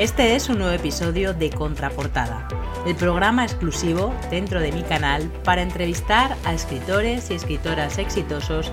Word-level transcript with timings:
Este 0.00 0.34
es 0.34 0.48
un 0.48 0.56
nuevo 0.56 0.72
episodio 0.72 1.34
de 1.34 1.50
Contraportada, 1.50 2.48
el 2.86 2.96
programa 2.96 3.44
exclusivo 3.44 4.14
dentro 4.30 4.58
de 4.58 4.72
mi 4.72 4.82
canal 4.82 5.30
para 5.44 5.60
entrevistar 5.60 6.38
a 6.46 6.54
escritores 6.54 7.30
y 7.30 7.34
escritoras 7.34 7.98
exitosos 7.98 8.72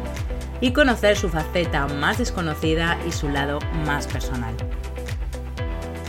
y 0.62 0.72
conocer 0.72 1.18
su 1.18 1.28
faceta 1.28 1.86
más 1.88 2.18
desconocida 2.18 2.98
y 3.06 3.12
su 3.12 3.28
lado 3.28 3.60
más 3.86 4.08
personal. 4.08 4.56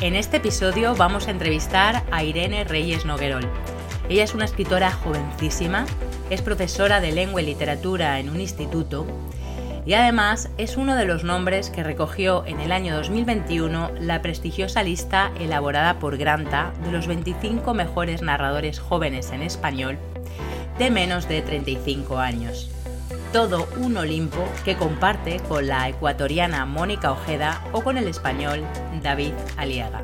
En 0.00 0.14
este 0.14 0.36
episodio 0.36 0.95
vamos 0.95 1.26
a 1.26 1.32
entrevistar 1.32 2.04
a 2.12 2.23
Irene 2.23 2.62
Reyes 2.62 3.04
Noguerol. 3.04 3.50
Ella 4.09 4.23
es 4.23 4.34
una 4.34 4.45
escritora 4.45 4.92
jovencísima, 4.92 5.84
es 6.30 6.42
profesora 6.42 7.00
de 7.00 7.10
lengua 7.10 7.42
y 7.42 7.46
literatura 7.46 8.20
en 8.20 8.30
un 8.30 8.40
instituto 8.40 9.04
y 9.88 9.95
además 9.95 10.51
es 10.59 10.77
uno 10.77 10.97
de 10.97 11.06
los 11.06 11.24
nombres 11.24 11.70
que 11.70 11.83
recogió 11.83 12.45
en 12.45 12.60
el 12.60 12.73
año 12.73 12.95
2021 12.95 13.92
la 13.98 14.20
prestigiosa 14.20 14.83
lista 14.83 15.33
elaborada 15.41 15.98
por 15.98 16.19
Granta 16.19 16.74
de 16.85 16.93
los 16.93 17.07
25 17.07 17.73
mejores 17.73 18.21
narradores 18.21 18.80
jóvenes 18.80 19.30
en 19.30 19.40
español 19.40 19.96
de 20.79 20.90
menos 20.90 21.27
de 21.27 21.40
35 21.40 22.18
años. 22.18 22.71
Todo 23.32 23.66
un 23.79 23.96
Olimpo 23.96 24.46
que 24.62 24.77
comparte 24.77 25.40
con 25.49 25.66
la 25.66 25.88
ecuatoriana 25.88 26.66
Mónica 26.66 27.10
Ojeda 27.10 27.65
o 27.73 27.80
con 27.82 27.96
el 27.96 28.09
español 28.09 28.65
David 29.02 29.32
Aliaga. 29.57 30.02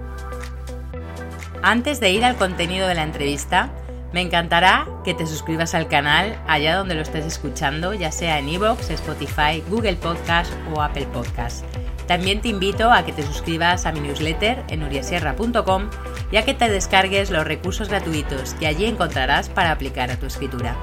Antes 1.62 2.00
de 2.00 2.10
ir 2.10 2.24
al 2.24 2.36
contenido 2.36 2.88
de 2.88 2.94
la 2.94 3.02
entrevista, 3.02 3.68
me 4.14 4.20
encantará 4.20 4.86
que 5.02 5.12
te 5.12 5.26
suscribas 5.26 5.74
al 5.74 5.88
canal 5.88 6.40
allá 6.46 6.76
donde 6.76 6.94
lo 6.94 7.00
estés 7.00 7.26
escuchando, 7.26 7.94
ya 7.94 8.12
sea 8.12 8.38
en 8.38 8.48
iVoox, 8.48 8.90
Spotify, 8.90 9.60
Google 9.68 9.96
Podcast 9.96 10.52
o 10.72 10.80
Apple 10.80 11.08
Podcast. 11.12 11.64
También 12.06 12.40
te 12.40 12.46
invito 12.46 12.92
a 12.92 13.04
que 13.04 13.12
te 13.12 13.24
suscribas 13.24 13.86
a 13.86 13.92
mi 13.92 13.98
newsletter 13.98 14.62
en 14.68 14.84
uriasierra.com 14.84 15.90
y 16.30 16.36
a 16.36 16.44
que 16.44 16.54
te 16.54 16.70
descargues 16.70 17.32
los 17.32 17.44
recursos 17.44 17.88
gratuitos 17.88 18.54
que 18.54 18.68
allí 18.68 18.84
encontrarás 18.84 19.48
para 19.48 19.72
aplicar 19.72 20.12
a 20.12 20.16
tu 20.16 20.26
escritura. 20.26 20.76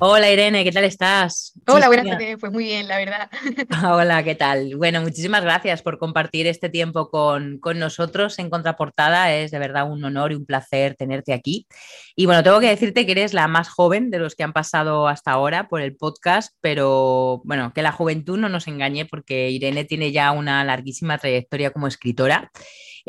Hola 0.00 0.30
Irene, 0.30 0.64
¿qué 0.64 0.72
tal 0.72 0.84
estás? 0.84 1.57
Hola, 1.70 1.88
buenas 1.88 2.06
tardes, 2.06 2.38
pues 2.40 2.50
muy 2.50 2.64
bien, 2.64 2.88
la 2.88 2.96
verdad. 2.96 3.30
Hola, 3.84 4.24
¿qué 4.24 4.34
tal? 4.34 4.74
Bueno, 4.76 5.02
muchísimas 5.02 5.42
gracias 5.42 5.82
por 5.82 5.98
compartir 5.98 6.46
este 6.46 6.70
tiempo 6.70 7.10
con, 7.10 7.60
nosotros 7.74 8.38
en 8.38 8.48
Contraportada. 8.48 9.34
Es 9.34 9.50
de 9.50 9.58
verdad 9.58 9.90
un 9.90 10.02
honor 10.02 10.32
y 10.32 10.36
un 10.36 10.46
placer 10.46 10.94
tenerte 10.94 11.34
aquí. 11.34 11.66
Y 12.16 12.24
bueno, 12.24 12.42
tengo 12.42 12.60
que 12.60 12.70
decirte 12.70 13.04
que 13.04 13.12
eres 13.12 13.34
la 13.34 13.48
más 13.48 13.68
joven 13.68 14.10
de 14.10 14.18
los 14.18 14.34
que 14.34 14.44
han 14.44 14.54
pasado 14.54 15.08
hasta 15.08 15.32
ahora 15.32 15.68
por 15.68 15.82
el 15.82 15.94
podcast, 15.94 16.54
pero 16.62 17.42
bueno, 17.44 17.72
que 17.74 17.82
la 17.82 17.92
juventud 17.92 18.38
no 18.38 18.48
nos 18.48 18.66
engañe 18.66 19.04
porque 19.04 19.50
Irene 19.50 19.84
tiene 19.84 20.10
ya 20.10 20.32
una 20.32 20.64
larguísima 20.64 21.18
trayectoria 21.18 21.70
como 21.70 21.86
escritora. 21.86 22.50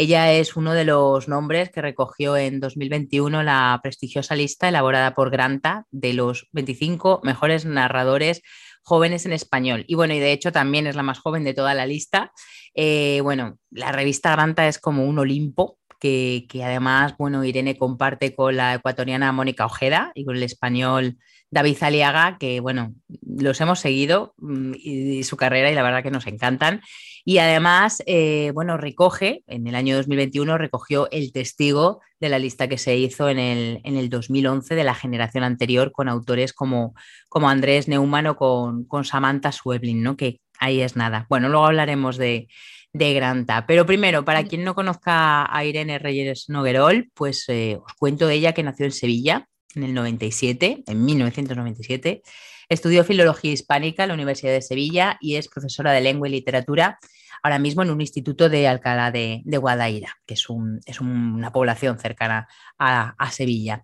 Ella 0.02 0.32
es 0.32 0.56
uno 0.56 0.74
de 0.74 0.86
los 0.86 1.28
nombres 1.28 1.72
que 1.72 1.82
recogió 1.82 2.38
en 2.38 2.62
2021 2.62 3.44
la 3.44 3.78
prestigiosa 3.84 4.34
lista 4.34 4.70
elaborada 4.70 5.14
por 5.14 5.30
Granta 5.30 5.88
de 5.92 6.14
los 6.14 6.48
25 6.54 7.20
mejores 7.24 7.66
narradores 7.66 8.42
jóvenes 8.82 9.26
en 9.26 9.34
español. 9.34 9.84
Y 9.90 9.96
bueno, 9.96 10.14
y 10.14 10.20
de 10.20 10.32
hecho 10.32 10.54
también 10.54 10.88
es 10.88 10.96
la 10.96 11.04
más 11.04 11.20
joven 11.20 11.44
de 11.44 11.54
toda 11.54 11.74
la 11.74 11.86
lista. 11.86 12.32
Eh, 12.74 13.20
bueno, 13.24 13.58
la 13.72 13.92
revista 13.92 14.32
Granta 14.32 14.70
es 14.70 14.80
como 14.80 15.04
un 15.04 15.20
Olimpo. 15.20 15.80
Que, 16.00 16.48
además, 16.64 17.16
bueno, 17.18 17.44
Irene 17.44 17.78
comparte 17.78 18.34
con 18.34 18.56
la 18.56 18.76
ecuatoriana 18.76 19.32
Mónica 19.32 19.66
Ojeda 19.66 20.12
y 20.16 20.26
con 20.26 20.36
el 20.36 20.44
español 20.44 21.18
David 21.52 21.78
Zaliaga, 21.78 22.38
que 22.40 22.60
bueno, 22.60 22.94
los 23.26 23.60
hemos 23.60 23.80
seguido 23.80 24.34
mm, 24.38 24.74
y, 24.76 25.24
su 25.24 25.36
carrera 25.36 25.72
y 25.72 25.76
la 25.76 25.84
verdad 25.84 26.04
que 26.04 26.12
nos 26.12 26.28
encantan. 26.28 26.82
Y 27.26 27.40
además, 27.40 28.02
eh, 28.06 28.52
bueno, 28.54 28.78
recoge, 28.78 29.44
en 29.48 29.68
el 29.68 29.76
año 29.76 29.96
2021 29.98 30.58
recogió 30.58 31.10
el 31.12 31.32
testigo 31.32 32.02
de 32.20 32.30
la 32.30 32.40
lista 32.40 32.68
que 32.68 32.78
se 32.78 32.96
hizo 32.98 33.30
en 33.30 33.40
el, 33.40 33.82
en 33.84 33.98
el 33.98 34.10
2011 34.10 34.76
de 34.76 34.84
la 34.84 34.96
generación 34.96 35.44
anterior 35.44 35.92
con 35.92 36.08
autores 36.08 36.54
como, 36.54 36.94
como 37.28 37.50
Andrés 37.50 37.88
Neumann 37.88 38.28
o 38.28 38.36
con, 38.36 38.86
con 38.86 39.06
Samantha 39.06 39.52
Sueblin, 39.52 40.02
¿no? 40.02 40.18
Que 40.18 40.40
ahí 40.60 40.82
es 40.82 40.96
nada. 40.96 41.26
Bueno, 41.30 41.50
luego 41.50 41.66
hablaremos 41.66 42.18
de, 42.18 42.48
de 42.94 43.14
Granta. 43.14 43.66
Pero 43.68 43.86
primero, 43.86 44.26
para 44.26 44.44
quien 44.44 44.64
no 44.64 44.76
conozca 44.76 45.48
a 45.56 45.66
Irene 45.66 46.00
Reyes 46.00 46.46
Noguerol, 46.50 47.10
pues 47.14 47.46
eh, 47.50 47.78
os 47.84 47.94
cuento 47.94 48.28
de 48.28 48.36
ella 48.36 48.54
que 48.54 48.64
nació 48.64 48.86
en 48.86 48.92
Sevilla 48.92 49.48
en 49.76 49.84
el 49.84 49.94
97, 49.94 50.84
en 50.88 51.06
1997. 51.06 52.22
Estudió 52.70 53.04
Filología 53.04 53.52
Hispánica 53.52 54.04
en 54.04 54.10
la 54.10 54.16
Universidad 54.16 54.54
de 54.54 54.62
Sevilla 54.62 55.18
y 55.22 55.36
es 55.36 55.48
profesora 55.48 55.92
de 55.92 56.02
Lengua 56.02 56.28
y 56.28 56.32
Literatura 56.32 57.00
ahora 57.42 57.60
mismo 57.60 57.84
en 57.84 57.92
un 57.92 58.02
instituto 58.02 58.50
de 58.50 58.68
Alcalá 58.68 59.12
de, 59.12 59.42
Guadaira, 59.46 60.16
que 60.26 60.34
es, 60.34 60.50
una 60.50 61.52
población 61.52 62.00
cercana 62.00 62.48
a, 62.78 63.16
a 63.18 63.32
Sevilla. 63.32 63.84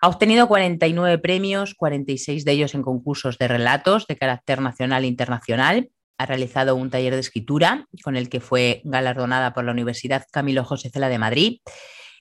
Ha 0.00 0.08
obtenido 0.08 0.46
49 0.46 1.18
premios, 1.18 1.74
46 1.74 2.44
de 2.44 2.52
ellos 2.52 2.74
en 2.74 2.82
concursos 2.82 3.38
de 3.38 3.48
relatos 3.48 4.06
de 4.06 4.16
carácter 4.16 4.60
nacional 4.60 5.04
e 5.04 5.08
internacional. 5.08 5.90
Ha 6.18 6.26
realizado 6.26 6.76
un 6.76 6.90
taller 6.90 7.14
de 7.14 7.20
escritura 7.20 7.86
con 8.02 8.16
el 8.16 8.28
que 8.28 8.40
fue 8.40 8.80
galardonada 8.84 9.52
por 9.52 9.64
la 9.64 9.72
Universidad 9.72 10.26
Camilo 10.30 10.64
José 10.64 10.90
Cela 10.90 11.08
de 11.08 11.18
Madrid 11.18 11.60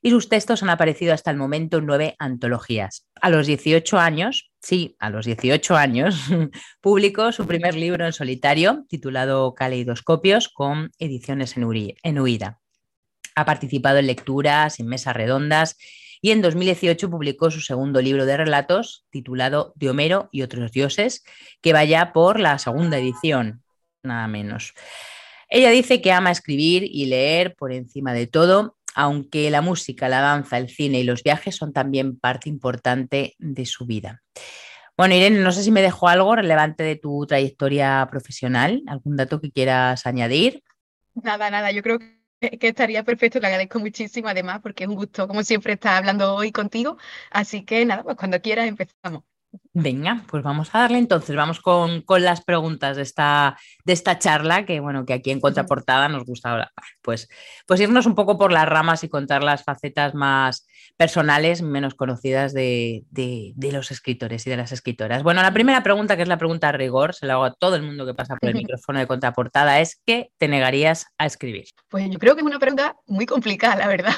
y 0.06 0.12
sus 0.12 0.30
textos 0.30 0.62
han 0.62 0.70
aparecido 0.70 1.16
hasta 1.16 1.32
el 1.32 1.38
momento 1.38 1.78
en 1.78 1.88
nueve 1.88 2.16
antologías. 2.20 3.08
A 3.22 3.32
los 3.32 3.48
18 3.48 3.98
años, 3.98 4.52
sí, 4.62 4.96
a 5.00 5.10
los 5.10 5.26
18 5.26 5.76
años, 5.76 6.30
publicó 6.80 7.32
su 7.32 7.48
primer 7.48 7.74
libro 7.74 8.06
en 8.06 8.14
solitario 8.14 8.86
titulado 8.88 9.56
Caleidoscopios 9.56 10.50
con 10.50 10.92
ediciones 11.00 11.58
en, 11.58 12.20
huida. 12.20 12.60
Ha 13.34 13.46
participado 13.46 13.98
en 13.98 14.06
lecturas, 14.06 14.80
en 14.80 14.86
mesas 14.86 15.16
redondas 15.16 15.76
y 16.22 16.30
en 16.30 16.44
2018 16.44 17.10
publicó 17.10 17.50
su 17.50 17.62
segundo 17.62 18.00
libro 18.00 18.28
de 18.28 18.38
relatos 18.38 19.08
titulado 19.10 19.74
De 19.76 19.90
Homero 19.90 20.30
y 20.32 20.44
otros 20.44 20.72
dioses, 20.72 21.24
que 21.62 21.74
vaya 21.74 22.14
por 22.14 22.40
la 22.40 22.60
segunda 22.60 23.00
edición, 23.00 23.64
nada 24.06 24.28
menos. 24.28 24.74
Ella 25.50 25.70
dice 25.70 26.02
que 26.02 26.12
ama 26.12 26.32
escribir 26.32 26.84
y 26.84 27.06
leer 27.06 27.56
por 27.56 27.72
encima 27.72 28.14
de 28.14 28.28
todo 28.28 28.76
aunque 28.96 29.52
la 29.52 29.62
música, 29.62 30.10
la 30.10 30.22
danza, 30.22 30.58
el 30.58 30.70
cine 30.70 31.02
y 31.02 31.04
los 31.04 31.22
viajes 31.22 31.56
son 31.56 31.74
también 31.74 32.18
parte 32.18 32.50
importante 32.50 33.36
de 33.38 33.66
su 33.66 33.86
vida. 33.86 34.24
Bueno, 34.98 35.14
Irene, 35.14 35.42
no 35.42 35.52
sé 35.52 35.64
si 35.64 35.72
me 35.72 35.82
dejó 35.82 36.08
algo 36.08 36.36
relevante 36.36 36.84
de 36.84 36.96
tu 36.96 37.26
trayectoria 37.28 38.08
profesional, 38.10 38.82
algún 38.88 39.18
dato 39.18 39.42
que 39.42 39.52
quieras 39.52 40.06
añadir. 40.06 40.64
Nada, 41.14 41.50
nada, 41.52 41.72
yo 41.72 41.84
creo 41.84 42.00
que, 42.00 42.16
estaría 42.62 43.04
perfecto, 43.04 43.40
le 43.40 43.48
agradezco 43.48 43.80
muchísimo 43.80 44.30
además 44.30 44.62
porque 44.64 44.86
es 44.86 44.90
un 44.90 44.96
gusto, 44.96 45.28
como 45.28 45.44
siempre, 45.44 45.74
estar 45.74 45.98
hablando 45.98 46.34
hoy 46.34 46.54
contigo. 46.54 46.98
Así 47.32 47.66
que 47.66 47.86
nada, 47.86 48.04
pues 48.04 48.16
cuando 48.16 48.42
quieras 48.42 48.68
empezamos. 48.68 49.24
Venga, 49.74 50.24
pues 50.28 50.44
vamos 50.44 50.74
a 50.74 50.80
darle 50.80 50.98
entonces, 50.98 51.36
vamos 51.36 51.60
con, 51.60 52.04
las 52.20 52.44
preguntas 52.44 52.98
de 52.98 53.04
esta, 53.04 53.58
de 53.84 53.94
esta 53.94 54.20
charla, 54.20 54.66
que 54.66 54.80
bueno, 54.80 55.06
que 55.06 55.14
aquí 55.14 55.32
en 55.32 55.42
Contraportada 55.42 56.08
nos 56.10 56.26
gusta 56.26 56.52
hablar. 56.52 56.72
Pues, 57.02 57.28
pues 57.68 57.80
irnos 57.80 58.06
un 58.06 58.16
poco 58.16 58.38
por 58.38 58.52
las 58.52 58.68
ramas 58.68 59.04
y 59.04 59.10
contar 59.10 59.44
las 59.44 59.64
facetas 59.64 60.14
más 60.14 60.66
personales, 60.98 61.62
menos 61.62 61.96
conocidas 61.96 62.54
de, 62.54 63.04
los 63.58 63.92
escritores 63.92 64.48
y 64.48 64.50
de 64.50 64.58
las 64.58 64.72
escritoras. 64.72 65.24
Bueno, 65.24 65.42
la 65.42 65.54
primera 65.54 65.84
pregunta, 65.84 66.16
que 66.16 66.24
es 66.24 66.28
la 66.28 66.38
pregunta 66.38 66.70
a 66.70 66.72
rigor, 66.72 67.14
se 67.14 67.26
la 67.26 67.34
hago 67.34 67.46
a 67.46 67.54
todo 67.54 67.76
el 67.76 67.84
mundo 67.84 68.06
que 68.06 68.14
pasa 68.14 68.38
por 68.38 68.50
el 68.50 68.56
micrófono 68.56 69.00
de 69.00 69.08
Contraportada, 69.08 69.82
es 69.82 70.02
¿qué 70.06 70.32
te 70.38 70.48
negarías 70.48 71.08
a 71.18 71.26
escribir? 71.26 71.66
Pues 71.90 72.10
yo 72.10 72.20
creo 72.20 72.36
que 72.36 72.42
es 72.42 72.48
una 72.48 72.60
pregunta 72.60 72.96
muy 73.08 73.26
complicada, 73.26 73.76
la 73.76 73.88
verdad. 73.88 74.16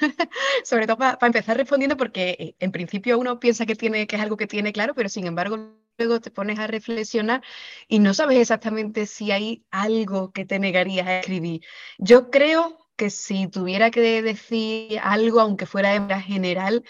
Sobre 0.64 0.86
todo 0.86 0.98
para 0.98 1.18
empezar 1.22 1.56
respondiendo, 1.56 1.96
porque 1.96 2.36
eh, 2.38 2.54
en 2.60 2.72
principio 2.72 3.18
uno 3.18 3.40
piensa 3.40 3.66
que, 3.66 3.76
tiene, 3.76 4.06
que 4.06 4.16
es 4.16 4.22
algo 4.22 4.36
que 4.36 4.46
tiene 4.46 4.72
claro, 4.72 4.94
pero 4.94 5.08
sin 5.08 5.26
embargo 5.26 5.74
luego 5.98 6.20
te 6.20 6.30
pones 6.30 6.58
a 6.58 6.66
reflexionar 6.66 7.42
y 7.88 8.00
no 8.00 8.12
sabes 8.14 8.38
exactamente 8.38 9.06
si 9.06 9.30
hay 9.30 9.64
algo 9.70 10.32
que 10.32 10.44
te 10.44 10.58
negarías 10.58 11.06
a 11.06 11.20
escribir. 11.20 11.62
Yo 11.98 12.30
creo 12.30 12.78
que 12.96 13.10
si 13.10 13.48
tuviera 13.48 13.90
que 13.90 14.22
decir 14.22 14.98
algo, 15.02 15.40
aunque 15.40 15.66
fuera 15.66 15.92
de 15.92 16.00
manera 16.00 16.20
general, 16.20 16.84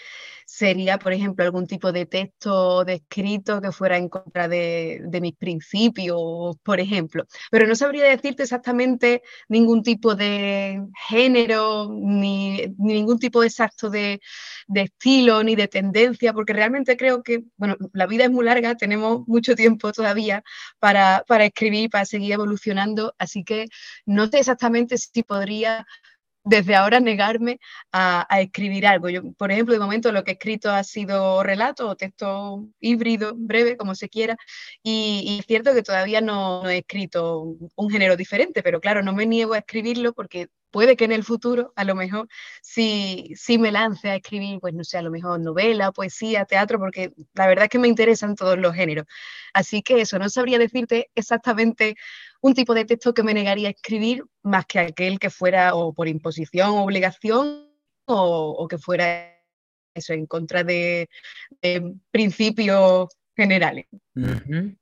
sería, 0.47 0.97
por 0.97 1.11
ejemplo, 1.11 1.43
algún 1.43 1.67
tipo 1.67 1.91
de 1.91 2.05
texto 2.05 2.85
de 2.85 2.95
escrito 2.95 3.61
que 3.61 3.73
fuera 3.73 3.97
en 3.97 4.07
contra 4.07 4.47
de, 4.47 5.01
mis 5.21 5.35
principios, 5.35 6.55
por 6.63 6.79
ejemplo. 6.79 7.25
Pero 7.51 7.67
no 7.67 7.75
sabría 7.75 8.05
decirte 8.05 8.43
exactamente 8.43 9.23
ningún 9.49 9.83
tipo 9.83 10.15
de 10.15 10.81
género, 11.09 11.89
ni, 11.91 12.63
ningún 12.77 13.19
tipo 13.19 13.43
exacto 13.43 13.89
de, 13.89 14.21
estilo, 14.73 15.43
ni 15.43 15.55
de 15.55 15.67
tendencia, 15.67 16.31
porque 16.33 16.53
realmente 16.53 16.95
creo 16.95 17.23
que, 17.23 17.43
bueno, 17.57 17.75
la 17.93 18.07
vida 18.07 18.23
es 18.23 18.31
muy 18.31 18.45
larga, 18.45 18.75
tenemos 18.75 19.27
mucho 19.27 19.53
tiempo 19.53 19.91
todavía 19.91 20.43
para, 20.79 21.25
para 21.27 21.45
escribir, 21.45 21.89
para 21.89 22.05
seguir 22.05 22.31
evolucionando, 22.31 23.13
así 23.17 23.43
que 23.43 23.67
no 24.05 24.27
sé 24.27 24.39
exactamente 24.39 24.97
si 24.97 25.23
podría 25.23 25.85
desde 26.47 26.75
ahora 26.75 26.99
negarme 26.99 27.59
a, 27.91 28.25
escribir 28.39 28.87
algo. 28.87 29.09
Yo, 29.09 29.21
por 29.33 29.51
ejemplo, 29.51 29.73
de 29.73 29.79
momento 29.79 30.11
lo 30.11 30.23
que 30.23 30.31
he 30.31 30.33
escrito 30.33 30.71
ha 30.71 30.83
sido 30.83 31.43
relato 31.43 31.89
o 31.89 31.95
texto 31.95 32.65
híbrido, 32.79 33.33
breve, 33.35 33.77
como 33.77 33.95
se 33.95 34.09
quiera, 34.09 34.37
y, 34.83 35.37
es 35.39 35.45
cierto 35.45 35.73
que 35.73 35.83
todavía 35.83 36.21
no, 36.21 36.67
he 36.69 36.79
escrito 36.79 37.55
un 37.75 37.89
género 37.89 38.15
diferente, 38.15 38.63
pero 38.63 38.79
claro, 38.79 39.03
no 39.03 39.13
me 39.13 39.25
niego 39.25 39.53
a 39.53 39.59
escribirlo 39.59 40.13
porque 40.13 40.47
puede 40.71 40.95
que 40.95 41.05
en 41.05 41.11
el 41.11 41.23
futuro, 41.23 41.73
a 41.75 41.83
lo 41.83 41.95
mejor, 41.95 42.27
si, 42.61 43.33
si 43.35 43.57
me 43.57 43.71
lance 43.71 44.09
a 44.09 44.15
escribir, 44.15 44.59
pues 44.59 44.73
no 44.73 44.83
sé, 44.83 44.97
a 44.97 45.01
lo 45.01 45.11
mejor 45.11 45.39
novela, 45.39 45.91
poesía, 45.91 46.45
teatro, 46.45 46.79
porque 46.79 47.13
la 47.33 47.47
verdad 47.47 47.65
es 47.65 47.69
que 47.69 47.79
me 47.79 47.87
interesan 47.87 48.35
todos 48.35 48.57
los 48.57 48.73
géneros. 48.75 49.05
Así 49.53 49.81
que 49.81 50.01
eso, 50.01 50.19
no 50.19 50.29
sabría 50.29 50.59
decirte 50.59 51.09
exactamente 51.15 51.95
un 52.41 52.53
tipo 52.53 52.73
de 52.73 52.85
texto 52.85 53.13
que 53.13 53.23
me 53.23 53.33
negaría 53.33 53.67
a 53.67 53.71
escribir 53.71 54.23
más 54.43 54.65
que 54.65 54.79
aquel 54.79 55.19
que 55.19 55.29
fuera 55.29 55.75
o 55.75 55.93
por 55.93 56.07
imposición 56.07 56.69
o 56.69 56.83
obligación 56.83 57.67
o, 58.05 58.67
que 58.69 58.77
fuera 58.77 59.35
eso 59.93 60.13
en 60.13 60.25
contra 60.25 60.63
de, 60.63 61.09
principios 62.11 63.09
generales. 63.35 63.85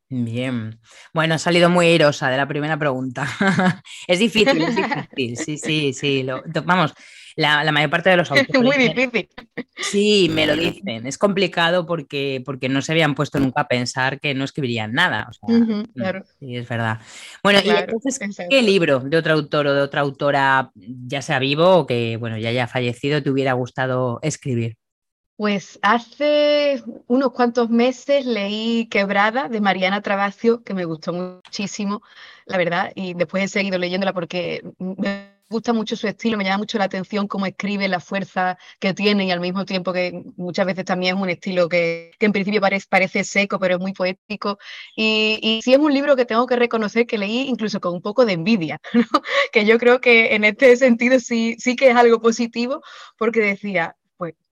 Bien. 0.10 0.80
Bueno, 1.14 1.36
ha 1.36 1.38
salido 1.40 1.70
muy 1.70 1.88
airosa 1.88 2.30
de 2.30 2.38
la 2.38 2.48
primera 2.48 2.78
pregunta. 2.78 3.28
es 4.08 4.20
difícil, 4.20 4.62
es 4.62 4.76
difícil. 4.76 5.38
Sí, 5.38 5.58
sí, 5.58 5.94
sí. 5.94 6.28
vamos, 6.64 6.94
la, 7.36 7.72
mayor 7.72 7.90
parte 7.90 8.10
de 8.10 8.18
los 8.18 8.32
autores. 8.32 8.62
Muy 8.62 8.78
difícil. 8.78 9.30
Sí, 9.78 10.30
me 10.32 10.46
lo 10.46 10.56
dicen. 10.56 11.06
Es 11.06 11.18
complicado 11.18 11.86
porque, 11.86 12.42
porque 12.46 12.70
no 12.70 12.82
se 12.82 12.92
habían 12.92 13.16
puesto 13.16 13.40
nunca 13.40 13.62
a 13.62 13.68
pensar 13.68 14.20
que 14.20 14.34
no 14.34 14.44
escribirían 14.44 14.94
nada. 14.94 15.30
Mm, 15.42 15.82
claro. 15.94 16.24
Sí, 16.40 16.56
es 16.56 16.68
verdad. 16.68 17.00
Bueno, 17.44 17.60
y 17.64 17.70
entonces, 17.70 18.20
¿qué 18.50 18.62
libro 18.62 19.00
de 19.00 19.18
otro 19.18 19.34
autor 19.34 19.68
o 19.68 19.74
de 19.74 19.82
otra 19.82 20.02
autora, 20.02 20.72
ya 20.76 21.22
sea 21.22 21.40
vivo 21.40 21.78
o 21.78 21.88
que 21.88 22.18
bueno, 22.18 22.38
ya 22.38 22.50
haya 22.50 22.68
fallecido, 22.68 23.22
te 23.22 23.30
hubiera 23.30 23.54
gustado 23.54 24.20
escribir? 24.22 24.78
Pues 25.38 25.78
hace 25.82 26.82
unos 27.08 27.34
cuantos 27.34 27.70
meses 27.70 28.26
leí 28.26 28.88
Quebrada 28.88 29.50
de 29.50 29.60
Mariana 29.60 30.02
Trabacio, 30.02 30.64
que 30.64 30.74
me 30.74 30.86
gustó 30.86 31.12
muchísimo, 31.12 32.02
la 32.46 32.58
verdad, 32.58 32.94
y 32.96 33.16
después 33.16 33.44
he 33.44 33.48
seguido 33.50 33.78
leyéndola 33.78 34.14
porque 34.14 34.64
me 34.80 35.35
gusta 35.50 35.74
mucho 35.74 35.96
su 35.96 36.08
estilo, 36.08 36.38
me 36.38 36.44
llama 36.44 36.60
mucho 36.60 36.78
la 36.78 36.86
atención 36.86 37.28
cómo 37.28 37.46
escribe, 37.46 37.88
la 37.88 38.00
fuerza 38.00 38.58
que 38.80 38.94
tiene 38.94 39.26
y 39.26 39.32
al 39.32 39.40
mismo 39.40 39.66
tiempo 39.66 39.94
que 39.94 40.24
muchas 40.38 40.66
veces 40.66 40.86
también 40.86 41.16
es 41.16 41.22
un 41.22 41.30
estilo 41.30 41.70
que, 41.70 42.12
en 42.20 42.32
principio 42.32 42.62
parece, 42.62 42.88
parece, 42.90 43.24
seco, 43.24 43.60
pero 43.60 43.76
es 43.76 43.82
muy 43.82 43.94
poético. 43.94 44.58
Y, 44.96 45.40
y, 45.42 45.62
sí 45.62 45.74
es 45.74 45.80
un 45.80 45.94
libro 45.94 46.16
que 46.16 46.26
tengo 46.26 46.46
que 46.48 46.56
reconocer 46.56 47.06
que 47.06 47.18
leí 47.18 47.48
incluso 47.48 47.80
con 47.80 47.94
un 47.94 48.02
poco 48.02 48.26
de 48.26 48.34
envidia, 48.34 48.80
que 49.52 49.66
yo 49.66 49.78
creo 49.78 50.02
que 50.02 50.36
en 50.36 50.44
este 50.44 50.76
sentido 50.78 51.20
sí, 51.20 51.56
sí 51.60 51.76
que 51.76 51.90
es 51.90 51.96
algo 51.96 52.22
positivo, 52.22 52.82
porque 53.18 53.42
decía, 53.42 53.96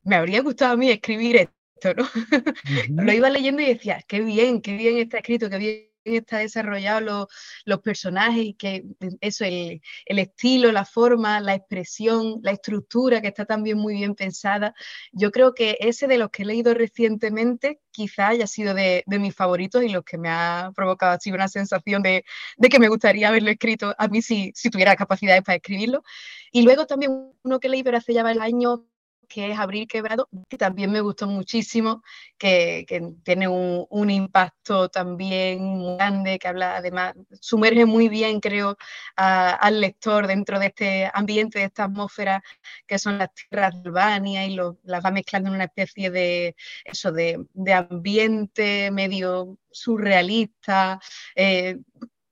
me 0.03 0.15
habría 0.15 0.41
gustado 0.41 0.73
a 0.73 0.77
mí 0.77 0.89
escribir 0.89 1.37
esto, 1.37 1.93
¿no? 1.95 2.07
Lo 3.03 3.13
iba 3.13 3.29
leyendo 3.29 3.61
y 3.61 3.65
decía, 3.65 4.03
qué 4.07 4.21
bien, 4.21 4.61
qué 4.61 4.75
bien 4.75 4.97
está 4.97 5.17
escrito, 5.17 5.49
qué 5.49 5.57
bien 5.57 5.92
está 6.05 6.39
desarrollado 6.39 7.27
los 7.65 7.79
personajes 7.81 8.43
y 8.43 8.53
que 8.53 8.85
eso, 9.21 9.45
el, 9.45 9.81
estilo, 10.05 10.71
la 10.71 10.85
forma, 10.85 11.39
la 11.39 11.55
expresión, 11.55 12.39
la 12.41 12.51
estructura 12.51 13.21
que 13.21 13.27
está 13.29 13.45
también 13.45 13.77
muy 13.77 13.95
bien 13.95 14.15
pensada. 14.15 14.73
Yo 15.11 15.31
creo 15.31 15.53
que 15.53 15.77
ese 15.79 16.07
de 16.07 16.17
los 16.17 16.29
que 16.29 16.43
he 16.43 16.45
leído 16.45 16.73
recientemente 16.73 17.79
quizá 17.91 18.29
haya 18.29 18.47
sido 18.47 18.73
de, 18.73 19.03
mis 19.07 19.35
favoritos 19.35 19.83
y 19.83 19.89
los 19.89 20.03
que 20.03 20.17
me 20.17 20.29
ha 20.29 20.71
provocado 20.75 21.13
así 21.13 21.31
una 21.31 21.47
sensación 21.47 22.01
de, 22.03 22.25
que 22.69 22.79
me 22.79 22.89
gustaría 22.89 23.29
haberlo 23.29 23.51
escrito 23.51 23.93
a 23.97 24.07
mí 24.07 24.21
si, 24.21 24.51
si 24.55 24.69
tuviera 24.69 24.95
capacidades 24.95 25.43
para 25.43 25.57
escribirlo. 25.57 26.03
Y 26.51 26.63
luego 26.63 26.85
también 26.85 27.31
uno 27.43 27.59
que 27.59 27.69
leí 27.69 27.83
pero 27.83 27.97
hace 27.97 28.13
ya 28.13 28.21
el 28.29 28.41
año 28.41 28.85
que 29.33 29.51
es 29.51 29.57
Abril 29.57 29.87
Quebrado, 29.87 30.29
que 30.47 30.57
también 30.57 30.91
me 30.91 31.01
gustó 31.01 31.25
muchísimo, 31.25 32.03
que, 32.37 32.85
tiene 33.23 33.47
un, 33.47 34.09
impacto 34.11 34.89
también 34.89 35.97
grande, 35.97 36.37
que 36.37 36.47
habla 36.47 36.77
además, 36.77 37.15
sumerge 37.41 37.85
muy 37.85 38.09
bien, 38.09 38.39
creo, 38.39 38.77
al 39.15 39.81
lector 39.81 40.27
dentro 40.27 40.59
de 40.59 40.67
este 40.67 41.09
ambiente, 41.13 41.59
de 41.59 41.65
esta 41.65 41.85
atmósfera 41.85 42.43
que 42.85 42.99
son 42.99 43.17
las 43.17 43.29
tierras 43.33 43.73
de 43.81 43.89
Albania 43.89 44.45
y 44.45 44.55
las 44.83 45.03
va 45.03 45.09
mezclando 45.09 45.49
en 45.49 45.55
una 45.55 45.63
especie 45.65 46.11
de, 46.11 46.55
eso, 46.85 47.11
de, 47.11 47.47
ambiente 47.73 48.91
medio 48.91 49.57
surrealista. 49.71 50.99
Eh, 51.35 51.79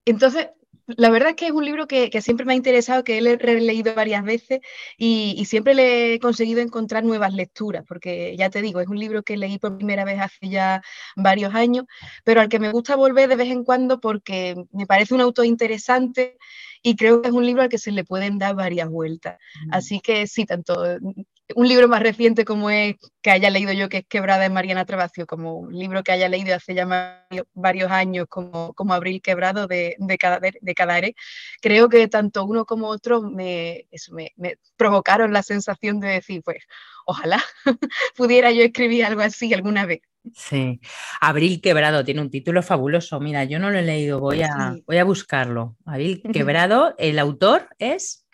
entonces, 0.05 0.49
la 0.97 1.09
verdad 1.09 1.29
es 1.29 1.35
que 1.35 1.47
es 1.47 1.51
un 1.51 1.65
libro 1.65 1.87
que, 1.87 2.09
siempre 2.21 2.45
me 2.45 2.53
ha 2.53 2.55
interesado, 2.55 3.03
que 3.03 3.17
he 3.17 3.37
releído 3.37 3.93
varias 3.93 4.23
veces 4.23 4.59
y, 4.97 5.43
siempre 5.45 5.73
le 5.73 6.13
he 6.13 6.19
conseguido 6.19 6.61
encontrar 6.61 7.03
nuevas 7.03 7.33
lecturas, 7.33 7.83
porque 7.87 8.35
ya 8.37 8.49
te 8.49 8.61
digo, 8.61 8.79
es 8.79 8.87
un 8.87 8.99
libro 8.99 9.23
que 9.23 9.37
leí 9.37 9.57
por 9.59 9.77
primera 9.77 10.05
vez 10.05 10.19
hace 10.19 10.49
ya 10.49 10.81
varios 11.15 11.53
años, 11.53 11.85
pero 12.23 12.41
al 12.41 12.49
que 12.49 12.59
me 12.59 12.71
gusta 12.71 12.95
volver 12.95 13.29
de 13.29 13.35
vez 13.35 13.49
en 13.49 13.63
cuando 13.63 13.99
porque 13.99 14.55
me 14.71 14.85
parece 14.85 15.13
un 15.13 15.21
autor 15.21 15.45
interesante 15.45 16.37
y 16.81 16.95
creo 16.95 17.21
que 17.21 17.29
es 17.29 17.33
un 17.33 17.45
libro 17.45 17.61
al 17.61 17.69
que 17.69 17.77
se 17.77 17.91
le 17.91 18.03
pueden 18.03 18.39
dar 18.39 18.55
varias 18.55 18.89
vueltas. 18.89 19.37
Así 19.71 19.99
que 19.99 20.27
sí, 20.27 20.45
tanto 20.45 20.97
un 21.55 21.67
libro 21.67 21.87
más 21.87 22.01
reciente 22.01 22.45
como 22.45 22.69
es 22.69 22.95
que 23.21 23.31
haya 23.31 23.49
leído 23.49 23.71
yo, 23.73 23.89
que 23.89 23.99
es 23.99 24.05
Quebrada 24.07 24.43
de 24.43 24.49
Mariana 24.49 24.85
Trabacio, 24.85 25.25
como 25.25 25.55
un 25.55 25.77
libro 25.77 26.03
que 26.03 26.11
haya 26.11 26.29
leído 26.29 26.55
hace 26.55 26.73
ya 26.73 27.25
varios 27.53 27.91
años, 27.91 28.25
como, 28.29 28.73
como 28.73 28.93
Abril 28.93 29.21
Quebrado 29.21 29.67
de, 29.67 29.95
de, 29.99 30.73
Cadare, 30.75 31.15
creo 31.61 31.89
que 31.89 32.07
tanto 32.07 32.45
uno 32.45 32.65
como 32.65 32.87
otro 32.87 33.21
me, 33.21 33.87
me, 34.35 34.57
provocaron 34.75 35.33
la 35.33 35.43
sensación 35.43 35.99
de 35.99 36.07
decir, 36.07 36.41
pues, 36.43 36.63
ojalá 37.05 37.41
pudiera 38.15 38.51
yo 38.51 38.63
escribir 38.63 39.05
algo 39.05 39.21
así 39.21 39.53
alguna 39.53 39.85
vez. 39.85 40.01
Sí, 40.35 40.79
Abril 41.19 41.61
Quebrado 41.61 42.05
tiene 42.05 42.21
un 42.21 42.29
título 42.29 42.61
fabuloso. 42.61 43.19
Mira, 43.19 43.43
yo 43.43 43.57
no 43.57 43.71
lo 43.71 43.79
he 43.79 43.81
leído, 43.81 44.19
voy 44.19 44.43
a, 44.43 44.75
voy 44.85 44.97
a 44.97 45.03
buscarlo. 45.03 45.77
Abril 45.85 46.21
Quebrado, 46.31 46.93
el 46.99 47.17
autor 47.17 47.69
es... 47.79 48.25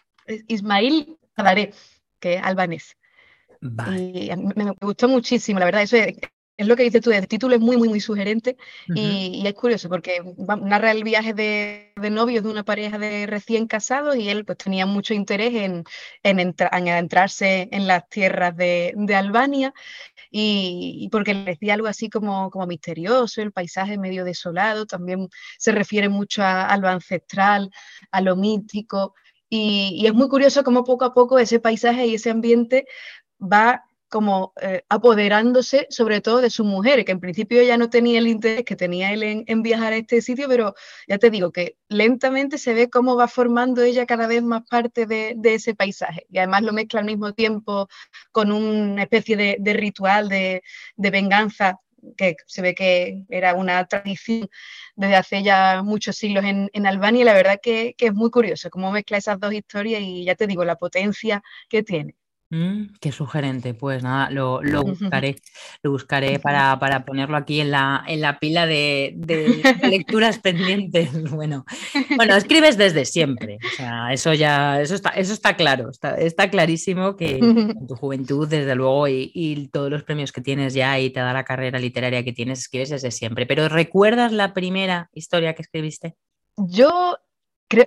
Ismail 0.47 1.17
Cadare, 1.33 1.71
que 2.19 2.35
es 2.35 2.43
albanés. 2.43 2.96
Y 3.61 4.29
me, 4.35 4.71
gustó 4.81 5.07
muchísimo, 5.07 5.59
la 5.59 5.65
verdad, 5.65 5.83
eso 5.83 5.97
es, 5.97 6.15
lo 6.57 6.75
que 6.75 6.83
dices 6.83 7.01
tú, 7.01 7.11
el 7.11 7.27
título 7.27 7.55
es 7.55 7.61
muy, 7.61 7.77
muy, 7.77 7.87
muy 7.87 7.99
sugerente 7.99 8.57
y, 8.87 9.45
es 9.45 9.53
curioso 9.53 9.89
porque 9.89 10.21
narra 10.63 10.91
el 10.91 11.03
viaje 11.03 11.33
de, 11.35 11.93
novios 12.09 12.43
de 12.43 12.49
una 12.49 12.63
pareja 12.63 12.97
de 12.97 13.27
recién 13.27 13.67
casados 13.67 14.15
y 14.15 14.29
él 14.29 14.43
pues 14.43 14.57
tenía 14.57 14.87
mucho 14.87 15.13
interés 15.13 15.53
en, 15.53 15.83
en, 16.23 16.55
adentrarse 16.59 17.69
en 17.71 17.85
las 17.85 18.09
tierras 18.09 18.57
de, 18.57 18.95
Albania 19.15 19.71
y, 20.31 21.07
porque 21.11 21.35
le 21.35 21.45
decía 21.45 21.75
algo 21.75 21.87
así 21.87 22.09
como, 22.09 22.49
como 22.49 22.65
misterioso, 22.65 23.41
el 23.41 23.51
paisaje 23.51 23.99
medio 23.99 24.25
desolado, 24.25 24.87
también 24.87 25.29
se 25.59 25.71
refiere 25.71 26.09
mucho 26.09 26.41
a 26.43 26.75
lo 26.77 26.87
ancestral, 26.87 27.69
a 28.11 28.21
lo 28.21 28.35
mítico. 28.35 29.13
Y, 29.49 30.05
es 30.05 30.13
muy 30.13 30.27
curioso 30.27 30.63
cómo 30.63 30.83
poco 30.83 31.05
a 31.05 31.13
poco 31.13 31.39
ese 31.39 31.59
paisaje 31.59 32.07
y 32.07 32.15
ese 32.15 32.29
ambiente 32.29 32.85
va 33.41 33.83
como 34.09 34.53
eh, 34.61 34.83
apoderándose 34.89 35.87
sobre 35.89 36.21
todo 36.21 36.41
de 36.41 36.49
su 36.49 36.63
mujer, 36.63 37.03
que 37.05 37.11
en 37.11 37.19
principio 37.19 37.61
ya 37.63 37.77
no 37.77 37.89
tenía 37.89 38.19
el 38.19 38.27
interés 38.27 38.63
que 38.63 38.75
tenía 38.75 39.11
él 39.13 39.43
en, 39.45 39.61
viajar 39.63 39.93
a 39.93 39.97
este 39.97 40.21
sitio, 40.21 40.47
pero 40.47 40.75
ya 41.07 41.17
te 41.17 41.29
digo 41.29 41.51
que 41.51 41.77
lentamente 41.89 42.57
se 42.57 42.73
ve 42.73 42.89
cómo 42.89 43.15
va 43.15 43.27
formando 43.27 43.81
ella 43.83 44.05
cada 44.05 44.27
vez 44.27 44.43
más 44.43 44.63
parte 44.69 45.05
de, 45.05 45.35
ese 45.43 45.75
paisaje. 45.75 46.25
Y 46.29 46.37
además 46.37 46.63
lo 46.63 46.73
mezcla 46.73 46.99
al 46.99 47.05
mismo 47.05 47.33
tiempo 47.33 47.87
con 48.31 48.51
una 48.51 49.03
especie 49.03 49.35
de, 49.37 49.73
ritual 49.73 50.29
de, 50.29 50.61
venganza 50.97 51.79
que 52.15 52.35
se 52.45 52.61
ve 52.61 52.75
que 52.75 53.25
era 53.29 53.55
una 53.55 53.85
tradición 53.85 54.47
desde 54.95 55.15
hace 55.15 55.43
ya 55.43 55.81
muchos 55.83 56.15
siglos 56.15 56.45
en, 56.45 56.85
Albania 56.85 57.21
y 57.21 57.25
la 57.25 57.33
verdad 57.33 57.59
que, 57.61 57.95
que 57.97 58.07
es 58.07 58.13
muy 58.13 58.29
curioso 58.29 58.69
cómo 58.69 58.91
mezcla 58.91 59.17
esas 59.17 59.39
dos 59.39 59.53
historias 59.53 60.01
y 60.01 60.23
ya 60.25 60.35
te 60.35 60.47
digo, 60.47 60.63
la 60.65 60.75
potencia 60.77 61.43
que 61.69 61.83
tiene. 61.83 62.15
Mm, 62.49 62.93
qué 63.01 63.11
sugerente, 63.11 63.73
pues 63.73 64.03
nada, 64.03 64.29
lo, 64.29 64.61
buscaré, 64.85 65.35
lo 65.83 65.91
buscaré 65.91 66.39
para, 66.39 66.79
ponerlo 67.05 67.35
aquí 67.35 67.59
en 67.59 67.71
la, 67.71 68.05
en 68.07 68.21
la 68.21 68.39
pila 68.39 68.65
de, 68.65 69.15
lecturas 69.83 70.39
pendientes. 70.39 71.09
Bueno, 71.37 71.65
bueno, 72.15 72.35
escribes 72.35 72.77
desde 72.77 73.05
siempre, 73.05 73.59
o 73.63 73.75
sea, 73.75 74.13
eso 74.13 74.33
ya, 74.33 74.81
eso 74.81 74.95
está, 74.95 75.09
eso 75.09 75.33
está 75.33 75.55
claro, 75.55 75.91
está, 76.17 76.49
clarísimo 76.49 77.15
que 77.15 77.37
en 77.37 77.85
tu 77.85 77.95
juventud, 77.95 78.47
desde 78.47 78.73
luego, 78.75 79.07
y, 79.07 79.31
y, 79.33 79.67
todos 79.67 79.91
los 79.91 80.03
premios 80.03 80.31
que 80.31 80.41
tienes 80.41 80.73
ya 80.73 80.99
y 80.99 81.09
te 81.09 81.19
da 81.19 81.33
la 81.33 81.43
carrera 81.43 81.79
literaria 81.79 82.23
que 82.23 82.33
tienes, 82.33 82.59
escribes 82.59 82.89
desde 82.89 83.11
siempre. 83.11 83.45
Pero 83.45 83.67
¿recuerdas 83.69 84.31
la 84.31 84.53
primera 84.53 85.09
historia 85.13 85.53
que 85.53 85.61
escribiste? 85.61 86.15
Yo 86.57 87.17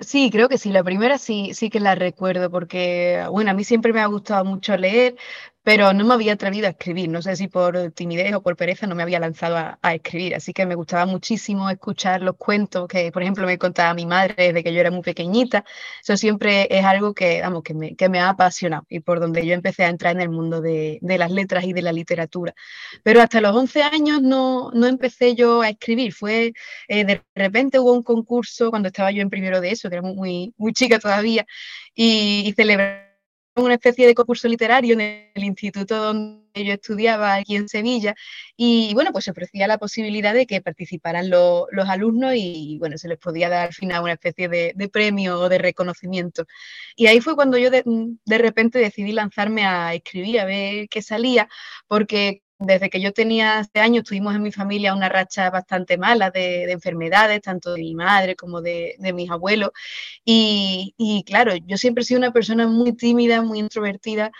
sí, 0.02 0.30
creo 0.30 0.48
que 0.48 0.58
sí. 0.58 0.70
La 0.72 0.84
primera 0.84 1.18
sí, 1.18 1.54
sí 1.54 1.70
que 1.70 1.80
la 1.80 1.94
recuerdo 1.94 2.50
porque, 2.50 3.24
bueno, 3.30 3.50
a 3.50 3.54
mí 3.54 3.64
siempre 3.64 3.92
me 3.92 4.00
ha 4.00 4.06
gustado 4.06 4.44
mucho 4.44 4.76
leer, 4.76 5.16
pero 5.62 5.92
no 5.92 6.04
me 6.06 6.14
había 6.14 6.32
atrevido 6.32 6.66
a 6.66 6.70
escribir. 6.70 7.08
No 7.10 7.20
sé 7.22 7.36
si 7.36 7.48
por 7.48 7.92
timidez 7.92 8.34
o 8.34 8.42
por 8.42 8.56
pereza 8.56 8.86
no 8.86 8.94
me 8.94 9.02
había 9.02 9.20
lanzado 9.20 9.56
a, 9.56 9.94
escribir. 9.94 10.34
Así 10.34 10.52
que 10.52 10.64
me 10.64 10.74
gustaba 10.74 11.04
muchísimo 11.06 11.68
escuchar 11.68 12.22
los 12.22 12.36
cuentos 12.36 12.88
que, 12.88 13.12
por 13.12 13.22
ejemplo, 13.22 13.46
me 13.46 13.58
contaba 13.58 13.92
mi 13.94 14.06
madre 14.06 14.34
desde 14.36 14.64
que 14.64 14.72
yo 14.72 14.80
era 14.80 14.90
muy 14.90 15.02
pequeñita. 15.02 15.64
Eso 16.02 16.16
siempre 16.16 16.66
es 16.70 16.84
algo 16.84 17.12
que, 17.14 17.42
vamos, 17.42 17.62
que 17.62 17.74
me, 17.74 17.94
que 17.94 18.08
me 18.08 18.20
ha 18.20 18.30
apasionado 18.30 18.86
y 18.88 19.00
por 19.00 19.20
donde 19.20 19.46
yo 19.46 19.54
empecé 19.54 19.84
a 19.84 19.88
entrar 19.88 20.14
en 20.16 20.22
el 20.22 20.30
mundo 20.30 20.60
de, 20.60 20.98
de 21.02 21.18
las 21.18 21.30
letras 21.30 21.64
y 21.64 21.72
de 21.74 21.82
la 21.82 21.92
literatura. 21.92 22.54
Pero 23.02 23.20
hasta 23.20 23.40
los 23.40 23.54
11 23.54 23.82
años 23.82 24.22
no, 24.22 24.70
no 24.72 24.86
empecé 24.86 25.34
yo 25.34 25.62
a 25.62 25.68
escribir. 25.68 26.14
Fue, 26.14 26.54
eh, 26.88 27.04
de 27.04 27.22
repente 27.34 27.78
hubo 27.78 27.92
un 27.92 28.02
concurso 28.02 28.70
cuando 28.70 28.88
estaba 28.88 29.10
yo 29.10 29.22
en 29.22 29.30
primero 29.30 29.60
de 29.60 29.72
eso, 29.72 29.90
que 29.90 29.96
era 29.96 30.02
muy, 30.02 30.54
muy 30.56 30.72
chica 30.72 30.98
todavía, 30.98 31.46
y, 31.94 32.44
y 32.46 32.52
una 33.56 33.74
especie 33.74 34.06
de 34.06 34.14
concurso 34.14 34.48
literario 34.48 34.94
en 34.94 35.00
el 35.34 35.44
instituto 35.44 35.96
donde 35.96 36.64
yo 36.64 36.72
estudiaba 36.72 37.34
aquí 37.34 37.56
en 37.56 37.68
Sevilla 37.68 38.14
y 38.56 38.92
bueno, 38.94 39.12
pues 39.12 39.24
se 39.24 39.32
ofrecía 39.32 39.66
la 39.66 39.78
posibilidad 39.78 40.34
de 40.34 40.46
que 40.46 40.60
participaran 40.60 41.30
los 41.30 41.88
alumnos 41.88 42.34
y 42.36 42.78
bueno, 42.78 42.98
se 42.98 43.08
les 43.08 43.18
podía 43.18 43.48
dar 43.48 43.68
al 43.68 43.74
final 43.74 44.02
una 44.02 44.12
especie 44.14 44.48
de, 44.48 44.90
premio 44.92 45.40
o 45.40 45.48
de 45.48 45.58
reconocimiento. 45.58 46.46
Y 46.96 47.06
ahí 47.06 47.20
fue 47.20 47.34
cuando 47.34 47.58
yo 47.58 47.70
de, 47.70 47.82
de 47.84 48.38
repente 48.38 48.78
decidí 48.78 49.12
lanzarme 49.12 49.64
a 49.66 49.94
escribir, 49.94 50.40
a 50.40 50.44
ver 50.44 50.88
qué 50.88 51.02
salía, 51.02 51.48
porque 51.88 52.42
desde 52.60 52.90
que 52.90 53.00
yo 53.00 53.12
tenía 53.12 53.60
este 53.60 53.80
años 53.80 54.04
tuvimos 54.04 54.34
en 54.34 54.42
mi 54.42 54.52
familia 54.52 54.94
una 54.94 55.08
racha 55.08 55.50
bastante 55.50 55.96
mala 55.98 56.30
de, 56.30 56.70
enfermedades, 56.70 57.40
tanto 57.40 57.72
de 57.72 57.80
mi 57.80 57.94
madre 57.94 58.36
como 58.36 58.60
de, 58.60 58.96
mis 59.14 59.30
abuelos. 59.30 59.70
Y, 60.24 61.24
claro, 61.26 61.54
yo 61.66 61.76
siempre 61.78 62.02
he 62.02 62.04
sido 62.04 62.18
una 62.18 62.32
persona 62.32 62.66
muy 62.68 62.92
tímida, 62.92 63.42
muy 63.42 63.58
introvertida 63.58 64.30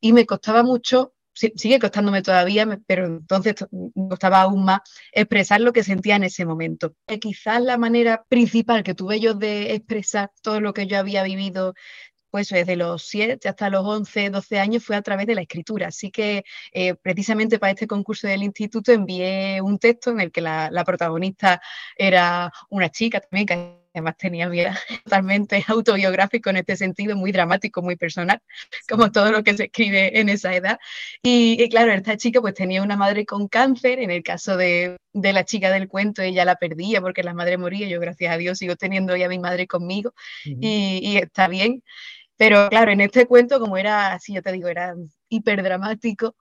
y 0.00 0.12
me 0.12 0.26
costaba 0.26 0.62
mucho, 0.62 1.14
sigue 1.32 1.78
costándome 1.78 2.22
todavía, 2.22 2.66
pero 2.86 3.06
entonces 3.06 3.54
me 3.72 4.08
costaba 4.08 4.42
aún 4.42 4.64
más 4.64 4.80
expresar 5.12 5.60
lo 5.62 5.72
que 5.72 5.82
sentía 5.82 6.16
en 6.16 6.24
ese 6.24 6.44
momento. 6.44 6.94
quizás 7.20 7.62
la 7.62 7.78
manera 7.78 8.24
principal 8.28 8.82
que 8.82 8.94
tuve 8.94 9.20
yo 9.20 9.34
de 9.34 9.74
expresar 9.74 10.30
todo 10.42 10.60
lo 10.60 10.74
que 10.74 10.86
yo 10.86 10.98
había 10.98 11.22
vivido 11.22 11.74
pues 12.30 12.48
desde 12.48 12.76
los 12.76 13.02
7 13.04 13.48
hasta 13.48 13.70
los 13.70 13.84
11, 13.84 14.30
12 14.30 14.58
años 14.58 14.84
fue 14.84 14.96
a 14.96 15.02
través 15.02 15.26
de 15.26 15.34
la 15.34 15.42
escritura. 15.42 15.88
Así 15.88 16.10
que 16.10 16.44
eh, 16.72 16.94
precisamente 16.94 17.58
para 17.58 17.72
este 17.72 17.86
concurso 17.86 18.26
del 18.26 18.42
instituto 18.42 18.92
envié 18.92 19.60
un 19.62 19.78
texto 19.78 20.10
en 20.10 20.20
el 20.20 20.32
que 20.32 20.40
la, 20.40 20.84
protagonista 20.84 21.60
era 21.96 22.52
una 22.70 22.88
chica 22.88 23.20
también 23.20 23.46
que 23.46 23.80
además 23.92 24.16
tenía 24.16 24.48
vida 24.48 24.78
totalmente 25.04 25.64
autobiográfico 25.66 26.50
en 26.50 26.58
este 26.58 26.76
sentido, 26.76 27.16
muy 27.16 27.32
dramático, 27.32 27.82
muy 27.82 27.96
personal, 27.96 28.40
como 28.88 29.10
todo 29.10 29.32
lo 29.32 29.42
que 29.42 29.56
se 29.56 29.64
escribe 29.64 30.18
en 30.20 30.28
esa 30.28 30.54
edad. 30.54 30.78
Y, 31.22 31.68
claro, 31.68 31.92
esta 31.92 32.16
chica 32.16 32.40
pues 32.40 32.54
tenía 32.54 32.82
una 32.82 32.96
madre 32.96 33.26
con 33.26 33.48
cáncer, 33.48 33.98
en 33.98 34.10
el 34.10 34.22
caso 34.22 34.56
de, 34.56 34.96
la 35.12 35.44
chica 35.44 35.70
del 35.70 35.88
cuento 35.88 36.22
ella 36.22 36.44
la 36.44 36.54
perdía 36.56 37.00
porque 37.00 37.24
la 37.24 37.34
madre 37.34 37.58
moría, 37.58 37.88
yo 37.88 37.98
gracias 38.00 38.32
a 38.32 38.36
Dios 38.36 38.58
sigo 38.58 38.76
teniendo 38.76 39.16
ya 39.16 39.26
a 39.26 39.28
mi 39.28 39.40
madre 39.40 39.66
conmigo 39.66 40.14
y, 40.44 41.00
y 41.02 41.16
está 41.16 41.48
bien. 41.48 41.82
Pero 42.40 42.70
claro, 42.70 42.90
en 42.90 43.02
este 43.02 43.26
cuento, 43.26 43.60
como 43.60 43.76
era, 43.76 44.14
así 44.14 44.32
yo 44.32 44.40
te 44.40 44.50
digo, 44.50 44.68
era 44.68 44.94
hiperdramático, 45.28 46.36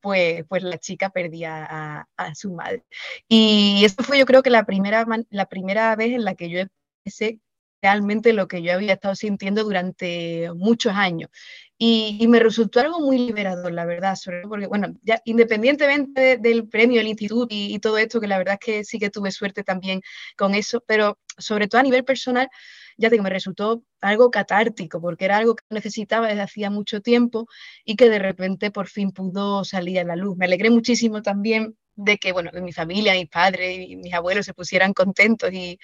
pues, 0.00 0.42
pues 0.48 0.64
la 0.64 0.78
chica 0.78 1.10
perdía 1.10 2.06
a, 2.16 2.34
su 2.34 2.52
madre. 2.52 2.82
Y 3.28 3.84
eso 3.84 4.02
fue 4.02 4.18
yo 4.18 4.26
creo 4.26 4.42
que 4.42 4.50
la 4.50 4.66
primera, 4.66 5.06
la 5.30 5.46
primera 5.46 5.94
vez 5.94 6.12
en 6.12 6.24
la 6.24 6.34
que 6.34 6.50
yo 6.50 6.58
empecé 6.58 7.38
realmente 7.80 8.32
lo 8.32 8.48
que 8.48 8.62
yo 8.62 8.72
había 8.72 8.94
estado 8.94 9.14
sintiendo 9.14 9.62
durante 9.62 10.50
muchos 10.56 10.92
años. 10.92 11.30
Y, 11.78 12.26
me 12.26 12.40
resultó 12.40 12.80
algo 12.80 12.98
muy 12.98 13.18
liberador, 13.18 13.72
la 13.72 13.84
verdad, 13.84 14.16
sobre 14.16 14.42
porque, 14.48 14.66
bueno, 14.66 14.88
ya 15.02 15.20
independientemente 15.24 16.36
del 16.36 16.68
premio 16.68 16.98
del 16.98 17.08
instituto 17.08 17.54
y, 17.54 17.72
y, 17.72 17.78
todo 17.78 17.98
esto, 17.98 18.20
que 18.20 18.26
la 18.26 18.38
verdad 18.38 18.54
es 18.54 18.66
que 18.66 18.84
sí 18.84 18.98
que 18.98 19.10
tuve 19.10 19.30
suerte 19.30 19.62
también 19.62 20.02
con 20.36 20.54
eso, 20.56 20.82
pero 20.84 21.16
sobre 21.38 21.68
todo 21.68 21.80
a 21.80 21.84
nivel 21.84 22.04
personal, 22.04 22.48
ya 22.96 23.10
que 23.10 23.20
me 23.22 23.30
resultó 23.30 23.82
algo 24.00 24.30
catártico, 24.30 25.00
porque 25.00 25.24
era 25.24 25.38
algo 25.38 25.56
que 25.56 25.64
necesitaba 25.70 26.28
desde 26.28 26.42
hacía 26.42 26.70
mucho 26.70 27.00
tiempo 27.00 27.46
y 27.84 27.96
que 27.96 28.08
de 28.10 28.18
repente 28.18 28.70
por 28.70 28.88
fin 28.88 29.12
pudo 29.12 29.64
salir 29.64 30.00
a 30.00 30.04
la 30.04 30.16
luz. 30.16 30.36
Me 30.36 30.46
alegré 30.46 30.70
muchísimo 30.70 31.22
también 31.22 31.76
de 31.96 32.18
que, 32.18 32.32
bueno, 32.32 32.50
mi 32.62 32.72
familia, 32.72 33.14
mis 33.14 33.28
padres 33.28 33.78
y 33.88 33.96
mis 33.96 34.12
abuelos 34.14 34.46
se 34.46 34.54
pusieran 34.54 34.92
contentos 34.92 35.50
y, 35.52 35.78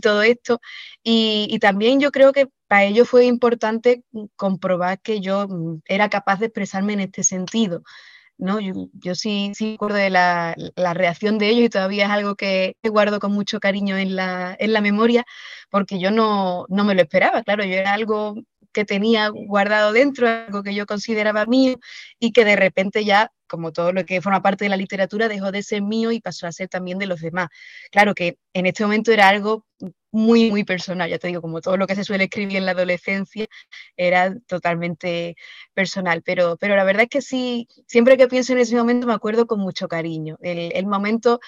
todo 0.00 0.22
esto. 0.22 0.60
Y, 1.02 1.46
y, 1.50 1.58
también 1.58 2.00
yo 2.00 2.10
creo 2.10 2.32
que 2.32 2.48
para 2.66 2.84
ello 2.84 3.04
fue 3.04 3.26
importante 3.26 4.02
comprobar 4.36 5.00
que 5.00 5.20
yo 5.20 5.46
mm, 5.48 5.82
era 5.86 6.08
capaz 6.10 6.40
de 6.40 6.46
expresarme 6.46 6.94
en 6.94 7.00
este 7.00 7.22
sentido. 7.22 7.82
¿No? 8.42 8.58
Yo, 8.60 9.14
sí, 9.14 9.52
sí 9.54 9.72
recuerdo 9.72 9.96
de 9.96 10.10
la, 10.10 10.54
reacción 10.94 11.38
de 11.38 11.48
ellos 11.48 11.66
y 11.66 11.68
todavía 11.68 12.06
es 12.06 12.10
algo 12.10 12.34
que 12.34 12.76
guardo 12.82 13.20
con 13.20 13.32
mucho 13.32 13.60
cariño 13.60 13.96
en 13.96 14.16
la, 14.16 14.56
en 14.58 14.72
la 14.72 14.80
memoria, 14.80 15.24
porque 15.70 16.00
yo 16.00 16.10
no, 16.10 16.66
no 16.68 16.84
me 16.84 16.94
lo 16.94 17.02
esperaba, 17.02 17.42
claro, 17.42 17.64
yo 17.64 17.74
era 17.74 17.92
algo 17.92 18.34
que 18.72 18.84
tenía 18.84 19.28
guardado 19.28 19.92
dentro, 19.92 20.28
algo 20.28 20.62
que 20.62 20.74
yo 20.74 20.86
consideraba 20.86 21.46
mío 21.46 21.76
y 22.18 22.32
que 22.32 22.44
de 22.44 22.56
repente 22.56 23.04
ya, 23.04 23.30
como 23.52 23.70
todo 23.70 23.92
lo 23.92 24.06
que 24.06 24.22
forma 24.22 24.40
parte 24.40 24.64
de 24.64 24.70
la 24.70 24.78
literatura, 24.78 25.28
dejó 25.28 25.52
de 25.52 25.62
ser 25.62 25.82
mío 25.82 26.10
y 26.10 26.20
pasó 26.20 26.46
a 26.46 26.52
ser 26.52 26.68
también 26.70 26.98
de 26.98 27.04
los 27.06 27.20
demás. 27.20 27.48
Claro 27.90 28.14
que 28.14 28.38
en 28.54 28.64
este 28.64 28.82
momento 28.82 29.12
era 29.12 29.28
algo 29.28 29.66
muy, 30.10 30.50
muy 30.50 30.64
personal, 30.64 31.10
ya 31.10 31.18
te 31.18 31.28
digo, 31.28 31.42
como 31.42 31.60
todo 31.60 31.76
lo 31.76 31.86
que 31.86 31.94
se 31.94 32.02
suele 32.04 32.24
escribir 32.24 32.56
en 32.56 32.64
la 32.64 32.72
adolescencia, 32.72 33.46
era 33.94 34.34
totalmente 34.46 35.36
personal, 35.74 36.22
pero, 36.22 36.56
pero 36.56 36.76
la 36.76 36.84
verdad 36.84 37.02
es 37.02 37.08
que 37.10 37.20
sí, 37.20 37.68
siempre 37.86 38.16
que 38.16 38.26
pienso 38.26 38.54
en 38.54 38.60
ese 38.60 38.74
momento 38.74 39.06
me 39.06 39.12
acuerdo 39.12 39.46
con 39.46 39.60
mucho 39.60 39.86
cariño, 39.86 40.38
el, 40.40 40.72
el 40.74 40.86
momento 40.86 41.38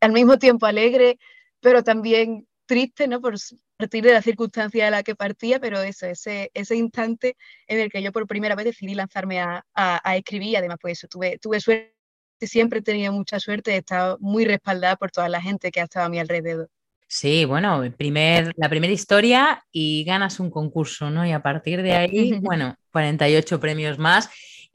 al 0.00 0.10
mismo 0.12 0.36
tiempo 0.38 0.66
alegre, 0.66 1.18
pero 1.60 1.84
también 1.84 2.48
triste, 2.66 3.08
¿no? 3.08 3.20
Por 3.20 3.34
partir 3.76 4.04
de 4.04 4.12
la 4.12 4.22
circunstancia 4.22 4.84
de 4.84 4.90
la 4.90 5.02
que 5.02 5.14
partía, 5.14 5.60
pero 5.60 5.80
eso, 5.80 6.06
ese, 6.06 6.50
ese 6.54 6.76
instante 6.76 7.36
en 7.66 7.80
el 7.80 7.90
que 7.90 8.02
yo 8.02 8.12
por 8.12 8.26
primera 8.26 8.54
vez 8.54 8.66
decidí 8.66 8.94
lanzarme 8.94 9.40
a, 9.40 9.64
a, 9.74 10.16
escribir, 10.16 10.50
y 10.50 10.56
además 10.56 10.78
pues 10.80 10.98
eso, 10.98 11.08
tuve, 11.08 11.38
tuve 11.38 11.60
suerte, 11.60 11.94
siempre 12.40 12.80
he 12.80 12.82
tenido 12.82 13.12
mucha 13.12 13.40
suerte, 13.40 13.74
he 13.74 13.78
estado 13.78 14.18
muy 14.20 14.44
respaldada 14.44 14.96
por 14.96 15.10
toda 15.10 15.28
la 15.28 15.40
gente 15.40 15.70
que 15.70 15.80
ha 15.80 15.84
estado 15.84 16.06
a 16.06 16.08
mi 16.08 16.18
alrededor. 16.18 16.68
Sí, 17.08 17.44
bueno, 17.44 17.84
primer, 17.96 18.52
la 18.56 18.68
primera 18.68 18.92
historia 18.92 19.64
y 19.70 20.02
ganas 20.04 20.40
un 20.40 20.50
concurso, 20.50 21.08
¿no? 21.08 21.24
Y 21.24 21.30
a 21.32 21.40
partir 21.40 21.82
de 21.82 21.92
ahí, 21.92 22.32
bueno, 22.42 22.74
48 22.90 23.60
premios 23.60 23.98
más. 23.98 24.28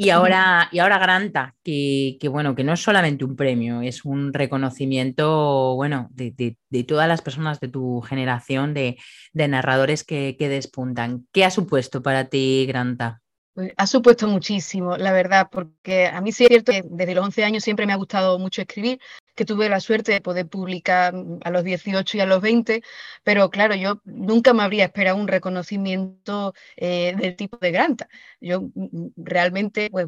Y 0.03 0.09
ahora, 0.09 0.67
y 0.71 0.79
ahora 0.79 0.97
Granta, 0.97 1.55
que, 1.63 2.17
bueno, 2.27 2.55
que 2.55 2.63
no 2.63 2.73
es 2.73 2.79
solamente 2.79 3.23
un 3.23 3.35
premio, 3.35 3.81
es 3.81 4.03
un 4.03 4.33
reconocimiento, 4.33 5.75
bueno, 5.75 6.09
de, 6.09 6.57
todas 6.87 7.07
las 7.07 7.21
personas 7.21 7.59
de 7.59 7.67
tu 7.67 8.01
generación 8.01 8.73
de, 8.73 8.97
narradores 9.35 10.03
que, 10.03 10.35
que, 10.39 10.49
despuntan. 10.49 11.27
¿Qué 11.31 11.45
ha 11.45 11.51
supuesto 11.51 12.01
para 12.01 12.29
ti, 12.29 12.65
Granta? 12.67 13.20
Pues, 13.53 13.73
ha 13.75 13.85
supuesto 13.85 14.27
muchísimo, 14.29 14.95
la 14.95 15.11
verdad, 15.11 15.49
porque 15.51 16.07
a 16.07 16.21
mí 16.21 16.31
sí 16.31 16.43
es 16.45 16.47
cierto 16.49 16.71
que 16.71 16.83
desde 16.89 17.15
los 17.15 17.25
11 17.25 17.43
años 17.43 17.63
siempre 17.65 17.85
me 17.85 17.91
ha 17.91 17.97
gustado 17.97 18.39
mucho 18.39 18.61
escribir, 18.61 18.99
que 19.35 19.43
tuve 19.43 19.67
la 19.67 19.81
suerte 19.81 20.13
de 20.13 20.21
poder 20.21 20.47
publicar 20.47 21.13
a 21.43 21.49
los 21.51 21.63
18 21.65 22.15
y 22.17 22.21
a 22.21 22.25
los 22.25 22.41
20, 22.41 22.81
pero 23.23 23.49
claro, 23.49 23.75
yo 23.75 24.01
nunca 24.05 24.53
me 24.53 24.63
habría 24.63 24.85
esperado 24.85 25.17
un 25.17 25.27
reconocimiento 25.27 26.53
eh, 26.77 27.13
del 27.17 27.35
tipo 27.35 27.57
de 27.57 27.71
Granta. 27.71 28.07
Yo 28.39 28.61
mm, 28.61 28.69
mm, 28.75 29.11
realmente, 29.17 29.89
pues, 29.91 30.07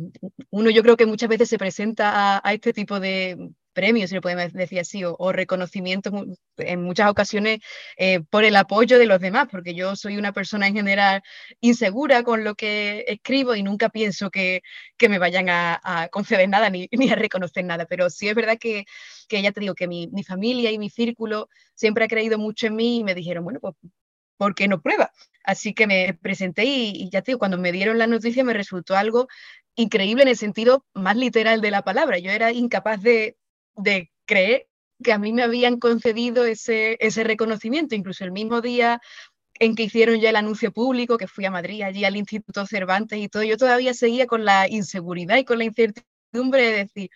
uno 0.50 0.70
yo 0.70 0.82
creo 0.82 0.96
que 0.96 1.06
muchas 1.06 1.28
veces 1.30 1.50
se 1.50 1.58
presenta 1.58 2.40
a 2.48 2.54
este 2.54 2.72
tipo 2.72 3.00
de 3.02 3.50
premios, 3.74 4.10
si 4.10 4.16
lo 4.16 4.22
podemos 4.22 4.54
decir 4.54 4.80
así, 4.80 5.04
o, 5.06 5.32
reconocimientos 5.32 6.14
en 6.58 6.84
muchas 6.84 7.10
ocasiones 7.10 7.60
eh, 7.98 8.22
por 8.30 8.44
el 8.44 8.56
apoyo 8.56 9.00
de 9.00 9.06
los 9.06 9.20
demás, 9.20 9.48
porque 9.52 9.74
yo 9.76 9.96
soy 9.96 10.18
una 10.18 10.32
persona 10.34 10.68
en 10.68 10.76
general 10.76 11.22
insegura 11.62 12.24
con 12.24 12.44
lo 12.44 12.56
que 12.56 13.06
escribo 13.08 13.56
y 13.56 13.64
nunca 13.64 13.90
pienso 13.90 14.30
que, 14.32 14.62
me 15.10 15.20
vayan 15.20 15.48
a, 15.50 16.08
conceder 16.12 16.48
nada 16.48 16.70
ni, 16.70 16.88
ni, 16.92 17.10
a 17.10 17.16
reconocer 17.16 17.66
nada, 17.66 17.86
pero 17.86 18.10
sí 18.10 18.30
es 18.30 18.36
verdad 18.36 18.58
que, 18.58 18.86
que 19.28 19.42
ya 19.42 19.52
te 19.52 19.60
digo 19.60 19.76
que 19.76 19.88
mi, 19.88 20.08
mi 20.08 20.24
familia 20.24 20.72
y 20.72 20.80
mi 20.80 20.90
círculo 20.90 21.50
siempre 21.76 22.06
ha 22.06 22.08
creído 22.08 22.38
mucho 22.38 22.68
en 22.68 22.76
mí 22.76 23.00
y 23.00 23.04
me 23.04 23.16
dijeron, 23.16 23.44
bueno, 23.44 23.60
pues 23.60 23.76
¿por 24.38 24.56
qué 24.56 24.68
no 24.68 24.82
prueba? 24.82 25.12
Así 25.44 25.74
que 25.74 25.88
me 25.88 26.14
presenté 26.22 26.66
y, 26.66 27.10
ya 27.10 27.22
te 27.22 27.32
digo, 27.32 27.40
cuando 27.40 27.58
me 27.58 27.72
dieron 27.72 27.98
la 27.98 28.08
noticia 28.08 28.44
me 28.44 28.54
resultó 28.54 28.96
algo 28.96 29.28
increíble 29.76 30.24
en 30.24 30.30
el 30.30 30.38
sentido 30.38 30.86
más 30.94 31.16
literal 31.18 31.62
de 31.62 31.72
la 31.72 31.84
palabra. 31.84 32.20
Yo 32.20 32.32
era 32.32 32.52
incapaz 32.52 33.02
de, 33.02 33.38
de 33.76 34.12
creer 34.26 34.68
que 35.04 35.14
a 35.14 35.18
mí 35.18 35.34
me 35.34 35.44
habían 35.44 35.80
concedido 35.80 36.46
ese, 36.46 36.98
ese 37.00 37.24
reconocimiento, 37.24 37.96
incluso 37.96 38.24
el 38.24 38.32
mismo 38.32 38.62
día 38.62 39.02
en 39.60 39.76
que 39.76 39.84
hicieron 39.84 40.20
ya 40.20 40.30
el 40.30 40.36
anuncio 40.36 40.72
público, 40.72 41.18
que 41.18 41.28
fui 41.28 41.46
a 41.46 41.52
Madrid, 41.52 41.84
allí 41.84 42.06
al 42.06 42.16
Instituto 42.16 42.66
Cervantes 42.66 43.20
y 43.20 43.30
todo, 43.30 43.44
yo 43.44 43.58
todavía 43.58 43.94
seguía 43.94 44.26
con 44.26 44.46
la 44.46 44.68
inseguridad 44.68 45.38
y 45.38 45.46
con 45.46 45.58
la 45.58 45.66
incertidumbre 45.66 46.64
de 46.64 46.72
decir, 46.72 47.10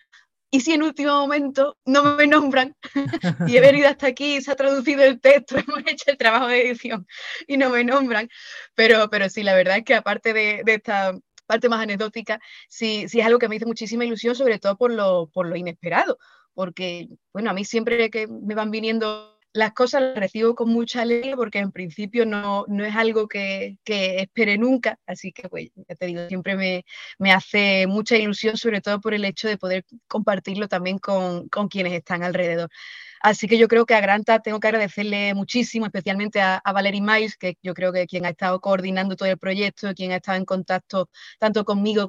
¿y 0.50 0.60
si 0.60 0.72
en 0.72 0.82
último 0.82 1.12
momento 1.12 1.76
no 1.84 2.16
me 2.16 2.26
nombran? 2.26 2.74
y 3.48 3.56
he 3.56 3.60
venido 3.60 3.88
hasta 3.88 4.06
aquí, 4.06 4.40
se 4.40 4.52
ha 4.52 4.56
traducido 4.56 5.02
el 5.02 5.20
texto, 5.20 5.56
hemos 5.58 5.80
hecho 5.86 6.04
el 6.10 6.16
trabajo 6.16 6.46
de 6.46 6.68
edición 6.68 7.06
y 7.46 7.56
no 7.56 7.70
me 7.70 7.84
nombran. 7.84 8.28
Pero, 8.74 9.08
pero 9.10 9.28
sí, 9.28 9.42
la 9.42 9.54
verdad 9.54 9.78
es 9.78 9.84
que 9.84 9.94
aparte 9.94 10.32
de, 10.32 10.62
esta 10.66 11.12
parte 11.46 11.68
más 11.68 11.80
anecdótica, 11.80 12.40
sí, 12.68 13.08
sí 13.08 13.20
es 13.20 13.26
algo 13.26 13.38
que 13.38 13.48
me 13.48 13.56
hizo 13.56 13.66
muchísima 13.66 14.04
ilusión, 14.04 14.34
sobre 14.34 14.58
todo 14.58 14.76
por 14.76 14.92
lo, 14.92 15.28
por 15.32 15.46
lo 15.46 15.56
inesperado, 15.56 16.18
porque, 16.58 17.06
bueno, 17.32 17.50
a 17.50 17.52
mí 17.52 17.64
siempre 17.64 18.10
que 18.10 18.26
me 18.26 18.56
van 18.56 18.72
viniendo 18.72 19.38
las 19.52 19.74
cosas 19.74 20.02
las 20.02 20.16
recibo 20.16 20.56
con 20.56 20.68
mucha 20.70 21.02
alegría 21.02 21.36
porque 21.36 21.60
en 21.60 21.70
principio 21.70 22.26
no, 22.26 22.64
no 22.66 22.84
es 22.84 22.96
algo 22.96 23.28
que, 23.28 23.78
que, 23.84 24.16
espere 24.22 24.58
nunca, 24.58 24.98
así 25.06 25.30
que 25.30 25.48
pues 25.48 25.70
ya 25.76 25.94
te 25.94 26.06
digo, 26.06 26.26
siempre 26.26 26.56
me, 26.56 26.84
me, 27.20 27.30
hace 27.30 27.86
mucha 27.86 28.16
ilusión, 28.16 28.56
sobre 28.56 28.80
todo 28.80 29.00
por 29.00 29.14
el 29.14 29.24
hecho 29.24 29.46
de 29.46 29.56
poder 29.56 29.84
compartirlo 30.08 30.66
también 30.66 30.98
con, 30.98 31.48
con 31.48 31.68
quienes 31.68 31.92
están 31.92 32.24
alrededor. 32.24 32.70
Así 33.20 33.48
que 33.48 33.58
yo 33.58 33.68
creo 33.68 33.86
que 33.86 33.94
a 33.94 34.00
Granta 34.00 34.40
tengo 34.40 34.60
que 34.60 34.68
agradecerle 34.68 35.34
muchísimo, 35.34 35.86
especialmente 35.86 36.40
a, 36.40 36.56
a 36.56 36.72
Valerie 36.72 37.00
Miles, 37.00 37.36
que 37.36 37.56
yo 37.62 37.74
creo 37.74 37.92
que 37.92 38.06
quien 38.06 38.26
ha 38.26 38.30
estado 38.30 38.60
coordinando 38.60 39.16
todo 39.16 39.28
el 39.28 39.38
proyecto, 39.38 39.92
quien 39.94 40.12
ha 40.12 40.16
estado 40.16 40.38
en 40.38 40.44
contacto 40.44 41.08
tanto 41.38 41.64
conmigo 41.64 42.08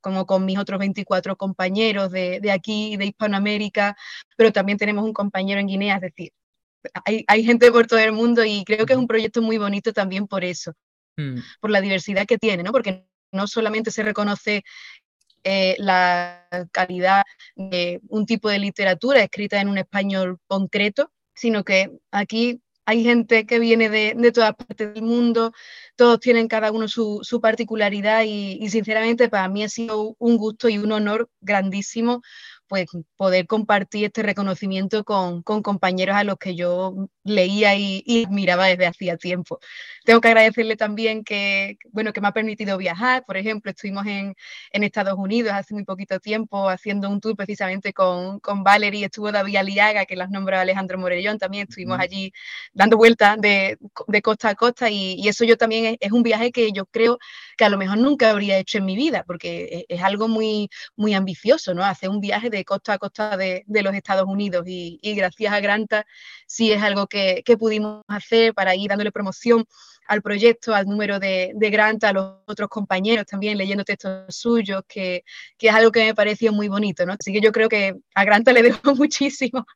como 0.00 0.26
con 0.26 0.44
mis 0.44 0.58
otros 0.58 0.78
24 0.78 1.36
compañeros 1.36 2.10
de, 2.10 2.40
de 2.40 2.52
aquí, 2.52 2.96
de 2.96 3.06
Hispanoamérica, 3.06 3.96
pero 4.36 4.52
también 4.52 4.78
tenemos 4.78 5.04
un 5.04 5.12
compañero 5.12 5.60
en 5.60 5.66
Guinea, 5.66 5.96
es 5.96 6.02
decir, 6.02 6.32
hay, 7.04 7.24
hay, 7.26 7.44
gente 7.44 7.70
por 7.70 7.86
todo 7.86 7.98
el 7.98 8.12
mundo 8.12 8.44
y 8.44 8.64
creo 8.64 8.86
que 8.86 8.94
es 8.94 8.98
un 8.98 9.06
proyecto 9.06 9.42
muy 9.42 9.58
bonito 9.58 9.92
también 9.92 10.26
por 10.26 10.44
eso, 10.44 10.72
mm. 11.16 11.38
por 11.60 11.70
la 11.70 11.80
diversidad 11.80 12.26
que 12.26 12.38
tiene, 12.38 12.62
¿no? 12.62 12.72
Porque 12.72 13.04
no 13.32 13.46
solamente 13.46 13.90
se 13.90 14.02
reconoce 14.02 14.64
eh, 15.44 15.76
la 15.78 16.46
calidad 16.72 17.22
de 17.54 18.00
un 18.08 18.26
tipo 18.26 18.48
de 18.48 18.58
literatura 18.58 19.22
escrita 19.22 19.60
en 19.60 19.68
un 19.68 19.78
español 19.78 20.38
concreto, 20.46 21.10
sino 21.34 21.64
que 21.64 21.90
aquí 22.10 22.60
hay 22.86 23.04
gente 23.04 23.46
que 23.46 23.58
viene 23.60 23.88
de, 23.88 24.14
de 24.16 24.32
todas 24.32 24.54
partes 24.54 24.94
del 24.94 25.02
mundo, 25.02 25.52
todos 25.96 26.18
tienen 26.18 26.48
cada 26.48 26.72
uno 26.72 26.88
su, 26.88 27.20
su 27.22 27.40
particularidad 27.40 28.24
y, 28.24 28.58
y, 28.60 28.68
sinceramente 28.70 29.28
para 29.28 29.48
mí 29.48 29.62
ha 29.62 29.68
sido 29.68 30.16
un 30.18 30.36
gusto 30.36 30.68
y 30.68 30.78
un 30.78 30.90
honor 30.92 31.30
grandísimo 31.40 32.22
pues 32.70 32.86
poder 33.16 33.46
compartir 33.48 34.06
este 34.06 34.22
reconocimiento 34.22 35.04
con, 35.04 35.42
con 35.42 35.60
compañeros 35.60 36.16
a 36.16 36.24
los 36.24 36.36
que 36.36 36.54
yo 36.54 37.08
leía 37.30 37.74
y, 37.76 38.02
y, 38.06 38.24
admiraba 38.24 38.66
desde 38.66 38.86
hacía 38.86 39.16
tiempo. 39.16 39.60
Tengo 40.04 40.20
que 40.20 40.28
agradecerle 40.28 40.76
también 40.76 41.24
que, 41.24 41.78
bueno, 41.92 42.12
que 42.12 42.20
me 42.20 42.28
ha 42.28 42.32
permitido 42.32 42.76
viajar. 42.78 43.24
Por 43.26 43.36
ejemplo, 43.36 43.70
estuvimos 43.70 44.06
en, 44.06 44.34
en 44.72 44.84
Estados 44.84 45.14
Unidos 45.16 45.52
hace 45.52 45.74
muy 45.74 45.84
poquito 45.84 46.20
tiempo 46.20 46.68
haciendo 46.68 47.08
un 47.08 47.20
tour 47.20 47.36
precisamente 47.36 47.92
con, 47.92 48.40
con 48.40 48.64
Valerie, 48.64 49.06
estuvo 49.06 49.30
David 49.32 49.56
Aliaga, 49.56 50.06
que 50.06 50.16
las 50.16 50.30
nombró 50.30 50.58
Alejandro 50.58 50.98
Morellón, 50.98 51.38
también 51.38 51.66
estuvimos 51.68 51.98
allí 51.98 52.32
dando 52.72 52.96
vueltas 52.96 53.40
de, 53.40 53.78
de, 54.08 54.22
costa 54.22 54.50
a 54.50 54.54
costa 54.54 54.90
y, 54.90 55.14
y 55.14 55.28
eso 55.28 55.44
yo 55.44 55.56
también 55.56 55.84
es, 55.86 55.96
es, 56.00 56.12
un 56.12 56.22
viaje 56.22 56.52
que 56.52 56.72
yo 56.72 56.86
creo 56.86 57.18
que 57.56 57.64
a 57.64 57.68
lo 57.68 57.78
mejor 57.78 57.98
nunca 57.98 58.30
habría 58.30 58.58
hecho 58.58 58.78
en 58.78 58.84
mi 58.86 58.96
vida, 58.96 59.24
porque 59.26 59.84
es, 59.88 59.98
es 59.98 60.02
algo 60.02 60.28
muy, 60.28 60.68
muy 60.96 61.14
ambicioso, 61.14 61.74
¿no? 61.74 61.84
Hacer 61.84 62.08
un 62.10 62.20
viaje 62.20 62.50
de 62.50 62.64
costa 62.64 62.94
a 62.94 62.98
costa 62.98 63.36
de, 63.36 63.64
de 63.66 63.82
los 63.82 63.94
Estados 63.94 64.26
Unidos 64.26 64.64
y, 64.66 64.98
y, 65.02 65.14
gracias 65.14 65.52
a 65.52 65.60
Granta 65.60 66.06
sí 66.46 66.72
es 66.72 66.82
algo 66.82 67.06
que, 67.06 67.19
que, 67.44 67.56
pudimos 67.56 68.02
hacer 68.08 68.54
para 68.54 68.74
ir 68.74 68.88
dándole 68.88 69.12
promoción 69.12 69.64
al 70.06 70.22
proyecto, 70.22 70.74
al 70.74 70.86
número 70.86 71.20
de, 71.20 71.52
de 71.54 71.70
Granta, 71.70 72.08
a 72.08 72.12
los 72.12 72.34
otros 72.46 72.68
compañeros 72.68 73.26
también 73.26 73.56
leyendo 73.56 73.84
textos 73.84 74.34
suyos, 74.34 74.82
que, 74.88 75.24
que, 75.56 75.68
es 75.68 75.74
algo 75.74 75.92
que 75.92 76.04
me 76.04 76.14
pareció 76.14 76.52
muy 76.52 76.68
bonito, 76.68 77.06
¿no? 77.06 77.12
Así 77.12 77.32
que 77.32 77.40
yo 77.40 77.52
creo 77.52 77.68
que 77.68 77.94
a 78.14 78.24
Granta 78.24 78.52
le 78.52 78.62
debo 78.62 78.78
muchísimo. 78.96 79.66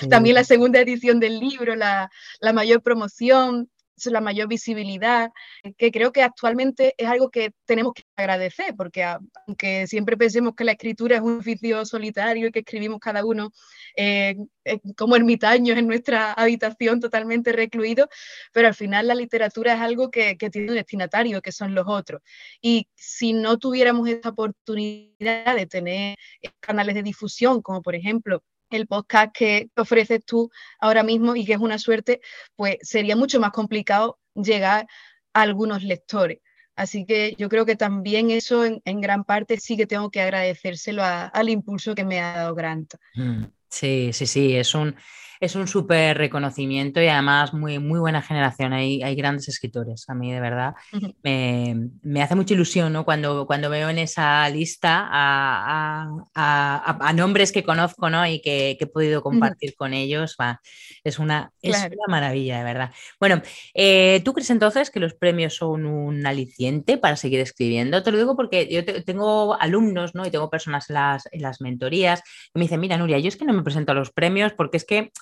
Sí. 0.00 0.08
También 0.08 0.34
la 0.34 0.44
segunda 0.44 0.80
edición 0.80 1.20
del 1.20 1.40
libro, 1.40 1.74
la, 1.74 2.10
la 2.40 2.52
mayor 2.52 2.82
promoción, 2.82 3.70
la 4.06 4.20
mayor 4.20 4.48
visibilidad, 4.48 5.30
que 5.76 5.90
creo 5.90 6.12
que 6.12 6.22
actualmente 6.22 6.94
es 6.96 7.08
algo 7.08 7.30
que 7.30 7.52
tenemos 7.64 7.94
que 7.94 8.02
agradecer, 8.16 8.74
porque 8.76 9.04
aunque 9.46 9.86
siempre 9.86 10.16
pensemos 10.16 10.54
que 10.54 10.64
la 10.64 10.72
escritura 10.72 11.16
es 11.16 11.22
un 11.22 11.38
oficio 11.38 11.84
solitario 11.84 12.48
y 12.48 12.52
que 12.52 12.60
escribimos 12.60 13.00
cada 13.00 13.24
uno 13.24 13.52
eh, 13.96 14.36
eh, 14.64 14.80
como 14.96 15.16
ermitaños 15.16 15.76
en 15.76 15.86
nuestra 15.86 16.32
habitación 16.32 17.00
totalmente 17.00 17.52
recluidos, 17.52 18.08
pero 18.52 18.68
al 18.68 18.74
final 18.74 19.06
la 19.08 19.14
literatura 19.14 19.74
es 19.74 19.80
algo 19.80 20.10
que, 20.10 20.36
que 20.36 20.50
tiene 20.50 20.68
un 20.68 20.76
destinatario, 20.76 21.42
que 21.42 21.52
son 21.52 21.74
los 21.74 21.86
otros. 21.88 22.22
Y 22.60 22.88
si 22.94 23.32
no 23.32 23.58
tuviéramos 23.58 24.08
esta 24.08 24.30
oportunidad 24.30 25.56
de 25.56 25.66
tener 25.66 26.16
canales 26.60 26.94
de 26.94 27.02
difusión, 27.02 27.62
como 27.62 27.82
por 27.82 27.94
ejemplo 27.94 28.42
el 28.70 28.86
podcast 28.86 29.32
que 29.32 29.70
ofreces 29.76 30.24
tú 30.24 30.50
ahora 30.80 31.02
mismo 31.02 31.36
y 31.36 31.44
que 31.44 31.54
es 31.54 31.58
una 31.58 31.78
suerte, 31.78 32.20
pues 32.56 32.76
sería 32.82 33.16
mucho 33.16 33.40
más 33.40 33.52
complicado 33.52 34.18
llegar 34.34 34.86
a 35.32 35.42
algunos 35.42 35.82
lectores. 35.82 36.38
Así 36.76 37.04
que 37.04 37.34
yo 37.36 37.48
creo 37.48 37.66
que 37.66 37.74
también 37.74 38.30
eso 38.30 38.64
en, 38.64 38.80
en 38.84 39.00
gran 39.00 39.24
parte 39.24 39.58
sí 39.58 39.76
que 39.76 39.86
tengo 39.86 40.10
que 40.10 40.20
agradecérselo 40.20 41.02
a, 41.02 41.26
al 41.26 41.48
impulso 41.48 41.94
que 41.94 42.04
me 42.04 42.20
ha 42.20 42.34
dado 42.34 42.54
Grant. 42.54 42.94
Mm, 43.14 43.44
sí, 43.68 44.12
sí, 44.12 44.26
sí, 44.26 44.54
es 44.54 44.74
un, 44.74 44.94
es 45.40 45.54
un 45.54 45.68
súper 45.68 46.18
reconocimiento 46.18 47.00
y 47.00 47.08
además 47.08 47.54
muy, 47.54 47.78
muy 47.78 48.00
buena 48.00 48.22
generación. 48.22 48.72
Hay, 48.72 49.02
hay 49.02 49.14
grandes 49.14 49.48
escritores. 49.48 50.08
A 50.08 50.14
mí, 50.14 50.32
de 50.32 50.40
verdad, 50.40 50.74
uh 50.92 50.96
-huh. 50.98 51.14
me, 51.22 51.90
me, 52.02 52.22
hace 52.22 52.34
mucha 52.34 52.54
ilusión 52.54 52.92
¿no? 52.92 53.04
cuando, 53.04 53.46
cuando 53.46 53.70
veo 53.70 53.88
en 53.88 53.98
esa 53.98 54.48
lista 54.48 55.06
a, 55.10 56.08
a, 56.34 56.98
a, 56.98 57.08
a 57.08 57.12
nombres 57.12 57.52
que 57.52 57.62
conozco 57.62 58.10
¿no? 58.10 58.26
y 58.26 58.40
que, 58.40 58.76
que, 58.78 58.84
he 58.84 58.86
podido 58.86 59.22
compartir 59.22 59.70
uh 59.70 59.72
-huh. 59.72 59.76
con 59.76 59.94
ellos. 59.94 60.36
Va, 60.40 60.60
es, 61.04 61.18
una, 61.18 61.52
es 61.62 61.76
una 61.76 62.06
maravilla, 62.08 62.58
de 62.58 62.64
verdad. 62.64 62.90
Bueno, 63.20 63.42
eh, 63.74 64.20
¿tú 64.24 64.32
crees 64.32 64.50
entonces 64.50 64.90
que 64.90 65.00
los 65.00 65.14
premios 65.14 65.54
son 65.54 65.86
un 65.86 66.26
aliciente 66.26 66.98
para 66.98 67.16
seguir 67.16 67.40
escribiendo? 67.40 68.02
Te 68.02 68.10
lo 68.10 68.18
digo 68.18 68.36
porque 68.36 68.68
yo 68.70 68.84
te, 68.84 69.02
tengo 69.02 69.58
alumnos 69.60 70.14
¿no? 70.14 70.26
y 70.26 70.30
tengo 70.30 70.50
personas 70.50 70.90
en 70.90 70.94
las, 70.94 71.28
en 71.32 71.42
las 71.42 71.60
mentorías 71.60 72.22
que 72.22 72.58
me 72.58 72.62
dicen, 72.62 72.80
mira, 72.80 72.96
Nuria, 72.96 73.18
yo 73.18 73.28
es 73.28 73.36
que 73.36 73.44
no 73.44 73.52
me 73.52 73.62
presento 73.62 73.92
a 73.92 73.94
los 73.94 74.10
premios 74.10 74.52
porque 74.52 74.76
es 74.76 74.84
que 74.84 75.12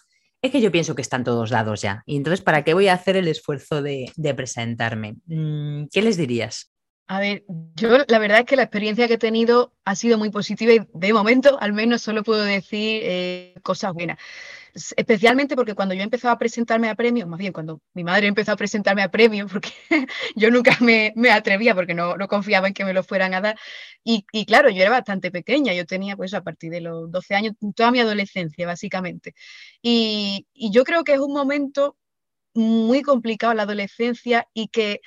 es 0.42 0.50
que 0.50 0.60
yo 0.60 0.70
pienso 0.70 0.94
que 0.94 1.02
están 1.02 1.24
todos 1.24 1.50
dados 1.50 1.82
ya. 1.82 2.02
Y 2.06 2.16
entonces, 2.16 2.42
¿para 2.42 2.64
qué 2.64 2.74
voy 2.74 2.88
a 2.88 2.94
hacer 2.94 3.16
el 3.16 3.28
esfuerzo 3.28 3.82
de, 3.82 4.12
presentarme? 4.36 5.16
Mm, 5.26 5.86
¿Qué 5.90 6.02
les 6.02 6.16
dirías? 6.16 6.72
A 7.08 7.20
ver, 7.20 7.44
yo 7.74 7.98
la 8.08 8.18
verdad 8.18 8.40
es 8.40 8.46
que 8.46 8.56
la 8.56 8.64
experiencia 8.64 9.06
que 9.06 9.14
he 9.14 9.18
tenido 9.18 9.72
ha 9.84 9.94
sido 9.94 10.18
muy 10.18 10.30
positiva 10.30 10.72
y 10.72 10.80
de 10.92 11.12
momento 11.12 11.56
al 11.60 11.72
menos 11.72 12.02
solo 12.02 12.24
puedo 12.24 12.42
decir 12.42 13.02
eh, 13.04 13.54
cosas 13.62 13.92
buenas 13.92 14.18
especialmente 14.96 15.56
porque 15.56 15.74
cuando 15.74 15.94
yo 15.94 16.02
empezaba 16.02 16.32
a 16.34 16.38
presentarme 16.38 16.88
a 16.88 16.94
premios, 16.94 17.28
más 17.28 17.38
bien 17.38 17.52
cuando 17.52 17.80
mi 17.94 18.04
madre 18.04 18.26
empezó 18.26 18.52
a 18.52 18.56
presentarme 18.56 19.02
a 19.02 19.10
premios, 19.10 19.50
porque 19.52 19.70
yo 20.34 20.50
nunca 20.50 20.76
me, 20.80 21.12
me 21.16 21.30
atrevía 21.30 21.74
porque 21.74 21.94
no, 21.94 22.16
no, 22.16 22.28
confiaba 22.28 22.68
en 22.68 22.74
que 22.74 22.84
me 22.84 22.92
lo 22.92 23.02
fueran 23.02 23.34
a 23.34 23.40
dar, 23.40 23.58
y, 24.04 24.26
y, 24.32 24.44
claro, 24.46 24.70
yo 24.70 24.82
era 24.82 24.90
bastante 24.90 25.30
pequeña, 25.30 25.72
yo 25.72 25.86
tenía 25.86 26.16
pues 26.16 26.34
a 26.34 26.42
partir 26.42 26.70
de 26.70 26.80
los 26.80 27.10
12 27.10 27.34
años, 27.34 27.54
toda 27.74 27.90
mi 27.90 28.00
adolescencia 28.00 28.66
básicamente, 28.66 29.34
y, 29.82 30.46
y 30.52 30.70
yo 30.70 30.84
creo 30.84 31.04
que 31.04 31.14
es 31.14 31.20
un 31.20 31.32
momento 31.32 31.96
muy 32.54 33.02
complicado 33.02 33.54
la 33.54 33.64
adolescencia 33.64 34.48
y 34.54 34.68
que 34.68 35.00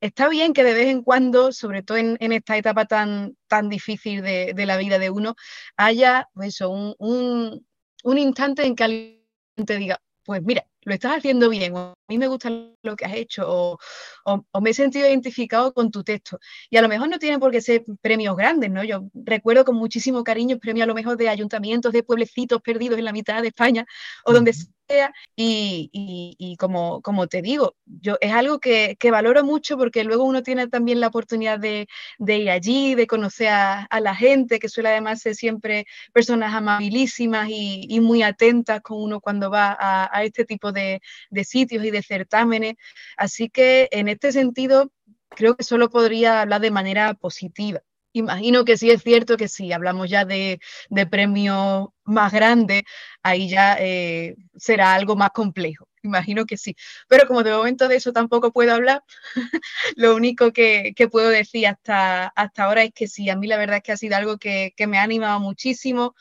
está 0.00 0.28
bien 0.28 0.52
que 0.52 0.64
de 0.64 0.74
vez 0.74 0.86
en 0.88 1.02
cuando, 1.02 1.52
sobre 1.52 1.82
todo 1.82 1.98
en, 1.98 2.16
en 2.20 2.32
esta 2.32 2.56
etapa 2.56 2.86
tan, 2.86 3.36
tan 3.48 3.68
difícil 3.68 4.22
de, 4.22 4.52
de, 4.54 4.66
la 4.66 4.76
vida 4.76 4.98
de 4.98 5.10
uno, 5.10 5.36
haya 5.76 6.28
pues, 6.34 6.60
un, 6.60 6.94
un, 6.98 7.66
un 8.04 8.18
instante 8.18 8.64
en 8.64 8.76
que 8.76 9.15
te 9.64 9.76
diga, 9.78 10.00
pues 10.24 10.42
mira, 10.42 10.66
lo 10.86 10.94
estás 10.94 11.16
haciendo 11.16 11.50
bien, 11.50 11.74
o 11.74 11.78
a 11.78 11.94
mí 12.08 12.16
me 12.16 12.28
gusta 12.28 12.48
lo 12.48 12.96
que 12.96 13.04
has 13.04 13.14
hecho, 13.14 13.42
o, 13.48 13.78
o, 14.24 14.46
o, 14.52 14.60
me 14.60 14.70
he 14.70 14.74
sentido 14.74 15.08
identificado 15.08 15.72
con 15.74 15.90
tu 15.90 16.04
texto. 16.04 16.38
Y 16.70 16.76
a 16.76 16.82
lo 16.82 16.88
mejor 16.88 17.08
no 17.08 17.18
tienen 17.18 17.40
por 17.40 17.50
qué 17.50 17.60
ser 17.60 17.84
premios 18.00 18.36
grandes, 18.36 18.70
¿no? 18.70 18.84
Yo 18.84 19.08
recuerdo 19.12 19.64
con 19.64 19.76
muchísimo 19.76 20.22
cariño 20.22 20.58
premios 20.58 20.84
a 20.84 20.86
lo 20.86 20.94
mejor 20.94 21.16
de 21.16 21.28
ayuntamientos, 21.28 21.92
de 21.92 22.04
pueblecitos 22.04 22.62
perdidos 22.62 22.98
en 22.98 23.04
la 23.04 23.12
mitad 23.12 23.42
de 23.42 23.48
España, 23.48 23.84
o 24.24 24.32
donde 24.32 24.52
sea. 24.88 25.12
Y, 25.34 25.90
y, 25.92 26.36
y 26.38 26.56
como, 26.56 27.02
como, 27.02 27.26
te 27.26 27.42
digo, 27.42 27.74
yo 27.84 28.16
es 28.20 28.32
algo 28.32 28.60
que, 28.60 28.96
que, 29.00 29.10
valoro 29.10 29.44
mucho 29.44 29.76
porque 29.76 30.04
luego 30.04 30.24
uno 30.24 30.42
tiene 30.44 30.68
también 30.68 31.00
la 31.00 31.08
oportunidad 31.08 31.58
de, 31.58 31.88
de 32.18 32.38
ir 32.38 32.50
allí, 32.50 32.94
de 32.94 33.06
conocer 33.08 33.48
a, 33.48 33.82
a, 33.84 34.00
la 34.00 34.14
gente, 34.14 34.60
que 34.60 34.68
suele 34.68 34.90
además 34.90 35.20
ser 35.20 35.34
siempre 35.34 35.86
personas 36.12 36.54
amabilísimas 36.54 37.48
y, 37.50 37.86
y 37.88 38.00
muy 38.00 38.22
atentas 38.22 38.80
con 38.82 39.02
uno 39.02 39.20
cuando 39.20 39.50
va 39.50 39.76
a, 39.78 40.08
a 40.16 40.24
este 40.24 40.44
tipo 40.44 40.72
de, 40.72 40.75
de 40.76 41.44
sitios 41.44 41.84
y 41.84 41.90
de 41.90 42.02
certámenes. 42.02 42.74
Así 43.16 43.48
que 43.50 43.88
en 43.92 44.08
este 44.08 44.32
sentido, 44.32 44.92
creo 45.30 45.56
que 45.56 45.64
solo 45.64 45.90
podría 45.90 46.42
hablar 46.42 46.60
de 46.60 46.70
manera 46.70 47.14
positiva. 47.14 47.80
imagino 48.12 48.64
que 48.64 48.78
sí 48.78 48.90
es 48.90 49.02
cierto 49.02 49.36
que 49.36 49.48
si 49.48 49.72
hablamos 49.72 50.08
ya 50.10 50.24
de, 50.24 50.58
de 50.88 51.06
premios 51.06 51.88
más 52.04 52.32
grandes, 52.32 52.82
ahí 53.22 53.48
ya 53.48 53.76
eh, 53.78 54.36
será 54.56 54.94
algo 54.94 55.16
más 55.16 55.30
complejo. 55.30 55.86
Imagino 56.02 56.46
que 56.46 56.56
sí. 56.56 56.76
Pero 57.08 57.26
como 57.26 57.42
de 57.42 57.52
momento 57.52 57.88
de 57.88 57.96
eso 57.96 58.12
tampoco 58.12 58.52
puedo 58.52 58.72
hablar, 58.72 59.02
lo 59.96 60.16
único 60.16 60.52
que, 60.52 60.94
puedo 61.10 61.28
decir 61.28 61.66
hasta, 61.66 62.28
hasta 62.28 62.64
ahora 62.64 62.84
es 62.84 62.92
que 62.94 63.08
sí, 63.08 63.28
a 63.28 63.36
mí 63.36 63.46
la 63.46 63.58
verdad 63.58 63.78
es 63.78 63.82
que 63.82 63.92
ha 63.92 63.96
sido 63.96 64.16
algo 64.16 64.38
que, 64.38 64.72
que 64.76 64.86
me 64.86 64.98
ha 64.98 65.02
animado 65.02 65.40
muchísimo 65.40 66.14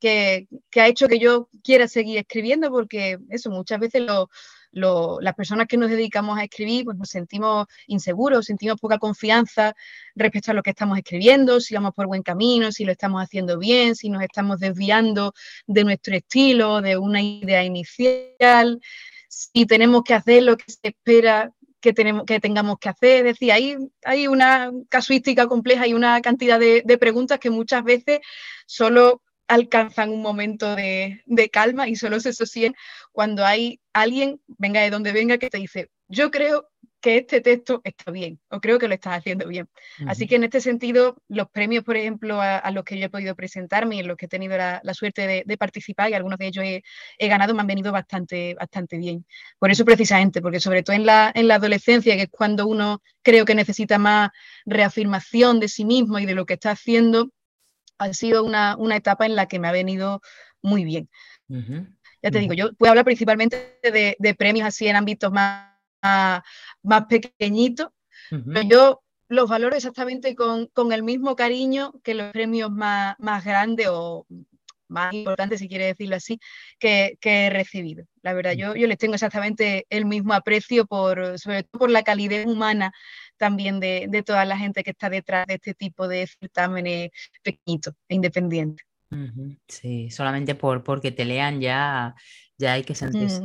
que, 0.00 0.46
ha 0.76 0.88
hecho 0.88 1.08
que 1.08 1.18
yo 1.18 1.48
quiera 1.62 1.88
seguir 1.88 2.18
escribiendo, 2.18 2.70
porque 2.70 3.18
eso, 3.30 3.50
muchas 3.50 3.80
veces 3.80 4.02
las 4.72 5.34
personas 5.34 5.66
que 5.66 5.76
nos 5.76 5.90
dedicamos 5.90 6.38
a 6.38 6.44
escribir, 6.44 6.84
pues 6.84 6.96
nos 6.98 7.08
sentimos 7.08 7.66
inseguros, 7.86 8.46
sentimos 8.46 8.78
poca 8.80 8.98
confianza 8.98 9.74
respecto 10.14 10.50
a 10.50 10.54
lo 10.54 10.62
que 10.62 10.70
estamos 10.70 10.98
escribiendo, 10.98 11.60
si 11.60 11.74
vamos 11.74 11.94
por 11.94 12.06
buen 12.06 12.22
camino, 12.22 12.72
si 12.72 12.84
lo 12.84 12.92
estamos 12.92 13.22
haciendo 13.22 13.58
bien, 13.58 13.96
si 13.96 14.10
nos 14.10 14.22
estamos 14.22 14.60
desviando 14.60 15.32
de 15.66 15.84
nuestro 15.84 16.16
estilo, 16.16 16.82
de 16.82 16.98
una 16.98 17.22
idea 17.22 17.64
inicial, 17.64 18.80
si 19.28 19.66
tenemos 19.66 20.02
que 20.02 20.14
hacer 20.14 20.42
lo 20.42 20.56
que 20.56 20.64
se 20.66 20.88
espera 20.88 21.52
que, 21.80 21.92
tenemos, 21.92 22.24
que 22.24 22.40
tengamos 22.40 22.78
que 22.78 22.88
hacer. 22.88 23.26
Es 23.26 23.38
decir, 23.38 23.52
hay, 23.52 24.26
una 24.26 24.72
casuística 24.88 25.46
compleja 25.46 25.86
y 25.86 25.94
una 25.94 26.20
cantidad 26.20 26.58
de 26.58 26.98
preguntas 26.98 27.38
que 27.38 27.50
muchas 27.50 27.84
veces 27.84 28.20
solo 28.66 29.22
alcanzan 29.48 30.10
un 30.10 30.22
momento 30.22 30.74
de, 30.74 31.22
calma 31.52 31.88
y 31.88 31.96
solo 31.96 32.20
se 32.20 32.32
sostienen 32.32 32.74
cuando 33.12 33.44
hay 33.44 33.80
alguien, 33.92 34.40
venga 34.46 34.80
de 34.80 34.90
donde 34.90 35.12
venga, 35.12 35.38
que 35.38 35.50
te 35.50 35.58
dice, 35.58 35.90
yo 36.08 36.30
creo 36.30 36.68
que 37.00 37.18
este 37.18 37.40
texto 37.40 37.80
está 37.84 38.10
bien 38.10 38.40
o 38.48 38.60
creo 38.60 38.78
que 38.78 38.88
lo 38.88 38.94
estás 38.94 39.18
haciendo 39.18 39.46
bien. 39.46 39.68
Así 40.08 40.26
que 40.26 40.36
en 40.36 40.44
este 40.44 40.60
sentido, 40.60 41.16
los 41.28 41.48
premios, 41.50 41.84
por 41.84 41.96
ejemplo, 41.96 42.40
a, 42.40 42.68
los 42.72 42.84
que 42.84 42.98
yo 42.98 43.06
he 43.06 43.10
podido 43.10 43.36
presentarme 43.36 43.96
y 43.96 43.98
en 44.00 44.08
los 44.08 44.16
que 44.16 44.26
he 44.26 44.28
tenido 44.28 44.56
la, 44.56 44.82
suerte 44.92 45.44
de, 45.46 45.56
participar 45.56 46.10
y 46.10 46.14
algunos 46.14 46.38
de 46.38 46.46
ellos 46.48 46.64
he, 46.64 47.28
ganado, 47.28 47.54
me 47.54 47.60
han 47.60 47.66
venido 47.68 47.92
bastante, 47.92 48.54
bastante 48.54 48.98
bien. 48.98 49.24
Por 49.58 49.70
eso 49.70 49.84
precisamente, 49.84 50.42
porque 50.42 50.58
sobre 50.58 50.82
todo 50.82 50.96
en 50.96 51.06
la, 51.06 51.30
en 51.34 51.46
la 51.46 51.56
adolescencia, 51.56 52.16
que 52.16 52.22
es 52.22 52.28
cuando 52.30 52.66
uno 52.66 53.02
creo 53.22 53.44
que 53.44 53.54
necesita 53.54 53.98
más 53.98 54.30
reafirmación 54.64 55.60
de 55.60 55.68
sí 55.68 55.84
mismo 55.84 56.18
y 56.18 56.26
de 56.26 56.34
lo 56.34 56.44
que 56.44 56.54
está 56.54 56.72
haciendo, 56.72 57.30
ha 57.98 58.12
sido 58.12 58.44
una, 58.44 58.76
etapa 58.94 59.26
en 59.26 59.36
la 59.36 59.46
que 59.46 59.58
me 59.58 59.68
ha 59.68 59.72
venido 59.72 60.20
muy 60.62 60.84
bien. 60.84 61.08
Ya 61.48 62.30
te 62.30 62.38
digo, 62.38 62.54
yo 62.54 62.72
puedo 62.74 62.90
hablar 62.90 63.04
principalmente 63.04 63.78
de, 63.82 64.34
premios 64.34 64.66
así 64.66 64.88
en 64.88 64.96
ámbitos 64.96 65.32
más, 65.32 65.72
más, 66.82 67.04
pequeñitos, 67.06 67.88
pero 68.30 68.62
yo 68.62 69.02
los 69.28 69.48
valoro 69.48 69.76
exactamente 69.76 70.34
con, 70.34 70.92
el 70.92 71.02
mismo 71.02 71.36
cariño 71.36 71.92
que 72.02 72.14
los 72.14 72.32
premios 72.32 72.70
más, 72.70 73.16
más 73.18 73.44
grandes 73.44 73.88
o 73.90 74.26
más 74.88 75.12
importantes, 75.12 75.58
si 75.58 75.68
quiere 75.68 75.86
decirlo 75.86 76.16
así, 76.16 76.38
que, 76.78 77.18
he 77.20 77.50
recibido. 77.50 78.06
La 78.22 78.34
verdad, 78.34 78.52
yo, 78.52 78.74
yo 78.74 78.86
les 78.86 78.98
tengo 78.98 79.14
exactamente 79.14 79.86
el 79.90 80.04
mismo 80.06 80.32
aprecio, 80.32 80.86
por, 80.86 81.38
sobre 81.38 81.64
todo 81.64 81.80
por 81.80 81.90
la 81.90 82.02
calidad 82.02 82.46
humana 82.46 82.92
también 83.36 83.80
de, 83.80 84.22
toda 84.24 84.44
la 84.44 84.58
gente 84.58 84.82
que 84.82 84.90
está 84.90 85.10
detrás 85.10 85.46
de 85.46 85.54
este 85.54 85.74
tipo 85.74 86.08
de 86.08 86.26
certámenes 86.26 87.10
pequeñitos 87.42 87.94
e 88.08 88.14
independientes. 88.14 88.86
Sí, 89.68 90.10
solamente 90.10 90.54
por 90.54 90.82
porque 90.82 91.12
te 91.12 91.24
lean 91.24 91.60
ya, 91.60 92.14
ya 92.58 92.72
hay 92.72 92.82
que 92.82 92.94
sentirse 92.94 93.40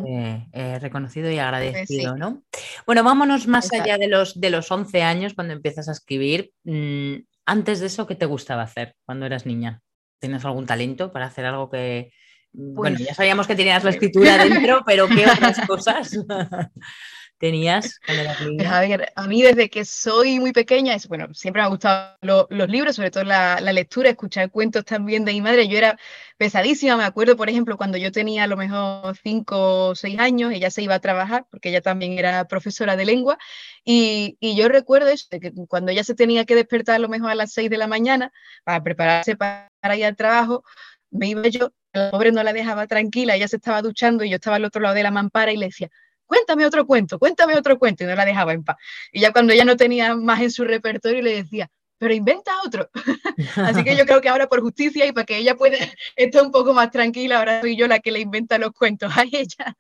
eh, 0.54 0.80
reconocido 0.80 1.30
y 1.30 1.36
pues 1.36 1.44
agradecido, 1.44 2.18
¿no? 2.18 2.44
Bueno, 2.86 3.04
vámonos 3.04 3.48
más 3.48 3.72
allá 3.72 3.98
de 3.98 4.08
los, 4.08 4.40
de 4.40 4.50
los 4.50 4.72
11 4.72 5.04
años 5.04 5.34
cuando 5.34 5.54
empiezas 5.54 5.88
a 5.88 5.92
escribir. 5.92 6.52
Mm, 6.64 7.18
antes 7.46 7.80
de 7.80 7.88
eso, 7.88 8.08
¿qué 8.08 8.16
te 8.16 8.26
gustaba 8.26 8.64
hacer 8.64 8.96
cuando 9.06 9.26
eras 9.26 9.46
niña? 9.46 9.82
¿Tienes 10.20 10.44
algún 10.46 10.66
talento 10.66 11.12
para 11.12 11.28
hacer 11.28 11.46
algo 11.46 11.70
que... 11.70 12.12
bueno, 12.54 12.98
ya 12.98 13.06
pues 13.06 13.18
sabíamos 13.18 13.48
que 13.48 13.56
tenías 13.56 13.84
la 13.84 13.92
escritura 13.92 14.44
dentro, 14.44 14.84
pero 14.86 15.08
¿qué 15.08 15.26
otras 15.32 15.66
cosas? 15.68 16.12
tenías 17.42 18.00
cuando 18.06 18.24
eras 18.24 18.42
niña? 18.42 18.80
A 19.16 19.24
a 19.24 19.28
mí 19.28 19.42
desde 19.42 19.70
que 19.70 19.84
soy 19.84 20.40
muy 20.40 20.54
pequeña, 20.54 20.94
es, 20.94 21.08
bueno, 21.08 21.34
siempre 21.34 21.62
me 21.62 21.66
han 21.66 21.72
gustado 21.72 22.16
los 22.22 22.70
libros, 22.70 22.96
sobre 22.96 23.12
todo 23.12 23.24
la, 23.24 23.60
lectura, 23.60 24.12
escuchar 24.12 24.52
cuentos 24.52 24.86
también 24.86 25.26
de 25.26 25.34
mi 25.34 25.42
madre. 25.42 25.68
Yo 25.68 25.78
era 25.78 25.98
pesadísima, 26.38 26.96
me 26.96 27.04
acuerdo, 27.04 27.36
por 27.36 27.50
ejemplo, 27.50 27.78
cuando 27.78 27.98
yo 27.98 28.12
tenía 28.12 28.44
a 28.44 28.48
lo 28.48 28.56
mejor 28.56 29.18
cinco 29.18 29.90
o 29.90 29.96
seis 29.96 30.20
años, 30.20 30.54
ella 30.54 30.70
se 30.70 30.84
iba 30.84 30.96
a 30.96 31.00
trabajar, 31.00 31.46
porque 31.50 31.70
ella 31.70 31.82
también 31.82 32.18
era 32.18 32.48
profesora 32.48 32.96
de 32.96 33.06
lengua, 33.06 33.38
y, 33.84 34.38
y 34.40 34.56
yo 34.56 34.70
recuerdo 34.70 35.10
eso, 35.10 35.26
de 35.32 35.40
que 35.40 35.52
cuando 35.68 35.92
ella 35.92 36.04
se 36.04 36.16
tenía 36.16 36.46
que 36.46 36.56
despertar 36.56 36.96
a 36.96 37.00
lo 37.00 37.10
mejor 37.10 37.32
a 37.32 37.36
las 37.36 37.52
seis 37.52 37.70
de 37.70 37.78
la 37.78 37.88
mañana 37.88 38.32
para 38.64 38.84
prepararse 38.84 39.36
para 39.36 39.98
ir 39.98 40.06
al 40.06 40.16
trabajo, 40.16 40.64
me 41.10 41.30
iba 41.30 41.48
yo, 41.48 41.74
la 41.94 42.12
pobre 42.12 42.32
no 42.32 42.44
la 42.44 42.54
dejaba 42.54 42.88
tranquila, 42.88 43.36
ella 43.36 43.48
se 43.48 43.58
estaba 43.58 43.82
duchando 43.82 44.24
y 44.24 44.30
yo 44.30 44.36
estaba 44.36 44.58
al 44.58 44.66
otro 44.66 44.82
lado 44.82 44.96
de 44.96 45.04
la 45.04 45.12
mampara 45.12 45.52
y 45.52 45.58
le 45.58 45.68
decía, 45.68 45.90
cuéntame 46.32 46.66
otro 46.66 46.88
cuento, 46.88 47.20
cuéntame 47.20 47.58
otro 47.58 47.78
cuento, 47.78 48.06
y 48.06 48.08
no 48.08 48.16
la 48.16 48.24
dejaba 48.24 48.54
en 48.54 48.64
paz. 48.64 48.78
Y 49.12 49.20
ya 49.20 49.34
cuando 49.34 49.52
ella 49.52 49.66
no 49.66 49.76
tenía 49.76 50.16
más 50.16 50.40
en 50.40 50.50
su 50.50 50.64
repertorio, 50.64 51.22
le 51.22 51.36
decía, 51.44 51.70
pero 51.98 52.14
inventa 52.14 52.54
otro. 52.66 52.90
Así 53.58 53.84
que 53.84 53.98
yo 53.98 54.06
creo 54.06 54.22
que 54.22 54.30
ahora 54.30 54.48
por 54.48 54.62
justicia 54.62 55.06
y 55.06 55.12
para 55.12 55.26
que 55.26 55.36
ella 55.36 55.56
pueda 55.56 55.76
estar 56.16 56.42
un 56.42 56.54
poco 56.54 56.74
más 56.74 56.90
tranquila, 56.90 57.40
ahora 57.40 57.60
soy 57.60 57.76
yo 57.76 57.86
la 57.86 58.00
que 58.00 58.14
le 58.14 58.22
inventa 58.22 58.58
los 58.58 58.72
cuentos 58.72 59.12
a 59.14 59.24
ella, 59.24 59.76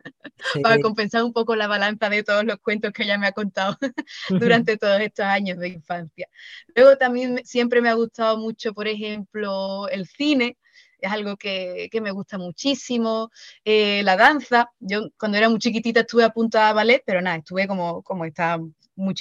para 0.62 0.78
compensar 0.82 1.24
un 1.24 1.32
poco 1.32 1.56
la 1.56 1.68
balanza 1.68 2.10
de 2.10 2.22
todos 2.22 2.44
los 2.44 2.58
cuentos 2.58 2.92
que 2.92 3.04
ella 3.04 3.18
me 3.18 3.28
ha 3.28 3.32
contado 3.32 3.78
durante 4.30 4.76
todos 4.76 5.00
estos 5.00 5.26
años 5.26 5.58
de 5.58 5.70
infancia. 5.70 6.28
Luego 6.76 6.98
también 6.98 7.40
siempre 7.46 7.80
me 7.80 7.88
ha 7.88 7.94
gustado 7.94 8.38
mucho, 8.38 8.74
por 8.74 8.90
ejemplo, 8.90 9.88
el 9.88 10.06
cine 10.06 10.58
es 11.02 11.12
algo 11.12 11.36
que, 11.38 11.90
me 12.02 12.12
gusta 12.12 12.38
muchísimo. 12.38 13.32
Eh, 13.66 14.02
la 14.04 14.16
danza, 14.16 14.72
yo 14.80 15.10
cuando 15.18 15.38
era 15.38 15.50
muy 15.50 15.60
chiquitita 15.60 16.02
estuve 16.02 16.24
apuntada 16.24 16.70
a 16.70 16.74
ballet, 16.74 17.04
pero 17.06 17.22
nada, 17.22 17.38
estuve 17.38 17.68
como, 17.68 18.02
como, 18.04 18.26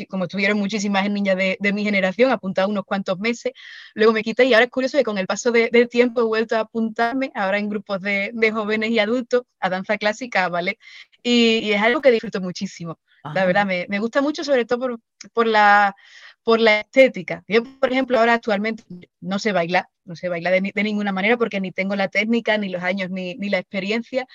como 0.08 0.24
estuvieron 0.24 0.58
muchísimas 0.58 1.08
niñas 1.10 1.36
de, 1.36 1.72
mi 1.72 1.84
generación, 1.84 2.30
apuntada 2.30 2.68
unos 2.68 2.84
cuantos 2.84 3.18
meses, 3.18 3.52
luego 3.94 4.12
me 4.12 4.22
quité 4.22 4.44
y 4.44 4.54
ahora 4.54 4.64
es 4.64 4.70
curioso 4.70 4.98
que 4.98 5.04
con 5.04 5.18
el 5.18 5.26
paso 5.26 5.50
del 5.52 5.88
tiempo 5.88 6.20
he 6.20 6.24
vuelto 6.24 6.56
a 6.56 6.60
apuntarme, 6.60 7.32
ahora 7.34 7.58
en 7.58 7.68
grupos 7.68 8.00
de, 8.00 8.50
jóvenes 8.52 8.90
y 8.90 8.98
adultos, 8.98 9.42
a 9.60 9.70
danza 9.70 9.96
clásica, 9.98 10.44
a 10.44 10.48
ballet, 10.48 10.78
y, 11.22 11.72
es 11.72 11.82
algo 11.82 12.00
que 12.00 12.10
disfruto 12.10 12.40
muchísimo. 12.40 12.98
La 13.34 13.44
verdad, 13.44 13.66
me, 13.66 13.86
me, 13.90 13.98
gusta 13.98 14.22
mucho 14.22 14.44
sobre 14.44 14.64
todo 14.64 14.78
por, 14.78 15.00
por 15.34 15.46
la 15.46 15.94
por 16.42 16.60
la 16.60 16.80
estética. 16.80 17.44
Yo, 17.48 17.62
por 17.78 17.92
ejemplo, 17.92 18.18
ahora 18.18 18.34
actualmente 18.34 18.84
no 19.20 19.38
sé 19.38 19.52
bailar, 19.52 19.88
no 20.04 20.16
sé 20.16 20.28
bailar 20.28 20.60
de, 20.60 20.82
ninguna 20.82 21.12
manera 21.12 21.36
porque 21.36 21.60
ni 21.60 21.72
tengo 21.72 21.96
la 21.96 22.08
técnica, 22.08 22.58
ni 22.58 22.68
los 22.68 22.82
años, 22.82 23.10
ni, 23.10 23.36
la 23.36 23.58
experiencia, 23.58 24.26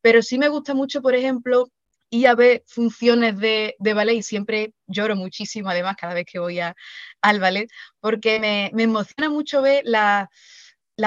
pero 0.00 0.22
sí 0.22 0.38
me 0.38 0.48
gusta 0.48 0.74
mucho, 0.74 1.02
por 1.02 1.14
ejemplo, 1.14 1.68
ir 2.10 2.28
a 2.28 2.34
ver 2.34 2.64
funciones 2.66 3.38
de, 3.38 3.76
ballet 3.94 4.16
y 4.16 4.22
siempre 4.22 4.72
lloro 4.86 5.16
muchísimo, 5.16 5.70
además, 5.70 5.96
cada 5.96 6.14
vez 6.14 6.26
que 6.26 6.38
voy 6.38 6.58
al 6.60 7.40
ballet, 7.40 7.68
porque 8.00 8.40
me, 8.40 8.82
emociona 8.82 9.30
mucho 9.30 9.62
ver 9.62 9.82
la, 9.84 10.30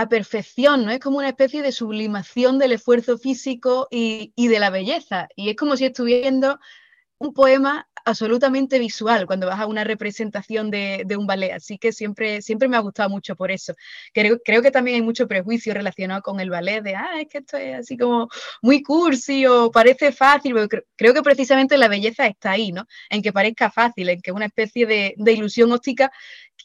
perfección, 0.09 0.85
¿no? 0.85 0.91
Es 0.91 0.99
como 0.99 1.17
una 1.19 1.29
especie 1.29 1.61
de 1.61 1.71
sublimación 1.71 2.57
del 2.57 2.71
esfuerzo 2.71 3.17
físico 3.19 3.87
y, 3.91 4.33
y, 4.35 4.47
de 4.47 4.59
la 4.59 4.71
belleza. 4.71 5.27
Y 5.35 5.49
es 5.49 5.55
como 5.55 5.77
si 5.77 5.85
estuviera 5.85 6.59
un 7.23 7.33
poema 7.33 7.87
absolutamente 8.05 8.79
visual 8.79 9.25
cuando 9.25 9.47
vas 9.47 9.59
a 9.59 9.65
una 9.65 9.85
representación 9.85 10.69
de, 10.69 11.05
un 11.17 11.25
ballet, 11.25 11.53
así 11.53 11.77
que 11.77 11.93
siempre, 11.93 12.41
siempre 12.41 12.67
me 12.67 12.75
ha 12.75 12.81
gustado 12.81 13.09
mucho 13.09 13.35
por 13.35 13.49
eso. 13.49 13.73
Creo, 14.13 14.39
creo 14.43 14.61
que 14.61 14.71
también 14.71 14.95
hay 14.95 15.01
mucho 15.01 15.27
prejuicio 15.27 15.73
relacionado 15.73 16.21
con 16.21 16.39
el 16.41 16.49
ballet, 16.49 16.81
de, 16.83 16.95
ah, 16.95 17.21
es 17.21 17.27
que 17.29 17.37
esto 17.37 17.57
es 17.57 17.79
así 17.79 17.97
como 17.97 18.27
muy 18.61 18.83
cursi 18.83 19.45
o 19.45 19.71
parece 19.71 20.11
fácil, 20.11 20.53
pero 20.53 20.83
creo, 20.95 21.13
que 21.13 21.21
precisamente 21.21 21.77
la 21.77 21.87
belleza 21.87 22.27
está 22.27 22.51
ahí, 22.51 22.71
¿no? 22.71 22.85
En 23.09 23.21
que 23.21 23.31
parezca 23.31 23.71
fácil, 23.71 24.09
en 24.09 24.21
que 24.21 24.31
una 24.31 24.45
especie 24.47 24.85
de, 24.85 25.15
ilusión 25.33 25.71
óptica 25.71 26.11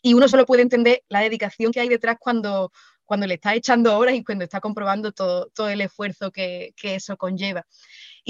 y 0.03 0.15
uno 0.15 0.29
solo 0.29 0.45
puede 0.45 0.63
entender 0.63 1.03
la 1.09 1.21
dedicación 1.21 1.73
que 1.73 1.81
hay 1.81 1.89
detrás 1.89 2.17
cuando, 2.19 2.73
cuando 3.05 3.27
le 3.27 3.35
está 3.35 3.55
echando 3.55 3.97
horas 3.97 4.15
y 4.15 4.25
cuando 4.25 4.45
está 4.45 4.61
comprobando 4.61 5.13
todo, 5.13 5.49
todo 5.55 5.69
el 5.69 5.81
esfuerzo 5.81 6.31
que, 6.31 6.75
eso 6.83 7.17
conlleva. 7.17 7.65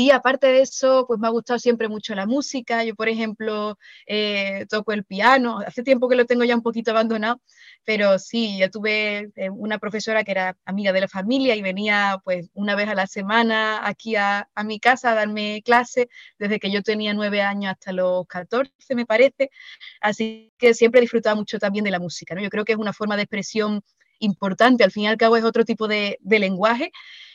Y 0.01 0.13
aparte 0.13 0.47
de 0.47 0.61
eso, 0.61 1.07
pues 1.09 1.19
me 1.19 1.27
ha 1.27 1.31
gustado 1.31 1.59
siempre 1.59 1.89
mucho 1.89 2.15
la 2.15 2.25
música. 2.25 2.85
Yo, 2.85 2.95
por 2.95 3.09
ejemplo, 3.09 3.77
eh, 4.07 4.65
toco 4.71 4.93
el 4.93 5.03
piano. 5.05 5.59
Hace 5.67 5.83
tiempo 5.83 6.09
que 6.09 6.15
lo 6.15 6.25
tengo 6.25 6.45
ya 6.45 6.55
un 6.55 6.63
poquito 6.63 6.93
abandonado, 6.93 7.41
pero 7.85 8.17
sí, 8.21 8.59
yo 8.61 8.71
tuve 8.71 9.33
eh, 9.35 9.51
una 9.51 9.81
profesora 9.81 10.23
que 10.23 10.31
era 10.31 10.57
amiga 10.65 10.93
de 10.93 11.01
la 11.01 11.09
familia 11.09 11.57
y 11.57 11.63
venía 11.63 12.21
pues 12.23 12.49
una 12.55 12.77
vez 12.77 12.89
a 12.89 12.95
la 12.95 13.09
semana 13.09 13.89
aquí 13.89 14.15
a, 14.15 14.49
a 14.55 14.63
mi 14.63 14.79
casa 14.79 15.11
a 15.11 15.15
darme 15.17 15.63
clase 15.65 16.09
desde 16.39 16.61
que 16.61 16.71
yo 16.71 16.85
tenía 16.85 17.13
nueve 17.13 17.43
años 17.43 17.73
hasta 17.73 17.91
los 17.93 18.25
14, 18.29 18.95
me 18.95 19.05
parece. 19.05 19.51
Así 20.01 20.53
que 20.59 20.75
siempre 20.75 21.01
he 21.01 21.03
disfrutado 21.03 21.35
mucho 21.35 21.59
también 21.59 21.85
de 21.85 21.91
la 21.91 21.99
música. 21.99 22.37
¿no? 22.37 22.41
Yo 22.41 22.51
creo 22.51 22.65
que 22.65 22.71
es 22.71 22.79
una 22.79 22.93
forma 22.93 23.17
de 23.17 23.23
expresión 23.23 23.83
importante. 24.21 24.85
Al 24.85 24.93
fin 24.93 25.03
y 25.05 25.09
al 25.09 25.17
cabo 25.17 25.37
es 25.37 25.43
otro 25.43 25.65
tipo 25.65 25.89
de, 25.89 26.19
de 26.21 26.39
lenguaje 26.39 26.93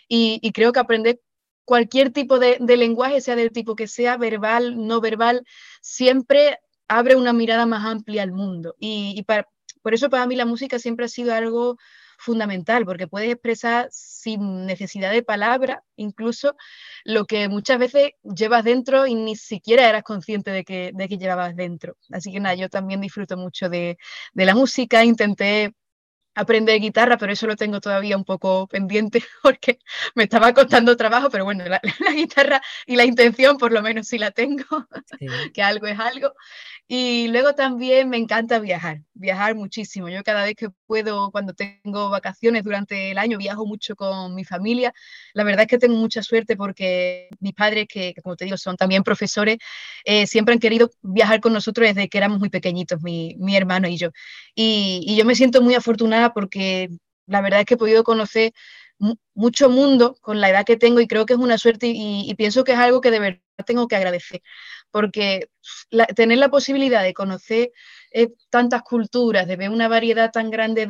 y, 0.08 0.40
y, 0.42 0.54
creo 0.54 0.72
que 0.72 0.80
aprender 0.80 1.20
cualquier 1.66 2.12
tipo 2.12 2.40
de, 2.40 2.58
lenguaje, 2.60 3.22
sea 3.22 3.36
del 3.36 3.52
tipo 3.52 3.76
que 3.76 3.88
sea, 3.88 4.18
verbal, 4.18 4.86
no 4.88 5.02
verbal, 5.02 5.46
siempre 5.82 6.60
abre 6.88 7.16
una 7.16 7.34
mirada 7.34 7.66
más 7.66 7.86
amplia 7.86 8.24
al 8.24 8.32
mundo. 8.32 8.76
Y, 8.80 9.26
por 9.82 9.94
eso 9.94 10.10
para 10.10 10.28
mí 10.28 10.36
la 10.36 10.46
música 10.46 10.80
siempre 10.80 11.06
ha 11.06 11.10
sido 11.10 11.34
algo 11.34 11.78
fundamental, 12.18 12.86
porque 12.86 13.08
puedes 13.08 13.30
expresar 13.32 13.90
sin 13.92 14.66
necesidad 14.66 15.12
de 15.12 15.24
palabra, 15.24 15.84
incluso 15.98 16.56
lo 17.04 17.26
que 17.26 17.50
muchas 17.50 17.80
veces 17.80 18.12
llevas 18.24 18.64
dentro 18.64 19.08
y 19.08 19.16
ni 19.16 19.36
siquiera 19.36 19.90
eras 19.90 20.04
consciente 20.04 20.52
de 20.52 20.64
que, 20.64 20.92
de 20.94 21.10
que 21.10 21.18
llevabas 21.18 21.56
dentro. 21.56 21.98
Así 22.12 22.32
que 22.32 22.40
nada, 22.40 22.56
yo 22.56 22.70
también 22.70 23.02
disfruto 23.02 23.36
mucho 23.36 23.68
de, 23.68 23.98
de 24.34 24.46
la 24.46 24.56
música, 24.56 25.04
intenté 25.04 25.74
aprender 26.36 26.80
guitarra, 26.80 27.18
pero 27.18 27.34
eso 27.34 27.48
lo 27.48 27.56
tengo 27.56 27.80
todavía 27.80 28.18
un 28.18 28.26
poco 28.26 28.68
pendiente 28.68 29.24
porque 29.44 29.80
me 30.16 30.24
estaba 30.24 30.54
costando 30.54 30.98
trabajo, 30.98 31.30
pero 31.30 31.46
bueno, 31.46 31.64
la, 31.68 31.82
guitarra 32.14 32.62
y 32.86 32.96
la 32.96 33.06
intención 33.06 33.58
por 33.58 33.72
lo 33.72 33.82
menos 33.82 34.08
sí 34.08 34.18
la 34.18 34.32
tengo, 34.32 34.64
que 35.54 35.62
algo 35.62 35.88
es 35.88 36.00
algo. 36.00 36.34
Y 36.88 37.28
luego 37.30 37.56
también 37.56 38.10
me 38.10 38.18
encanta 38.18 38.60
viajar, 38.60 39.02
viajar 39.14 39.56
muchísimo. 39.56 40.10
Yo 40.10 40.22
cada 40.24 40.44
vez 40.44 40.56
que 40.56 40.70
cuando 41.32 41.54
tengo 41.54 42.10
vacaciones 42.10 42.64
durante 42.64 43.12
el 43.12 43.18
año, 43.18 43.38
viajo 43.38 43.66
mucho 43.66 43.96
con 43.96 44.36
mi 44.36 44.44
familia. 44.44 44.94
La 45.34 45.44
verdad 45.44 45.62
es 45.64 45.68
que 45.68 45.78
tengo 45.78 45.96
mucha 45.96 46.22
suerte 46.22 46.56
porque 46.56 47.30
mis 47.40 47.54
padres, 47.54 47.88
que, 47.88 48.14
como 48.22 48.36
te 48.36 48.46
digo, 48.46 48.58
son 48.58 48.78
también 48.78 49.04
profesores, 49.04 49.58
eh, 50.06 50.28
siempre 50.28 50.54
han 50.54 50.60
querido 50.60 50.92
viajar 51.02 51.40
con 51.40 51.54
nosotros 51.54 51.88
desde 51.88 52.10
que 52.10 52.18
éramos 52.18 52.40
muy 52.40 52.50
pequeñitos, 52.50 53.02
mi, 53.02 53.36
mi 53.40 53.56
hermano 53.56 53.88
y 53.88 53.98
yo. 53.98 54.10
Y, 54.56 55.16
yo 55.18 55.26
me 55.26 55.36
siento 55.36 55.62
muy 55.62 55.76
afortunada 55.76 56.34
porque 56.34 56.90
la 57.28 57.42
verdad 57.42 57.62
es 57.62 57.66
que 57.66 57.76
he 57.76 57.78
podido 57.78 58.04
conocer 58.04 58.54
mucho 59.34 59.70
mundo 59.70 60.16
con 60.22 60.40
la 60.40 60.50
edad 60.50 60.66
que 60.66 60.78
tengo 60.78 61.00
y 61.02 61.08
creo 61.08 61.26
que 61.26 61.34
es 61.34 61.40
una 61.40 61.58
suerte 61.58 61.92
y, 61.94 62.34
pienso 62.36 62.64
que 62.64 62.74
es 62.74 62.78
algo 62.78 63.02
que 63.02 63.12
de 63.12 63.20
verdad 63.20 63.40
tengo 63.66 63.88
que 63.88 63.96
agradecer 63.96 64.42
porque 64.92 65.50
tener 66.16 66.38
la 66.38 66.50
posibilidad 66.50 67.04
de 67.04 67.14
conocer 67.14 67.72
eh, 68.14 68.34
tantas 68.50 68.84
culturas, 68.84 69.48
de 69.48 69.56
ver 69.56 69.70
una 69.70 69.88
variedad 69.88 70.32
tan 70.32 70.50
grande 70.52 70.86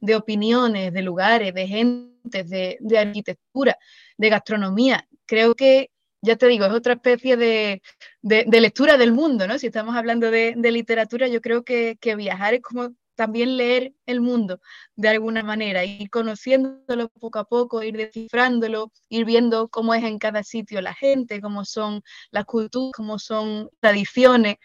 de, 0.00 0.16
opiniones, 0.16 0.92
de 0.92 1.02
lugares, 1.02 1.52
de 1.52 1.66
gentes, 1.66 2.48
de, 2.48 2.98
arquitectura, 2.98 3.76
de 4.16 4.28
gastronomía, 4.28 5.06
creo 5.26 5.54
que, 5.54 5.90
ya 6.22 6.36
te 6.36 6.46
digo, 6.46 6.66
es 6.66 6.72
otra 6.72 6.94
especie 6.94 7.36
de, 7.36 7.82
lectura 8.22 8.96
del 8.96 9.12
mundo, 9.12 9.46
¿no? 9.46 9.58
Si 9.58 9.66
estamos 9.66 9.96
hablando 9.96 10.30
de, 10.30 10.54
literatura, 10.56 11.28
yo 11.28 11.40
creo 11.40 11.64
que, 11.64 11.96
que 12.00 12.16
viajar 12.16 12.54
es 12.54 12.62
como 12.62 12.94
también 13.18 13.56
leer 13.56 13.94
el 14.06 14.20
mundo 14.20 14.60
de 14.94 15.08
alguna 15.08 15.42
manera, 15.42 15.84
ir 15.84 16.08
conociéndolo 16.08 17.08
poco 17.08 17.40
a 17.40 17.44
poco, 17.44 17.82
ir 17.82 17.96
descifrándolo, 17.96 18.92
ir 19.08 19.24
viendo 19.24 19.66
cómo 19.66 19.92
es 19.92 20.04
en 20.04 20.20
cada 20.20 20.44
sitio 20.44 20.80
la 20.80 20.94
gente, 20.94 21.40
cómo 21.40 21.64
son 21.64 22.02
las 22.30 22.44
culturas, 22.44 22.92
cómo 22.94 23.18
son 23.18 23.70
tradiciones. 23.80 24.58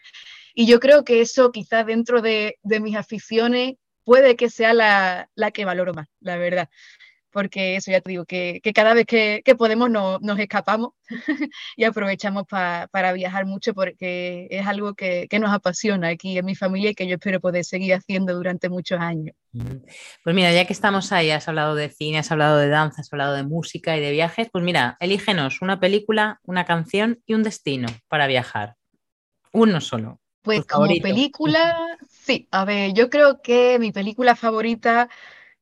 Y 0.53 0.67
yo 0.67 0.79
creo 0.79 1.03
que 1.03 1.21
eso 1.21 1.51
quizás 1.51 1.85
dentro 1.85 2.21
de, 2.21 2.57
mis 2.63 2.95
aficiones 2.95 3.75
puede 4.03 4.35
que 4.35 4.49
sea 4.49 4.73
la, 4.73 5.29
la 5.35 5.51
que 5.51 5.65
valoro 5.65 5.93
más, 5.93 6.07
la 6.19 6.37
verdad 6.37 6.69
porque 7.33 7.75
eso 7.75 7.91
ya 7.91 7.99
te 7.99 8.11
digo, 8.11 8.25
que, 8.25 8.61
cada 8.73 8.93
vez 8.93 9.05
que, 9.05 9.41
podemos 9.57 9.89
nos 9.89 10.39
escapamos 10.39 10.91
y 11.75 11.83
aprovechamos 11.83 12.45
para 12.47 13.13
viajar 13.13 13.45
mucho 13.45 13.73
porque 13.73 14.47
es 14.49 14.65
algo 14.65 14.93
que, 14.93 15.27
nos 15.41 15.51
apasiona 15.51 16.09
aquí 16.09 16.37
en 16.37 16.45
mi 16.45 16.55
familia 16.55 16.91
y 16.91 16.95
que 16.95 17.07
yo 17.07 17.15
espero 17.15 17.41
poder 17.41 17.65
seguir 17.65 17.95
haciendo 17.95 18.33
durante 18.33 18.69
muchos 18.69 18.99
años. 18.99 19.35
Pues 20.23 20.35
mira, 20.35 20.53
ya 20.53 20.65
que 20.65 20.73
estamos 20.73 21.11
ahí, 21.11 21.31
has 21.31 21.47
hablado 21.47 21.75
de 21.75 21.89
cine, 21.89 22.19
has 22.19 22.31
hablado 22.31 22.57
de 22.57 22.69
danza, 22.69 23.01
has 23.01 23.11
hablado 23.11 23.33
de 23.33 23.43
música 23.43 23.97
y 23.97 23.99
de 23.99 24.11
viajes, 24.11 24.47
pues 24.51 24.63
mira, 24.63 24.95
elígenos 24.99 25.61
una 25.61 25.79
película, 25.79 26.39
una 26.43 26.65
canción 26.65 27.19
y 27.25 27.33
un 27.33 27.43
destino 27.43 27.87
para 28.07 28.27
viajar. 28.27 28.75
Uno 29.51 29.81
solo. 29.81 30.22
Pues 30.43 30.65
como 30.65 30.87
película, 31.01 31.97
sí, 32.09 32.47
a 32.51 32.65
ver, 32.65 32.93
yo 32.93 33.09
creo 33.09 33.41
que 33.41 33.79
mi 33.79 33.91
película 33.91 34.35
favorita 34.35 35.09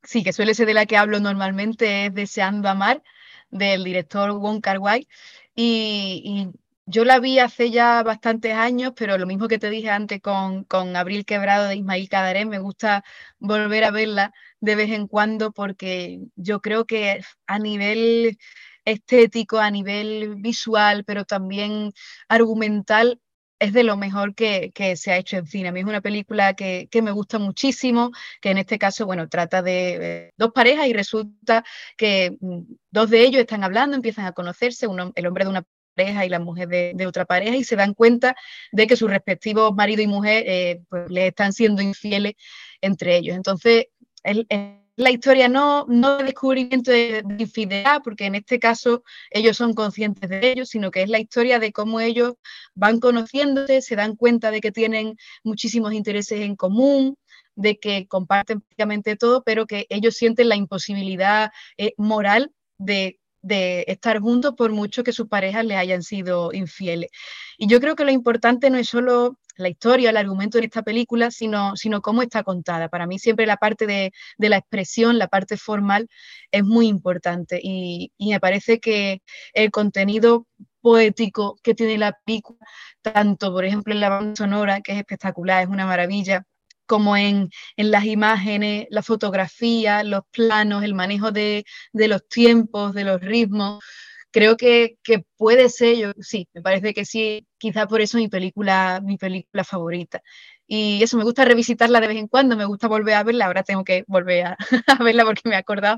sí, 0.04 0.24
que 0.24 0.34
suele 0.34 0.54
ser 0.54 0.68
de 0.68 0.74
la 0.74 0.86
que 0.86 0.98
hablo 0.98 1.20
normalmente, 1.20 2.08
es 2.08 2.14
Deseando 2.14 2.70
Amar, 2.70 3.04
del 3.50 3.84
director 3.84 4.32
Wong 4.32 4.62
Kar 4.62 4.80
Wai. 4.80 5.08
Y, 5.56 6.50
yo 6.88 7.06
la 7.06 7.20
vi 7.20 7.40
hace 7.40 7.72
ya 7.72 8.04
bastantes 8.04 8.54
años, 8.54 8.92
pero 8.98 9.18
lo 9.18 9.26
mismo 9.26 9.48
que 9.48 9.60
te 9.60 9.70
dije 9.70 9.90
antes 9.90 10.20
con, 10.20 10.66
con 10.66 10.96
Abril 10.98 11.26
Quebrado 11.26 11.68
de 11.68 11.76
Ismail 11.78 12.10
Cadaré, 12.10 12.46
me 12.46 12.60
gusta 12.60 13.06
volver 13.40 13.86
a 13.86 13.92
verla 13.92 14.34
de 14.60 14.76
vez 14.76 14.90
en 14.90 15.08
cuando 15.08 15.54
porque 15.54 16.20
yo 16.36 16.60
creo 16.60 16.86
que 16.86 17.22
a 17.48 17.60
nivel 17.60 18.38
estético, 18.84 19.60
a 19.60 19.72
nivel 19.72 20.36
visual, 20.40 21.06
pero 21.06 21.24
también 21.24 21.94
argumental, 22.28 23.22
es 23.62 23.74
de 23.74 23.84
lo 23.84 23.96
mejor 23.96 24.34
que, 24.34 24.72
se 24.96 25.12
ha 25.12 25.18
hecho 25.18 25.38
en 25.38 25.46
cine. 25.46 25.70
A 25.70 25.72
mí 25.72 25.82
es 25.82 25.86
una 25.86 26.02
película 26.02 26.56
que, 26.56 26.90
me 27.04 27.12
gusta 27.12 27.38
muchísimo, 27.38 28.12
que 28.42 28.50
en 28.50 28.58
este 28.58 28.80
caso, 28.80 29.06
bueno, 29.06 29.30
trata 29.30 29.62
de 29.62 29.98
eh, 30.02 30.34
dos 30.36 30.52
parejas 30.52 30.88
y 30.88 30.94
resulta 30.94 31.64
que 31.96 32.38
mm, 32.42 32.62
dos 32.90 33.12
de 33.12 33.22
ellos 33.22 33.40
están 33.40 33.64
hablando, 33.64 33.96
empiezan 33.96 34.26
a 34.26 34.32
conocerse, 34.32 34.88
el 35.16 35.28
hombre 35.28 35.44
de 35.44 35.50
una 35.52 35.64
pareja 35.94 36.26
y 36.26 36.30
la 36.30 36.40
mujer 36.40 36.70
de, 36.70 37.06
otra 37.06 37.26
pareja 37.26 37.56
y 37.56 37.64
se 37.64 37.76
dan 37.76 37.94
cuenta 37.94 38.36
de 38.72 38.88
que 38.88 38.96
sus 38.96 39.12
respectivos 39.12 39.76
marido 39.76 40.02
y 40.02 40.08
mujer 40.08 40.44
eh, 40.48 40.82
pues, 40.90 41.12
le 41.12 41.28
están 41.28 41.54
siendo 41.54 41.84
infieles 41.84 42.34
entre 42.82 43.18
ellos. 43.18 43.36
Entonces, 43.36 43.86
el, 44.24 44.48
la 44.96 45.12
historia 45.12 45.48
no, 45.48 45.86
no 45.88 46.18
de 46.18 46.26
descubrimiento 46.26 46.92
de, 46.92 47.24
infidelidad, 47.40 48.02
porque 48.04 48.26
en 48.26 48.36
este 48.36 48.60
caso 48.60 49.04
ellos 49.30 49.58
son 49.58 49.74
conscientes 49.74 50.30
de 50.30 50.52
ello, 50.52 50.66
sino 50.66 50.92
que 50.92 51.04
es 51.04 51.10
la 51.10 51.20
historia 51.20 51.60
de 51.60 51.72
cómo 51.72 52.00
ellos 52.00 52.36
van 52.76 53.00
conociéndose, 53.00 53.82
se 53.82 53.96
dan 53.96 54.16
cuenta 54.16 54.52
de 54.52 54.62
que 54.62 54.72
tienen 54.72 55.18
muchísimos 55.44 55.94
intereses 55.94 56.42
en 56.42 56.56
común, 56.56 57.18
de 57.56 57.80
que 57.80 58.08
comparten 58.08 58.62
prácticamente 58.62 59.16
todo, 59.16 59.44
pero 59.44 59.66
que 59.66 59.86
ellos 59.90 60.16
sienten 60.16 60.50
la 60.50 60.56
imposibilidad 60.56 61.52
eh, 61.78 61.94
moral 61.98 62.52
de 62.78 63.21
de 63.42 63.86
estar 63.88 64.20
juntos 64.20 64.54
por 64.56 64.72
mucho 64.72 65.04
que 65.04 65.14
sus 65.14 65.28
parejas 65.28 65.66
les 65.66 65.78
hayan 65.78 66.04
sido 66.04 66.54
infieles. 66.54 67.10
Y 67.58 67.68
yo 67.68 67.80
creo 67.80 67.96
que 67.96 68.06
lo 68.06 68.12
importante 68.12 68.70
no 68.70 68.78
es 68.78 68.90
solo 68.90 69.38
la 69.58 69.70
historia, 69.70 70.10
el 70.10 70.18
argumento 70.18 70.58
de 70.58 70.66
esta 70.66 70.84
película, 70.84 71.32
sino, 71.32 71.76
sino 71.76 72.02
cómo 72.02 72.22
está 72.22 72.44
contada. 72.44 72.90
Para 72.90 73.08
mí 73.08 73.20
siempre 73.20 73.46
la 73.46 73.58
parte 73.58 73.86
de, 73.88 74.12
la 74.38 74.58
expresión, 74.58 75.18
la 75.18 75.28
parte 75.28 75.58
formal, 75.58 76.08
es 76.52 76.64
muy 76.64 76.88
importante 76.88 77.60
y, 77.62 78.12
y 78.18 78.32
me 78.32 78.40
parece 78.40 78.80
que 78.80 79.22
el 79.54 79.72
contenido 79.72 80.48
poético 80.82 81.58
que 81.64 81.76
tiene 81.76 81.98
la 81.98 82.18
película, 82.26 82.60
tanto 83.02 83.52
por 83.54 83.66
ejemplo 83.66 83.94
en 83.94 84.02
la 84.02 84.10
banda 84.10 84.36
sonora, 84.36 84.82
que 84.82 84.94
es 84.94 84.98
espectacular, 84.98 85.64
es 85.64 85.70
una 85.70 85.86
maravilla, 85.86 86.46
como 86.92 87.16
en, 87.16 87.50
las 87.78 88.04
imágenes, 88.04 88.86
la 88.90 89.02
fotografía, 89.02 90.04
los 90.04 90.24
planos, 90.30 90.84
el 90.84 90.94
manejo 90.94 91.32
de, 91.32 91.64
los 91.94 92.28
tiempos, 92.28 92.94
de 92.94 93.06
los 93.06 93.22
ritmos. 93.22 93.82
Creo 94.30 94.58
que, 94.58 94.98
puede 95.38 95.70
ser, 95.70 95.96
yo 95.96 96.12
sí, 96.20 96.50
me 96.54 96.62
parece 96.62 96.94
que 96.94 97.06
sí, 97.06 97.48
quizá 97.58 97.88
por 97.88 98.02
eso 98.02 98.18
mi 98.18 98.28
película, 98.28 99.00
mi 99.02 99.16
película 99.18 99.64
favorita. 99.64 100.22
Y 100.68 101.02
eso, 101.02 101.16
me 101.18 101.24
gusta 101.24 101.46
revisitarla 101.46 102.02
de 102.02 102.08
vez 102.10 102.18
en 102.18 102.28
cuando, 102.28 102.58
me 102.58 102.66
gusta 102.66 102.90
volver 102.90 103.14
a 103.16 103.24
verla, 103.24 103.46
ahora 103.46 103.64
tengo 103.64 103.86
que 103.86 104.04
volver 104.08 104.48
a, 104.48 104.58
verla 105.00 105.24
porque 105.24 105.48
me 105.48 105.56
he 105.56 105.60
acordado. 105.60 105.98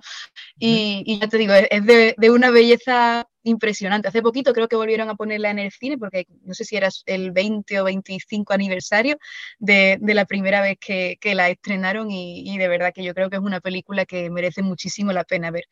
Y, 0.60 1.20
ya 1.20 1.28
te 1.28 1.40
digo, 1.40 1.54
es 1.56 1.86
de, 1.88 2.14
de, 2.20 2.30
una 2.30 2.52
belleza 2.52 3.28
impresionante. 3.44 4.08
Hace 4.08 4.22
poquito 4.22 4.54
creo 4.54 4.68
que 4.68 4.76
volvieron 4.76 5.10
a 5.10 5.16
ponerla 5.16 5.52
en 5.52 5.60
el 5.60 5.72
cine 5.72 5.98
porque 5.98 6.28
no 6.44 6.54
sé 6.54 6.66
si 6.66 6.76
era 6.76 6.90
el 7.06 7.32
20 7.32 7.80
o 7.80 7.84
25 7.84 8.54
aniversario 8.54 9.18
de, 9.60 10.00
la 10.02 10.26
primera 10.26 10.62
vez 10.62 10.78
que, 10.80 11.18
la 11.34 11.50
estrenaron 11.50 12.12
y, 12.12 12.58
de 12.58 12.68
verdad 12.68 12.94
que 12.94 13.04
yo 13.04 13.14
creo 13.14 13.30
que 13.30 13.38
es 13.38 13.42
una 13.42 13.60
película 13.60 14.06
que 14.06 14.30
merece 14.30 14.62
muchísimo 14.62 15.12
la 15.14 15.24
pena 15.24 15.52
ver. 15.52 15.66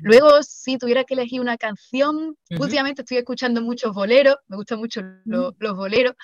Luego, 0.00 0.42
si 0.42 0.78
tuviera 0.78 1.04
que 1.04 1.14
elegir 1.14 1.40
una 1.40 1.56
canción, 1.56 2.36
últimamente 2.58 3.02
estoy 3.02 3.18
escuchando 3.18 3.60
muchos 3.62 3.94
boleros, 3.94 4.36
me 4.48 4.56
gustan 4.56 4.78
mucho 4.78 5.02
los 5.24 5.76
boleros. 5.76 6.14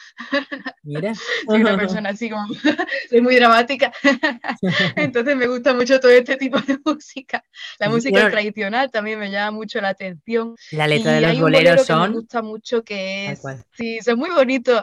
Mira. 0.83 1.13
Soy 1.47 1.61
una 1.61 1.77
persona 1.77 2.11
así 2.11 2.31
como, 2.31 2.47
soy 3.11 3.21
muy 3.21 3.37
dramática, 3.37 3.93
entonces 4.97 5.37
me 5.37 5.47
gusta 5.47 5.75
mucho 5.75 6.01
todo 6.01 6.11
este 6.11 6.37
tipo 6.37 6.61
de 6.61 6.79
música. 6.85 7.43
La 7.79 7.89
música 7.89 8.31
tradicional 8.31 8.91
también 8.91 9.19
me 9.19 9.31
llama 9.31 9.51
mucho 9.51 9.81
la 9.81 9.91
atención. 9.91 10.55
La 10.81 10.87
letra 10.87 11.13
de 11.13 11.21
los 11.21 11.39
boleros 11.39 11.85
son. 11.85 12.05
Que 12.05 12.09
me 12.09 12.15
gusta 12.15 12.41
mucho 12.41 12.83
que 12.83 13.33
es. 13.33 13.43
Sí, 13.73 13.99
son 14.01 14.19
muy 14.19 14.31
bonitos. 14.31 14.83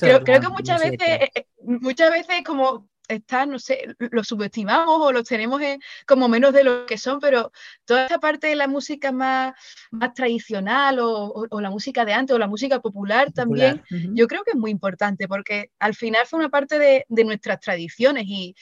creo, 0.00 0.24
creo, 0.24 0.40
que 0.40 0.48
muchas 0.48 0.80
veces, 0.80 0.98
eh, 1.00 1.30
eh, 1.32 1.46
muchas 1.62 2.10
veces 2.10 2.42
como 2.44 2.88
está, 3.08 3.46
no 3.46 3.58
sé, 3.58 3.94
lo 3.98 4.24
subestimamos 4.24 5.00
o 5.00 5.12
los 5.12 5.24
tenemos 5.24 5.60
como 6.06 6.28
menos 6.28 6.52
de 6.52 6.64
lo 6.64 6.86
que 6.86 6.98
son, 6.98 7.20
pero 7.20 7.52
toda 7.84 8.04
esta 8.04 8.18
parte 8.18 8.48
de 8.48 8.56
la 8.56 8.68
música 8.68 9.12
más, 9.12 9.52
más 9.90 10.14
tradicional 10.14 10.98
o, 11.00 11.46
la 11.60 11.70
música 11.70 12.04
de 12.04 12.12
antes 12.12 12.34
o 12.34 12.38
la 12.38 12.46
música 12.46 12.80
popular, 12.80 13.32
también, 13.32 13.82
yo 14.14 14.26
creo 14.26 14.42
que 14.44 14.52
es 14.52 14.56
muy 14.56 14.70
importante 14.70 15.28
porque 15.28 15.70
al 15.78 15.94
final 15.94 16.26
fue 16.26 16.38
una 16.38 16.48
parte 16.48 16.78
de, 16.78 17.04
nuestras 17.24 17.60
tradiciones 17.60 18.24
y, 18.26 18.54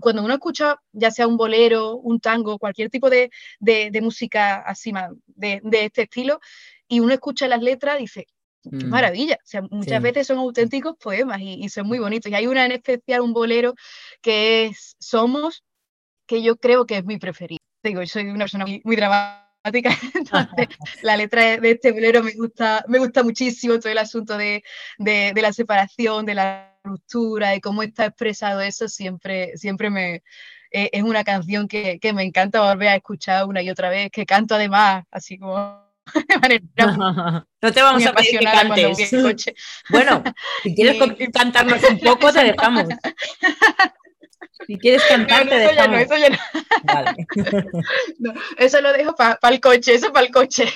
cuando 0.00 0.22
uno 0.22 0.34
escucha 0.34 0.76
ya 0.92 1.10
sea 1.10 1.26
un 1.26 1.36
bolero, 1.36 1.96
un 1.96 2.20
tango, 2.20 2.58
cualquier 2.58 2.90
tipo 2.90 3.10
de, 3.10 3.30
música 4.02 4.56
así 4.56 4.92
de, 5.26 5.60
de 5.62 5.84
este 5.84 6.02
estilo, 6.02 6.40
y 6.88 7.00
uno 7.00 7.12
escucha 7.12 7.46
las 7.46 7.62
letras, 7.62 7.98
dice, 7.98 8.26
mm. 8.64 8.88
maravilla. 8.88 9.36
O 9.36 9.46
sea, 9.46 9.62
muchas 9.62 10.02
veces 10.02 10.26
son 10.26 10.38
auténticos 10.38 10.96
poemas 10.96 11.40
y, 11.40 11.68
son 11.68 11.86
muy 11.86 11.98
bonitos. 11.98 12.30
Y 12.30 12.34
hay 12.34 12.46
una 12.46 12.66
en 12.66 12.72
especial, 12.72 13.20
un 13.20 13.32
bolero, 13.32 13.74
que 14.20 14.66
es 14.66 14.96
Somos, 14.98 15.64
que 16.26 16.42
yo 16.42 16.56
creo 16.56 16.86
que 16.86 16.98
es 16.98 17.04
mi 17.04 17.18
preferido. 17.18 17.60
Digo, 17.82 18.02
yo 18.02 18.08
soy 18.08 18.24
una 18.24 18.44
persona 18.44 18.66
muy, 18.66 18.96
dramática, 18.96 19.90
entonces 20.14 20.68
la 21.02 21.16
letra 21.16 21.56
de 21.56 21.70
este 21.70 21.92
bolero 21.92 22.22
me 22.22 22.32
gusta, 22.34 22.84
me 22.88 22.98
gusta 22.98 23.22
muchísimo, 23.22 23.78
todo 23.78 23.90
el 23.90 23.98
asunto 23.98 24.36
de, 24.36 24.62
de, 24.98 25.32
de 25.34 25.42
la 25.42 25.52
separación, 25.52 26.26
de 26.26 26.34
la 26.34 26.78
ruptura, 26.84 27.50
de 27.50 27.60
cómo 27.60 27.82
está 27.82 28.06
expresado 28.06 28.60
eso, 28.60 28.88
siempre, 28.88 29.56
siempre 29.56 29.90
me, 29.90 30.22
eh, 30.70 30.90
es 30.92 31.02
una 31.02 31.24
canción 31.24 31.66
que, 31.66 31.98
que, 31.98 32.12
me 32.12 32.22
encanta 32.22 32.60
volver 32.60 32.88
a 32.88 32.96
escuchar 32.96 33.46
una 33.46 33.62
y 33.62 33.70
otra 33.70 33.90
vez, 33.90 34.10
que 34.10 34.26
canto 34.26 34.54
además, 34.54 35.04
así 35.10 35.38
como... 35.38 35.89
no 37.62 37.72
te 37.72 37.82
vamos 37.82 38.06
a 38.06 38.12
pedir 38.12 38.38
que 38.38 38.44
cantes. 38.44 39.10
Bueno, 39.90 40.22
si 40.62 40.74
quieres 40.74 40.96
cantarnos 41.32 41.82
un 41.84 41.98
poco, 42.00 42.32
te 42.32 42.44
dejamos. 42.44 42.86
Si 44.66 44.78
quieres 44.78 45.02
cantar, 45.08 45.46
no, 45.46 45.52
eso 45.52 45.74
Ya 45.74 45.88
no, 45.88 45.98
eso 45.98 46.16
ya 46.16 46.30
no. 46.30 46.36
Vale. 46.84 47.26
eso 48.58 48.80
lo 48.80 48.92
dejo 48.92 49.14
para 49.14 49.38
el 49.48 49.60
coche, 49.60 49.94
eso 49.94 50.12
para 50.12 50.26
el 50.26 50.32
coche. 50.32 50.66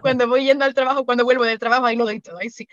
cuando 0.00 0.28
voy 0.28 0.44
yendo 0.44 0.64
al 0.64 0.74
trabajo, 0.74 1.04
cuando 1.04 1.24
vuelvo 1.24 1.44
del 1.44 1.58
trabajo, 1.58 1.86
ahí 1.86 1.96
lo 1.96 2.04
doy 2.04 2.20
todo, 2.20 2.38
ahí 2.38 2.50
sí. 2.50 2.68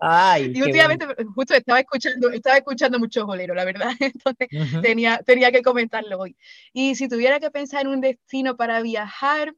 Ay, 0.00 0.52
y 0.54 0.62
últimamente, 0.62 1.06
justo 1.34 1.54
estaba 1.54 1.80
escuchando, 1.80 2.30
estaba 2.30 2.56
escuchando 2.56 2.98
mucho 2.98 3.26
bolero, 3.26 3.54
la 3.54 3.64
verdad. 3.64 3.92
Entonces 4.00 4.48
tenía, 4.82 5.18
tenía 5.18 5.52
que 5.52 5.62
comentarlo 5.62 6.18
hoy. 6.18 6.36
Y 6.72 6.94
si 6.94 7.08
tuviera 7.08 7.40
que 7.40 7.50
pensar 7.50 7.82
en 7.82 7.88
un 7.88 8.00
destino 8.00 8.56
para 8.56 8.80
viajar, 8.80 9.54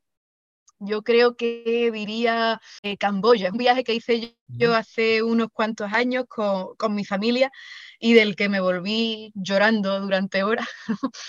yo 0.85 1.03
creo 1.03 1.37
que 1.37 1.91
diría 1.93 2.61
eh, 2.83 2.97
Camboya, 2.97 3.51
un 3.53 3.59
viaje 3.59 3.85
que 3.85 3.95
hice 3.95 4.37
yo, 4.49 4.75
hace 4.75 5.23
unos 5.23 5.49
cuantos 5.53 5.93
años 5.93 6.25
con, 6.29 6.75
con 6.77 6.95
mi 6.95 7.05
familia 7.05 7.51
y 8.05 8.15
del 8.15 8.35
que 8.35 8.49
me 8.49 8.59
volví 8.59 9.31
llorando 9.37 10.01
durante 10.01 10.43
horas, 10.43 10.67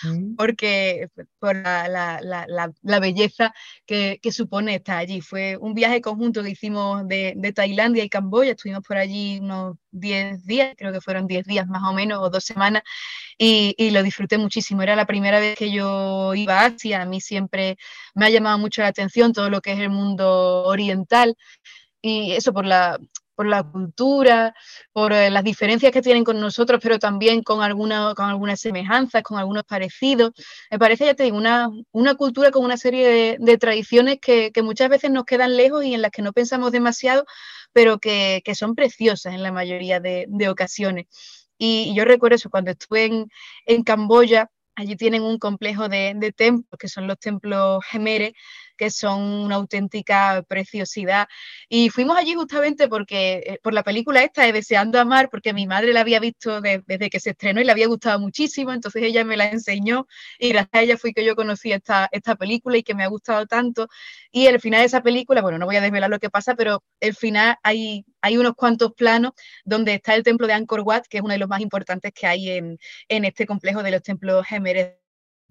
mm. 0.02 0.36
porque 0.38 1.08
por 1.38 1.56
la, 1.56 1.88
la, 1.88 2.20
la, 2.20 2.72
la 2.82 3.00
belleza 3.00 3.54
que, 3.86 4.20
que, 4.20 4.32
supone 4.32 4.76
estar 4.76 4.98
allí. 4.98 5.22
Fue 5.22 5.56
un 5.56 5.76
viaje 5.76 6.02
conjunto 6.02 6.42
que 6.42 6.50
hicimos 6.50 7.08
de, 7.08 7.36
de 7.38 7.54
Tailandia 7.54 8.04
y 8.04 8.10
Camboya, 8.10 8.54
estuvimos 8.54 8.82
por 8.88 8.98
allí 8.98 9.38
unos 9.40 9.78
10 9.92 10.46
días, 10.46 10.74
creo 10.76 10.92
que 10.92 11.00
fueron 11.00 11.28
10 11.28 11.46
días 11.46 11.68
más 11.68 11.84
o 11.84 11.94
menos, 11.94 12.20
o 12.20 12.32
dos 12.32 12.44
semanas, 12.44 12.82
y, 13.38 13.76
y, 13.78 13.92
lo 13.92 14.02
disfruté 14.02 14.40
muchísimo. 14.40 14.82
Era 14.82 14.96
la 14.96 15.06
primera 15.06 15.40
vez 15.40 15.56
que 15.56 15.72
yo 15.72 16.34
iba 16.34 16.62
a 16.62 16.66
Asia, 16.66 17.04
a 17.04 17.06
mí 17.06 17.22
siempre 17.22 17.78
me 18.16 18.26
ha 18.26 18.30
llamado 18.32 18.58
mucho 18.58 18.82
la 18.82 18.88
atención 18.88 19.32
todo 19.32 19.52
lo 19.52 19.62
que 19.62 19.74
es 19.74 19.80
el 19.80 19.92
mundo 19.92 20.64
oriental 20.64 21.36
y 22.02 22.32
eso 22.32 22.52
por 22.52 22.66
la, 22.66 23.00
por 23.36 23.48
la 23.48 23.64
cultura, 23.64 24.54
por 24.92 25.14
eh, 25.14 25.30
las 25.30 25.44
diferencias 25.44 25.92
que 25.92 26.02
tienen 26.02 26.24
con 26.24 26.40
nosotros, 26.40 26.80
pero 26.82 27.00
también 27.00 27.42
con, 27.44 27.62
alguna, 27.62 28.14
con 28.16 28.26
algunas 28.26 28.60
semejanzas, 28.60 29.24
con 29.24 29.38
algunos 29.38 29.64
parecidos. 29.64 30.32
Me 30.72 30.80
parece, 30.80 31.06
ya 31.06 31.14
te 31.14 31.24
digo, 31.24 31.38
una, 31.38 31.70
una 31.92 32.16
cultura 32.16 32.52
con 32.52 32.64
una 32.64 32.78
serie 32.78 33.38
de, 33.40 33.58
tradiciones 33.58 34.20
que, 34.22 34.52
muchas 34.64 34.90
veces 34.90 35.12
nos 35.12 35.26
quedan 35.26 35.58
lejos 35.58 35.84
y 35.84 35.94
en 35.94 36.02
las 36.02 36.12
que 36.12 36.22
no 36.22 36.34
pensamos 36.34 36.72
demasiado, 36.72 37.26
pero 37.72 38.00
que, 38.00 38.42
son 38.56 38.76
preciosas 38.76 39.34
en 39.34 39.44
la 39.44 39.52
mayoría 39.52 40.00
de, 40.00 40.28
ocasiones. 40.50 41.08
Y, 41.58 41.94
yo 41.96 42.06
recuerdo 42.06 42.36
eso, 42.36 42.50
cuando 42.50 42.72
estuve 42.72 43.06
en, 43.06 43.28
en 43.66 43.84
Camboya, 43.84 44.50
allí 44.76 44.96
tienen 44.96 45.24
un 45.24 45.38
complejo 45.38 45.90
de, 45.90 46.14
de 46.16 46.32
templos, 46.32 46.78
que 46.80 46.88
son 46.88 47.08
los 47.08 47.20
templos 47.20 47.84
gemeres, 47.86 48.34
que 48.78 48.90
son 48.90 49.22
una 49.22 49.56
auténtica 49.56 50.44
preciosidad. 50.48 51.28
Y 51.70 51.90
fuimos 51.90 52.18
allí 52.18 52.34
justamente 52.34 52.88
porque 52.88 53.44
eh, 53.46 53.60
por 53.64 53.74
la 53.74 53.84
película 53.84 54.24
esta 54.24 54.44
de 54.44 54.54
Deseando 54.54 55.00
Amar, 55.00 55.30
porque 55.30 55.54
mi 55.54 55.68
madre 55.68 55.94
la 55.94 56.02
había 56.02 56.20
visto 56.20 56.62
desde 56.62 57.10
que 57.10 57.20
se 57.20 57.32
estrenó 57.32 57.62
y 57.62 57.64
le 57.66 57.72
había 57.72 57.88
gustado 57.88 58.20
muchísimo, 58.20 58.72
entonces 58.72 59.04
ella 59.04 59.24
me 59.26 59.38
la 59.38 59.46
enseñó 59.50 60.08
y 60.40 60.50
gracias 60.50 60.74
a 60.74 60.82
ella 60.82 60.98
fui 60.98 61.14
que 61.14 61.26
yo 61.26 61.36
conocí 61.36 61.72
esta, 61.72 62.10
esta 62.12 62.36
película 62.36 62.78
y 62.78 62.84
que 62.84 62.96
me 62.96 63.04
ha 63.04 63.08
gustado 63.08 63.46
tanto. 63.46 63.88
Y 64.32 64.48
el 64.48 64.60
final 64.60 64.82
de 64.82 64.88
esa 64.88 65.02
película, 65.02 65.42
bueno, 65.42 65.58
no 65.58 65.66
voy 65.66 65.76
a 65.76 65.82
desvelar 65.82 66.10
lo 66.10 66.20
que 66.20 66.30
pasa, 66.30 66.56
pero 66.56 66.84
el 67.00 67.16
final 67.16 67.58
hay, 67.64 68.06
hay 68.22 68.38
unos 68.38 68.54
cuantos 68.56 68.94
planos 68.94 69.34
donde 69.64 69.96
está 69.96 70.16
el 70.16 70.24
templo 70.24 70.48
de 70.48 70.54
Angkor 70.54 70.82
Wat, 70.82 71.04
que 71.10 71.18
es 71.18 71.24
uno 71.24 71.34
de 71.34 71.40
los 71.40 71.50
más 71.50 71.62
importantes 71.62 72.12
que 72.14 72.28
hay 72.28 72.50
en, 72.52 72.78
en 73.08 73.26
este 73.26 73.46
complejo 73.46 73.84
de 73.84 73.92
los 73.92 74.02
templos 74.02 74.46
gemeres 74.46 75.03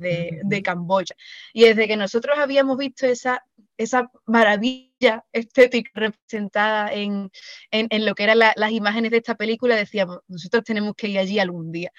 de, 0.02 0.62
Camboya. 0.62 1.14
Y 1.52 1.64
desde 1.64 1.88
que 1.88 1.96
nosotros 1.96 2.38
habíamos 2.38 2.76
visto 2.76 3.06
esa, 3.06 3.44
esa 3.76 4.10
maravilla 4.26 5.24
estética 5.32 5.90
representada 5.94 6.92
en, 6.92 7.30
en, 7.70 8.04
lo 8.04 8.14
que 8.14 8.24
eran 8.24 8.38
las 8.38 8.72
imágenes 8.72 9.10
de 9.10 9.18
esta 9.18 9.34
película, 9.34 9.76
decíamos, 9.76 10.18
nosotros 10.28 10.64
tenemos 10.64 10.94
que 10.96 11.08
ir 11.08 11.18
allí 11.18 11.38
algún 11.38 11.72
día. 11.72 11.90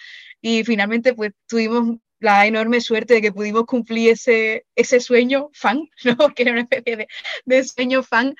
Y 0.41 0.63
finalmente, 0.63 1.13
pues 1.13 1.31
tuvimos 1.47 1.97
la 2.23 2.47
enorme 2.47 2.79
suerte 2.79 3.15
de 3.15 3.21
que 3.21 3.33
pudimos 3.33 3.65
cumplir 3.65 4.11
ese, 4.11 4.65
ese 4.75 5.01
sueño 5.01 5.49
fan, 5.53 5.89
¿no? 6.05 6.33
que 6.33 6.43
era 6.43 6.53
una 6.53 6.61
especie 6.61 7.07
de, 7.45 7.63
sueño 7.65 8.01
fan, 8.01 8.35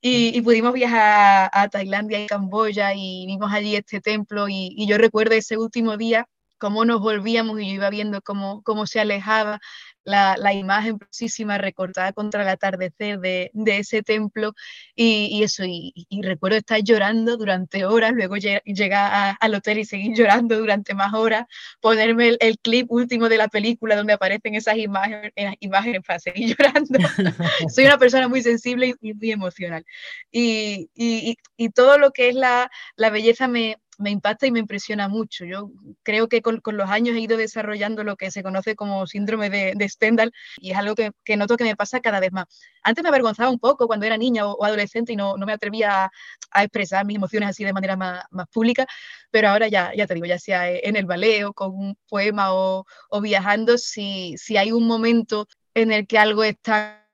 y, 0.00 0.40
pudimos 0.40 0.72
viajar 0.72 1.50
a, 1.52 1.68
Tailandia 1.68 2.24
y 2.24 2.26
Camboya 2.26 2.94
y 2.94 3.26
vimos 3.26 3.52
allí 3.52 3.76
este 3.76 4.00
templo 4.00 4.48
y, 4.48 4.70
y 4.74 4.86
yo 4.86 4.96
recuerdo 4.96 5.34
ese 5.34 5.58
último 5.58 5.98
día 5.98 6.26
cómo 6.58 6.84
nos 6.84 7.00
volvíamos 7.00 7.60
y 7.60 7.68
yo 7.68 7.74
iba 7.74 7.90
viendo 7.90 8.20
cómo, 8.22 8.62
cómo 8.62 8.86
se 8.86 9.00
alejaba 9.00 9.60
la, 10.06 10.36
la 10.38 10.54
imagen 10.54 10.98
precisísima 10.98 11.58
recortada 11.58 12.12
contra 12.12 12.42
el 12.42 12.48
atardecer 12.48 13.18
de, 13.18 13.50
de 13.52 13.78
ese 13.78 14.02
templo 14.02 14.54
y, 14.94 15.28
y 15.32 15.42
eso, 15.42 15.64
y, 15.64 15.92
y, 16.08 16.22
recuerdo 16.22 16.56
estar 16.56 16.80
llorando 16.82 17.36
durante 17.36 17.84
horas, 17.84 18.12
luego 18.14 18.36
llegar 18.36 19.36
al 19.38 19.54
hotel 19.54 19.78
y 19.78 19.84
seguir 19.84 20.16
llorando 20.16 20.56
durante 20.58 20.94
más 20.94 21.12
horas, 21.12 21.46
ponerme 21.80 22.28
el, 22.28 22.36
el, 22.40 22.56
clip 22.58 22.90
último 22.90 23.28
de 23.28 23.36
la 23.36 23.48
película 23.48 23.96
donde 23.96 24.12
aparecen 24.12 24.54
esas 24.54 24.76
imágenes, 24.76 25.32
imágenes 25.58 26.02
para 26.06 26.20
seguir 26.20 26.56
llorando. 26.58 26.98
Soy 27.74 27.84
una 27.84 27.98
persona 27.98 28.28
muy 28.28 28.42
sensible 28.42 28.94
y, 29.00 29.12
muy 29.12 29.32
emocional. 29.32 29.84
Y, 30.30 30.88
y, 30.94 31.36
todo 31.70 31.98
lo 31.98 32.12
que 32.12 32.28
es 32.28 32.34
la, 32.36 32.70
la 32.94 33.10
belleza 33.10 33.48
me, 33.48 33.76
me 33.98 34.10
impacta 34.10 34.46
y 34.46 34.50
me 34.50 34.58
impresiona 34.58 35.08
mucho. 35.08 35.44
Yo 35.44 35.70
creo 36.02 36.28
que 36.28 36.42
con, 36.42 36.60
con, 36.60 36.76
los 36.76 36.90
años 36.90 37.16
he 37.16 37.20
ido 37.20 37.36
desarrollando 37.36 38.04
lo 38.04 38.16
que 38.16 38.30
se 38.30 38.42
conoce 38.42 38.76
como 38.76 39.06
síndrome 39.06 39.50
de, 39.50 39.72
de 39.76 39.88
Stendhal 39.88 40.32
y 40.58 40.72
es 40.72 40.78
algo 40.78 40.94
que, 40.94 41.12
que, 41.24 41.36
noto 41.36 41.56
que 41.56 41.64
me 41.64 41.76
pasa 41.76 42.00
cada 42.00 42.20
vez 42.20 42.32
más. 42.32 42.46
Antes 42.82 43.02
me 43.02 43.08
avergonzaba 43.08 43.50
un 43.50 43.58
poco 43.58 43.86
cuando 43.86 44.06
era 44.06 44.16
niña 44.16 44.46
o, 44.46 44.64
adolescente 44.64 45.12
y 45.12 45.16
no, 45.16 45.36
no 45.36 45.46
me 45.46 45.52
atrevía 45.52 46.10
a, 46.50 46.62
expresar 46.62 47.04
mis 47.06 47.16
emociones 47.16 47.50
así 47.50 47.64
de 47.64 47.72
manera 47.72 47.96
más, 47.96 48.24
más, 48.30 48.46
pública, 48.48 48.86
pero 49.30 49.48
ahora 49.48 49.68
ya, 49.68 49.92
ya 49.94 50.06
te 50.06 50.14
digo, 50.14 50.26
ya 50.26 50.38
sea 50.38 50.70
en 50.70 50.96
el 50.96 51.06
ballet 51.06 51.44
o 51.44 51.52
con 51.52 51.74
un 51.74 51.96
poema 52.08 52.52
o, 52.54 52.84
o 53.10 53.20
viajando, 53.20 53.78
si, 53.78 54.34
si 54.38 54.56
hay 54.56 54.72
un 54.72 54.86
momento 54.86 55.46
en 55.74 55.92
el 55.92 56.06
que 56.06 56.18
algo 56.18 56.44
es 56.44 56.58
tan, 56.60 57.04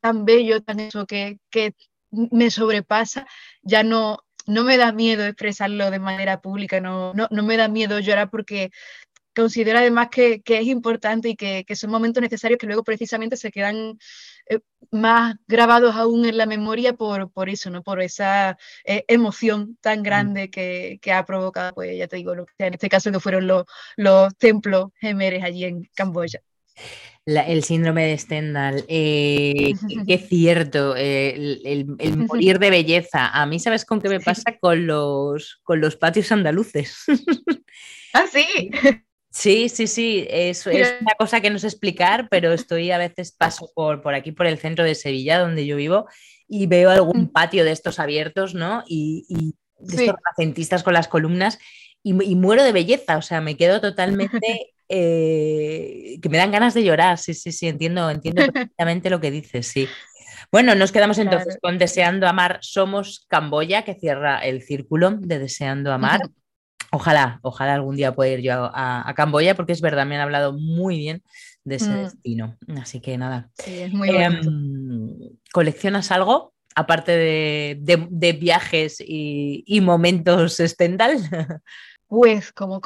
tan 0.00 0.24
bello, 0.24 0.62
tan 0.62 0.80
eso 0.80 1.06
que, 1.06 1.38
que 1.50 1.74
me 2.10 2.50
sobrepasa, 2.50 3.26
ya 3.62 3.82
no, 3.82 4.18
no 4.46 4.64
me 4.64 4.76
da 4.76 4.92
miedo 4.92 5.24
expresarlo 5.24 5.90
de 5.90 5.98
manera 5.98 6.40
pública, 6.40 6.80
no, 6.80 7.12
no, 7.14 7.28
no 7.30 7.42
me 7.42 7.56
da 7.56 7.68
miedo 7.68 7.98
llorar 8.00 8.30
porque 8.30 8.70
considero 9.36 9.78
además 9.78 10.08
que, 10.10 10.40
que 10.40 10.58
es 10.58 10.66
importante 10.66 11.28
y 11.28 11.36
que, 11.36 11.64
que, 11.66 11.76
son 11.76 11.90
momentos 11.90 12.22
necesarios 12.22 12.58
que 12.58 12.66
luego 12.66 12.82
precisamente 12.82 13.36
se 13.36 13.50
quedan 13.50 13.98
eh, 14.48 14.60
más 14.90 15.36
grabados 15.46 15.94
aún 15.94 16.24
en 16.24 16.38
la 16.38 16.46
memoria 16.46 16.94
por, 16.94 17.30
por 17.30 17.50
eso, 17.50 17.68
¿no? 17.70 17.82
por 17.82 18.00
esa 18.00 18.56
eh, 18.84 19.04
emoción 19.08 19.76
tan 19.82 20.00
mm. 20.00 20.02
grande 20.02 20.50
que, 20.50 20.98
que, 21.02 21.12
ha 21.12 21.24
provocado, 21.26 21.74
pues 21.74 21.96
ya 21.98 22.08
te 22.08 22.16
digo, 22.16 22.34
lo 22.34 22.46
que 22.46 22.52
en 22.58 22.74
este 22.74 22.88
caso 22.88 23.12
que 23.12 23.20
fueron 23.20 23.46
los, 23.46 23.64
los 23.96 24.34
templos 24.38 24.86
gemeres 25.00 25.44
allí 25.44 25.64
en 25.64 25.88
Camboya 25.94 26.40
el 27.26 27.64
síndrome 27.64 28.06
de 28.06 28.18
Stendhal, 28.18 28.84
eh, 28.88 29.72
qué 30.06 30.18
cierto, 30.18 30.94
eh, 30.96 31.58
el, 31.64 31.86
morir 32.28 32.58
de 32.58 32.70
belleza. 32.70 33.28
A 33.28 33.46
mí, 33.46 33.58
¿sabes 33.58 33.84
con 33.84 34.00
qué 34.00 34.08
me 34.08 34.20
pasa? 34.20 34.56
Con 34.60 34.86
los, 34.86 35.60
con 35.64 35.80
los 35.80 35.96
patios 35.96 36.30
andaluces. 36.32 37.04
ah, 38.14 38.26
sí. 38.30 38.70
Sí, 39.30 39.68
sí, 39.68 39.86
sí, 39.86 40.26
es, 40.30 40.66
es, 40.66 40.94
una 41.02 41.12
cosa 41.18 41.42
que 41.42 41.50
no 41.50 41.58
sé 41.58 41.66
explicar, 41.66 42.28
pero 42.30 42.54
estoy 42.54 42.90
a 42.90 42.96
veces 42.96 43.32
paso 43.32 43.70
por, 43.74 44.00
por 44.00 44.14
aquí, 44.14 44.32
por 44.32 44.46
el 44.46 44.56
centro 44.56 44.82
de 44.82 44.94
Sevilla, 44.94 45.38
donde 45.38 45.66
yo 45.66 45.76
vivo, 45.76 46.06
y 46.48 46.66
veo 46.66 46.88
algún 46.88 47.30
patio 47.30 47.62
de 47.62 47.72
estos 47.72 47.98
abiertos, 47.98 48.54
¿no? 48.54 48.82
Y, 48.86 49.26
y 49.28 49.54
de 49.78 50.04
estos 50.04 50.16
renacentistas 50.16 50.82
con 50.82 50.94
las 50.94 51.08
columnas, 51.08 51.58
y, 52.02 52.12
y, 52.24 52.34
muero 52.34 52.62
de 52.62 52.72
belleza, 52.72 53.18
o 53.18 53.22
sea, 53.22 53.42
me 53.42 53.58
quedo 53.58 53.82
totalmente 53.82 54.75
eh, 54.88 56.18
que 56.20 56.28
me 56.28 56.38
dan 56.38 56.50
ganas 56.50 56.74
de 56.74 56.84
llorar. 56.84 57.18
Sí, 57.18 57.34
sí, 57.34 57.52
sí, 57.52 57.68
entiendo, 57.68 58.10
entiendo 58.10 58.42
perfectamente 58.52 59.10
lo 59.10 59.20
que 59.20 59.30
dices, 59.30 59.66
sí. 59.66 59.88
Bueno, 60.52 60.74
nos 60.74 60.92
quedamos 60.92 61.18
entonces 61.18 61.58
con 61.60 61.78
Deseando 61.78 62.28
Amar. 62.28 62.58
Somos 62.62 63.26
Camboya, 63.28 63.82
que 63.82 63.94
cierra 63.94 64.38
el 64.40 64.62
círculo 64.62 65.10
de 65.12 65.38
Deseando 65.38 65.92
Amar. 65.92 66.20
Ojalá, 66.92 67.40
ojalá 67.42 67.74
algún 67.74 67.96
día 67.96 68.14
pueda 68.14 68.32
ir 68.32 68.40
yo 68.40 68.70
a, 68.72 69.12
Camboya, 69.16 69.54
porque 69.54 69.72
es 69.72 69.80
verdad, 69.80 70.06
me 70.06 70.14
han 70.14 70.22
hablado 70.22 70.52
muy 70.52 70.98
bien 70.98 71.22
de 71.64 71.76
ese 71.76 71.90
mm. 71.90 71.96
destino. 71.96 72.56
Así 72.80 73.00
que 73.00 73.18
nada. 73.18 73.50
Sí, 73.54 73.80
es 73.80 73.92
muy 73.92 74.10
em, 74.10 74.40
¿Coleccionas 75.52 76.12
algo? 76.12 76.54
aparte 76.76 77.12
de, 77.12 78.32
viajes 78.38 78.98
y, 79.00 79.80
momentos 79.80 80.58
Stendhal? 80.60 81.18
Pues 82.06 82.52
como 82.52 82.80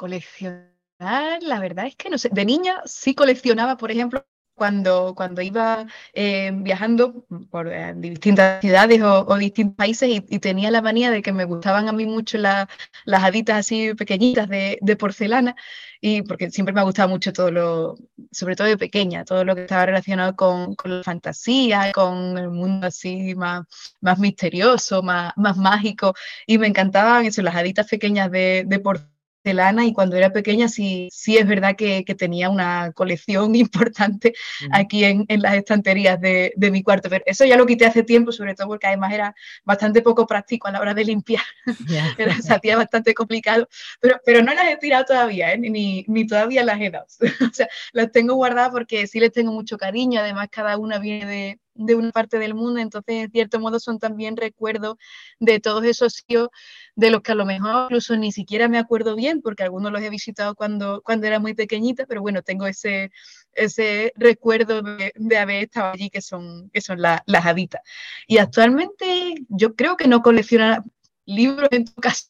coleccionar, 1.01 1.42
la 1.42 1.61
verdad 1.61 1.86
es 1.86 1.96
que 1.96 2.11
no 2.11 2.18
sé. 2.18 2.28
De 2.32 2.44
niña 2.44 2.82
sí 2.84 3.14
coleccionaba, 3.14 3.76
por 3.76 3.90
ejemplo, 3.90 4.24
cuando, 4.55 5.14
cuando 5.14 5.40
iba 5.40 5.86
eh, 6.12 6.51
viajando 6.55 7.24
por 7.51 7.68
eh, 7.68 7.94
distintas 7.96 8.61
ciudades 8.61 9.01
o, 9.03 9.36
distintos 9.38 9.74
países 9.76 10.11
y, 10.11 10.38
tenía 10.38 10.70
la 10.70 10.82
manía 10.82 11.11
de 11.11 11.22
que 11.22 11.32
me 11.32 11.46
gustaban 11.46 11.88
a 11.88 11.92
mí 11.92 12.05
mucho 12.05 12.36
las 12.36 12.68
haditas 13.07 13.57
así 13.59 13.94
pequeñitas 13.94 14.48
de, 14.51 14.96
porcelana 14.98 15.57
y 16.03 16.22
porque 16.22 16.51
siempre 16.51 16.74
me 16.74 16.80
ha 16.80 16.84
gustado 16.84 17.09
mucho 17.09 17.32
todo 17.32 17.51
lo, 17.51 17.96
sobre 18.32 18.55
todo 18.55 18.66
de 18.66 18.76
pequeña, 18.76 19.24
todo 19.24 19.44
lo 19.44 19.55
que 19.55 19.62
estaba 19.62 19.86
relacionado 19.86 20.36
con, 20.36 20.76
la 20.84 21.03
fantasía, 21.05 21.92
con 21.92 22.36
el 22.36 22.51
mundo 22.51 22.88
así 22.88 23.34
más, 23.34 23.64
más 24.03 24.18
misterioso, 24.18 25.03
más, 25.03 25.32
más 25.36 25.57
mágico 25.57 26.14
y 26.46 26.59
me 26.59 26.66
encantaban 26.66 27.24
eso, 27.24 27.40
las 27.42 27.57
haditas 27.57 27.88
pequeñas 27.88 28.30
de, 28.30 28.64
de 28.66 28.78
porcelana 28.78 29.19
de 29.43 29.55
lana 29.55 29.86
y 29.86 29.93
cuando 29.93 30.16
era 30.16 30.30
pequeña 30.30 30.68
sí, 30.68 31.09
sí 31.12 31.36
es 31.36 31.47
verdad 31.47 31.76
que, 31.76 32.05
tenía 32.18 32.51
una 32.51 32.93
colección 32.93 33.55
importante 33.57 34.34
aquí 34.72 35.05
en, 35.05 35.26
las 35.28 35.55
estanterías 35.55 36.20
de, 36.20 36.53
mi 36.70 36.82
cuarto, 36.82 37.09
pero 37.09 37.24
eso 37.26 37.45
ya 37.45 37.57
lo 37.57 37.66
quité 37.66 37.86
hace 37.86 38.03
tiempo, 38.03 38.32
sobre 38.32 38.55
todo 38.55 38.68
porque 38.68 38.86
además 38.86 39.12
era 39.12 39.34
bastante 39.64 40.03
poco 40.03 40.26
práctico 40.26 40.68
a 40.68 40.72
la 40.72 40.80
hora 40.80 40.95
de 40.95 41.05
limpiar, 41.05 41.43
era, 42.18 42.34
se 42.41 42.76
bastante 42.76 43.14
complicado, 43.14 43.68
pero, 44.01 44.20
pero 44.24 44.43
no 44.43 44.55
las 44.55 44.68
he 44.68 44.76
tirado 44.76 45.05
todavía, 45.05 45.53
¿eh? 45.53 45.59
ni, 45.59 46.05
ni 46.07 46.26
todavía 46.26 46.64
las 46.64 46.80
he 46.80 46.91
dado, 46.91 47.07
o 47.07 47.55
sea, 47.55 47.68
las 47.93 48.12
tengo 48.12 48.34
guardadas 48.34 48.70
porque 48.70 49.07
sí 49.07 49.20
les 49.20 49.32
tengo 49.32 49.53
mucho 49.53 49.78
cariño, 49.78 50.20
además 50.20 50.49
cada 50.51 50.76
una 50.76 50.99
viene 50.99 51.26
de, 51.26 51.61
de 51.74 51.94
una 51.94 52.10
parte 52.10 52.38
del 52.38 52.54
mundo, 52.54 52.80
entonces 52.80 53.24
en 53.24 53.30
cierto 53.30 53.60
modo 53.60 53.80
son 53.80 53.98
también 53.98 54.36
recuerdos 54.36 54.96
de 55.38 55.60
todos 55.60 55.84
esos 55.84 56.14
sitios 56.14 56.48
de 56.96 57.10
los 57.10 57.22
que 57.22 57.32
a 57.32 57.34
lo 57.34 57.46
mejor 57.46 57.84
incluso 57.84 58.16
ni 58.16 58.32
siquiera 58.32 58.68
me 58.68 58.78
acuerdo 58.78 59.16
bien, 59.16 59.40
porque 59.42 59.62
algunos 59.62 59.92
los 59.92 60.02
he 60.02 60.10
visitado 60.10 60.54
cuando, 60.54 61.02
cuando 61.02 61.26
era 61.26 61.38
muy 61.38 61.54
pequeñita, 61.54 62.06
pero 62.06 62.20
bueno, 62.20 62.42
tengo 62.42 62.66
ese, 62.66 63.10
ese 63.52 64.12
recuerdo 64.16 64.82
de, 64.82 65.38
haber 65.38 65.64
estado 65.64 65.92
allí, 65.92 66.10
que 66.10 66.22
son, 66.22 66.70
que 66.70 66.80
son 66.80 67.00
las 67.00 67.22
haditas. 67.26 67.82
Y 68.26 68.38
actualmente 68.38 69.34
yo 69.48 69.74
creo 69.74 69.96
que 69.96 70.08
no 70.08 70.22
colecciona 70.22 70.84
libros 71.26 71.68
en 71.72 71.84
tu 71.84 71.94
casa. 71.94 72.29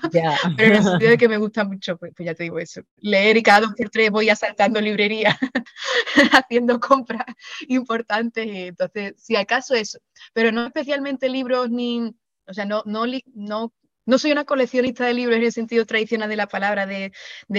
Pero 0.56 0.70
en 0.70 0.76
el 0.76 0.82
sentido 0.82 1.10
de 1.10 1.18
que 1.18 1.28
me 1.28 1.36
gusta 1.36 1.64
mucho, 1.64 1.96
pues, 1.96 2.12
pues, 2.16 2.26
ya 2.26 2.34
te 2.34 2.44
digo 2.44 2.58
eso, 2.58 2.82
leer 2.98 3.36
y 3.36 3.42
cada 3.42 3.62
dos 3.62 3.74
por 3.76 3.90
tres 3.90 4.10
voy 4.10 4.28
asaltando 4.30 4.80
librerías, 4.80 5.36
haciendo 6.32 6.80
compras 6.80 7.24
importantes, 7.68 8.46
y 8.46 8.68
entonces, 8.68 9.14
si 9.16 9.36
acaso 9.36 9.74
eso, 9.74 9.98
pero 10.32 10.52
no 10.52 10.66
especialmente 10.66 11.28
libros 11.28 11.70
ni, 11.70 12.14
o 12.46 12.54
sea, 12.54 12.64
no, 12.64 12.82
no, 12.86 13.04
no 13.34 13.72
no 14.06 14.18
soy 14.18 14.32
una 14.32 14.44
coleccionista 14.44 15.06
de 15.06 15.14
libros 15.14 15.36
en 15.36 15.44
el 15.44 15.52
sentido 15.52 15.86
tradicional 15.86 16.28
de 16.28 16.36
la 16.36 16.46
palabra, 16.46 16.86
de, 16.86 17.12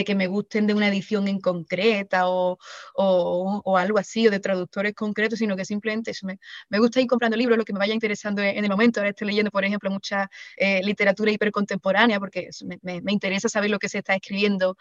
que 0.06 0.16
me 0.16 0.28
gusten 0.28 0.68
de 0.68 0.74
una 0.74 0.88
edición 0.88 1.28
en 1.28 1.40
concreta 1.40 2.24
o, 2.28 2.58
algo 3.78 3.98
así, 3.98 4.28
o 4.28 4.32
de 4.32 4.40
traductores 4.40 4.94
concretos, 4.94 5.40
sino 5.40 5.56
que 5.56 5.66
simplemente 5.66 6.12
eso, 6.12 6.28
me, 6.28 6.80
gusta 6.80 7.02
ir 7.02 7.08
comprando 7.08 7.38
libros, 7.38 7.58
lo 7.58 7.66
que 7.66 7.74
me 7.74 7.80
vaya 7.80 7.94
interesando 7.94 8.42
en, 8.42 8.64
el 8.64 8.70
momento. 8.70 9.00
Ahora 9.00 9.12
estoy 9.12 9.28
leyendo, 9.28 9.52
por 9.52 9.66
ejemplo, 9.66 9.90
mucha 9.92 10.30
eh, 10.58 10.82
literatura 10.84 11.32
hipercontemporánea, 11.32 12.20
porque 12.20 12.50
me, 12.82 13.02
interesa 13.12 13.50
saber 13.50 13.70
lo 13.70 13.80
que 13.80 13.90
se 13.90 14.00
está 14.00 14.16
escribiendo 14.16 14.76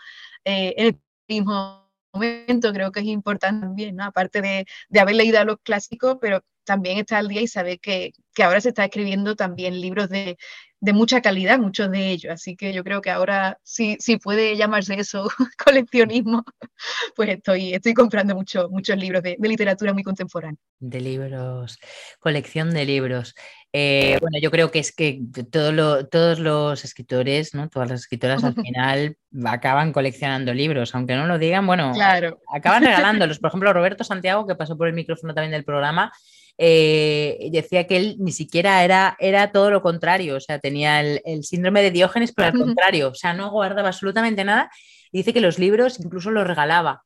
eh, 0.45 0.75
en 0.77 0.87
el 0.87 1.01
mismo 1.29 1.91
momento, 2.13 2.73
creo 2.73 2.93
que 2.93 3.01
es 3.01 3.07
importante 3.07 3.67
también, 3.67 3.97
¿no? 3.97 4.05
aparte 4.05 4.43
de, 4.43 4.67
de 4.89 5.01
haber 5.01 5.15
leído 5.17 5.39
a 5.41 5.45
los 5.45 5.59
clásicos, 5.63 6.19
pero 6.21 6.43
también 6.65 6.99
está 6.99 7.19
al 7.19 7.29
día 7.29 7.43
y 7.43 7.49
saber 7.49 7.81
que, 7.81 8.13
que 8.35 8.43
ahora 8.43 8.61
se 8.61 8.71
está 8.71 8.85
escribiendo 8.85 9.37
también 9.37 9.81
libros 9.81 10.09
de, 10.09 10.37
de 10.83 10.93
mucha 10.93 11.23
calidad, 11.23 11.61
muchos 11.61 11.93
de 11.93 12.11
ellos. 12.11 12.33
Así 12.33 12.57
que 12.57 12.73
yo 12.73 12.83
creo 12.83 13.01
que 13.01 13.11
ahora, 13.11 13.57
si, 13.63 13.97
si 14.01 14.17
puede 14.17 14.57
llamarse 14.57 14.95
eso 14.95 15.29
coleccionismo, 15.65 16.45
pues 17.17 17.29
estoy, 17.29 17.73
estoy 17.73 17.95
comprando 17.95 18.35
mucho, 18.35 18.69
muchos 18.69 18.97
libros 18.97 19.23
de, 19.23 19.37
literatura 19.39 19.93
muy 19.93 20.03
contemporánea. 20.03 20.59
De 20.81 21.01
libros, 21.01 21.79
colección 22.19 22.75
de 22.75 22.85
libros. 22.85 23.37
Eh, 23.73 24.19
bueno, 24.21 24.39
yo 24.43 24.51
creo 24.51 24.73
que 24.73 24.81
es 24.81 24.91
que 24.91 25.21
todo 25.53 26.09
todos 26.09 26.41
los 26.41 26.85
escritores, 26.85 27.55
¿no? 27.55 27.69
todas 27.69 27.89
las 27.89 28.01
escritoras 28.01 28.43
al 28.43 28.55
final 28.67 29.17
acaban 29.45 29.93
coleccionando 29.93 30.53
libros, 30.53 30.97
aunque 30.97 31.15
no 31.15 31.29
lo 31.29 31.39
digan, 31.39 31.65
bueno, 31.65 31.93
claro. 31.95 32.41
acaban 32.53 32.83
regalándolos. 32.83 33.39
Por 33.39 33.51
ejemplo, 33.51 33.73
Roberto 33.73 34.03
Santiago, 34.03 34.49
que 34.49 34.57
pasó 34.57 34.77
por 34.77 34.89
el 34.89 34.95
micrófono 34.95 35.33
también 35.33 35.53
del 35.53 35.65
programa, 35.65 36.13
eh, 36.59 37.49
decía 37.51 37.87
que 37.87 37.97
él 37.97 38.17
ni 38.19 38.33
siquiera 38.33 38.85
era, 38.85 39.17
era 39.19 39.53
todo 39.53 39.71
lo 39.71 39.83
contrario, 39.83 40.37
o 40.37 40.41
sea, 40.41 40.59
tenía 40.59 41.01
el, 41.01 41.45
síndrome 41.45 41.83
de 41.83 41.91
Diógenes, 41.91 42.33
pero 42.33 42.49
al 42.49 42.59
contrario, 42.59 43.09
o 43.09 43.15
sea, 43.15 43.33
no 43.35 43.51
guardaba 43.51 43.89
absolutamente 43.89 44.45
nada 44.45 44.71
y 45.11 45.19
dice 45.19 45.33
que 45.33 45.41
los 45.41 45.59
libros 45.59 45.99
incluso 46.01 46.31
los 46.31 46.47
regalaba. 46.47 47.03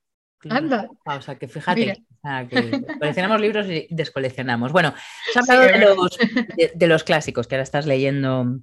Anda. 0.48 0.88
O 1.04 1.20
sea, 1.22 1.36
que 1.36 1.48
fíjate, 1.48 2.04
coleccionamos 2.98 3.40
libros 3.40 3.66
y 3.66 3.88
descoleccionamos. 3.90 4.70
Bueno, 4.70 4.94
has 5.34 5.48
hablado 5.48 5.72
de, 5.72 5.78
los, 5.78 6.18
de 6.74 6.86
los 6.86 7.04
clásicos 7.04 7.46
que 7.46 7.56
ahora 7.56 7.64
estás 7.64 7.86
leyendo 7.86 8.60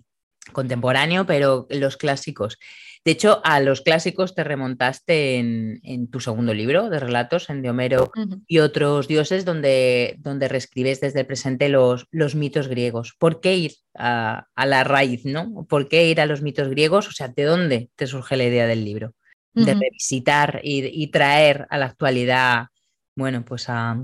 contemporáneo, 0.52 1.26
pero 1.26 1.68
los 1.70 1.98
clásicos. 1.98 2.58
De 3.06 3.12
hecho, 3.12 3.41
a 3.43 3.60
los 3.60 3.82
clásicos 3.82 4.34
te 4.34 4.45
remontaste 4.45 5.38
en, 5.38 6.08
tu 6.10 6.22
segundo 6.22 6.54
libro 6.54 6.89
de 6.89 6.99
relatos, 6.99 7.49
en 7.49 7.62
de 7.62 7.70
Homero 7.70 8.12
y 8.47 8.60
otros 8.60 9.10
dioses, 9.10 9.43
donde, 9.43 10.16
donde 10.20 10.47
reescribes 10.47 11.01
desde 11.01 11.22
el 11.22 11.26
presente 11.26 11.68
los, 11.68 12.08
los 12.12 12.36
mitos 12.36 12.70
griegos. 12.70 13.14
¿Por 13.20 13.41
qué 13.41 13.56
ir 13.58 13.74
a, 13.93 14.47
la 14.56 14.86
raíz, 14.86 15.26
no? 15.26 15.66
¿Por 15.68 15.89
qué 15.89 16.10
ir 16.10 16.22
a 16.22 16.26
los 16.26 16.41
mitos 16.41 16.70
griegos? 16.70 17.10
O 17.10 17.12
sea, 17.12 17.28
¿de 17.28 17.43
dónde 17.43 17.89
te 17.97 18.08
surge 18.08 18.38
la 18.38 18.45
idea 18.45 18.68
del 18.68 18.86
libro? 18.86 19.14
De 19.54 19.74
revisitar 19.74 20.62
y, 20.64 21.08
traer 21.08 21.68
a 21.70 21.78
la 21.78 21.88
actualidad, 21.88 22.68
bueno, 23.16 23.43
pues 23.43 23.66
a, 23.68 24.01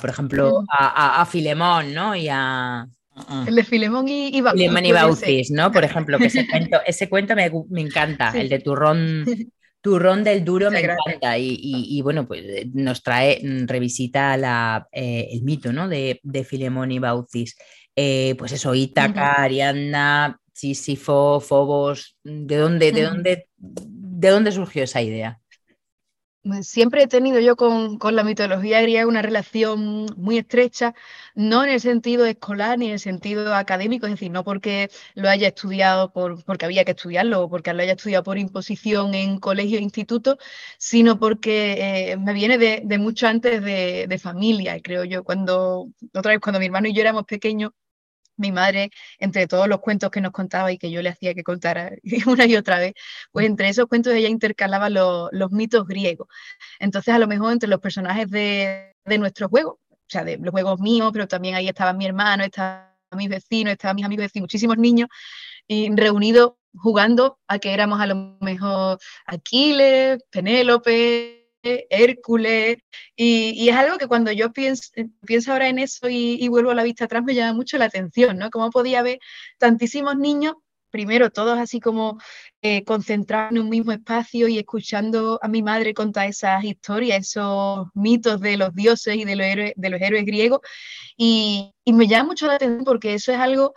por 0.00 0.10
ejemplo, 0.10 0.62
a, 0.70 1.20
a 1.20 1.26
Filemón, 1.26 1.92
¿no? 1.92 2.14
Y 2.14 2.28
a, 2.30 2.88
el 3.46 3.54
de 3.54 3.64
Filemón 3.64 4.08
y, 4.08 4.40
Bautis. 4.40 4.62
Filemón 4.62 4.84
y 4.84 4.92
Bautis, 4.92 5.50
¿no? 5.50 5.72
Por 5.72 5.84
ejemplo, 5.84 6.18
que 6.18 6.26
ese 6.26 6.46
cuento, 6.46 6.78
ese 6.86 7.08
cuento 7.08 7.34
me, 7.34 7.50
me 7.70 7.80
encanta, 7.80 8.32
el 8.34 8.48
de 8.48 8.58
turrón, 8.58 9.24
turrón 9.80 10.24
del 10.24 10.44
duro 10.44 10.70
me 10.70 10.80
encanta. 10.80 11.38
Y, 11.38 11.58
y, 11.62 12.02
bueno, 12.02 12.26
pues 12.26 12.42
eh, 12.44 12.70
nos 12.74 13.02
trae, 13.02 13.40
mm, 13.42 13.66
revisita 13.66 14.36
la, 14.36 14.86
eh, 14.92 15.28
el 15.32 15.42
mito, 15.42 15.72
¿no? 15.72 15.88
De, 15.88 16.20
de 16.22 16.44
Filemón 16.44 16.92
y 16.92 16.98
Bautis. 16.98 17.56
Eh, 17.94 18.34
pues 18.38 18.52
eso, 18.52 18.74
Ítaca, 18.74 19.42
Ariadna, 19.42 20.38
Sísifo, 20.52 21.40
Fobos, 21.40 22.18
¿de 22.22 22.56
dónde, 22.56 22.92
de 22.92 23.02
dónde, 23.02 23.48
de 23.56 24.28
dónde 24.28 24.52
surgió 24.52 24.84
esa 24.84 25.00
idea? 25.00 25.38
Siempre 26.62 27.02
he 27.02 27.06
tenido 27.08 27.40
yo 27.40 27.56
con, 27.56 27.98
la 28.14 28.22
mitología 28.22 28.80
griega 28.80 29.06
una 29.06 29.22
relación 29.22 30.06
muy 30.16 30.38
estrecha, 30.38 30.94
no 31.34 31.64
en 31.64 31.70
el 31.70 31.80
sentido 31.80 32.24
escolar 32.24 32.78
ni 32.78 32.86
en 32.86 32.92
el 32.92 33.00
sentido 33.00 33.54
académico, 33.54 34.06
es 34.06 34.12
decir, 34.12 34.30
no 34.30 34.44
porque 34.44 34.88
lo 35.14 35.28
haya 35.28 35.48
estudiado 35.48 36.12
por, 36.12 36.44
porque 36.44 36.64
había 36.64 36.84
que 36.84 36.92
estudiarlo 36.92 37.42
o 37.42 37.48
porque 37.50 37.72
lo 37.72 37.82
haya 37.82 37.92
estudiado 37.94 38.22
por 38.22 38.38
imposición 38.38 39.14
en 39.14 39.38
colegio 39.40 39.78
e 39.78 39.82
instituto, 39.82 40.38
sino 40.78 41.18
porque 41.18 42.12
eh, 42.12 42.16
me 42.16 42.32
viene 42.32 42.58
de, 42.58 42.98
mucho 42.98 43.26
antes 43.26 43.62
de, 43.62 44.06
de, 44.08 44.18
familia, 44.18 44.80
creo 44.80 45.04
yo. 45.04 45.24
Cuando, 45.24 45.88
otra 46.14 46.32
vez, 46.32 46.40
cuando 46.40 46.60
mi 46.60 46.66
hermano 46.66 46.88
y 46.88 46.94
yo 46.94 47.00
éramos 47.00 47.24
pequeños, 47.24 47.72
mi 48.36 48.52
madre, 48.52 48.90
entre 49.18 49.46
todos 49.46 49.68
los 49.68 49.80
cuentos 49.80 50.10
que 50.10 50.20
nos 50.20 50.32
contaba 50.32 50.72
y 50.72 50.78
que 50.78 50.90
yo 50.90 51.02
le 51.02 51.10
hacía 51.10 51.34
que 51.34 51.42
contara 51.42 51.92
una 52.26 52.46
y 52.46 52.56
otra 52.56 52.78
vez, 52.78 52.94
pues 53.32 53.46
entre 53.46 53.68
esos 53.68 53.86
cuentos 53.86 54.14
ella 54.14 54.28
intercalaba 54.28 54.90
los 54.90 55.52
mitos 55.52 55.86
griegos. 55.86 56.28
Entonces, 56.78 57.14
a 57.14 57.18
lo 57.18 57.26
mejor 57.26 57.52
entre 57.52 57.68
los 57.68 57.80
personajes 57.80 58.30
de, 58.30 58.94
de 59.04 59.18
nuestros 59.18 59.50
juegos, 59.50 59.74
o 59.90 60.08
sea, 60.08 60.24
de 60.24 60.38
los 60.38 60.50
juegos 60.52 60.80
míos, 60.80 61.10
pero 61.12 61.26
también 61.26 61.54
ahí 61.56 61.68
estaba 61.68 61.92
mi 61.92 62.06
hermano, 62.06 62.44
estaban 62.44 62.86
mis 63.16 63.28
vecinos, 63.28 63.72
estaban 63.72 63.96
mis 63.96 64.04
amigos 64.04 64.30
y 64.34 64.40
muchísimos 64.40 64.76
niños, 64.78 65.08
y 65.66 65.94
reunidos 65.94 66.54
jugando 66.76 67.38
a 67.48 67.58
que 67.58 67.72
éramos 67.72 68.00
a 68.00 68.06
lo 68.06 68.36
mejor 68.40 68.98
Aquiles, 69.26 70.22
Penélope, 70.30 71.35
Hércules, 71.90 72.78
y, 73.16 73.68
es 73.68 73.76
algo 73.76 73.98
que 73.98 74.06
cuando 74.06 74.32
yo 74.32 74.52
pienso, 74.52 74.92
ahora 75.48 75.68
en 75.68 75.78
eso 75.78 76.08
y, 76.08 76.46
vuelvo 76.48 76.70
a 76.70 76.74
la 76.74 76.82
vista 76.82 77.04
atrás 77.04 77.22
me 77.24 77.34
llama 77.34 77.54
mucho 77.54 77.78
la 77.78 77.86
atención, 77.86 78.38
¿no? 78.38 78.50
Cómo 78.50 78.70
podía 78.70 79.00
haber 79.00 79.18
tantísimos 79.58 80.16
niños, 80.16 80.54
primero 80.90 81.30
todos 81.30 81.58
así 81.58 81.80
como 81.80 82.18
eh, 82.62 82.84
concentrados 82.84 83.52
en 83.52 83.58
un 83.58 83.68
mismo 83.68 83.92
espacio 83.92 84.48
y 84.48 84.58
escuchando 84.58 85.38
a 85.42 85.48
mi 85.48 85.62
madre 85.62 85.94
contar 85.94 86.28
esas 86.28 86.64
historias, 86.64 87.28
esos 87.28 87.88
mitos 87.94 88.40
de 88.40 88.56
los 88.56 88.74
dioses 88.74 89.16
y 89.16 89.24
de 89.24 89.36
los 89.36 89.46
héroes, 89.46 89.72
de 89.76 89.90
los 89.90 90.00
héroes 90.00 90.24
griegos, 90.24 90.60
y, 91.16 91.72
y 91.84 91.92
me 91.92 92.06
llama 92.06 92.30
mucho 92.30 92.46
la 92.46 92.54
atención 92.54 92.84
porque 92.84 93.14
eso 93.14 93.32
es 93.32 93.38
algo 93.38 93.74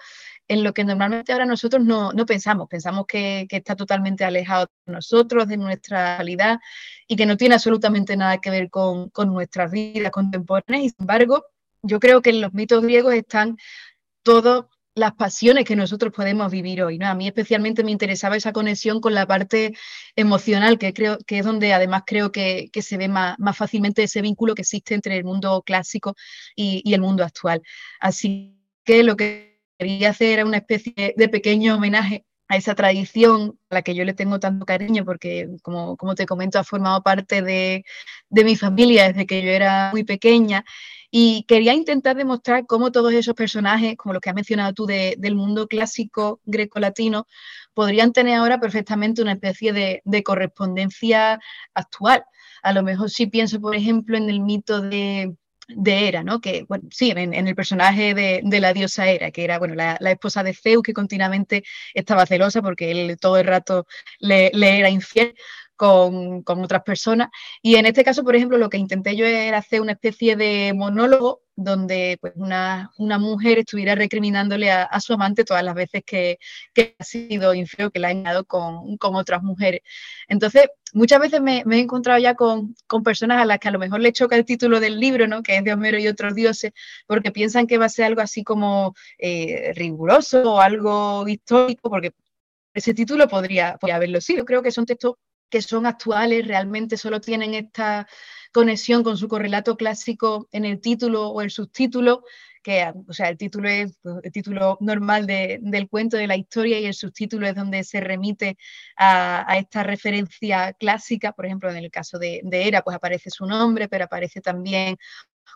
en 0.50 0.64
lo 0.64 0.74
que 0.74 0.84
normalmente 0.84 1.32
ahora 1.32 1.46
nosotros 1.46 1.86
no, 1.86 2.12
pensamos. 2.26 2.68
Pensamos 2.68 3.06
que, 3.08 3.48
está 3.50 3.76
totalmente 3.76 4.26
alejado 4.26 4.68
de 4.86 4.94
nosotros, 4.94 5.48
de 5.48 5.58
nuestra 5.58 6.18
realidad 6.18 6.60
y 7.08 7.16
que 7.16 7.26
no 7.28 7.38
tiene 7.38 7.56
absolutamente 7.56 8.18
nada 8.18 8.40
que 8.40 8.50
ver 8.50 8.70
con, 8.70 9.12
nuestras 9.28 9.72
vidas 9.72 10.12
contemporáneas. 10.12 10.86
Y 10.86 10.90
sin 10.90 11.02
embargo, 11.02 11.46
yo 11.84 12.00
creo 12.00 12.22
que 12.22 12.32
en 12.32 12.42
los 12.42 12.54
mitos 12.54 12.84
griegos 12.84 13.14
están 13.14 13.58
todas 14.24 14.66
las 14.96 15.14
pasiones 15.14 15.66
que 15.66 15.76
nosotros 15.76 16.12
podemos 16.12 16.52
vivir 16.52 16.82
hoy. 16.82 16.98
¿no? 16.98 17.08
A 17.08 17.14
mí 17.14 17.28
especialmente 17.28 17.84
me 17.84 17.92
interesaba 17.92 18.36
esa 18.36 18.52
conexión 18.52 19.02
con 19.02 19.14
la 19.14 19.28
parte 19.28 19.76
emocional, 20.16 20.80
que 20.80 20.94
creo 20.94 21.20
que 21.28 21.40
es 21.40 21.46
donde 21.46 21.74
además 21.74 22.04
creo 22.08 22.32
que, 22.32 22.72
se 22.82 22.98
ve 22.98 23.08
más, 23.08 23.38
fácilmente 23.56 24.02
ese 24.02 24.22
vínculo 24.24 24.56
que 24.56 24.64
existe 24.64 24.96
entre 24.96 25.16
el 25.16 25.26
mundo 25.26 25.62
clásico 25.64 26.16
y, 26.56 26.82
y 26.84 26.96
el 26.96 27.02
mundo 27.02 27.24
actual. 27.24 27.62
Así 28.00 28.58
que 28.84 29.04
lo 29.04 29.16
que 29.16 29.50
quería 29.80 30.10
hacer 30.10 30.34
era 30.34 30.46
una 30.46 30.58
especie 30.58 31.14
de 31.16 31.30
pequeño 31.30 31.76
homenaje 31.76 32.26
a 32.50 32.58
esa 32.58 32.76
tradición 32.76 33.58
a 33.70 33.76
la 33.76 33.82
que 33.84 33.96
yo 33.96 34.04
le 34.04 34.14
tengo 34.14 34.40
tanto 34.40 34.66
cariño, 34.66 35.06
porque 35.06 35.50
como, 35.62 35.96
como 35.98 36.16
te 36.16 36.26
comento, 36.26 36.60
ha 36.60 36.64
formado 36.64 37.02
parte 37.04 37.42
de, 37.42 37.86
de, 38.30 38.44
mi 38.44 38.56
familia 38.56 39.08
desde 39.08 39.28
que 39.28 39.42
yo 39.44 39.52
era 39.52 39.92
muy 39.92 40.04
pequeña. 40.04 40.66
Y 41.12 41.46
quería 41.48 41.74
intentar 41.74 42.16
demostrar 42.18 42.66
cómo 42.66 42.92
todos 42.92 43.14
esos 43.14 43.36
personajes, 43.36 43.96
como 43.98 44.14
los 44.14 44.22
que 44.22 44.30
has 44.30 44.36
mencionado 44.36 44.74
tú 44.74 44.86
del 44.86 45.36
mundo 45.36 45.68
clásico 45.68 46.42
greco-latino, 46.46 47.28
podrían 47.74 48.14
tener 48.14 48.36
ahora 48.36 48.60
perfectamente 48.60 49.22
una 49.22 49.34
especie 49.34 49.72
de, 49.72 50.02
de 50.04 50.24
correspondencia 50.24 51.40
actual. 51.74 52.26
A 52.64 52.74
lo 52.74 52.84
mejor 52.84 53.10
si 53.12 53.28
pienso, 53.28 53.62
por 53.62 53.76
ejemplo, 53.76 54.18
en 54.18 54.30
el 54.30 54.40
mito 54.42 54.82
de, 54.82 55.36
de 55.76 56.08
Hera, 56.08 56.24
¿no? 56.24 56.42
Que, 56.42 56.66
bueno, 56.68 56.88
sí, 56.92 57.12
en, 57.16 57.34
el 57.34 57.56
personaje 57.56 58.14
de, 58.14 58.60
la 58.60 58.74
diosa 58.74 59.10
Hera, 59.10 59.32
que 59.32 59.44
era, 59.44 59.60
bueno, 59.60 59.76
la, 59.76 59.98
esposa 60.12 60.44
de 60.44 60.54
Zeus, 60.54 60.84
que 60.84 60.94
continuamente 60.94 61.64
estaba 61.94 62.26
celosa 62.26 62.62
porque 62.62 62.92
él 62.92 63.18
todo 63.20 63.38
el 63.38 63.46
rato 63.46 63.86
le, 64.20 64.52
era 64.54 64.90
infiel. 64.90 65.36
Con, 65.76 66.44
otras 66.46 66.84
personas. 66.84 67.30
Y 67.62 67.76
en 67.76 67.86
este 67.86 68.04
caso, 68.04 68.26
por 68.26 68.36
ejemplo, 68.36 68.58
lo 68.58 68.70
que 68.70 68.78
intenté 68.78 69.16
yo 69.16 69.26
era 69.26 69.60
hacer 69.60 69.80
una 69.80 69.94
especie 69.94 70.36
de 70.36 70.74
monólogo 70.76 71.44
donde 71.60 72.18
pues, 72.22 72.34
una, 72.38 72.90
mujer 72.98 73.60
estuviera 73.60 73.94
recriminándole 73.96 74.72
a, 74.72 75.00
su 75.02 75.14
amante 75.14 75.44
todas 75.44 75.64
las 75.64 75.76
veces 75.76 76.04
que, 76.06 76.40
ha 76.98 77.04
sido 77.04 77.54
infiel, 77.54 77.92
que 77.92 78.00
la 78.00 78.08
ha 78.10 78.12
engañado 78.12 78.46
con, 78.46 78.98
con 78.98 79.16
otras 79.16 79.44
mujeres. 79.44 79.82
Entonces, 80.28 80.68
muchas 80.94 81.20
veces 81.20 81.42
me, 81.42 81.64
he 81.70 81.80
encontrado 81.80 82.20
ya 82.20 82.36
con, 82.36 82.76
personas 83.04 83.42
a 83.42 83.46
las 83.46 83.60
que 83.60 83.68
a 83.68 83.72
lo 83.72 83.80
mejor 83.80 84.00
le 84.00 84.14
choca 84.14 84.38
el 84.38 84.46
título 84.46 84.80
del 84.80 85.00
libro, 85.00 85.28
¿no? 85.28 85.44
que 85.44 85.58
es 85.58 85.64
de 85.64 85.74
Homero 85.74 86.00
y 86.00 86.08
otros 86.08 86.34
dioses, 86.34 86.72
porque 87.08 87.32
piensan 87.32 87.68
que 87.68 87.78
va 87.78 87.86
a 87.86 87.90
ser 87.90 88.06
algo 88.06 88.22
así 88.22 88.44
como 88.44 88.96
eh, 89.18 89.74
riguroso 89.76 90.42
o 90.54 90.62
algo 90.62 91.28
histórico, 91.28 91.90
porque 91.90 92.14
ese 92.74 92.94
título 92.94 93.28
podría, 93.28 93.78
podría 93.78 93.98
haberlo 93.98 94.22
sido. 94.22 94.46
Creo 94.46 94.64
que 94.64 94.72
son 94.72 94.86
textos 94.86 95.16
que 95.50 95.62
son 95.62 95.86
actuales, 95.86 96.48
realmente 96.48 96.96
solo 96.96 97.20
tienen 97.20 97.54
esta 97.56 98.08
conexión 98.52 99.04
con 99.04 99.18
su 99.18 99.28
correlato 99.28 99.78
clásico 99.78 100.48
en 100.52 100.66
el 100.66 100.82
título 100.82 101.30
o 101.30 101.42
el 101.42 101.52
subtítulo, 101.52 102.24
que 102.64 102.92
o 103.08 103.14
sea, 103.14 103.30
el 103.30 103.38
título 103.38 103.70
es 103.70 103.98
pues, 104.02 104.18
el 104.24 104.32
título 104.32 104.78
normal 104.82 105.26
del 105.28 105.90
cuento 105.90 106.18
de 106.18 106.28
la 106.28 106.36
historia 106.36 106.80
y 106.80 106.86
el 106.86 106.94
subtítulo 106.94 107.48
es 107.48 107.56
donde 107.56 107.84
se 107.84 108.02
remite 108.02 108.58
a, 108.98 109.46
esta 109.58 109.84
referencia 109.84 110.74
clásica, 110.74 111.32
por 111.34 111.46
ejemplo, 111.46 111.70
en 111.70 111.78
el 111.78 111.92
caso 111.92 112.20
de, 112.20 112.42
de, 112.44 112.68
Era, 112.68 112.82
pues 112.82 112.96
aparece 112.96 113.30
su 113.30 113.46
nombre, 113.46 113.88
pero 113.88 114.06
aparece 114.06 114.42
también, 114.42 114.98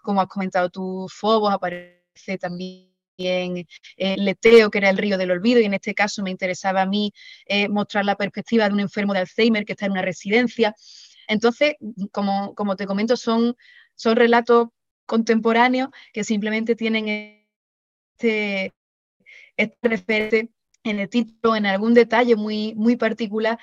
como 0.04 0.22
has 0.22 0.28
comentado 0.28 0.70
tú, 0.70 1.08
Fobos, 1.10 1.54
aparece 1.54 2.38
también 2.40 2.94
el 3.18 3.68
eh, 3.98 4.16
Leteo, 4.18 4.72
que 4.72 4.80
era 4.80 4.90
el 4.90 4.98
río 4.98 5.18
del 5.18 5.32
olvido, 5.32 5.60
y 5.60 5.66
en 5.66 5.74
este 5.74 5.94
caso 5.94 6.24
me 6.24 6.32
interesaba 6.32 6.82
a 6.82 6.86
mí 6.86 7.14
eh, 7.46 7.70
mostrar 7.70 8.06
la 8.06 8.16
perspectiva 8.16 8.68
de 8.68 8.74
un 8.74 8.80
enfermo 8.80 9.14
de 9.14 9.20
Alzheimer 9.20 9.66
que 9.66 9.74
está 9.74 9.86
en 9.86 9.92
una 9.94 10.02
residencia. 10.02 10.76
Entonces, 11.28 11.76
como, 12.12 12.56
como 12.56 12.76
te 12.76 12.88
comento, 12.88 13.18
son, 13.18 13.56
son 13.96 14.16
relatos 14.16 14.70
contemporáneos 15.06 15.90
que 16.14 16.24
simplemente 16.24 16.76
tienen 16.76 17.46
este, 18.18 18.74
este 19.58 19.88
referente 19.88 20.50
en 20.84 21.00
el 21.00 21.10
título, 21.10 21.56
en 21.56 21.66
algún 21.66 21.94
detalle 21.94 22.36
muy, 22.36 22.74
muy 22.76 22.96
particular, 22.96 23.58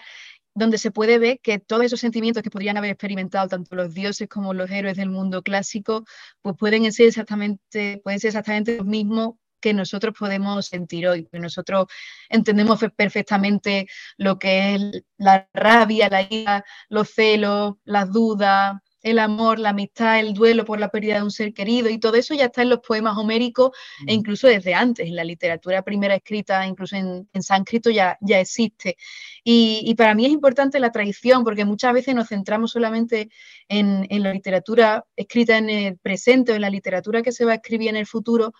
donde 0.54 0.78
se 0.78 0.90
puede 0.90 1.18
ver 1.18 1.40
que 1.40 1.58
todos 1.58 1.84
esos 1.84 2.00
sentimientos 2.00 2.42
que 2.42 2.50
podrían 2.50 2.76
haber 2.76 2.90
experimentado 2.90 3.48
tanto 3.48 3.76
los 3.76 3.94
dioses 3.94 4.28
como 4.28 4.52
los 4.54 4.70
héroes 4.70 4.96
del 4.96 5.10
mundo 5.10 5.42
clásico, 5.42 6.04
pues 6.42 6.56
pueden 6.56 6.90
ser 6.92 7.06
exactamente, 7.08 8.00
pueden 8.02 8.20
ser 8.20 8.28
exactamente 8.28 8.78
los 8.78 8.86
mismos 8.86 9.34
que 9.60 9.74
nosotros 9.74 10.14
podemos 10.18 10.66
sentir 10.66 11.06
hoy, 11.08 11.26
que 11.26 11.38
nosotros 11.38 11.86
entendemos 12.28 12.80
perfectamente 12.96 13.86
lo 14.16 14.38
que 14.38 14.74
es 14.74 15.04
la 15.18 15.48
rabia, 15.54 16.08
la 16.08 16.22
ira, 16.22 16.64
los 16.88 17.10
celos, 17.10 17.74
las 17.84 18.10
dudas, 18.12 18.76
el 19.02 19.18
amor, 19.18 19.58
la 19.58 19.70
amistad, 19.70 20.20
el 20.20 20.34
duelo 20.34 20.64
por 20.64 20.78
la 20.78 20.90
pérdida 20.90 21.16
de 21.16 21.22
un 21.22 21.30
ser 21.30 21.54
querido 21.54 21.88
y 21.88 21.98
todo 21.98 22.16
eso 22.16 22.34
ya 22.34 22.46
está 22.46 22.62
en 22.62 22.68
los 22.68 22.80
poemas 22.80 23.16
homéricos 23.16 23.70
e 24.06 24.12
mm. 24.12 24.18
incluso 24.18 24.46
desde 24.48 24.74
antes, 24.74 25.06
en 25.06 25.16
la 25.16 25.24
literatura 25.24 25.82
primera 25.82 26.14
escrita, 26.14 26.66
incluso 26.66 26.96
en, 26.96 27.28
sánscrito 27.40 27.90
ya, 27.90 28.18
ya 28.20 28.40
existe. 28.40 28.96
Y, 29.42 29.94
para 29.94 30.14
mí 30.14 30.26
es 30.26 30.32
importante 30.32 30.78
la 30.80 30.92
tradición 30.92 31.44
porque 31.44 31.64
muchas 31.64 31.92
veces 31.92 32.14
nos 32.14 32.28
centramos 32.28 32.72
solamente 32.72 33.30
en, 33.68 34.06
la 34.22 34.32
literatura 34.32 35.04
escrita 35.16 35.56
en 35.56 35.70
el 35.70 35.98
presente 35.98 36.52
o 36.52 36.54
en 36.54 36.62
la 36.62 36.70
literatura 36.70 37.22
que 37.22 37.32
se 37.32 37.44
va 37.44 37.52
a 37.52 37.54
escribir 37.56 37.88
en 37.88 37.96
el 37.96 38.06
futuro 38.06 38.52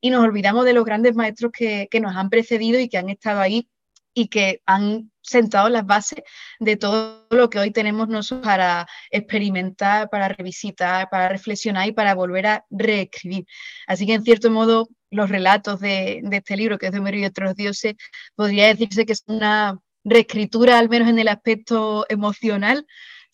y 0.00 0.10
nos 0.10 0.24
olvidamos 0.24 0.64
de 0.64 0.72
los 0.72 0.84
grandes 0.84 1.14
maestros 1.14 1.52
que, 1.52 1.88
que 1.90 2.00
nos 2.00 2.16
han 2.16 2.30
precedido 2.30 2.78
y 2.80 2.88
que 2.88 2.98
han 2.98 3.08
estado 3.08 3.40
ahí 3.40 3.68
y 4.14 4.28
que 4.28 4.62
han 4.66 5.10
sentado 5.22 5.68
las 5.68 5.86
bases 5.86 6.22
de 6.58 6.76
todo 6.76 7.26
lo 7.30 7.50
que 7.50 7.58
hoy 7.58 7.70
tenemos 7.70 8.08
nosotros 8.08 8.46
para 8.46 8.86
experimentar, 9.10 10.10
para 10.10 10.28
revisitar, 10.28 11.08
para 11.10 11.28
reflexionar 11.28 11.86
y 11.88 11.92
para 11.92 12.14
volver 12.14 12.46
a 12.46 12.64
reescribir. 12.70 13.46
Así 13.86 14.06
que 14.06 14.14
en 14.14 14.24
cierto 14.24 14.50
modo 14.50 14.88
los 15.10 15.30
relatos 15.30 15.80
de, 15.80 16.22
este 16.32 16.56
libro, 16.56 16.78
que 16.78 16.86
es 16.86 16.92
de 16.92 16.98
Homero 16.98 17.18
y 17.18 17.24
otros 17.24 17.54
dioses, 17.54 17.94
podría 18.34 18.66
decirse 18.66 19.06
que 19.06 19.12
es 19.12 19.22
una 19.26 19.78
reescritura, 20.04 20.78
al 20.78 20.88
menos 20.88 21.08
en 21.08 21.18
el 21.18 21.28
aspecto 21.28 22.06
emocional, 22.08 22.86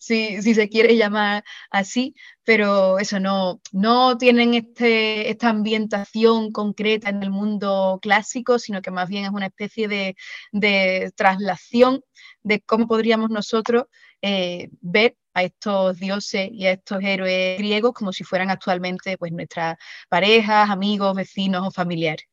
si, 0.05 0.41
se 0.41 0.69
quiere 0.69 0.95
llamar 0.97 1.43
así, 1.71 2.15
pero 2.43 2.99
eso 2.99 3.19
no, 3.19 3.61
no 3.71 4.17
tienen 4.17 4.53
este, 4.53 5.29
esta 5.29 5.49
ambientación 5.49 6.51
concreta 6.51 7.09
en 7.09 7.23
el 7.23 7.31
mundo 7.31 7.99
clásico, 8.01 8.59
sino 8.59 8.81
que 8.81 8.91
más 8.91 9.09
bien 9.09 9.25
es 9.25 9.31
una 9.31 9.47
especie 9.47 9.87
de, 9.87 10.15
de 10.51 11.11
traslación 11.15 12.01
de 12.43 12.61
cómo 12.61 12.87
podríamos 12.87 13.29
nosotros 13.29 13.85
eh, 14.21 14.69
ver 14.81 15.17
a 15.33 15.43
estos 15.43 15.99
dioses 15.99 16.49
y 16.51 16.65
a 16.65 16.73
estos 16.73 16.99
héroes 17.03 17.57
griegos 17.57 17.93
como 17.93 18.13
si 18.13 18.23
fueran 18.23 18.49
actualmente 18.49 19.17
pues, 19.17 19.31
nuestras 19.31 19.77
parejas, 20.09 20.69
amigos, 20.69 21.15
vecinos 21.15 21.67
o 21.67 21.71
familiares. 21.71 22.25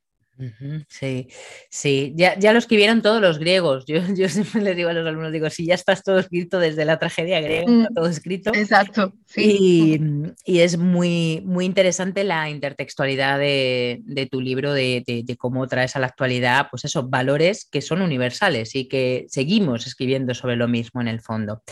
Sí, 0.89 1.29
sí, 1.69 2.13
ya, 2.17 2.39
ya, 2.39 2.53
lo 2.53 2.59
escribieron 2.59 3.03
todos 3.03 3.21
los 3.21 3.39
griegos. 3.39 3.85
Yo, 3.87 3.97
yo, 4.17 4.29
siempre 4.29 4.63
les 4.63 4.77
digo 4.77 4.89
a 4.89 4.93
los 4.93 5.07
alumnos, 5.07 5.33
digo, 5.33 5.51
si 5.51 5.67
ya 5.67 5.75
estás 5.75 6.03
todo 6.03 6.19
escrito 6.19 6.59
desde 6.59 6.85
la 6.85 6.99
tragedia 6.99 7.41
griega, 7.41 7.71
mm, 7.71 7.95
todo 7.95 8.07
escrito. 8.07 8.51
Exacto. 8.55 9.13
Sí. 9.27 10.01
Y, 10.45 10.61
es 10.61 10.79
muy, 10.79 11.43
muy 11.45 11.65
interesante 11.65 12.25
la 12.25 12.49
intertextualidad 12.49 13.39
de, 13.39 14.29
tu 14.31 14.41
libro, 14.41 14.73
de, 14.73 15.03
de, 15.07 15.37
cómo 15.37 15.67
traes 15.67 15.97
a 15.97 15.99
la 15.99 16.07
actualidad, 16.07 16.69
pues 16.71 16.85
esos 16.85 17.11
valores 17.11 17.67
que 17.71 17.81
son 17.81 18.01
universales 18.01 18.75
y 18.75 18.89
que 18.89 19.27
seguimos 19.29 19.87
escribiendo 19.87 20.35
sobre 20.35 20.57
lo 20.57 20.69
mismo 20.69 21.01
en 21.01 21.09
el 21.09 21.21
fondo. 21.21 21.63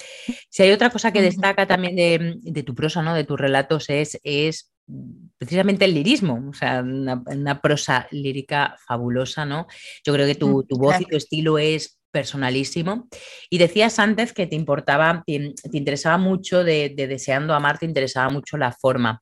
Si 0.48 0.62
hay 0.62 0.72
otra 0.72 0.90
cosa 0.90 1.12
que 1.12 1.22
destaca 1.22 1.66
también 1.66 1.96
de, 1.96 2.62
tu 2.62 2.74
prosa, 2.74 3.02
¿no? 3.02 3.14
de 3.14 3.24
tus 3.24 3.38
relatos, 3.38 3.88
es, 3.88 4.18
es 4.22 4.70
precisamente 5.38 5.84
el 5.84 5.94
lirismo, 5.94 6.50
o 6.50 6.52
sea, 6.52 6.82
una, 6.82 7.60
prosa 7.62 8.06
lírica 8.10 8.76
fabulosa, 8.86 9.46
¿no? 9.46 9.66
Yo 10.04 10.12
creo 10.12 10.26
que 10.26 10.34
tu, 10.34 10.66
mm, 10.68 10.78
voz 10.78 11.00
y 11.00 11.06
tu 11.06 11.16
estilo 11.16 11.58
es 11.58 11.98
personalísimo. 12.10 13.08
Y 13.48 13.58
decías 13.58 13.98
antes 13.98 14.32
que 14.32 14.46
te 14.46 14.56
importaba, 14.56 15.22
te, 15.26 15.54
interesaba 15.72 16.18
mucho 16.18 16.64
de, 16.64 16.92
Deseando 16.94 17.54
Amar, 17.54 17.78
te 17.78 17.86
interesaba 17.86 18.28
mucho 18.30 18.58
la 18.58 18.72
forma. 18.72 19.18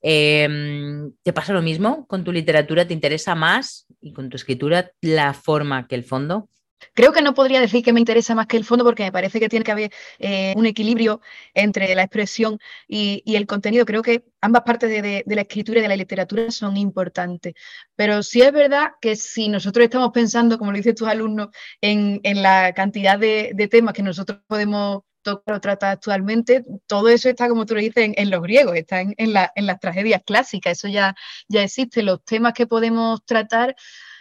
Em, 0.00 1.12
¿Te 1.22 1.32
pasa 1.32 1.52
lo 1.52 1.62
mismo 1.62 2.06
con 2.06 2.24
tu 2.24 2.32
literatura? 2.32 2.86
¿Te 2.86 2.94
interesa 2.94 3.34
más 3.34 3.86
y 4.00 4.12
con 4.12 4.28
tu 4.28 4.36
escritura 4.36 4.90
la 5.00 5.34
forma 5.34 5.86
que 5.86 5.96
el 5.96 6.04
fondo? 6.04 6.48
Creo 6.94 7.12
que 7.12 7.22
no 7.22 7.34
podría 7.34 7.60
decir 7.60 7.84
que 7.84 7.92
me 7.92 8.00
interesa 8.00 8.34
más 8.34 8.46
que 8.46 8.56
el 8.56 8.64
fondo 8.64 8.84
porque 8.84 9.04
me 9.04 9.12
parece 9.12 9.40
que 9.40 9.48
tiene 9.48 9.64
que 9.64 9.72
haber 9.72 9.92
eh, 10.18 10.54
un 10.56 10.66
equilibrio 10.66 11.20
entre 11.54 11.94
la 11.94 12.02
expresión 12.02 12.58
y, 12.86 13.22
el 13.36 13.46
contenido. 13.46 13.84
Creo 13.84 14.02
que 14.02 14.24
ambas 14.40 14.62
partes 14.62 14.90
de, 14.90 15.24
la 15.26 15.42
escritura 15.42 15.78
y 15.78 15.82
de 15.82 15.88
la 15.88 15.96
literatura 15.96 16.50
son 16.50 16.76
importantes. 16.76 17.54
Pero 17.96 18.22
sí 18.22 18.42
es 18.42 18.52
verdad 18.52 18.92
que 19.00 19.16
si 19.16 19.48
nosotros 19.48 19.84
estamos 19.84 20.10
pensando, 20.12 20.58
como 20.58 20.72
lo 20.72 20.76
dicen 20.76 20.94
tus 20.94 21.08
alumnos, 21.08 21.48
en, 21.80 22.20
la 22.42 22.72
cantidad 22.74 23.18
de, 23.18 23.54
temas 23.70 23.94
que 23.94 24.02
nosotros 24.02 24.40
podemos 24.46 25.02
tocar 25.22 25.56
o 25.56 25.60
tratar 25.60 25.90
actualmente, 25.92 26.64
todo 26.86 27.08
eso 27.08 27.28
está, 27.28 27.48
como 27.48 27.66
tú 27.66 27.74
lo 27.74 27.80
dices, 27.80 28.12
en, 28.16 28.30
los 28.30 28.42
griegos, 28.42 28.76
está 28.76 29.00
en, 29.00 29.32
las 29.32 29.80
tragedias 29.80 30.22
clásicas, 30.24 30.78
eso 30.78 30.88
ya, 30.88 31.14
ya 31.48 31.62
existe. 31.62 32.02
Los 32.02 32.24
temas 32.24 32.54
que 32.54 32.66
podemos 32.66 33.24
tratar 33.24 33.74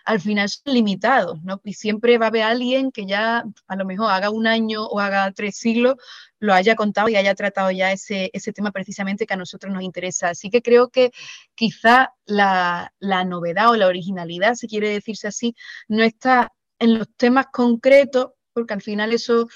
al 0.08 0.22
final 0.22 0.48
son 0.48 0.74
limitados, 0.74 1.44
¿no? 1.44 1.60
Y 1.66 1.74
siempre 1.74 2.18
va 2.18 2.28
a 2.28 2.30
haber 2.30 2.44
alguien 2.44 2.92
que 2.94 3.06
ya 3.06 3.44
a 3.68 3.76
lo 3.76 3.84
mejor 3.86 4.10
haga 4.10 4.30
un 4.30 4.48
año 4.48 4.86
o 4.86 5.02
haga 5.02 5.30
tres 5.34 5.58
siglos, 5.58 5.96
lo 6.40 6.54
haya 6.54 6.76
contado 6.76 7.10
y 7.10 7.18
haya 7.18 7.36
tratado 7.36 7.72
ya 7.72 7.92
ese, 7.92 8.30
ese 8.32 8.54
tema 8.54 8.72
precisamente 8.72 9.26
que 9.28 9.34
a 9.34 9.38
nosotros 9.38 9.74
nos 9.74 9.84
interesa. 9.84 10.30
Así 10.30 10.50
que 10.50 10.62
creo 10.62 10.90
que 10.90 11.12
quizá 11.56 12.14
la, 12.26 12.94
la 13.00 13.26
novedad 13.26 13.70
o 13.70 13.76
la 13.76 13.88
originalidad, 13.88 14.56
si 14.56 14.68
quiere 14.68 14.90
decirse 14.90 15.28
así, 15.28 15.56
no 15.90 16.04
está 16.04 16.54
en 16.80 16.98
los 16.98 17.10
temas 17.18 17.48
concretos, 17.52 18.30
porque 18.54 18.76
al 18.76 18.82
final 18.82 19.12
eso 19.12 19.50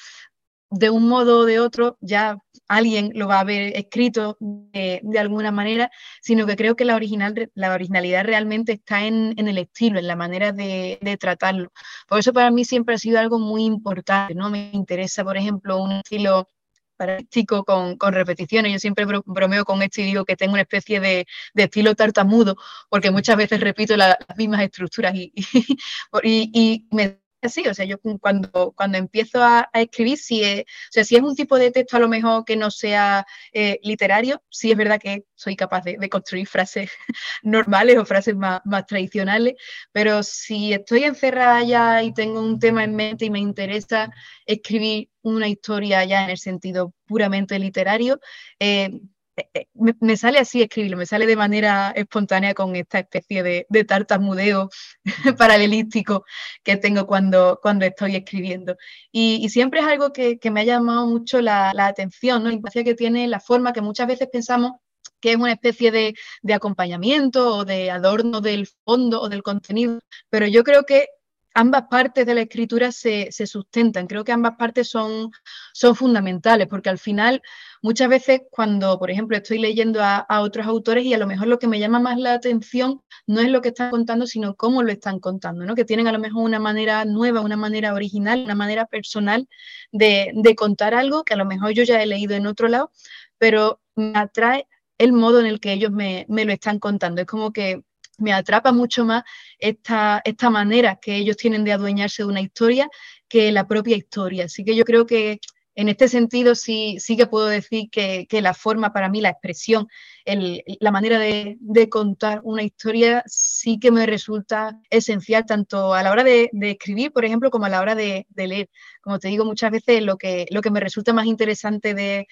de 0.72 0.90
un 0.90 1.08
modo 1.08 1.40
o 1.40 1.46
de 1.46 1.60
otro 1.60 1.98
ya 2.02 2.38
alguien 2.70 3.12
lo 3.14 3.28
va 3.28 3.38
a 3.38 3.40
haber 3.42 3.76
escrito 3.78 4.38
de, 4.40 5.02
alguna 5.20 5.52
manera, 5.52 5.92
sino 6.22 6.46
que 6.46 6.56
creo 6.56 6.78
que 6.78 6.86
la, 6.86 6.96
original, 6.96 7.52
la 7.54 7.74
originalidad 7.74 8.24
realmente 8.24 8.72
está 8.74 9.06
en, 9.06 9.36
el 9.38 9.58
estilo, 9.58 10.00
en 10.00 10.08
la 10.08 10.16
manera 10.16 10.54
de, 10.54 11.18
tratarlo. 11.20 11.72
Por 12.08 12.20
eso 12.20 12.32
para 12.32 12.50
mí 12.50 12.64
siempre 12.64 12.96
ha 12.96 12.98
sido 12.98 13.20
algo 13.20 13.40
muy 13.40 13.66
importante, 13.66 14.34
¿no? 14.34 14.50
Me 14.50 14.72
interesa, 14.72 15.24
por 15.26 15.36
ejemplo, 15.36 15.82
un 15.82 15.92
estilo 15.92 16.48
práctico 16.96 17.66
con, 17.66 17.98
repeticiones. 18.14 18.72
Yo 18.72 18.80
siempre 18.80 19.06
bromeo 19.26 19.66
con 19.66 19.82
esto 19.82 20.00
y 20.02 20.06
digo 20.06 20.24
que 20.24 20.38
tengo 20.38 20.54
una 20.54 20.62
especie 20.62 21.02
de, 21.02 21.26
estilo 21.56 21.94
tartamudo, 21.96 22.56
porque 22.90 23.12
muchas 23.12 23.36
veces 23.36 23.60
repito 23.60 23.98
las 23.98 24.16
mismas 24.38 24.62
estructuras 24.62 25.14
y, 25.16 25.34
y, 26.24 26.52
y 26.54 26.88
me 26.96 27.20
así, 27.42 27.68
o 27.68 27.74
sea, 27.74 27.86
yo 27.86 27.98
cuando, 28.20 28.74
cuando 28.76 28.98
empiezo 28.98 29.42
a, 29.44 29.70
escribir, 29.74 30.18
si 30.18 30.44
es, 30.44 30.62
o 30.62 30.92
sea, 30.92 31.04
si 31.04 31.16
es 31.16 31.22
un 31.22 31.36
tipo 31.36 31.58
de 31.58 31.72
texto 31.72 31.98
a 31.98 32.00
lo 32.00 32.08
mejor 32.08 32.46
que 32.46 32.56
no 32.56 32.72
sea 32.72 33.26
eh, 33.54 33.80
literario, 33.84 34.42
sí 34.50 34.72
es 34.72 34.78
verdad 34.78 35.00
que 35.00 35.26
soy 35.36 35.56
capaz 35.56 35.84
de, 35.84 36.10
construir 36.10 36.48
frases 36.48 36.92
normales 37.44 37.98
o 37.98 38.06
frases 38.06 38.36
más, 38.36 38.62
más, 38.66 38.86
tradicionales, 38.86 39.56
pero 39.92 40.24
si 40.24 40.74
estoy 40.74 41.04
encerrada 41.04 41.64
ya 41.64 42.04
y 42.04 42.14
tengo 42.14 42.42
un 42.42 42.60
tema 42.60 42.84
en 42.84 42.96
mente 42.96 43.26
y 43.26 43.30
me 43.30 43.40
interesa 43.40 44.12
escribir 44.46 45.10
una 45.22 45.48
historia 45.48 46.04
ya 46.06 46.24
en 46.24 46.32
el 46.32 46.38
sentido 46.38 46.94
puramente 47.06 47.58
literario, 47.60 48.20
eh, 48.60 48.90
eh, 49.38 49.50
eh, 49.54 49.68
me, 49.74 50.18
sale 50.18 50.40
así 50.40 50.62
escribirlo, 50.62 50.98
me 50.98 51.06
sale 51.06 51.26
de 51.26 51.36
manera 51.36 51.92
espontánea 51.96 52.54
con 52.54 52.76
esta 52.76 53.00
especie 53.00 53.44
de, 53.44 53.66
de 53.70 53.84
tartamudeo 53.86 54.70
paralelístico 55.38 56.26
que 56.64 56.78
tengo 56.78 57.08
cuando, 57.08 57.60
cuando 57.62 57.86
estoy 57.86 58.16
escribiendo. 58.18 58.76
Y, 59.12 59.48
siempre 59.50 59.80
es 59.82 59.88
algo 59.88 60.12
que, 60.14 60.40
me 60.52 60.62
ha 60.62 60.64
llamado 60.66 61.08
mucho 61.08 61.42
la, 61.42 61.72
atención, 61.72 62.44
la 62.44 62.54
importancia 62.54 62.84
que 62.84 62.96
tiene 62.96 63.28
la 63.28 63.40
forma 63.40 63.74
que 63.74 63.82
muchas 63.82 64.08
veces 64.08 64.28
pensamos 64.32 64.74
que 65.22 65.32
es 65.32 65.38
una 65.38 65.54
especie 65.54 65.92
de 65.92 66.54
acompañamiento 66.54 67.58
o 67.58 67.66
de 67.66 67.92
adorno 67.92 68.42
del 68.42 68.68
fondo 68.86 69.22
o 69.22 69.30
del 69.30 69.44
contenido, 69.44 70.00
pero 70.30 70.48
yo 70.48 70.64
creo 70.64 70.84
que 70.84 71.08
ambas 71.54 71.84
partes 71.90 72.26
de 72.26 72.36
la 72.36 72.42
escritura 72.42 72.92
se, 72.92 73.32
sustentan. 73.32 74.08
Creo 74.08 74.24
que 74.24 74.32
ambas 74.32 74.56
partes 74.58 74.90
son, 74.90 75.32
son, 75.74 75.96
fundamentales, 75.96 76.68
porque 76.68 76.90
al 76.90 76.98
final, 76.98 77.42
muchas 77.82 78.10
veces 78.10 78.42
cuando, 78.50 78.98
por 79.00 79.12
ejemplo, 79.12 79.38
estoy 79.38 79.60
leyendo 79.60 80.02
a, 80.04 80.26
otros 80.42 80.66
autores 80.66 81.06
y 81.06 81.14
a 81.14 81.18
lo 81.18 81.28
mejor 81.28 81.48
lo 81.48 81.60
que 81.60 81.68
me 81.68 81.80
llama 81.80 82.00
más 82.00 82.18
la 82.18 82.34
atención 82.34 83.02
no 83.28 83.42
es 83.42 83.50
lo 83.50 83.62
que 83.62 83.70
están 83.70 83.92
contando, 83.92 84.28
sino 84.28 84.56
cómo 84.56 84.84
lo 84.84 84.92
están 84.92 85.20
contando, 85.20 85.66
¿no? 85.66 85.76
que 85.76 85.86
tienen 85.86 86.08
a 86.08 86.12
lo 86.12 86.20
mejor 86.20 86.44
una 86.44 86.60
manera 86.60 87.06
nueva, 87.06 87.42
una 87.42 87.58
manera 87.58 87.94
original, 87.94 88.44
una 88.44 88.56
manera 88.56 88.86
personal 88.86 89.48
de, 89.92 90.34
contar 90.58 90.94
algo 90.94 91.24
que 91.24 91.34
a 91.34 91.38
lo 91.38 91.46
mejor 91.46 91.72
yo 91.72 91.84
ya 91.84 92.02
he 92.02 92.06
leído 92.06 92.36
en 92.36 92.46
otro 92.48 92.68
lado, 92.68 92.92
pero 93.38 93.82
me 93.96 94.18
atrae 94.18 94.68
el 94.98 95.14
modo 95.14 95.40
en 95.40 95.48
el 95.48 95.60
que 95.60 95.74
ellos 95.74 95.92
me, 95.92 96.26
me 96.30 96.46
lo 96.46 96.54
están 96.54 96.78
contando. 96.80 97.22
Es 97.22 97.28
como 97.28 97.52
que 97.52 97.84
me 98.22 98.34
atrapa 98.34 98.72
mucho 98.72 99.06
más 99.06 99.24
esta, 99.60 100.22
esta 100.24 100.50
manera 100.50 100.98
que 101.02 101.16
ellos 101.16 101.38
tienen 101.38 101.64
de 101.64 101.74
adueñarse 101.74 102.24
de 102.24 102.30
una 102.30 102.42
historia 102.42 102.90
que 103.28 103.52
la 103.52 103.68
propia 103.68 103.98
historia. 103.98 104.46
Así 104.46 104.64
que 104.64 104.76
yo 104.76 104.84
creo 104.84 105.06
que 105.06 105.40
en 105.82 105.90
este 105.90 106.08
sentido 106.08 106.56
sí, 106.56 106.98
sí 107.00 107.18
que 107.18 107.28
puedo 107.28 107.48
decir 107.48 107.90
que, 107.90 108.28
la 108.42 108.54
forma 108.54 108.94
para 108.94 109.10
mí, 109.10 109.22
la 109.22 109.30
expresión, 109.30 109.88
la 110.26 110.92
manera 110.92 111.20
de, 111.20 111.58
contar 111.90 112.42
una 112.44 112.64
historia 112.64 113.24
sí 113.26 113.80
que 113.80 113.92
me 113.92 114.06
resulta 114.06 114.80
esencial 114.90 115.46
tanto 115.46 115.94
a 115.94 116.04
la 116.04 116.12
hora 116.12 116.24
de, 116.24 116.50
escribir, 116.62 117.12
por 117.12 117.26
ejemplo, 117.26 117.52
como 117.52 117.66
a 117.66 117.70
la 117.70 117.82
hora 117.82 117.96
de, 117.96 118.28
leer. 118.36 118.70
Como 119.02 119.20
te 119.20 119.30
digo 119.30 119.46
muchas 119.46 119.72
veces, 119.72 120.04
lo 120.04 120.18
que, 120.18 120.46
lo 120.52 120.62
que 120.62 120.72
me 120.72 120.80
resulta 120.80 121.14
más 121.14 121.26
interesante 121.26 121.94
de, 121.94 122.28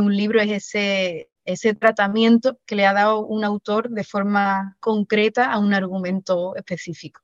un 0.00 0.16
libro 0.16 0.40
es 0.40 0.50
ese, 0.50 1.30
ese 1.44 1.74
tratamiento 1.74 2.58
que 2.66 2.76
le 2.76 2.86
ha 2.86 2.92
dado 2.92 3.26
un 3.26 3.44
autor 3.44 3.90
de 3.90 4.04
forma 4.04 4.76
concreta 4.80 5.52
a 5.52 5.58
un 5.58 5.74
argumento 5.74 6.54
específico. 6.56 7.20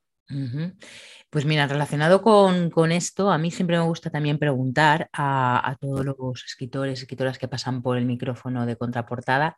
Pues 1.30 1.44
mira, 1.44 1.66
relacionado 1.66 2.22
con, 2.22 2.92
esto, 2.92 3.30
a 3.30 3.38
mí 3.38 3.50
siempre 3.50 3.78
me 3.78 3.84
gusta 3.84 4.10
también 4.10 4.38
preguntar 4.38 5.08
a, 5.12 5.76
todos 5.80 6.04
los 6.04 6.44
escritores, 6.44 7.00
escritoras 7.00 7.38
que 7.38 7.48
pasan 7.48 7.82
por 7.82 7.96
el 7.96 8.06
micrófono 8.06 8.66
de 8.66 8.76
contraportada, 8.76 9.54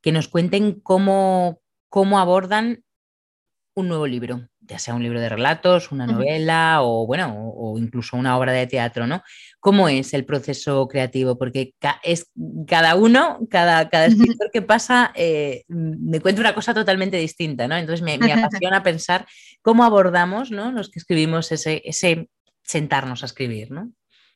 que 0.00 0.12
nos 0.12 0.28
cuenten 0.28 0.80
cómo, 0.80 1.60
cómo 1.88 2.18
abordan 2.18 2.84
un 3.80 3.88
nuevo 3.88 4.06
libro 4.06 4.48
ya 4.70 4.78
sea 4.78 4.94
un 4.94 5.02
libro 5.02 5.20
de 5.20 5.28
relatos, 5.28 5.90
una 5.90 6.06
novela 6.06 6.82
o, 6.82 7.04
bueno, 7.06 7.34
o, 7.36 7.76
incluso 7.76 8.16
una 8.16 8.38
obra 8.38 8.52
de 8.52 8.68
teatro, 8.68 9.06
¿no? 9.06 9.22
¿Cómo 9.58 9.88
es 9.88 10.14
el 10.14 10.24
proceso 10.24 10.86
creativo? 10.86 11.36
Porque 11.36 11.74
es 12.04 12.30
cada 12.68 12.94
uno, 12.94 13.40
cada, 13.50 13.88
cada 13.88 14.06
escritor 14.06 14.50
que 14.52 14.62
pasa, 14.62 15.12
eh, 15.16 15.64
me 15.68 16.20
cuenta 16.20 16.40
una 16.40 16.54
cosa 16.54 16.72
totalmente 16.72 17.16
distinta, 17.16 17.66
¿no? 17.66 17.76
Entonces 17.76 18.02
me, 18.02 18.16
me 18.18 18.32
apasiona 18.32 18.82
pensar 18.82 19.26
cómo 19.60 19.82
abordamos, 19.84 20.52
¿no? 20.52 20.70
Los 20.70 20.88
que 20.88 21.00
escribimos 21.00 21.50
ese, 21.50 21.82
ese 21.84 22.30
sentarnos 22.62 23.22
a 23.22 23.26
escribir, 23.26 23.72
¿no? 23.72 23.90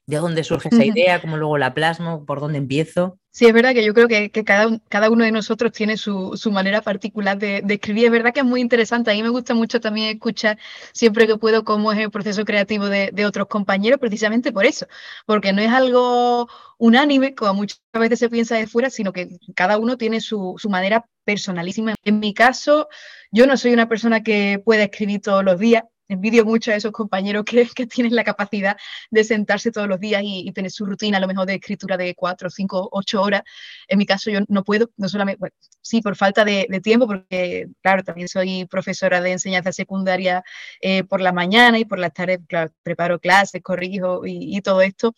de 0.07 0.19
dónde 0.19 0.45
surge 0.45 0.69
esa 0.71 0.85
idea, 0.85 1.23
cómo 1.23 1.39
luego 1.39 1.57
la 1.57 1.73
plasmo, 1.73 2.27
por 2.27 2.39
dónde 2.39 2.59
empiezo. 2.59 3.19
Sí, 3.37 3.47
es 3.47 3.53
verdad 3.53 3.75
que 3.75 3.85
yo 3.85 3.95
creo 3.95 4.07
que, 4.07 4.31
cada, 4.45 4.79
cada, 4.89 5.11
uno 5.11 5.25
de 5.25 5.33
nosotros 5.33 5.73
tiene 5.73 5.97
su, 5.97 6.39
manera 6.53 6.83
particular 6.83 7.37
de, 7.37 7.65
escribir. 7.69 8.05
Es 8.05 8.13
verdad 8.13 8.33
que 8.33 8.41
es 8.41 8.47
muy 8.47 8.61
interesante. 8.61 9.11
A 9.11 9.15
mí 9.15 9.25
me 9.25 9.29
gusta 9.29 9.55
mucho 9.55 9.81
también 9.81 10.11
escuchar 10.15 10.57
siempre 10.93 11.27
que 11.27 11.37
puedo 11.37 11.65
cómo 11.65 11.93
es 11.93 11.99
el 11.99 12.13
proceso 12.13 12.45
creativo 12.45 12.87
de, 12.87 13.27
otros 13.27 13.49
compañeros, 13.49 13.99
precisamente 13.99 14.53
por 14.53 14.67
eso, 14.67 14.87
porque 15.27 15.53
no 15.53 15.63
es 15.63 15.71
algo 15.71 16.49
unánime, 16.79 17.35
como 17.35 17.55
muchas 17.55 17.81
veces 17.93 18.21
se 18.21 18.31
piensa 18.31 18.57
de 18.57 18.69
fuera, 18.69 18.89
sino 18.89 19.13
que 19.13 19.29
cada 19.57 19.79
uno 19.79 19.99
tiene 19.99 20.21
su, 20.21 20.55
su 20.59 20.71
manera 20.71 21.05
personalísima. 21.25 21.97
En 22.05 22.21
mi 22.21 22.35
caso, 22.35 22.89
yo 23.33 23.49
no 23.49 23.57
soy 23.57 23.73
una 23.73 23.89
persona 23.89 24.23
que 24.23 24.63
pueda 24.65 24.85
escribir 24.85 25.21
todos 25.23 25.45
los 25.45 25.59
días, 25.59 25.83
envidio 26.09 26.45
mucho 26.45 26.71
a 26.73 26.77
esos 26.77 26.93
compañeros 26.93 27.45
que, 27.75 27.87
tienen 27.87 28.15
la 28.15 28.25
capacidad 28.25 28.77
de 29.11 29.25
sentarse 29.25 29.71
todos 29.71 29.89
los 29.89 30.01
días 30.01 30.23
y, 30.25 30.51
tener 30.53 30.71
su 30.71 30.87
rutina, 30.87 31.19
a 31.19 31.21
lo 31.21 31.27
mejor 31.27 31.47
de 31.47 31.55
escritura 31.55 31.97
de 31.97 32.15
cuatro, 32.15 32.51
cinco, 32.51 32.89
ocho 32.93 33.23
horas. 33.23 33.43
En 33.89 33.99
mi 33.99 34.07
caso 34.07 34.31
yo 34.31 34.41
no 34.49 34.65
puedo, 34.65 34.91
no 34.97 35.09
solamente, 35.09 35.39
bueno, 35.39 35.55
sí, 35.81 36.01
por 36.01 36.17
falta 36.17 36.45
de, 36.45 36.67
tiempo, 36.83 37.07
porque 37.07 37.69
claro, 37.83 38.03
también 38.03 38.29
soy 38.29 38.67
profesora 38.67 39.21
de 39.21 39.33
enseñanza 39.33 39.73
secundaria 39.73 40.43
eh, 40.81 41.05
por 41.05 41.21
la 41.21 41.33
mañana 41.33 41.79
y 41.79 41.85
por 41.85 41.99
las 41.99 42.13
tardes, 42.13 42.41
claro, 42.49 42.73
preparo 42.83 43.19
clases, 43.19 43.63
corrijo 43.63 44.27
y, 44.27 44.57
y 44.57 44.61
todo 44.61 44.83
esto. 44.83 45.15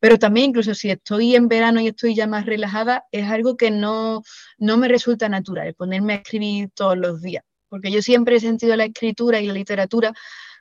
Pero 0.00 0.18
también 0.18 0.50
incluso 0.50 0.74
si 0.74 0.90
estoy 0.90 1.34
en 1.34 1.48
verano 1.48 1.80
y 1.80 1.88
estoy 1.88 2.14
ya 2.14 2.26
más 2.26 2.46
relajada, 2.46 3.04
es 3.10 3.28
algo 3.28 3.56
que 3.56 3.70
no, 3.70 4.22
no 4.58 4.76
me 4.76 4.88
resulta 4.88 5.28
natural, 5.28 5.74
ponerme 5.74 6.14
a 6.14 6.16
escribir 6.16 6.70
todos 6.74 6.96
los 6.96 7.20
días 7.22 7.44
porque 7.68 7.90
yo 7.90 8.02
siempre 8.02 8.36
he 8.36 8.40
sentido 8.40 8.76
la 8.76 8.84
escritura 8.84 9.40
y 9.40 9.46
la 9.46 9.52
literatura 9.52 10.12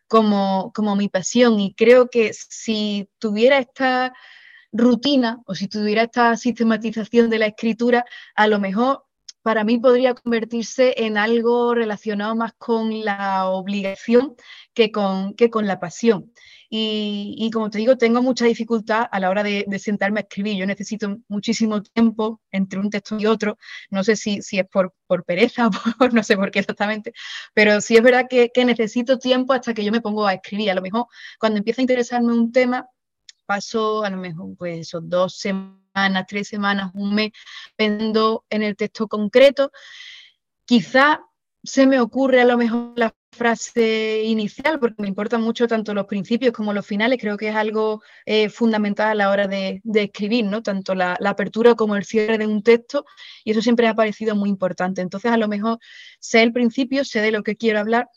como, 0.08 0.72
como 0.74 0.96
mi 0.96 1.10
pasión 1.10 1.60
y 1.60 1.74
creo 1.74 2.10
que 2.10 2.32
si 2.34 3.10
tuviera 3.20 3.60
esta 3.60 4.14
rutina 4.72 5.40
o 5.46 5.56
si 5.56 5.68
tuviera 5.68 6.04
esta 6.04 6.36
sistematización 6.38 7.30
de 7.30 7.40
la 7.40 7.48
escritura, 7.48 8.06
a 8.36 8.48
lo 8.48 8.60
mejor 8.60 9.04
para 9.42 9.64
mí 9.64 9.78
podría 9.78 10.14
convertirse 10.14 10.94
en 11.06 11.18
algo 11.18 11.74
relacionado 11.74 12.36
más 12.36 12.52
con 12.58 13.06
la 13.06 13.48
obligación 13.48 14.36
que 14.74 14.92
con, 14.92 15.36
que 15.36 15.50
con 15.50 15.68
la 15.68 15.80
pasión. 15.80 16.34
Y, 16.70 17.50
como 17.54 17.70
te 17.70 17.78
digo, 17.78 17.98
tengo 17.98 18.22
mucha 18.22 18.46
dificultad 18.46 19.08
a 19.10 19.20
la 19.20 19.30
hora 19.30 19.42
de, 19.44 19.66
sentarme 19.80 20.20
a 20.20 20.24
escribir. 20.24 20.58
Yo 20.58 20.66
necesito 20.66 21.18
muchísimo 21.30 21.82
tiempo 21.82 22.42
entre 22.52 22.80
un 22.80 22.90
texto 22.90 23.18
y 23.18 23.26
otro. 23.26 23.58
No 23.90 24.04
sé 24.04 24.16
si, 24.18 24.40
es 24.40 24.68
por, 24.70 24.94
pereza 25.26 25.68
o 25.68 25.72
por, 25.98 26.14
no 26.14 26.24
sé 26.24 26.36
por 26.36 26.52
qué 26.52 26.60
exactamente, 26.60 27.14
pero 27.54 27.80
sí 27.82 27.96
es 27.96 28.04
verdad 28.04 28.28
que, 28.30 28.52
necesito 28.66 29.18
tiempo 29.18 29.54
hasta 29.54 29.74
que 29.74 29.84
yo 29.84 29.92
me 29.92 30.02
pongo 30.02 30.28
a 30.28 30.34
escribir. 30.34 30.72
A 30.72 30.76
lo 30.76 30.82
mejor 30.82 31.06
cuando 31.40 31.60
empieza 31.60 31.82
a 31.82 31.84
interesarme 31.84 32.34
un 32.34 32.52
tema, 32.52 32.90
paso 33.46 34.04
a 34.04 34.10
lo 34.10 34.18
mejor 34.18 34.56
pues 34.58 34.92
dos 35.04 35.38
semanas, 35.38 36.26
tres 36.28 36.50
semanas, 36.50 36.92
un 36.96 37.16
mes, 37.16 37.32
pensando 37.78 38.46
en 38.50 38.64
el 38.64 38.76
texto 38.76 39.08
concreto. 39.08 39.72
Quizá 40.66 41.22
se 41.64 41.88
me 41.88 42.00
ocurre 42.00 42.42
a 42.42 42.46
lo 42.46 42.58
mejor 42.58 42.94
la 42.96 43.16
frase 43.32 44.24
inicial, 44.24 44.80
porque 44.80 45.02
me 45.02 45.08
importan 45.08 45.42
mucho 45.42 45.68
tanto 45.68 45.94
los 45.94 46.06
principios 46.06 46.54
como 46.54 46.74
los 46.74 46.86
finales, 46.86 47.20
creo 47.22 47.38
que 47.38 47.50
es 47.50 47.56
algo 47.56 48.02
eh, 48.26 48.50
fundamental 48.50 49.10
a 49.10 49.16
la 49.16 49.30
hora 49.30 49.48
de, 49.48 49.82
escribir, 49.94 50.46
¿no? 50.46 50.64
Tanto 50.64 50.96
la, 50.96 51.18
apertura 51.26 51.76
como 51.76 51.96
el 51.96 52.06
cierre 52.06 52.38
de 52.38 52.48
un 52.48 52.64
texto, 52.64 53.06
y 53.44 53.52
eso 53.52 53.62
siempre 53.62 53.88
ha 53.88 53.96
parecido 53.96 54.36
muy 54.36 54.50
importante. 54.50 55.02
Entonces, 55.02 55.32
a 55.32 55.38
lo 55.38 55.48
mejor 55.48 55.80
sé 56.20 56.44
el 56.44 56.54
principio, 56.54 57.06
sé 57.06 57.22
de 57.22 57.32
lo 57.32 57.44
que 57.44 57.56
quiero 57.56 57.80
hablar, 57.80 58.08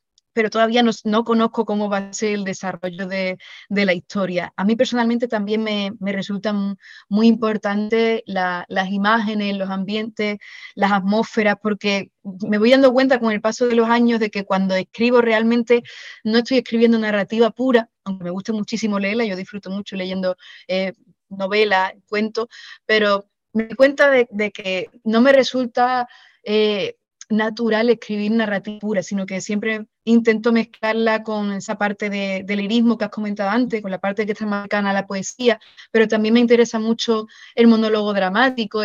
pero 0.40 0.48
todavía 0.48 0.82
no, 1.04 1.24
conozco 1.24 1.66
cómo 1.66 1.90
va 1.90 1.98
a 1.98 2.12
ser 2.14 2.32
el 2.32 2.44
desarrollo 2.44 3.06
de, 3.06 3.36
la 3.68 3.92
historia. 3.92 4.54
A 4.56 4.64
mí 4.64 4.74
personalmente 4.74 5.28
también 5.28 5.62
me, 5.62 6.12
resultan 6.12 6.78
muy 7.10 7.26
importantes 7.26 8.22
las 8.24 8.88
imágenes, 8.90 9.54
los 9.58 9.68
ambientes, 9.68 10.38
las 10.74 10.92
atmósferas, 10.92 11.56
porque 11.62 12.10
me 12.22 12.56
voy 12.56 12.70
dando 12.70 12.90
cuenta 12.90 13.20
con 13.20 13.32
el 13.32 13.42
paso 13.42 13.66
de 13.66 13.74
los 13.74 13.90
años 13.90 14.18
de 14.18 14.30
que 14.30 14.46
cuando 14.46 14.74
escribo 14.74 15.20
realmente 15.20 15.82
no 16.24 16.38
estoy 16.38 16.56
escribiendo 16.56 16.98
narrativa 16.98 17.50
pura, 17.50 17.90
aunque 18.04 18.24
me 18.24 18.30
gusta 18.30 18.54
muchísimo 18.54 18.98
leerla, 18.98 19.26
yo 19.26 19.36
disfruto 19.36 19.68
mucho 19.68 19.94
leyendo 19.94 20.38
eh, 20.68 20.94
novelas, 21.28 21.92
cuentos, 22.08 22.48
pero 22.86 23.26
me 23.52 23.64
doy 23.64 23.76
cuenta 23.76 24.08
de, 24.08 24.50
que 24.52 24.88
no 25.04 25.20
me 25.20 25.32
resulta... 25.34 26.08
Eh, 26.42 26.96
natural 27.30 27.88
escribir 27.88 28.32
narrativa 28.32 29.02
sino 29.02 29.24
que 29.24 29.40
siempre 29.40 29.86
intento 30.04 30.52
mezclarla 30.52 31.22
con 31.22 31.52
esa 31.52 31.78
parte 31.78 32.10
de, 32.10 32.42
del 32.44 32.58
lirismo 32.58 32.98
que 32.98 33.04
has 33.04 33.10
comentado 33.10 33.50
antes, 33.50 33.80
con 33.80 33.90
la 33.90 33.98
parte 33.98 34.26
que 34.26 34.32
está 34.32 34.46
más 34.46 34.62
cercana 34.62 34.90
a 34.90 34.94
la 34.94 35.06
poesía, 35.06 35.60
pero 35.90 36.08
también 36.08 36.34
me 36.34 36.40
interesa 36.40 36.78
mucho 36.78 37.26
el 37.54 37.68
monólogo 37.68 38.12
dramático. 38.12 38.82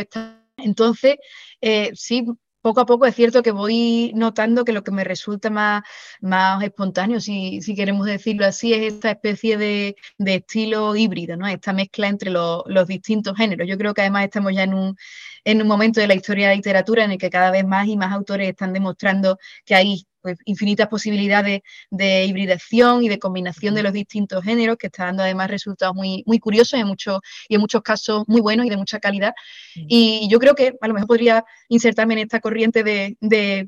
Entonces, 0.57 1.15
eh, 1.61 1.91
sí, 1.95 2.25
poco 2.65 2.81
a 2.81 2.85
poco 2.87 3.05
es 3.05 3.13
cierto 3.13 3.43
que 3.43 3.51
voy 3.51 4.11
notando 4.15 4.65
que 4.65 4.73
lo 4.73 4.83
que 4.83 4.89
me 4.89 5.03
resulta 5.03 5.51
más, 5.51 5.83
más 6.19 6.63
espontáneo, 6.63 7.19
si, 7.19 7.61
si 7.61 7.75
queremos 7.75 8.07
decirlo 8.07 8.43
así, 8.47 8.73
es 8.73 8.91
esta 8.93 9.11
especie 9.11 9.55
de, 9.57 9.95
estilo 10.17 10.95
híbrido, 10.95 11.37
¿no? 11.37 11.45
esta 11.47 11.73
mezcla 11.73 12.07
entre 12.07 12.31
los 12.31 12.87
distintos 12.87 13.37
géneros. 13.37 13.67
Yo 13.67 13.77
creo 13.77 13.93
que 13.93 14.01
además 14.01 14.23
estamos 14.23 14.51
ya 14.55 14.63
en 14.63 14.73
un, 14.73 14.97
en 15.43 15.61
un 15.61 15.67
momento 15.67 15.99
de 15.99 16.07
la 16.07 16.15
historia 16.15 16.47
de 16.47 16.53
la 16.53 16.55
literatura 16.55 17.03
en 17.03 17.11
el 17.11 17.17
que 17.19 17.29
cada 17.29 17.51
vez 17.51 17.65
más 17.67 17.87
y 17.87 17.97
más 17.97 18.11
autores 18.11 18.49
están 18.49 18.73
demostrando 18.73 19.37
que 19.63 19.75
hay 19.75 20.07
pues, 20.25 20.39
infinitas 20.45 20.87
posibilidades 20.87 21.61
de 21.91 22.25
hibridación 22.25 23.03
y 23.03 23.09
de 23.09 23.19
combinación 23.19 23.75
de 23.75 23.83
los 23.83 23.93
distintos 23.93 24.43
géneros, 24.43 24.77
que 24.77 24.87
está 24.87 25.05
dando 25.05 25.21
además 25.21 25.51
resultados 25.51 25.93
muy, 25.93 26.23
muy 26.25 26.39
curiosos 26.39 26.79
y 26.79 26.81
en, 26.81 26.87
muchos, 26.87 27.19
y 27.47 27.53
en 27.53 27.61
muchos 27.61 27.83
casos 27.83 28.23
muy 28.25 28.41
buenos 28.41 28.65
y 28.65 28.71
de 28.71 28.77
mucha 28.77 28.99
calidad. 28.99 29.35
Y 29.75 30.27
yo 30.31 30.39
creo 30.39 30.55
que 30.55 30.73
a 30.81 30.87
lo 30.87 30.95
mejor 30.95 31.07
podría 31.07 31.45
insertarme 31.69 32.15
en 32.15 32.21
esta 32.21 32.39
corriente 32.39 32.83
de, 32.83 33.17
de 33.21 33.67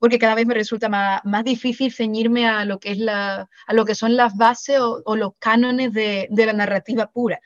porque 0.00 0.18
cada 0.18 0.34
vez 0.34 0.46
me 0.46 0.54
resulta 0.54 0.88
más, 0.88 1.44
difícil 1.44 1.92
ceñirme 1.92 2.46
a 2.48 2.64
lo 2.64 2.80
que, 2.80 2.92
es 2.92 2.98
la, 2.98 3.50
a 3.66 3.72
lo 3.74 3.84
que 3.84 3.94
son 3.94 4.16
las 4.16 4.34
bases 4.38 4.80
o, 4.80 5.16
los 5.16 5.32
cánones 5.38 5.92
de, 5.92 6.28
de 6.30 6.46
la 6.46 6.54
narrativa 6.54 7.10
pura. 7.10 7.40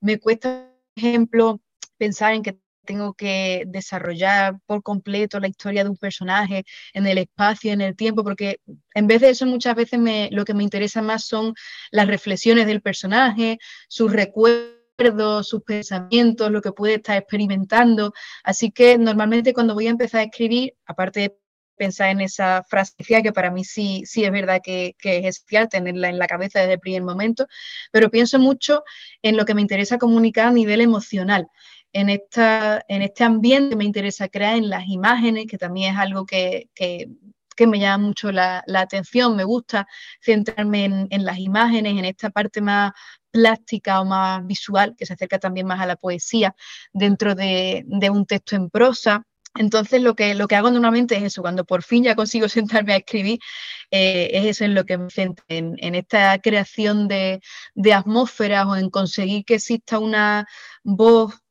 Me 0.00 0.18
cuesta, 0.18 0.68
por 0.94 1.04
ejemplo, 1.04 1.60
pensar 1.96 2.34
en 2.34 2.42
que 2.42 2.58
tengo 2.86 3.14
que 3.14 3.64
desarrollar 3.66 4.58
por 4.66 4.82
completo 4.82 5.40
la 5.40 5.48
historia 5.48 5.84
de 5.84 5.90
un 5.90 5.96
personaje 5.98 6.64
en 6.94 7.06
el 7.06 7.18
espacio, 7.18 7.72
en 7.72 7.82
el 7.82 7.96
tiempo, 7.96 8.24
porque 8.24 8.60
en 8.94 9.06
vez 9.06 9.20
de 9.20 9.30
eso 9.30 9.46
muchas 9.46 9.74
veces 9.76 9.98
me, 9.98 10.30
lo 10.32 10.44
que 10.44 10.54
me 10.54 10.62
interesa 10.62 11.02
más 11.02 11.26
son 11.26 11.54
las 11.90 12.06
reflexiones 12.06 12.66
del 12.66 12.80
personaje, 12.80 13.58
sus 13.88 14.12
recuerdos, 14.12 15.48
sus 15.48 15.62
pensamientos, 15.62 16.50
lo 16.50 16.62
que 16.62 16.72
puede 16.72 16.94
estar 16.94 17.18
experimentando. 17.18 18.12
Así 18.44 18.70
que 18.70 18.96
normalmente 18.98 19.52
cuando 19.52 19.74
voy 19.74 19.88
a 19.88 19.90
empezar 19.90 20.20
a 20.20 20.24
escribir, 20.24 20.74
aparte 20.86 21.20
de 21.20 21.38
pensar 21.76 22.08
en 22.10 22.20
esa 22.20 22.64
frase 22.68 22.94
que 23.22 23.32
para 23.32 23.50
mí 23.50 23.64
sí, 23.64 24.02
sí 24.06 24.24
es 24.24 24.32
verdad 24.32 24.60
que, 24.64 24.96
que, 24.98 25.18
es 25.18 25.36
esencial 25.36 25.68
tenerla 25.68 26.08
en 26.08 26.18
la 26.18 26.26
cabeza 26.26 26.60
desde 26.60 26.74
el 26.74 26.80
primer 26.80 27.02
momento, 27.02 27.46
pero 27.92 28.10
pienso 28.10 28.38
mucho 28.38 28.82
en 29.22 29.36
lo 29.36 29.44
que 29.44 29.54
me 29.54 29.60
interesa 29.60 29.98
comunicar 29.98 30.48
a 30.48 30.52
nivel 30.52 30.80
emocional 30.80 31.48
en, 31.96 32.10
esta, 32.10 32.84
en 32.88 33.00
este 33.00 33.24
ambiente 33.24 33.74
me 33.74 33.84
interesa 33.84 34.28
crear 34.28 34.56
en 34.56 34.68
las 34.68 34.86
imágenes, 34.86 35.46
que 35.46 35.56
también 35.56 35.94
es 35.94 35.98
algo 35.98 36.26
que, 36.26 36.68
me 37.58 37.80
llama 37.80 38.08
mucho 38.08 38.30
la, 38.32 38.62
atención. 38.74 39.34
Me 39.34 39.44
gusta 39.44 39.86
centrarme 40.20 41.06
en, 41.08 41.24
las 41.24 41.38
imágenes, 41.38 41.98
en 41.98 42.04
esta 42.04 42.28
parte 42.28 42.60
más 42.60 42.92
plástica 43.30 44.02
o 44.02 44.04
más 44.04 44.46
visual, 44.46 44.94
que 44.96 45.06
se 45.06 45.14
acerca 45.14 45.38
también 45.38 45.66
más 45.66 45.80
a 45.80 45.86
la 45.86 45.96
poesía 45.96 46.54
dentro 46.92 47.34
de, 47.34 47.86
un 48.12 48.26
texto 48.26 48.56
en 48.56 48.68
prosa. 48.68 49.22
Entonces 49.54 50.02
lo 50.02 50.14
que, 50.14 50.34
lo 50.34 50.48
que 50.48 50.56
hago 50.56 50.70
normalmente 50.70 51.16
es 51.16 51.22
eso, 51.22 51.40
cuando 51.40 51.64
por 51.64 51.82
fin 51.82 52.04
ya 52.04 52.14
consigo 52.14 52.46
sentarme 52.50 52.92
a 52.92 52.98
escribir, 52.98 53.38
eh, 53.90 54.28
es 54.34 54.44
eso 54.44 54.64
en 54.66 54.74
lo 54.74 54.84
que 54.84 54.98
me 54.98 55.08
centro, 55.08 55.46
en, 55.48 55.94
esta 55.94 56.38
creación 56.40 57.08
de, 57.08 57.40
de 57.74 57.94
atmósferas 57.94 58.66
o 58.66 58.76
en 58.76 58.90
conseguir 58.90 59.46
que 59.46 59.54
exista 59.54 59.98
una 59.98 60.46
voz 60.84 61.45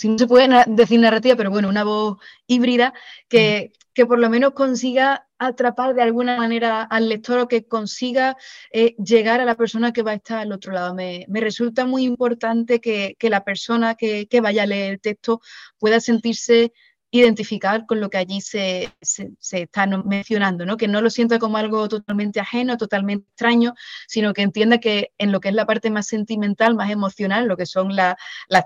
si 0.00 0.08
no 0.08 0.16
se 0.16 0.26
puede 0.26 0.48
decir 0.66 0.98
narrativa, 0.98 1.36
pero 1.36 1.50
bueno, 1.50 1.68
una 1.68 1.84
voz 1.84 2.16
híbrida 2.46 2.94
que, 3.28 3.70
que 3.92 4.06
por 4.06 4.18
lo 4.18 4.30
menos 4.30 4.54
consiga 4.54 5.28
atrapar 5.38 5.92
de 5.92 6.00
alguna 6.00 6.38
manera 6.38 6.84
al 6.84 7.10
lector 7.10 7.38
o 7.38 7.48
que 7.48 7.66
consiga 7.68 8.34
eh, 8.72 8.94
llegar 8.96 9.42
a 9.42 9.44
la 9.44 9.56
persona 9.56 9.92
que 9.92 10.00
va 10.02 10.12
a 10.12 10.14
estar 10.14 10.38
al 10.38 10.52
otro 10.52 10.72
lado. 10.72 10.94
Me, 10.94 11.26
resulta 11.28 11.84
muy 11.84 12.04
importante 12.04 12.80
que, 12.80 13.14
la 13.20 13.44
persona 13.44 13.94
que, 13.94 14.26
que, 14.26 14.40
vaya 14.40 14.62
a 14.62 14.66
leer 14.66 14.92
el 14.92 15.00
texto 15.02 15.42
pueda 15.78 16.00
sentirse 16.00 16.72
identificar 17.10 17.86
con 17.86 18.00
lo 18.00 18.08
que 18.08 18.18
allí 18.18 18.40
se, 18.40 18.92
se, 19.00 19.32
está 19.62 19.86
mencionando, 19.86 20.64
¿no? 20.64 20.76
que 20.76 20.88
no 20.88 21.00
lo 21.00 21.10
sienta 21.10 21.38
como 21.38 21.56
algo 21.56 21.88
totalmente 21.88 22.40
ajeno, 22.40 22.76
totalmente 22.76 23.26
extraño, 23.28 23.74
sino 24.06 24.32
que 24.32 24.42
entienda 24.42 24.78
que 24.78 25.12
en 25.18 25.32
lo 25.32 25.40
que 25.40 25.48
es 25.48 25.54
la 25.54 25.66
parte 25.66 25.90
más 25.90 26.06
sentimental, 26.06 26.74
más 26.74 26.90
emocional, 26.90 27.46
lo 27.46 27.56
que 27.56 27.66
son 27.66 27.96
las 27.96 28.16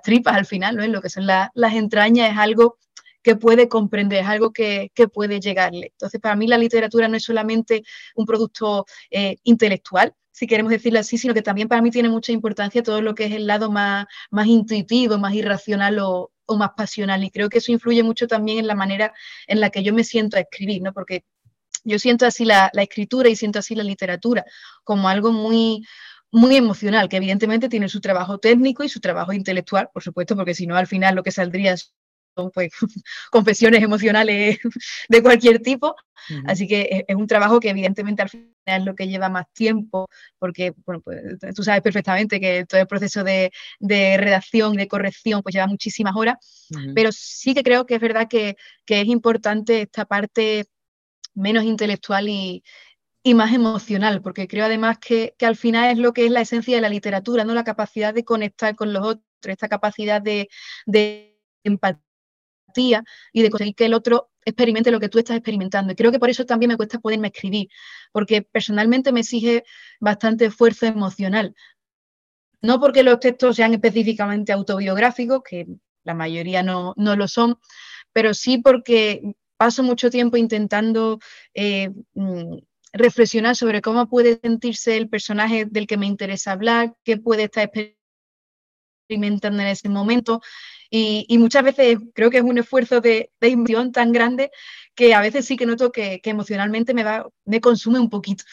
tripas 0.03 0.37
al 0.37 0.47
final, 0.47 0.77
¿no? 0.77 0.83
en 0.83 0.93
lo 0.93 1.01
que 1.01 1.11
son 1.11 1.27
las 1.27 1.75
entrañas, 1.75 2.33
es 2.33 2.39
algo 2.39 2.79
que 3.23 3.37
puede 3.37 3.69
comprender, 3.69 4.23
es 4.23 4.29
algo 4.29 4.53
que, 4.53 4.91
puede 5.13 5.41
llegarle. 5.41 5.89
Entonces, 5.93 6.21
para 6.21 6.37
mí 6.37 6.47
la 6.47 6.59
literatura 6.59 7.09
no 7.09 7.17
es 7.17 7.25
solamente 7.25 7.83
un 8.15 8.27
producto 8.27 8.85
eh, 9.11 9.37
intelectual, 9.45 10.15
si 10.31 10.47
queremos 10.47 10.73
decirlo 10.73 10.99
así, 10.99 11.17
sino 11.17 11.33
que 11.33 11.43
también 11.43 11.69
para 11.69 11.81
mí 11.81 11.91
tiene 11.91 12.09
mucha 12.09 12.33
importancia 12.33 12.83
todo 12.83 13.01
lo 13.01 13.15
que 13.15 13.27
es 13.27 13.33
el 13.33 13.47
lado 13.47 13.71
más, 13.71 14.07
más 14.31 14.47
intuitivo, 14.49 15.17
más 15.17 15.33
irracional 15.33 16.01
o, 16.01 16.33
o 16.47 16.57
más 16.57 16.71
pasional. 16.77 17.25
Y 17.25 17.31
creo 17.31 17.49
que 17.49 17.59
eso 17.59 17.73
influye 17.73 18.03
mucho 18.03 18.27
también 18.27 18.59
en 18.59 18.67
la 18.67 18.75
manera 18.75 19.13
en 19.47 19.61
la 19.61 19.71
que 19.71 19.83
yo 19.83 19.95
me 19.95 20.05
siento 20.05 20.37
a 20.37 20.41
escribir, 20.41 20.83
¿no? 20.83 20.93
Porque 20.93 21.25
yo 21.85 21.99
siento 21.99 22.27
así 22.27 22.45
la, 22.45 22.71
escritura 22.75 23.29
y 23.29 23.37
siento 23.37 23.59
así 23.59 23.75
la 23.75 23.85
literatura 23.85 24.45
como 24.85 25.09
algo 25.09 25.33
muy, 25.33 25.85
muy 26.33 26.57
emocional, 26.57 27.09
que 27.09 27.19
evidentemente 27.19 27.69
tiene 27.69 27.89
su 27.89 28.01
trabajo 28.01 28.39
técnico 28.39 28.85
y 28.85 28.89
su 28.89 29.01
trabajo 29.01 29.33
intelectual, 29.33 29.89
por 29.93 30.03
supuesto, 30.03 30.35
porque 30.37 30.55
si 30.55 30.67
no, 30.67 30.77
al 30.77 30.87
final 30.87 31.15
lo 31.15 31.23
que 31.23 31.31
saldría 31.31 31.75
pues, 32.53 32.71
confesiones 33.31 33.83
emocionales 33.83 34.59
de 35.09 35.23
cualquier 35.23 35.61
tipo. 35.61 35.95
Así 36.47 36.67
que 36.67 37.05
es, 37.07 37.17
un 37.17 37.27
trabajo 37.27 37.61
que 37.61 37.71
evidentemente 37.71 38.23
al 38.23 38.31
final 38.31 38.49
es 38.65 38.85
lo 38.85 38.95
que 38.95 39.09
lleva 39.09 39.29
más 39.29 39.47
tiempo, 39.53 40.09
porque 40.39 40.73
bueno, 40.85 41.03
pues, 41.03 41.21
tú 41.55 41.63
sabes 41.63 41.83
perfectamente 41.83 42.41
que 42.41 42.65
todo 42.67 42.81
el 42.81 42.87
proceso 42.87 43.23
de, 43.25 43.51
redacción 43.81 44.75
y 44.75 44.79
de 44.79 44.89
corrección 44.89 45.43
pues 45.43 45.55
lleva 45.55 45.67
muchísimas 45.67 46.15
horas, 46.17 46.37
pero 46.95 47.11
sí 47.13 47.55
que 47.55 47.63
creo 47.63 47.85
que 47.87 47.97
es 47.97 48.01
verdad 48.01 48.29
que, 48.29 48.57
es 48.87 49.07
importante 49.07 49.83
esta 49.83 50.05
parte 50.05 50.67
menos 51.35 51.65
intelectual 51.65 52.29
y, 52.29 52.63
más 53.35 53.53
emocional, 53.55 54.21
porque 54.23 54.47
creo 54.47 54.67
además 54.67 54.99
que, 54.99 55.35
al 55.41 55.57
final 55.57 55.91
es 55.91 55.99
lo 55.99 56.13
que 56.13 56.27
es 56.27 56.31
la 56.31 56.43
esencia 56.43 56.77
de 56.77 56.83
la 56.83 56.89
literatura, 56.89 57.45
¿no? 57.45 57.55
La 57.55 57.65
capacidad 57.65 58.15
de 58.15 58.25
conectar 58.25 58.77
con 58.77 58.93
los 58.93 59.03
otros, 59.05 59.25
esta 59.43 59.69
capacidad 59.69 60.23
de, 60.23 60.49
de 60.87 61.39
empatía 61.65 62.05
y 62.77 63.43
de 63.43 63.51
conseguir 63.51 63.75
que 63.75 63.87
el 63.87 63.95
otro 63.95 64.31
experimente 64.45 64.91
lo 64.91 65.01
que 65.01 65.09
tú 65.09 65.19
estás 65.19 65.37
experimentando. 65.37 65.93
Y 65.93 65.97
creo 65.97 66.13
que 66.13 66.19
por 66.19 66.31
eso 66.31 66.45
también 66.45 66.71
me 66.71 66.77
cuesta 66.77 66.99
poderme 66.99 67.29
escribir, 67.29 67.69
porque 68.13 68.43
personalmente 68.43 69.13
me 69.13 69.21
exige 69.21 69.65
bastante 70.01 70.47
esfuerzo 70.47 70.87
emocional. 70.87 71.55
No 72.61 72.81
porque 72.81 73.03
los 73.03 73.21
textos 73.21 73.57
sean 73.57 73.75
específicamente 73.75 74.53
autobiográficos, 74.53 75.43
que 75.43 75.67
la 76.05 76.15
mayoría 76.15 76.63
no, 76.63 76.95
lo 76.97 77.29
son, 77.29 77.59
pero 78.13 78.35
sí 78.35 78.59
porque 78.59 79.23
paso 79.57 79.83
mucho 79.83 80.11
tiempo 80.11 80.37
intentando 80.37 81.19
eh, 81.55 81.91
mm, 82.15 82.59
reflexionar 82.93 83.57
sobre 83.57 83.83
cómo 83.83 84.09
puede 84.09 84.39
sentirse 84.41 84.97
el 84.97 85.09
personaje 85.09 85.67
del 85.67 85.87
que 85.87 85.97
me 85.97 86.07
interesa 86.07 86.53
hablar, 86.53 86.95
qué 87.05 87.17
puede 87.17 87.45
estar 87.45 87.65
experimentando 87.65 87.94
en 89.09 89.61
ese 89.61 89.89
momento, 89.89 90.41
y, 90.91 91.39
muchas 91.39 91.65
veces 91.65 91.99
creo 92.15 92.31
que 92.31 92.39
es 92.39 92.45
un 92.45 92.59
esfuerzo 92.59 93.01
de, 93.01 93.33
de 93.41 93.91
tan 93.93 94.13
grande 94.13 94.51
que 94.95 95.15
a 95.15 95.21
veces 95.21 95.45
sí 95.45 95.57
que 95.57 95.67
noto 95.67 95.91
que, 95.91 96.21
emocionalmente 96.25 96.95
me, 96.95 97.03
va, 97.03 97.27
me 97.45 97.61
consume 97.61 97.99
un 97.99 98.11
poquito. 98.11 98.45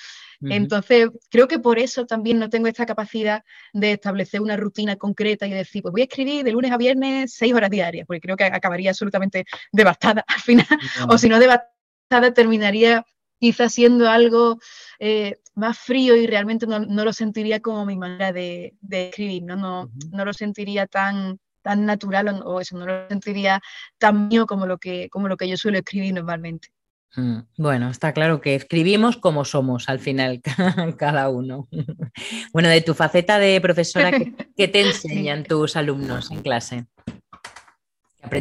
Entonces, 0.43 1.09
creo 1.29 1.47
que 1.47 1.59
por 1.59 1.77
eso 1.77 2.07
también 2.07 2.39
no 2.39 2.49
tengo 2.49 2.65
esta 2.67 2.87
capacidad 2.87 3.43
de 3.73 3.91
establecer 3.91 4.41
una 4.41 4.57
rutina 4.57 4.95
concreta 4.95 5.45
y 5.45 5.51
decir, 5.51 5.83
pues 5.83 5.91
voy 5.91 6.01
a 6.01 6.05
escribir 6.05 6.43
de 6.43 6.51
lunes 6.51 6.71
a 6.71 6.77
viernes 6.77 7.33
seis 7.35 7.53
horas 7.53 7.69
diarias, 7.69 8.07
porque 8.07 8.21
creo 8.21 8.35
que 8.35 8.45
acabaría 8.45 8.89
absolutamente 8.89 9.45
devastada 9.71 10.23
al 10.27 10.41
final, 10.41 10.65
o 11.09 11.17
si 11.19 11.29
no 11.29 11.37
devastada, 11.37 12.33
terminaría 12.33 13.05
quizás 13.39 13.73
siendo 13.73 14.09
algo 14.09 14.59
eh, 14.99 15.39
más 15.55 15.77
frío 15.77 16.15
y 16.15 16.27
realmente 16.27 16.65
no, 16.67 16.79
lo 16.79 17.13
sentiría 17.13 17.59
como 17.59 17.85
mi 17.85 17.97
manera 17.97 18.31
de, 18.31 18.73
escribir, 18.89 19.43
¿no? 19.43 19.55
No, 19.55 19.91
no 20.11 20.25
lo 20.25 20.33
sentiría 20.33 20.87
tan, 20.87 21.39
tan 21.61 21.85
natural 21.85 22.41
o, 22.45 22.59
eso, 22.59 22.77
no 22.77 22.85
lo 22.85 23.07
sentiría 23.07 23.61
tan 23.97 24.27
mío 24.27 24.45
como 24.45 24.65
lo, 24.65 24.77
que, 24.77 25.09
como 25.09 25.27
lo 25.27 25.37
que 25.37 25.47
yo 25.47 25.57
suelo 25.57 25.77
escribir 25.77 26.13
normalmente. 26.13 26.69
Mm, 27.15 27.39
bueno, 27.57 27.89
está 27.89 28.13
claro 28.13 28.39
que 28.39 28.55
escribimimos 28.55 29.17
como 29.17 29.43
somos 29.43 29.89
al 29.89 29.99
final, 29.99 30.41
cada 30.97 31.29
uno. 31.29 31.67
Bueno, 32.53 32.69
de 32.69 32.81
tu 32.81 32.93
faceta 32.93 33.39
de 33.39 33.59
profesora, 33.61 34.11
¿qué, 34.11 34.67
te 34.67 34.81
enseñan 34.81 35.43
tus 35.43 35.75
alumnos 35.75 36.31
en 36.31 36.41
clase? 36.41 36.85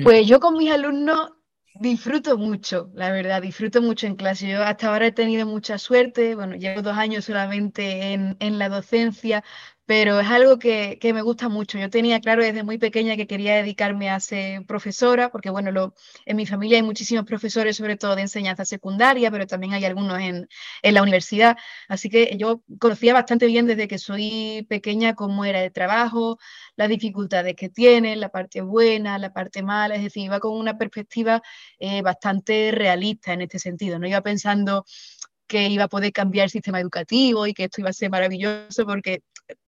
Pues 0.02 0.26
yo 0.26 0.40
con 0.40 0.56
mis 0.56 0.70
alumnos 0.70 1.32
disfruto 1.74 2.36
mucho, 2.38 2.90
la 2.94 3.10
verdad, 3.12 3.42
disfruto 3.42 3.82
mucho 3.82 4.06
en 4.06 4.16
clase. 4.16 4.48
Yo 4.48 4.62
hasta 4.62 4.88
ahora 4.88 5.06
he 5.06 5.12
tenido 5.12 5.46
mucha 5.46 5.78
suerte, 5.78 6.34
bueno, 6.34 6.56
llevo 6.56 6.82
dos 6.82 6.96
años 6.96 7.24
solamente 7.24 8.12
en, 8.12 8.36
en 8.40 8.58
la 8.58 8.68
docencia, 8.68 9.44
pero 9.90 10.20
es 10.20 10.28
algo 10.28 10.60
que, 10.60 11.00
me 11.02 11.20
gusta 11.20 11.48
mucho. 11.48 11.76
Yo 11.76 11.90
tenía 11.90 12.20
claro 12.20 12.44
desde 12.44 12.62
muy 12.62 12.78
pequeña 12.78 13.16
que 13.16 13.26
quería 13.26 13.56
dedicarme 13.56 14.08
a 14.08 14.20
ser 14.20 14.64
profesora, 14.64 15.32
porque 15.32 15.50
bueno, 15.50 15.72
lo, 15.72 15.94
en 16.26 16.36
mi 16.36 16.46
familia 16.46 16.76
hay 16.76 16.84
muchísimos 16.84 17.24
profesores, 17.24 17.76
sobre 17.76 17.96
todo 17.96 18.14
de 18.14 18.22
enseñanza 18.22 18.64
secundaria, 18.64 19.32
pero 19.32 19.48
también 19.48 19.72
hay 19.72 19.84
algunos 19.84 20.20
en, 20.20 20.48
la 20.84 21.02
universidad. 21.02 21.56
Así 21.88 22.08
que 22.08 22.36
yo 22.38 22.62
conocía 22.78 23.14
bastante 23.14 23.46
bien 23.46 23.66
desde 23.66 23.88
que 23.88 23.98
soy 23.98 24.64
pequeña 24.68 25.16
cómo 25.16 25.44
era 25.44 25.64
el 25.64 25.72
trabajo, 25.72 26.38
las 26.76 26.88
dificultades 26.88 27.56
que 27.56 27.68
tiene, 27.68 28.14
la 28.14 28.28
parte 28.28 28.60
buena, 28.60 29.18
la 29.18 29.32
parte 29.32 29.64
mala, 29.64 29.96
es 29.96 30.04
decir, 30.04 30.22
iba 30.22 30.38
con 30.38 30.52
una 30.56 30.78
perspectiva 30.78 31.42
eh, 31.80 32.00
bastante 32.02 32.70
realista 32.70 33.32
en 33.32 33.40
este 33.40 33.58
sentido. 33.58 33.98
No 33.98 34.06
iba 34.06 34.20
pensando 34.20 34.84
que 35.48 35.66
iba 35.68 35.84
a 35.84 35.88
poder 35.88 36.12
cambiar 36.12 36.44
el 36.44 36.50
sistema 36.50 36.78
educativo 36.80 37.44
y 37.44 37.54
que 37.54 37.64
esto 37.64 37.80
iba 37.80 37.90
a 37.90 37.92
ser 37.92 38.08
maravilloso, 38.08 38.86
porque 38.86 39.22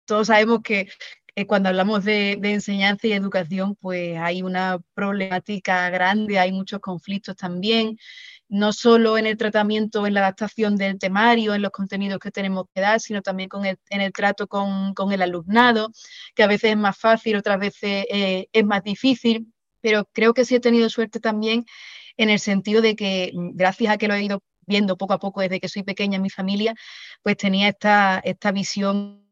todos 0.10 0.28
sabemos 0.28 0.62
que 0.64 0.89
eh, 1.36 1.45
cuando 1.45 1.70
hablamos 1.70 2.03
de, 2.03 2.34
enseñanza 2.43 3.07
y 3.07 3.14
educación, 3.14 3.76
pues 3.76 4.18
hay 4.18 4.41
una 4.41 4.80
problemática 4.95 5.89
grande, 5.91 6.39
hay 6.39 6.51
muchos 6.51 6.80
conflictos 6.80 7.36
también, 7.38 7.97
no 8.49 8.74
solo 8.74 9.18
en 9.20 9.28
el 9.28 9.38
tratamiento, 9.38 10.07
en 10.07 10.16
la 10.16 10.22
adaptación 10.22 10.76
del 10.78 10.97
temario, 10.97 11.53
en 11.53 11.62
los 11.62 11.72
contenidos 11.72 12.20
que 12.20 12.32
tenemos 12.32 12.66
que 12.74 12.82
dar, 12.82 12.99
sino 12.99 13.22
también 13.22 13.49
con 13.49 13.66
el, 13.66 13.78
en 13.89 14.01
el 14.01 14.12
trato 14.12 14.47
con, 14.47 14.93
el 15.12 15.22
alumnado, 15.22 15.91
que 16.36 16.43
a 16.43 16.47
veces 16.47 16.72
es 16.72 16.78
más 16.78 16.97
fácil, 16.97 17.36
otras 17.38 17.60
veces 17.60 18.05
eh, 18.10 18.47
es 18.51 18.66
más 18.66 18.84
difícil, 18.84 19.53
pero 19.82 20.10
creo 20.12 20.34
que 20.34 20.43
sí 20.43 20.55
he 20.55 20.60
tenido 20.60 20.89
suerte 20.89 21.20
también 21.20 21.66
en 22.18 22.30
el 22.32 22.39
sentido 22.39 22.82
de 22.82 22.95
que, 22.95 23.32
mm, 23.34 23.51
gracias 23.55 23.93
a 23.93 23.97
que 23.97 24.07
lo 24.07 24.16
he 24.16 24.24
ido 24.24 24.41
viendo 24.66 24.97
poco 24.97 25.14
a 25.14 25.20
poco 25.20 25.41
desde 25.41 25.60
que 25.60 25.70
soy 25.70 25.84
pequeña 25.84 26.18
en 26.18 26.24
mi 26.24 26.30
familia, 26.30 26.76
pues 27.24 27.38
tenía 27.38 27.70
esta, 27.70 28.20
esta 28.26 28.51
visión 28.51 29.29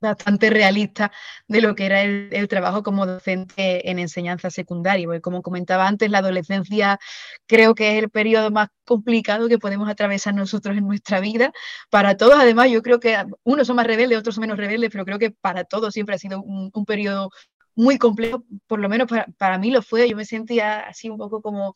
bastante 0.00 0.50
realista 0.50 1.12
de 1.46 1.60
lo 1.60 1.74
que 1.74 1.86
era 1.86 2.02
el, 2.02 2.48
trabajo 2.48 2.82
como 2.82 3.06
docente 3.06 3.90
en 3.90 3.98
enseñanza 3.98 4.50
secundaria, 4.50 5.06
porque 5.06 5.20
como 5.20 5.42
comentaba 5.42 5.86
antes, 5.86 6.10
la 6.10 6.18
adolescencia 6.18 6.98
creo 7.46 7.74
que 7.74 7.96
es 7.96 8.02
el 8.02 8.10
periodo 8.10 8.50
más 8.50 8.68
complicado 8.84 9.48
que 9.48 9.58
podemos 9.58 9.88
atravesar 9.88 10.34
nosotros 10.34 10.76
en 10.76 10.86
nuestra 10.86 11.20
vida. 11.20 11.52
Para 11.90 12.16
todos, 12.16 12.34
además, 12.38 12.70
yo 12.70 12.82
creo 12.82 12.98
que 13.00 13.16
unos 13.44 13.66
son 13.66 13.76
más 13.76 13.86
rebeldes, 13.86 14.18
otros 14.18 14.34
son 14.34 14.42
menos 14.42 14.58
rebeldes, 14.58 14.90
pero 14.90 15.04
creo 15.04 15.18
que 15.18 15.30
para 15.30 15.64
todos 15.64 15.92
siempre 15.92 16.14
ha 16.14 16.18
sido 16.18 16.42
un, 16.42 16.70
un 16.72 16.84
periodo 16.84 17.30
muy 17.74 17.98
complejo, 17.98 18.44
por 18.66 18.80
lo 18.80 18.88
menos 18.88 19.08
para, 19.38 19.58
mí 19.58 19.70
lo 19.70 19.82
fue, 19.82 20.08
yo 20.08 20.16
me 20.16 20.24
sentía 20.24 20.80
así 20.80 21.08
un 21.08 21.18
poco 21.18 21.40
como 21.40 21.74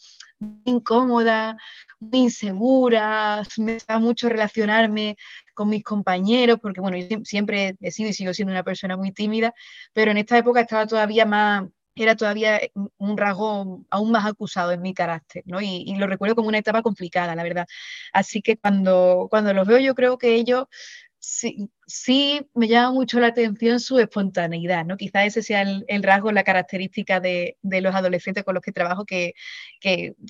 incómoda, 0.64 1.57
muy 2.01 2.20
insegura, 2.20 3.42
me 3.59 3.74
gustaba 3.74 4.01
mucho 4.01 4.28
relacionarme 4.28 5.16
con 5.55 5.68
mis 5.68 5.84
compañeros, 5.84 6.59
porque 6.61 6.80
bueno, 6.80 6.97
yo 6.97 7.18
siempre 7.24 7.76
he 7.80 7.90
sido 7.90 8.11
y 8.11 8.12
sigo 8.12 8.34
siendo 8.34 8.53
una 8.53 8.64
persona 8.64 8.97
muy 8.97 9.12
tímida, 9.12 9.55
pero 9.92 10.11
en 10.11 10.18
esta 10.18 10.36
época 10.38 10.61
estaba 10.61 10.86
todavía 10.86 11.26
más, 11.26 11.64
era 11.95 12.16
todavía 12.16 12.61
un 12.99 13.16
rasgo 13.16 13.84
aún 13.88 14.11
más 14.11 14.26
acusado 14.26 14.72
en 14.72 14.82
mi 14.82 14.95
carácter, 14.95 15.45
¿no? 15.47 15.61
Y, 15.61 15.84
y, 15.86 15.95
lo 15.97 16.09
recuerdo 16.09 16.34
como 16.34 16.49
una 16.49 16.59
etapa 16.59 16.82
complicada, 16.82 17.36
la 17.36 17.45
verdad. 17.45 17.66
Así 18.12 18.42
que 18.42 18.57
cuando, 18.57 19.28
cuando 19.30 19.55
los 19.55 19.66
veo, 19.66 19.78
yo 19.78 19.95
creo 19.95 20.18
que 20.18 20.34
ellos 20.34 20.64
sí, 21.24 21.70
sí 21.86 22.46
me 22.54 22.68
llama 22.68 22.92
mucho 22.92 23.18
la 23.18 23.28
atención 23.28 23.80
su 23.80 23.98
espontaneidad, 23.98 24.84
¿no? 24.84 24.96
Quizás 24.96 25.26
ese 25.26 25.42
sea 25.42 25.62
el, 25.62 26.02
rasgo, 26.02 26.30
la 26.32 26.44
característica 26.44 27.20
de, 27.20 27.56
los 27.62 27.94
adolescentes 27.94 28.44
con 28.44 28.54
los 28.54 28.62
que 28.62 28.72
trabajo 28.72 29.04
que, 29.04 29.34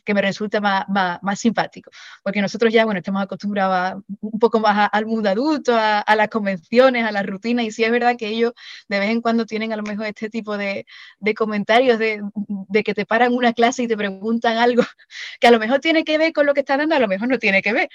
me 0.07 0.23
resulta 0.23 0.61
más, 0.61 0.87
más, 0.89 1.41
simpático. 1.41 1.91
Porque 2.23 2.41
nosotros 2.41 2.73
ya, 2.73 2.85
bueno, 2.85 2.99
estamos 2.99 3.23
acostumbrados 3.23 4.03
un 4.21 4.39
poco 4.39 4.61
más 4.61 4.89
al 4.93 5.07
mundo 5.07 5.29
adulto, 5.29 5.75
a, 5.77 6.15
las 6.17 6.29
convenciones, 6.29 7.05
a 7.05 7.13
las 7.13 7.27
rutinas, 7.27 7.65
y 7.65 7.71
sí 7.73 7.85
es 7.85 7.91
verdad 7.91 8.17
que 8.17 8.29
ellos 8.29 8.53
de 8.89 9.01
vez 9.01 9.11
en 9.11 9.21
cuando 9.21 9.47
tienen 9.47 9.73
a 9.73 9.77
lo 9.77 9.83
mejor 9.83 10.07
este 10.07 10.31
tipo 10.31 10.57
de, 10.57 10.87
comentarios 11.37 11.99
de, 11.99 12.23
que 12.85 12.95
te 12.95 13.07
paran 13.07 13.35
una 13.35 13.53
clase 13.53 13.83
y 13.83 13.89
te 13.89 13.97
preguntan 13.97 14.59
algo 14.59 14.83
que 15.41 15.47
a 15.47 15.51
lo 15.51 15.59
mejor 15.59 15.81
tiene 15.81 16.05
que 16.05 16.19
ver 16.19 16.33
con 16.33 16.47
lo 16.47 16.55
que 16.55 16.61
están 16.61 16.79
dando, 16.79 16.95
a 16.95 17.01
lo 17.01 17.09
mejor 17.09 17.29
no 17.29 17.39
tiene 17.39 17.63
que 17.63 17.73
ver, 17.73 17.89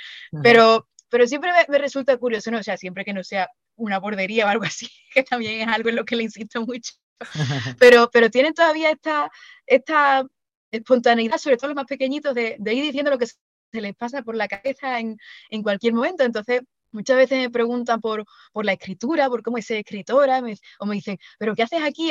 pero 0.43 0.87
pero 1.10 1.28
siempre 1.28 1.51
me, 1.68 1.78
resulta 1.78 2.18
curioso, 2.18 2.51
¿no? 2.51 2.60
O 2.60 2.64
sea, 2.64 2.78
siempre 2.78 3.05
que 3.05 3.14
no 3.14 3.24
sea 3.24 3.49
una 3.76 3.99
bordería 3.99 4.45
o 4.45 4.49
algo 4.49 4.64
así, 4.64 4.89
que 5.14 5.24
también 5.24 5.62
es 5.62 5.76
algo 5.76 5.89
en 5.89 5.95
lo 5.95 6.05
que 6.05 6.16
le 6.16 6.24
insisto 6.24 6.66
mucho. 6.66 6.93
Pero, 7.80 8.10
pero 8.14 8.30
tienen 8.30 8.53
todavía 8.53 8.91
esta, 8.91 9.30
esta 9.68 10.26
espontaneidad, 10.72 11.38
sobre 11.38 11.57
todo 11.57 11.68
los 11.68 11.76
más 11.76 11.86
pequeñitos, 11.86 12.34
de, 12.34 12.55
de 12.57 12.74
ir 12.74 12.82
diciendo 12.82 13.12
lo 13.12 13.18
que 13.18 13.26
se 13.26 13.82
les 13.82 13.93
pasa 13.93 14.22
por 14.22 14.38
la 14.38 14.47
cabeza 14.47 15.01
en, 15.01 15.18
en 15.49 15.62
cualquier 15.62 15.93
momento. 15.93 16.24
Entonces, 16.24 16.62
muchas 16.91 17.18
veces 17.18 17.39
me 17.39 17.49
preguntan 17.49 17.99
por, 17.99 18.26
por 18.51 18.66
la 18.66 18.74
escritura, 18.74 19.28
por 19.28 19.43
cómo 19.43 19.57
es 19.57 19.66
ser 19.66 19.78
escritora, 19.78 20.41
o 20.80 20.86
me 20.86 20.95
dicen, 20.95 21.18
¿pero 21.38 21.55
qué 21.55 21.64
haces 21.64 21.82
aquí 21.84 22.10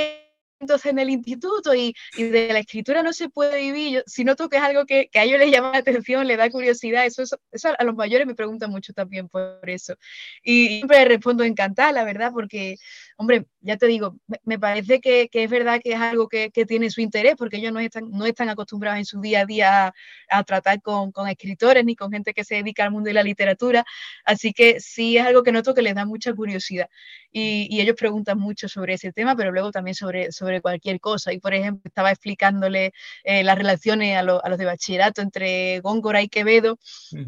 en 0.61 0.99
el 0.99 1.11
instituto 1.11 1.75
y, 1.75 1.95
de 2.17 2.53
la 2.53 2.59
escritura 2.59 3.03
no 3.03 3.13
se 3.13 3.29
puede 3.29 3.61
vivir. 3.61 4.03
si 4.07 4.25
noto 4.25 4.49
que 4.49 4.57
es 4.57 4.63
algo 4.63 4.87
que, 4.87 5.09
a 5.15 5.25
ellos 5.25 5.39
les 5.39 5.51
llama 5.53 5.73
la 5.73 5.79
atención, 5.79 6.27
les 6.27 6.39
da 6.39 6.51
curiosidad, 6.51 7.07
eso, 7.07 7.23
eso, 7.23 7.69
a 7.79 7.85
los 7.85 7.95
mayores 7.95 8.27
me 8.27 8.35
preguntan 8.35 8.71
mucho 8.71 8.93
también 8.93 9.29
por 9.29 9.61
eso. 9.69 9.95
Y 10.43 10.79
siempre 10.79 11.05
respondo 11.05 11.45
encantada, 11.45 11.93
la 11.93 12.05
verdad, 12.05 12.33
porque, 12.33 12.77
hombre, 13.17 13.47
ya 13.61 13.77
te 13.77 13.87
digo, 13.87 14.17
me, 14.45 14.59
parece 14.59 15.01
que, 15.01 15.29
es 15.33 15.51
verdad 15.51 15.81
que 15.83 15.93
es 15.93 16.01
algo 16.01 16.29
que, 16.29 16.51
tiene 16.67 16.91
su 16.91 17.01
interés, 17.01 17.37
porque 17.37 17.59
ellos 17.59 17.73
no 17.73 17.81
están, 17.81 18.11
no 18.11 18.27
están 18.27 18.49
acostumbrados 18.49 18.99
en 18.99 19.05
su 19.05 19.21
día 19.21 19.43
a 19.43 19.47
día 19.47 19.95
a, 20.29 20.45
tratar 20.45 20.83
con, 20.83 21.13
escritores 21.29 21.85
ni 21.85 21.95
con 21.95 22.11
gente 22.11 22.35
que 22.35 22.45
se 22.45 22.57
dedica 22.57 22.85
al 22.85 22.91
mundo 22.91 23.09
de 23.09 23.15
la 23.15 23.23
literatura, 23.23 23.85
así 24.25 24.53
que 24.53 24.81
sí 24.81 25.19
es 25.19 25.27
algo 25.27 25.43
que 25.43 25.53
noto 25.53 25.75
que 25.75 25.83
les 25.83 25.95
da 25.95 26.05
mucha 26.05 26.33
curiosidad. 26.35 26.89
Y, 27.31 27.79
ellos 27.81 27.95
preguntan 27.97 28.39
mucho 28.39 28.69
sobre 28.69 28.95
ese 28.95 29.13
tema, 29.13 29.37
pero 29.37 29.53
luego 29.53 29.71
también 29.71 29.95
sobre 29.95 30.33
sobre 30.33 30.48
cualquier 30.61 31.01
cosa. 31.01 31.33
Y 31.33 31.39
por 31.39 31.55
ejemplo, 31.55 31.83
estaba 31.85 32.11
explicándole 32.11 32.93
eh, 33.25 33.45
las 33.45 33.57
relaciones 33.57 34.17
a, 34.17 34.23
los 34.23 34.59
de 34.59 34.65
bachillerato 34.65 35.23
entre 35.23 35.81
Góngora 35.81 36.23
y 36.23 36.29
Quevedo. 36.29 36.79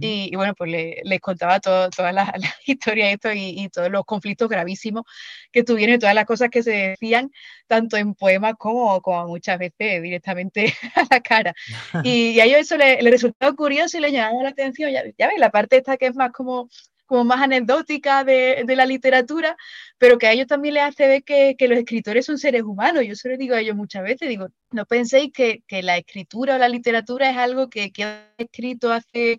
y, 0.01 0.35
bueno, 0.37 0.55
pues 0.55 0.71
les 1.03 1.21
contaba 1.21 1.61
todas 1.61 2.15
las, 2.15 2.31
historias 2.67 3.13
esto 3.13 3.33
y, 3.33 3.69
todos 3.71 3.91
los 3.91 4.05
conflictos 4.05 4.49
gravísimos 4.49 5.05
que 5.53 5.63
tuvieron 5.63 5.97
y 5.97 5.99
todas 5.99 6.15
las 6.15 6.25
cosas 6.25 6.51
que 6.51 6.63
se 6.63 6.71
decían, 6.71 7.31
tanto 7.67 7.97
en 7.97 8.15
poemas 8.15 8.55
como, 8.59 9.01
como 9.01 9.27
muchas 9.29 9.59
veces 9.59 10.03
directamente 10.03 10.75
a 10.95 11.05
la 11.11 11.21
cara. 11.21 11.55
Y, 12.05 12.41
a 12.41 12.45
ellos 12.45 12.61
eso 12.61 12.77
le, 12.77 13.01
resultaba 13.11 13.55
curioso 13.55 13.99
y 13.99 14.01
le 14.01 14.13
llamaba 14.13 14.43
la 14.43 14.49
atención. 14.51 14.91
Ya, 14.91 15.03
ya 15.19 15.29
ves, 15.29 15.39
la 15.39 15.51
parte 15.51 15.77
esta 15.77 15.97
que 15.97 16.07
es 16.07 16.17
más 16.17 16.33
como 16.33 16.69
como 17.11 17.25
más 17.25 17.43
anecdótica 17.43 18.23
de, 18.23 18.63
de, 18.65 18.77
la 18.77 18.87
literatura, 18.87 19.57
pero 19.99 20.17
que 20.17 20.29
a 20.29 20.33
ellos 20.33 20.47
también 20.47 20.75
les 20.75 20.85
hace 20.85 21.09
ver 21.09 21.25
que, 21.25 21.57
que, 21.59 21.67
los 21.67 21.77
escritores 21.77 22.25
son 22.25 22.39
seres 22.39 22.63
humanos. 22.63 23.03
Yo 23.05 23.17
se 23.17 23.29
lo 23.29 23.37
digo 23.37 23.57
a 23.57 23.61
ellos 23.61 23.75
muchas 23.75 24.05
veces, 24.05 24.29
digo, 24.29 24.47
no 24.71 24.87
penséis 24.87 25.33
que, 25.33 25.65
que 25.67 25.83
la 25.83 25.97
escritura 25.97 26.55
o 26.55 26.59
la 26.59 26.69
literatura 26.69 27.29
es 27.29 27.37
algo 27.37 27.69
que, 27.69 27.91
que 27.91 28.05
ha 28.05 28.33
escrito 28.39 28.93
hace 28.93 29.39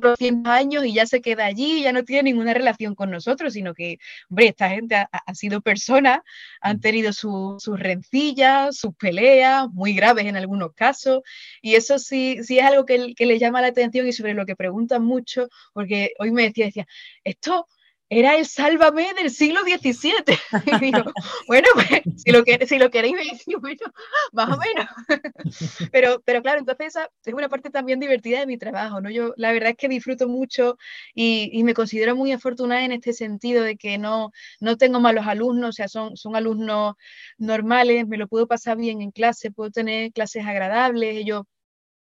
400 0.00 0.52
años 0.52 0.84
y 0.84 0.94
ya 0.94 1.06
se 1.06 1.20
queda 1.20 1.46
allí, 1.46 1.82
ya 1.82 1.92
no 1.92 2.04
tiene 2.04 2.24
ninguna 2.24 2.54
relación 2.54 2.94
con 2.94 3.10
nosotros, 3.10 3.52
sino 3.52 3.74
que, 3.74 3.98
hombre, 4.28 4.48
esta 4.48 4.68
gente 4.70 4.96
ha, 4.96 5.34
sido 5.34 5.60
personas, 5.60 6.20
han 6.60 6.78
mm. 6.78 6.80
tenido 6.80 7.12
sus 7.12 7.78
rencillas, 7.78 8.76
sus 8.76 8.94
peleas, 8.96 9.68
muy 9.72 9.94
graves 9.94 10.26
en 10.26 10.36
algunos 10.36 10.72
casos, 10.74 11.22
y 11.62 11.74
eso 11.74 11.98
sí, 11.98 12.38
sí 12.42 12.58
es 12.58 12.64
algo 12.64 12.84
que, 12.84 13.14
que 13.14 13.26
les 13.26 13.40
llama 13.40 13.60
la 13.60 13.68
atención 13.68 14.06
y 14.06 14.12
sobre 14.12 14.34
lo 14.34 14.46
que 14.46 14.56
preguntan 14.56 15.04
mucho, 15.04 15.48
porque 15.72 16.12
hoy 16.18 16.30
me 16.30 16.44
decía, 16.44 16.66
decía, 16.66 16.86
esto 17.24 17.66
era 18.08 18.36
el 18.36 18.46
Sálvame 18.46 19.12
del 19.14 19.30
siglo 19.30 19.60
XVII. 19.62 20.38
Y 20.66 20.78
digo, 20.78 21.02
bueno, 21.46 21.68
pues 21.74 22.02
si 22.16 22.30
lo, 22.30 22.42
si 22.66 22.78
lo 22.78 22.90
queréis 22.90 23.16
bueno, 23.60 23.80
más 24.32 24.50
o 24.50 24.58
menos. 24.58 24.88
Pero, 25.92 26.22
pero 26.24 26.42
claro, 26.42 26.58
entonces 26.58 26.88
esa 26.88 27.10
es 27.24 27.34
una 27.34 27.48
parte 27.48 27.70
también 27.70 28.00
divertida 28.00 28.40
de 28.40 28.46
mi 28.46 28.58
trabajo, 28.58 29.00
¿no? 29.00 29.10
Yo 29.10 29.32
la 29.36 29.52
verdad 29.52 29.70
es 29.70 29.76
que 29.76 29.88
disfruto 29.88 30.28
mucho 30.28 30.76
y, 31.14 31.50
y 31.52 31.62
me 31.64 31.74
considero 31.74 32.16
muy 32.16 32.32
afortunada 32.32 32.84
en 32.84 32.92
este 32.92 33.12
sentido 33.12 33.62
de 33.62 33.76
que 33.76 33.98
no, 33.98 34.32
no 34.60 34.76
tengo 34.76 35.00
malos 35.00 35.26
alumnos, 35.26 35.70
o 35.70 35.72
sea, 35.72 35.88
son, 35.88 36.16
son 36.16 36.36
alumnos 36.36 36.94
normales, 37.38 38.06
me 38.06 38.16
lo 38.16 38.28
puedo 38.28 38.46
pasar 38.46 38.76
bien 38.76 39.02
en 39.02 39.10
clase, 39.10 39.50
puedo 39.50 39.70
tener 39.70 40.12
clases 40.12 40.44
agradables, 40.46 41.16
ellos 41.16 41.44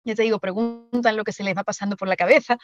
ya 0.05 0.15
te 0.15 0.23
digo, 0.23 0.39
preguntan 0.39 1.17
lo 1.17 1.25
que 1.25 1.33
se 1.33 1.45
les 1.45 1.57
va 1.57 1.65
pasando 1.65 1.97
por 1.97 2.09
la 2.09 2.17
cabeza 2.17 2.59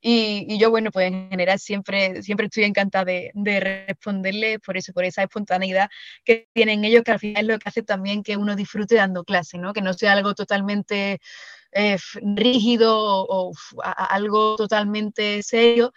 y, 0.00 0.58
yo, 0.58 0.70
bueno, 0.70 0.90
pues 0.90 1.08
en 1.12 1.30
general 1.30 1.58
siempre, 1.58 2.22
siempre 2.22 2.46
estoy 2.46 2.64
encantada 2.64 3.04
de, 3.04 3.30
de 3.34 3.60
responderles 3.60 4.58
por 4.60 4.76
eso, 4.76 4.92
por 4.92 5.04
esa 5.04 5.22
espontaneidad 5.22 5.88
que 6.24 6.48
tienen 6.52 6.84
ellos, 6.84 7.02
que 7.04 7.12
al 7.12 7.20
final 7.20 7.44
es 7.44 7.48
lo 7.48 7.58
que 7.58 7.68
hace 7.68 7.82
también 7.82 8.22
que 8.22 8.36
uno 8.36 8.56
disfrute 8.56 8.96
dando 8.96 9.24
clase, 9.24 9.58
¿no? 9.58 9.72
Que 9.72 9.80
no 9.80 9.92
sea 9.94 10.12
algo 10.12 10.34
totalmente 10.34 11.20
eh, 11.72 11.96
rígido 12.36 12.94
o, 12.98 13.52
algo 13.84 14.56
totalmente 14.56 15.42
serio, 15.42 15.92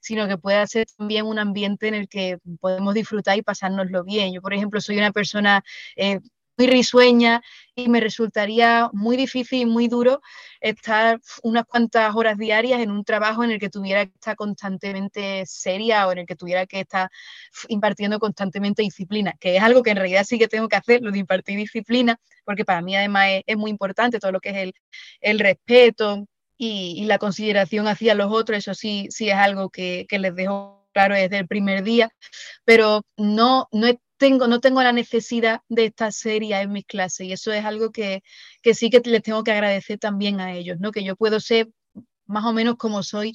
sino 0.00 0.28
que 0.28 0.38
pueda 0.38 0.66
ser 0.66 0.86
también 0.96 1.26
un 1.26 1.38
ambiente 1.38 1.88
en 1.88 1.94
el 1.94 2.08
que 2.08 2.38
podemos 2.60 2.94
disfrutar 2.94 3.38
y 3.38 3.42
pasárnoslo 3.42 4.04
bien. 4.04 4.32
Yo, 4.34 4.42
por 4.42 4.54
ejemplo, 4.54 4.80
soy 4.80 4.98
una 4.98 5.12
persona 5.12 5.62
eh, 5.96 6.20
muy 6.58 6.66
risueña 6.66 7.40
y 7.76 7.88
me 7.88 8.00
resultaría 8.00 8.90
muy 8.92 9.16
difícil 9.16 9.60
y 9.60 9.66
muy 9.66 9.86
duro 9.86 10.20
estar 10.60 11.20
unas 11.44 11.64
cuantas 11.64 12.14
horas 12.16 12.36
diarias 12.36 12.80
en 12.80 12.90
un 12.90 13.04
trabajo 13.04 13.44
en 13.44 13.52
el 13.52 13.60
que 13.60 13.70
tuviera 13.70 14.04
que 14.04 14.12
estar 14.12 14.34
constantemente 14.34 15.44
seria 15.46 16.08
o 16.08 16.12
en 16.12 16.18
el 16.18 16.26
que 16.26 16.34
tuviera 16.34 16.66
que 16.66 16.80
estar 16.80 17.08
impartiendo 17.68 18.18
constantemente 18.18 18.82
disciplina, 18.82 19.34
que 19.38 19.56
es 19.56 19.62
algo 19.62 19.84
que 19.84 19.90
en 19.90 19.98
realidad 19.98 20.24
sí 20.24 20.38
que 20.38 20.48
tengo 20.48 20.68
que 20.68 20.76
hacer, 20.76 21.00
lo 21.00 21.12
de 21.12 21.20
impartir 21.20 21.56
disciplina, 21.56 22.18
porque 22.44 22.64
para 22.64 22.82
mí 22.82 22.96
además 22.96 23.28
es, 23.46 23.56
muy 23.56 23.70
importante 23.70 24.18
todo 24.18 24.32
lo 24.32 24.40
que 24.40 24.50
es 24.50 24.72
el, 25.20 25.38
respeto 25.38 26.26
y, 26.56 27.04
la 27.04 27.18
consideración 27.18 27.86
hacia 27.86 28.16
los 28.16 28.32
otros, 28.32 28.58
eso 28.58 28.74
sí, 28.74 29.06
sí 29.10 29.30
es 29.30 29.36
algo 29.36 29.70
que, 29.70 30.06
que 30.08 30.18
les 30.18 30.34
dejo 30.34 30.88
claro 30.92 31.14
desde 31.14 31.38
el 31.38 31.46
primer 31.46 31.84
día, 31.84 32.10
pero 32.64 33.02
no, 33.16 33.68
no 33.70 33.86
tengo, 34.18 34.46
no 34.48 34.60
tengo 34.60 34.82
la 34.82 34.92
necesidad 34.92 35.62
de 35.68 35.86
estar 35.86 36.12
seria 36.12 36.62
en 36.62 36.72
mis 36.72 36.84
clases 36.86 37.26
y 37.26 37.32
eso 37.32 37.52
es 37.52 37.64
algo 37.64 37.90
que, 37.92 38.22
sí 38.74 38.90
que 38.90 39.00
les 39.04 39.22
tengo 39.22 39.44
que 39.44 39.52
agradecer 39.52 39.98
también 39.98 40.40
a 40.40 40.54
ellos, 40.54 40.78
¿no? 40.80 40.92
Que 40.92 41.04
yo 41.04 41.16
puedo 41.16 41.40
ser 41.40 41.68
más 42.26 42.44
o 42.44 42.52
menos 42.52 42.76
como 42.76 43.02
soy, 43.02 43.34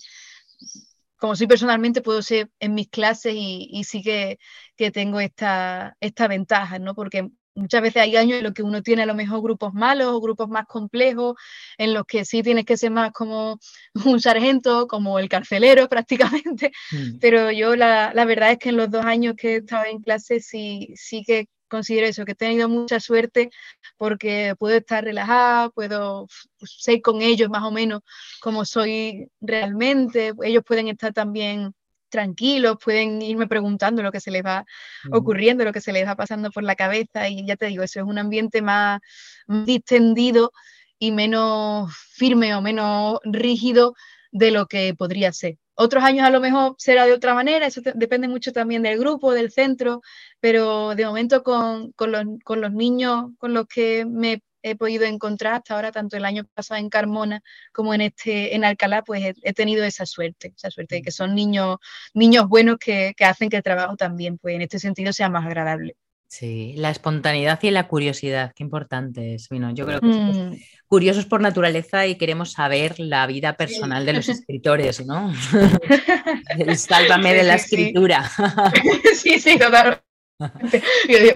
como 1.17 1.35
soy 1.35 1.47
personalmente, 1.47 2.01
puedo 2.01 2.21
ser 2.21 2.51
en 2.59 2.75
mis 2.75 2.89
clases 2.89 3.33
y, 3.35 3.83
sí 3.85 4.03
que, 4.03 4.37
que 4.75 4.91
tengo 4.91 5.19
esta, 5.19 5.97
esta 6.01 6.27
ventaja, 6.27 6.79
¿no? 6.79 6.95
Porque 6.95 7.29
muchas 7.55 7.81
veces 7.81 8.01
hay 8.01 8.15
años 8.15 8.37
en 8.37 8.43
los 8.43 8.53
que 8.53 8.63
uno 8.63 8.81
tiene 8.81 9.03
a 9.03 9.05
lo 9.05 9.15
mejor 9.15 9.41
grupos 9.41 9.73
malos 9.73 10.07
o 10.07 10.21
grupos 10.21 10.49
más 10.49 10.65
complejos, 10.65 11.35
en 11.77 11.93
los 11.93 12.05
que 12.05 12.25
sí 12.25 12.43
tienes 12.43 12.65
que 12.65 12.77
ser 12.77 12.91
más 12.91 13.11
como 13.11 13.59
un 14.05 14.19
sargento, 14.19 14.87
como 14.87 15.19
el 15.19 15.29
carcelero 15.29 15.87
prácticamente, 15.89 16.71
mm. 16.91 17.19
pero 17.19 17.51
yo 17.51 17.75
la, 17.75 18.13
la, 18.13 18.25
verdad 18.25 18.51
es 18.51 18.59
que 18.59 18.69
en 18.69 18.77
los 18.77 18.89
dos 18.89 19.05
años 19.05 19.35
que 19.37 19.55
he 19.55 19.57
estado 19.57 19.85
en 19.85 19.99
clase 20.01 20.39
sí, 20.39 20.93
sí 20.95 21.23
que 21.25 21.47
considero 21.73 22.05
eso, 22.07 22.23
que 22.23 22.33
he 22.33 22.35
tenido 22.35 22.69
mucha 22.69 22.99
suerte 22.99 23.49
porque 23.97 24.55
puedo 24.59 24.77
estar 24.77 25.03
relajada, 25.03 25.69
puedo 25.71 26.27
ser 26.63 27.01
con 27.01 27.21
ellos 27.21 27.49
más 27.49 27.63
o 27.63 27.71
menos 27.71 28.01
como 28.41 28.63
soy 28.63 29.27
realmente, 29.41 30.33
ellos 30.43 30.63
pueden 30.65 30.87
estar 30.87 31.13
también 31.13 31.73
tranquilos, 32.13 32.77
pueden 32.83 33.21
irme 33.21 33.47
preguntando 33.47 34.03
lo 34.03 34.11
que 34.11 34.21
se 34.21 34.31
les 34.31 34.45
va 34.45 34.65
ocurriendo, 35.11 35.65
lo 35.65 35.73
que 35.73 35.81
se 35.81 35.91
les 35.91 36.07
va 36.07 36.15
pasando 36.15 36.51
por 36.51 36.63
la 36.63 36.75
cabeza 36.75 37.27
y 37.27 37.45
ya 37.45 37.55
te 37.55 37.65
digo, 37.65 37.83
eso 37.83 37.99
es 37.99 38.05
un 38.05 38.19
ambiente 38.19 38.61
más, 38.61 39.01
distendido 39.47 40.51
y 40.99 41.11
menos 41.11 41.91
firme 42.13 42.55
o 42.55 42.61
menos 42.61 43.19
rígido 43.23 43.95
de 44.31 44.51
lo 44.51 44.67
que 44.67 44.93
podría 44.95 45.33
ser. 45.33 45.57
Otros 45.75 46.03
años 46.03 46.25
a 46.25 46.29
lo 46.29 46.39
mejor 46.39 46.75
será 46.77 47.05
de 47.07 47.13
otra 47.13 47.33
manera, 47.33 47.65
eso 47.65 47.81
depende 47.95 48.27
mucho 48.27 48.53
también 48.53 48.83
del 48.83 48.99
grupo, 48.99 49.33
del 49.33 49.51
centro, 49.51 50.01
pero 50.39 50.93
de 50.93 51.05
momento 51.05 51.41
con, 51.41 51.91
con, 51.93 52.11
los, 52.11 52.25
con 52.43 52.61
los 52.61 52.71
niños 52.71 53.31
con 53.39 53.53
los 53.55 53.65
que 53.67 54.05
me 54.05 54.43
he 54.63 54.75
podido 54.75 55.03
encontrar 55.03 55.53
hasta 55.53 55.75
ahora, 55.75 55.91
tanto 55.91 56.17
el 56.17 56.25
año 56.25 56.45
pasado 56.53 56.79
en 56.79 56.89
Carmona 56.89 57.43
como 57.71 57.93
en 57.93 58.01
este 58.01 58.55
en 58.55 58.63
Alcalá, 58.63 59.03
pues 59.03 59.35
he, 59.43 59.53
tenido 59.53 59.83
esa 59.83 60.05
suerte, 60.05 60.53
esa 60.55 60.71
suerte 60.71 60.95
de 60.95 61.01
que 61.01 61.11
son 61.11 61.35
niños, 61.35 61.77
niños 62.13 62.47
buenos 62.47 62.77
que, 62.77 63.13
hacen 63.19 63.49
que 63.49 63.57
el 63.57 63.63
trabajo 63.63 63.95
también, 63.95 64.37
pues 64.37 64.55
en 64.55 64.61
este 64.61 64.79
sentido, 64.79 65.13
sea 65.13 65.29
más 65.29 65.45
agradable. 65.45 65.95
Sí, 66.27 66.73
la 66.77 66.89
espontaneidad 66.89 67.59
y 67.61 67.69
la 67.69 67.87
curiosidad, 67.87 68.53
qué 68.55 68.63
importante 68.63 69.35
es. 69.35 69.49
Bueno, 69.49 69.71
yo 69.71 69.85
creo 69.85 69.99
que 70.01 70.11
somos 70.11 70.35
mm. 70.35 70.53
curiosos 70.87 71.27
por 71.27 71.41
naturaleza 71.41 72.07
y 72.07 72.15
queremos 72.15 72.53
saber 72.53 72.99
la 72.99 73.27
vida 73.27 73.55
personal 73.55 74.03
de 74.03 74.13
los 74.13 74.29
escritores, 74.29 75.05
¿no? 75.05 75.31
Sálvame 76.75 77.35
de 77.35 77.43
la 77.43 77.55
escritura. 77.55 78.31
Sí, 79.13 79.39
sí, 79.39 79.59
totalmente. 79.59 80.01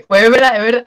Pues 0.07 0.23
es 0.23 0.32
verdad, 0.32 0.55
es 0.57 0.63
verdad. 0.63 0.86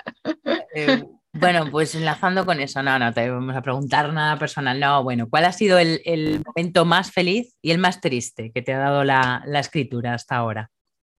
Eh, 0.74 1.04
bueno, 1.32 1.70
pues 1.70 1.94
enlazando 1.94 2.44
con 2.44 2.60
eso, 2.60 2.82
no, 2.82 2.98
no 2.98 3.12
te 3.12 3.30
vamos 3.30 3.54
a 3.54 3.62
preguntar 3.62 4.12
nada 4.12 4.38
personal. 4.38 4.80
No, 4.80 5.02
bueno, 5.04 5.28
¿cuál 5.28 5.44
ha 5.44 5.52
sido 5.52 5.78
el, 5.78 6.42
momento 6.44 6.84
más 6.84 7.12
feliz 7.12 7.54
y 7.62 7.70
el 7.70 7.78
más 7.78 8.00
triste 8.00 8.50
que 8.52 8.62
te 8.62 8.74
ha 8.74 8.78
dado 8.78 9.04
la, 9.04 9.42
la 9.46 9.60
escritura 9.60 10.14
hasta 10.14 10.36
ahora? 10.36 10.70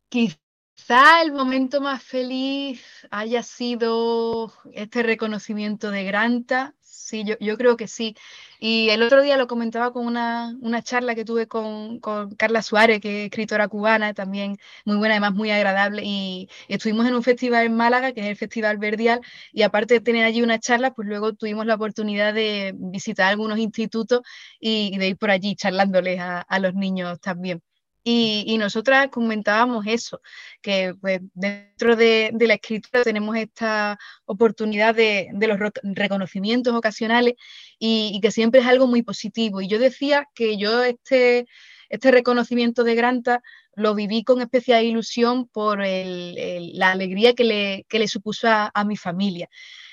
Quizá 0.10 1.22
el 1.24 1.32
momento 1.32 1.80
más 1.80 2.04
feliz 2.04 3.08
haya 3.10 3.44
sido 3.44 4.52
este 4.74 5.04
reconocimiento 5.04 5.92
de 5.92 6.04
Granta, 6.04 6.76
sí, 7.12 7.26
yo, 7.40 7.58
creo 7.58 7.78
que 7.78 7.88
sí. 7.88 8.16
Y 8.64 8.90
el 8.92 9.02
otro 9.02 9.24
día 9.24 9.38
lo 9.38 9.48
comentaba 9.48 9.92
con 9.92 10.06
una, 10.06 10.56
charla 10.84 11.16
que 11.16 11.26
tuve 11.26 11.48
con, 11.48 12.00
Carla 12.38 12.62
Suárez, 12.62 13.02
que 13.02 13.22
es 13.22 13.26
escritora 13.26 13.68
cubana, 13.68 14.14
también 14.14 14.58
muy 14.86 14.98
buena, 14.98 15.16
además 15.16 15.34
muy 15.34 15.50
agradable. 15.50 16.04
Y, 16.06 16.48
estuvimos 16.68 17.08
en 17.08 17.16
un 17.16 17.24
festival 17.24 17.66
en 17.66 17.76
Málaga, 17.76 18.12
que 18.14 18.22
es 18.22 18.28
el 18.28 18.36
Festival 18.38 18.78
Verdial, 18.78 19.22
y 19.52 19.64
aparte 19.64 19.96
de 19.96 20.02
tener 20.02 20.26
allí 20.26 20.44
una 20.44 20.60
charla, 20.60 20.94
pues 20.94 21.08
luego 21.08 21.34
tuvimos 21.34 21.66
la 21.66 21.74
oportunidad 21.76 22.36
de 22.36 22.74
visitar 22.78 23.30
algunos 23.30 23.58
institutos 23.58 24.22
y, 24.60 24.96
de 24.98 25.08
ir 25.10 25.18
por 25.18 25.32
allí 25.32 25.56
charlándoles 25.56 26.20
a 26.22 26.60
los 26.60 26.76
niños 26.76 27.20
también. 27.20 27.64
Y, 28.04 28.58
nosotras 28.58 29.10
comentábamos 29.12 29.86
eso, 29.88 30.22
que 30.62 30.96
pues, 31.00 31.22
dentro 31.34 31.96
de, 31.96 32.34
la 32.40 32.56
escritura 32.56 33.04
tenemos 33.04 33.36
esta 33.38 34.00
oportunidad 34.26 34.96
de, 34.96 35.30
los 35.34 35.60
reconocimientos 35.84 36.74
ocasionales 36.74 37.36
y, 37.78 38.20
que 38.22 38.32
siempre 38.32 38.62
es 38.62 38.68
algo 38.68 38.88
muy 38.88 39.04
positivo. 39.04 39.62
Y 39.62 39.68
yo 39.68 39.78
decía 39.78 40.28
que 40.34 40.58
yo 40.58 40.84
este, 40.84 41.46
este 41.90 42.12
reconocimiento 42.12 42.84
de 42.84 42.96
Granta 42.96 43.44
lo 43.76 43.94
viví 43.96 44.24
con 44.24 44.42
especial 44.42 44.84
ilusión 44.84 45.48
por 45.48 45.80
la 45.80 46.92
alegría 46.92 47.34
que 47.34 47.44
le, 47.44 47.86
le 47.90 48.08
supuso 48.08 48.48
a 48.50 48.84
mi 48.84 48.98
familia. 48.98 49.48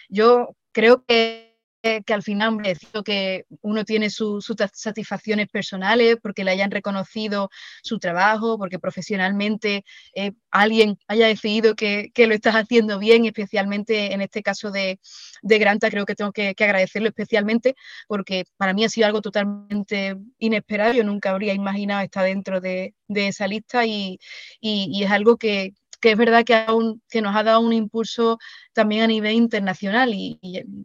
Yo 0.08 0.56
creo 0.72 1.04
que 1.04 1.47
que 1.82 2.14
al 2.14 2.22
final, 2.22 2.48
hombre, 2.48 2.76
que 3.04 3.44
uno 3.62 3.84
tiene 3.84 4.10
sus 4.10 4.52
satisfacciones 4.72 5.48
personales 5.48 6.16
porque 6.22 6.44
le 6.44 6.50
hayan 6.50 6.70
reconocido 6.70 7.50
su 7.82 7.98
trabajo, 7.98 8.58
porque 8.58 8.78
profesionalmente 8.78 9.84
eh, 10.14 10.32
alguien 10.50 10.98
haya 11.06 11.26
decidido 11.28 11.74
que, 11.74 12.10
lo 12.16 12.34
estás 12.34 12.56
haciendo 12.56 12.98
bien, 12.98 13.24
especialmente 13.26 14.12
en 14.12 14.20
este 14.20 14.42
caso 14.42 14.70
de, 14.70 14.98
Granta, 15.42 15.90
creo 15.90 16.04
que 16.04 16.14
tengo 16.14 16.32
que, 16.32 16.54
agradecerlo 16.58 17.08
especialmente 17.08 17.74
porque 18.06 18.44
para 18.56 18.74
mí 18.74 18.84
ha 18.84 18.88
sido 18.88 19.06
algo 19.06 19.22
totalmente 19.22 20.16
inesperado, 20.38 20.92
yo 20.92 21.04
nunca 21.04 21.30
habría 21.30 21.54
imaginado 21.54 22.02
estar 22.02 22.24
dentro 22.24 22.60
de, 22.60 22.94
esa 23.08 23.46
lista 23.46 23.86
y 23.86 24.18
es 24.60 25.10
algo 25.10 25.36
que, 25.36 25.72
que 26.00 26.12
es 26.12 26.16
verdad 26.16 26.44
que, 26.44 26.54
aún, 26.54 27.02
que 27.08 27.22
nos 27.22 27.34
ha 27.36 27.42
dado 27.42 27.60
un 27.60 27.72
impulso 27.72 28.38
también 28.72 29.02
a 29.02 29.06
nivel 29.06 29.32
internacional 29.32 30.12
y, 30.14 30.38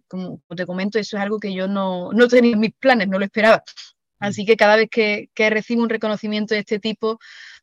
como 0.08 0.42
te 0.56 0.66
comento, 0.66 1.00
eso 1.00 1.18
es 1.18 1.24
algo 1.24 1.40
que 1.40 1.54
yo 1.54 1.68
no, 1.68 2.12
no, 2.14 2.28
tenía 2.28 2.54
en 2.54 2.60
mis 2.60 2.74
planes, 2.74 3.08
no 3.08 3.20
lo 3.20 3.26
esperaba. 3.26 3.64
Así 4.20 4.46
que 4.46 4.56
cada 4.56 4.76
vez 4.78 4.90
que, 4.90 5.30
que 5.34 5.50
recibo 5.50 5.84
un 5.84 5.90
reconocimiento 5.90 6.54
de 6.54 6.62
este 6.62 6.80
tipo, 6.80 7.20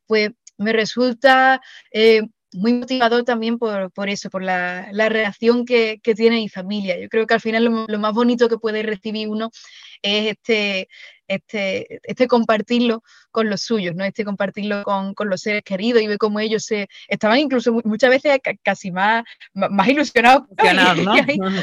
pues 0.07 0.30
me 0.59 0.72
resulta 0.72 1.61
eh, 1.92 2.22
muy 2.53 2.74
motivador 2.74 3.24
también 3.24 3.59
por, 3.59 3.92
por 3.92 4.09
eso, 4.09 4.30
por 4.30 4.42
la, 4.42 4.88
la 4.92 5.09
reacción 5.09 5.64
que, 5.64 6.01
que, 6.03 6.14
tiene 6.14 6.36
mi 6.36 6.48
familia. 6.48 7.01
Yo 7.01 7.09
creo 7.09 7.26
que 7.26 7.34
al 7.34 7.40
final 7.40 7.64
lo, 7.64 7.86
lo, 7.86 7.98
más 7.98 8.12
bonito 8.12 8.48
que 8.48 8.59
puede 8.59 8.82
recibir 8.82 9.28
uno 9.28 9.51
es 10.03 10.32
este, 10.32 10.88
este, 11.31 12.01
este 12.03 12.26
compartirlo 12.26 13.03
con 13.31 13.49
los 13.49 13.62
suyos, 13.62 13.95
¿no? 13.95 14.05
Este 14.05 14.24
compartirlo 14.24 14.83
con, 14.83 15.14
con 15.14 15.31
los 15.31 15.43
seres 15.43 15.62
queridos 15.62 16.03
y 16.03 16.09
ver 16.09 16.18
cómo 16.18 16.41
ellos 16.41 16.64
se 16.64 16.89
estaban 17.09 17.39
incluso 17.39 17.72
muchas 17.85 18.11
veces 18.11 18.41
casi 18.62 18.91
más, 18.91 19.22
más 19.55 19.89
ilusionados. 19.89 20.43
¿no? 20.99 21.14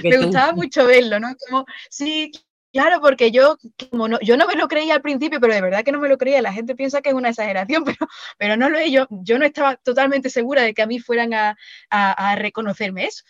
me 0.04 0.18
gustaba 0.18 0.54
mucho 0.54 0.86
verlo, 0.86 1.20
¿no? 1.20 1.36
Como, 1.46 1.66
sí, 1.90 2.32
Claro, 2.74 3.02
porque 3.02 3.32
yo, 3.32 3.58
como 3.90 4.08
no, 4.08 4.20
yo 4.20 4.38
no 4.38 4.46
me 4.46 4.54
lo 4.54 4.68
creía 4.68 4.94
al 4.94 5.02
principio, 5.02 5.40
pero 5.40 5.54
de 5.54 5.62
verdad 5.62 5.84
que 5.84 5.92
no 5.92 6.00
me 6.00 6.10
lo 6.10 6.18
creía. 6.18 6.42
La 6.42 6.54
gente 6.54 6.76
piensa 6.76 7.02
que 7.02 7.10
es 7.10 7.16
una 7.16 7.30
exageración, 7.30 7.84
pero, 8.00 8.08
pero 8.38 8.58
no 8.58 8.70
lo 8.70 8.78
es. 8.78 8.92
Yo, 8.92 9.08
yo 9.10 9.40
no 9.40 9.46
estaba 9.46 9.78
totalmente 9.78 10.30
segura 10.30 10.62
de 10.62 10.74
que 10.74 10.82
a 10.84 10.86
mí 10.86 11.00
fueran 11.00 11.34
a, 11.34 11.58
a, 11.90 12.32
a 12.32 12.36
reconocerme 12.36 13.06
eso. 13.06 13.24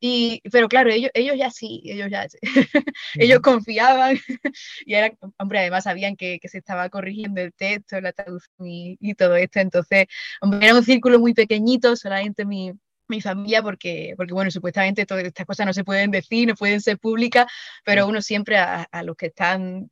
Y, 0.00 0.40
pero 0.52 0.68
claro, 0.68 0.90
ellos, 0.90 1.10
ellos 1.14 1.36
ya 1.36 1.50
sí, 1.50 1.82
ellos 1.84 2.08
ya, 2.10 2.26
ellos 3.14 3.40
confiaban 3.40 4.18
y 4.86 4.94
era, 4.94 5.12
hombre, 5.38 5.60
además 5.60 5.84
sabían 5.84 6.16
que, 6.16 6.38
que, 6.40 6.48
se 6.48 6.58
estaba 6.58 6.88
corrigiendo 6.88 7.40
el 7.40 7.52
texto, 7.52 8.00
la 8.00 8.12
traducción 8.12 8.68
y, 8.68 8.96
y 9.00 9.14
todo 9.14 9.36
esto. 9.36 9.60
Entonces, 9.60 10.06
hombre, 10.40 10.66
era 10.66 10.74
un 10.76 10.84
círculo 10.84 11.18
muy 11.18 11.34
pequeñito, 11.34 11.96
solamente 11.96 12.44
mi, 12.44 12.72
mi 13.08 13.20
familia 13.20 13.62
porque, 13.62 14.14
porque 14.16 14.34
bueno, 14.34 14.50
supuestamente 14.50 15.06
todas 15.06 15.24
estas 15.24 15.46
cosas 15.46 15.66
no 15.66 15.72
se 15.72 15.84
pueden 15.84 16.10
decir, 16.10 16.46
no 16.46 16.54
pueden 16.54 16.80
ser 16.80 16.98
públicas, 16.98 17.46
pero 17.84 18.06
uno 18.06 18.22
siempre 18.22 18.58
a, 18.58 18.86
los 19.02 19.16
que 19.16 19.26
están 19.26 19.90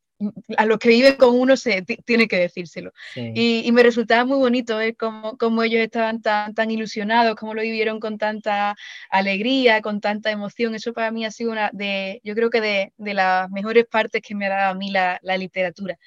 a 0.57 0.67
los 0.67 0.79
que 0.79 0.89
viven 0.89 1.17
con 1.17 1.39
uno 1.39 1.57
se 1.57 1.83
tiene 2.05 2.29
que 2.29 2.39
decírselo. 2.39 2.93
Y, 3.15 3.71
me 3.73 3.83
resultaba 3.83 4.25
muy 4.25 4.39
bonito 4.39 4.77
ver 4.77 4.97
cómo, 4.97 5.37
cómo, 5.37 5.63
ellos 5.63 5.81
estaban 5.81 6.23
tan, 6.23 6.55
tan 6.55 6.71
ilusionados, 6.71 7.35
cómo 7.37 7.55
lo 7.55 7.63
vivieron 7.63 8.01
con 8.01 8.17
tanta 8.17 8.75
alegría, 9.11 9.83
con 9.83 10.01
tanta 10.01 10.31
emoción. 10.31 10.75
Eso 10.75 10.93
para 10.93 11.11
mí 11.11 11.25
ha 11.25 11.31
sido 11.31 11.53
una 11.53 11.71
de, 11.73 12.21
yo 12.25 12.35
creo 12.35 12.51
que 12.51 12.61
de, 12.61 12.93
de 12.97 13.15
las 13.15 13.51
mejores 13.51 13.85
partes 13.87 14.23
que 14.23 14.35
me 14.35 14.47
ha 14.47 14.51
dado 14.51 14.71
a 14.73 14.75
mí 14.75 14.91
la, 14.91 15.19
la 15.23 15.37
literatura. 15.37 15.99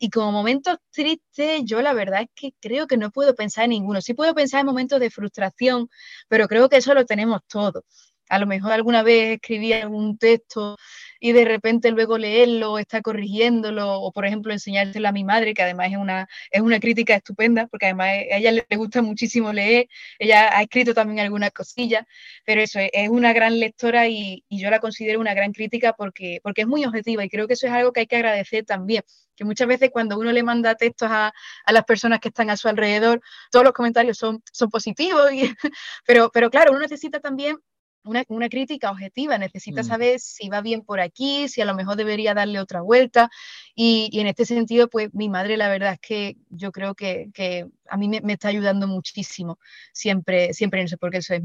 Y 0.00 0.10
como 0.10 0.32
momentos 0.32 0.78
tristes, 0.90 1.62
yo 1.64 1.80
la 1.80 1.92
verdad 1.92 2.22
es 2.22 2.28
que 2.34 2.52
creo 2.60 2.88
que 2.88 2.96
no 2.96 3.12
puedo 3.12 3.36
pensar 3.36 3.64
en 3.64 3.70
ninguno. 3.70 4.00
Sí 4.00 4.14
puedo 4.14 4.34
pensar 4.34 4.60
en 4.60 4.66
momentos 4.66 4.98
de 4.98 5.10
frustración, 5.10 5.88
pero 6.26 6.48
creo 6.48 6.68
que 6.68 6.78
eso 6.78 6.92
lo 6.92 7.06
tenemos 7.06 7.40
todos. 7.46 7.84
A 8.28 8.38
lo 8.40 8.46
mejor 8.46 8.72
alguna 8.72 9.02
vez 9.04 9.34
escribí 9.34 9.72
algún 9.72 10.18
texto 10.18 10.76
y 11.24 11.30
de 11.30 11.44
repente 11.44 11.92
luego 11.92 12.18
leerlo, 12.18 12.80
está 12.80 13.00
corrigiéndolo, 13.00 14.00
o 14.00 14.10
por 14.10 14.26
ejemplo 14.26 14.52
enseñárselo 14.52 15.06
a 15.06 15.12
mi 15.12 15.22
madre, 15.22 15.54
que 15.54 15.62
además 15.62 15.92
es 15.92 15.96
una, 15.96 16.28
es 16.50 16.60
una 16.60 16.80
crítica 16.80 17.14
estupenda, 17.14 17.68
porque 17.68 17.86
además 17.86 18.08
a 18.08 18.38
ella 18.38 18.50
le 18.50 18.76
gusta 18.76 19.02
muchísimo 19.02 19.52
leer, 19.52 19.86
ella 20.18 20.58
ha 20.58 20.62
escrito 20.62 20.94
también 20.94 21.20
algunas 21.20 21.52
cosillas, 21.52 22.04
pero 22.44 22.60
eso, 22.60 22.80
es 22.80 23.08
una 23.08 23.32
gran 23.32 23.60
lectora 23.60 24.08
y, 24.08 24.44
y 24.48 24.60
yo 24.60 24.68
la 24.68 24.80
considero 24.80 25.20
una 25.20 25.32
gran 25.32 25.52
crítica 25.52 25.92
porque, 25.92 26.40
porque 26.42 26.62
es 26.62 26.66
muy 26.66 26.84
objetiva 26.84 27.24
y 27.24 27.28
creo 27.28 27.46
que 27.46 27.54
eso 27.54 27.68
es 27.68 27.72
algo 27.72 27.92
que 27.92 28.00
hay 28.00 28.06
que 28.08 28.16
agradecer 28.16 28.64
también, 28.64 29.04
que 29.36 29.44
muchas 29.44 29.68
veces 29.68 29.90
cuando 29.92 30.18
uno 30.18 30.32
le 30.32 30.42
manda 30.42 30.74
textos 30.74 31.08
a, 31.08 31.32
a 31.64 31.72
las 31.72 31.84
personas 31.84 32.18
que 32.18 32.28
están 32.30 32.50
a 32.50 32.56
su 32.56 32.68
alrededor, 32.68 33.20
todos 33.52 33.64
los 33.64 33.74
comentarios 33.74 34.18
son, 34.18 34.42
son 34.52 34.70
positivos, 34.70 35.30
pero, 36.04 36.30
pero 36.32 36.50
claro, 36.50 36.72
uno 36.72 36.80
necesita 36.80 37.20
también 37.20 37.58
una, 38.04 38.24
una, 38.28 38.48
crítica 38.48 38.90
objetiva, 38.90 39.38
necesita 39.38 39.82
mm. 39.82 39.84
saber 39.84 40.20
si 40.20 40.48
va 40.48 40.60
bien 40.60 40.82
por 40.82 41.00
aquí, 41.00 41.48
si 41.48 41.60
a 41.60 41.64
lo 41.64 41.74
mejor 41.74 41.96
debería 41.96 42.34
darle 42.34 42.60
otra 42.60 42.80
vuelta. 42.80 43.30
Y, 43.74 44.08
y 44.12 44.20
en 44.20 44.26
este 44.26 44.44
sentido, 44.44 44.88
pues 44.88 45.12
mi 45.14 45.28
madre, 45.28 45.56
la 45.56 45.68
verdad 45.68 45.94
es 45.94 46.00
que 46.00 46.36
yo 46.48 46.72
creo 46.72 46.94
que, 46.94 47.30
que 47.34 47.66
a 47.88 47.96
mí 47.96 48.08
me, 48.08 48.20
me, 48.20 48.34
está 48.34 48.48
ayudando 48.48 48.86
muchísimo 48.86 49.58
siempre, 49.92 50.52
siempre 50.54 50.80
en 50.80 50.86
eso, 50.86 50.96
porque 50.98 51.18
eso 51.18 51.34
es, 51.34 51.42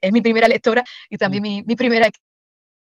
es 0.00 0.12
mi 0.12 0.20
primera 0.20 0.48
lectora 0.48 0.84
y 1.08 1.16
también 1.16 1.42
mm. 1.42 1.46
mi, 1.46 1.62
mi, 1.64 1.76
primera 1.76 2.10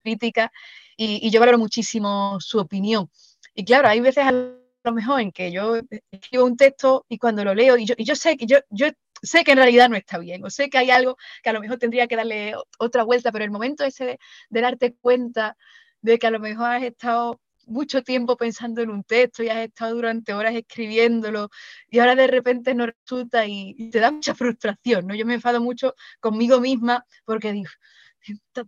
crítica. 0.04 0.52
Y, 0.98 1.26
y, 1.26 1.32
yo 1.32 1.40
valoro 1.40 1.58
muchísimo 1.58 2.38
su 2.40 2.60
opinión. 2.60 3.10
Y 3.54 3.64
claro, 3.64 3.88
hay 3.88 4.02
veces 4.02 4.26
a 4.26 4.32
lo 4.32 4.92
mejor 4.94 5.22
en 5.22 5.32
que 5.32 5.52
yo 5.52 5.78
escribo 6.12 6.46
un 6.46 6.58
texto 6.58 7.06
y 7.10 7.18
cuando 7.18 7.44
lo 7.44 7.54
leo, 7.54 7.78
y 7.78 7.86
yo, 7.86 7.96
y 7.98 8.04
yo 8.04 8.16
sé 8.16 8.38
que 8.38 8.46
yo, 8.46 8.60
yo 8.70 8.88
sé 9.22 9.44
que 9.44 9.52
en 9.52 9.58
realidad 9.58 9.90
no 9.90 9.96
está 9.96 10.18
bien, 10.18 10.44
o 10.46 10.50
sé 10.50 10.70
que 10.70 10.78
hay 10.78 10.92
algo 10.92 11.18
que 11.44 11.50
a 11.50 11.54
lo 11.54 11.62
mejor 11.62 11.78
tendría 11.78 12.08
que 12.08 12.16
darle 12.16 12.56
otra 12.80 13.04
vuelta, 13.04 13.32
pero 13.32 13.46
el 13.46 13.52
momento 13.52 13.84
ese 13.84 14.20
de, 14.50 14.62
darte 14.62 14.96
cuenta 14.96 15.58
de 16.02 16.20
que 16.20 16.28
a 16.28 16.32
lo 16.32 16.40
mejor 16.40 16.72
has 16.72 16.84
estado 16.84 17.42
mucho 17.66 18.02
tiempo 18.04 18.36
pensando 18.36 18.82
en 18.82 18.90
un 18.90 19.04
texto 19.04 19.44
y 19.44 19.50
has 19.50 19.58
estado 19.60 19.94
durante 19.96 20.34
horas 20.34 20.56
escribiéndolo 20.56 21.50
y 21.90 22.00
ahora 22.00 22.16
de 22.16 22.28
repente 22.28 22.74
no 22.74 22.88
resulta 22.88 23.46
y, 23.46 23.76
y 23.78 23.92
te 23.92 24.00
da 24.00 24.12
mucha 24.12 24.34
frustración, 24.34 25.06
¿no? 25.08 25.16
Yo 25.16 25.26
me 25.26 25.36
enfado 25.36 25.62
mucho 25.62 25.94
conmigo 26.20 26.60
misma 26.60 27.06
porque 27.26 27.52
digo, 27.52 27.70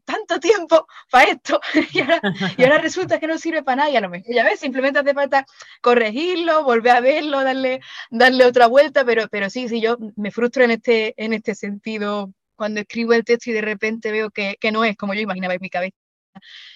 tanto 0.06 0.40
tiempo 0.40 0.88
para 1.12 1.32
esto 1.32 1.60
y 2.58 2.64
ahora, 2.64 2.78
resulta 2.80 3.20
que 3.20 3.28
no 3.28 3.38
sirve 3.38 3.64
para 3.64 3.78
nada 3.78 3.90
y 3.90 3.96
a 3.96 4.02
lo 4.02 4.12
ya 4.28 4.44
ves, 4.44 4.60
simplemente 4.60 5.00
hace 5.00 5.14
falta 5.14 5.46
corregirlo, 5.82 6.64
volver 6.64 6.94
a 6.94 7.02
verlo, 7.02 7.44
darle, 7.44 7.82
darle 8.10 8.46
otra 8.46 8.68
vuelta, 8.68 9.06
pero, 9.06 9.28
pero 9.30 9.50
sí, 9.50 9.68
sí, 9.68 9.82
yo 9.82 9.98
me 10.16 10.32
frustro 10.32 10.64
en 10.64 10.72
este, 10.72 11.14
en 11.18 11.34
este 11.34 11.56
sentido 11.56 12.34
cuando 12.56 12.82
escribo 12.82 13.14
el 13.14 13.24
texto 13.24 13.50
y 13.50 13.54
de 13.54 13.62
repente 13.62 14.12
veo 14.12 14.30
que, 14.30 14.56
que 14.60 14.72
no 14.72 14.86
es 14.86 14.96
como 14.96 15.14
yo 15.14 15.22
imaginaba 15.22 15.56
en 15.56 15.62
mi 15.62 15.70
cabeza. 15.70 15.96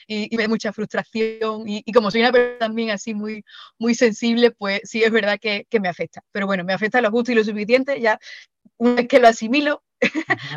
Y, 0.06 0.28
y 0.36 0.48
mucha 0.50 0.74
frustración 0.74 1.68
y, 1.68 1.82
y, 1.86 1.92
como 1.94 2.12
soy 2.12 2.22
una 2.22 2.32
persona 2.32 2.60
también 2.60 2.92
así 2.92 3.14
muy, 3.14 3.44
muy 3.80 3.96
sensible, 3.96 4.52
pues 4.52 4.82
sí 4.84 5.02
es 5.02 5.12
verdad 5.12 5.40
que, 5.40 5.66
que 5.70 5.80
me 5.80 5.88
afecta. 5.88 6.22
Pero 6.32 6.46
bueno, 6.46 6.64
me 6.66 6.74
afecta 6.74 7.02
lo 7.02 7.10
justo 7.10 7.32
y 7.32 7.36
lo 7.36 7.44
suficiente, 7.44 8.02
ya 8.02 8.20
una 8.78 8.96
vez 8.96 9.08
que 9.08 9.20
lo 9.20 9.28
asimilo, 9.28 9.84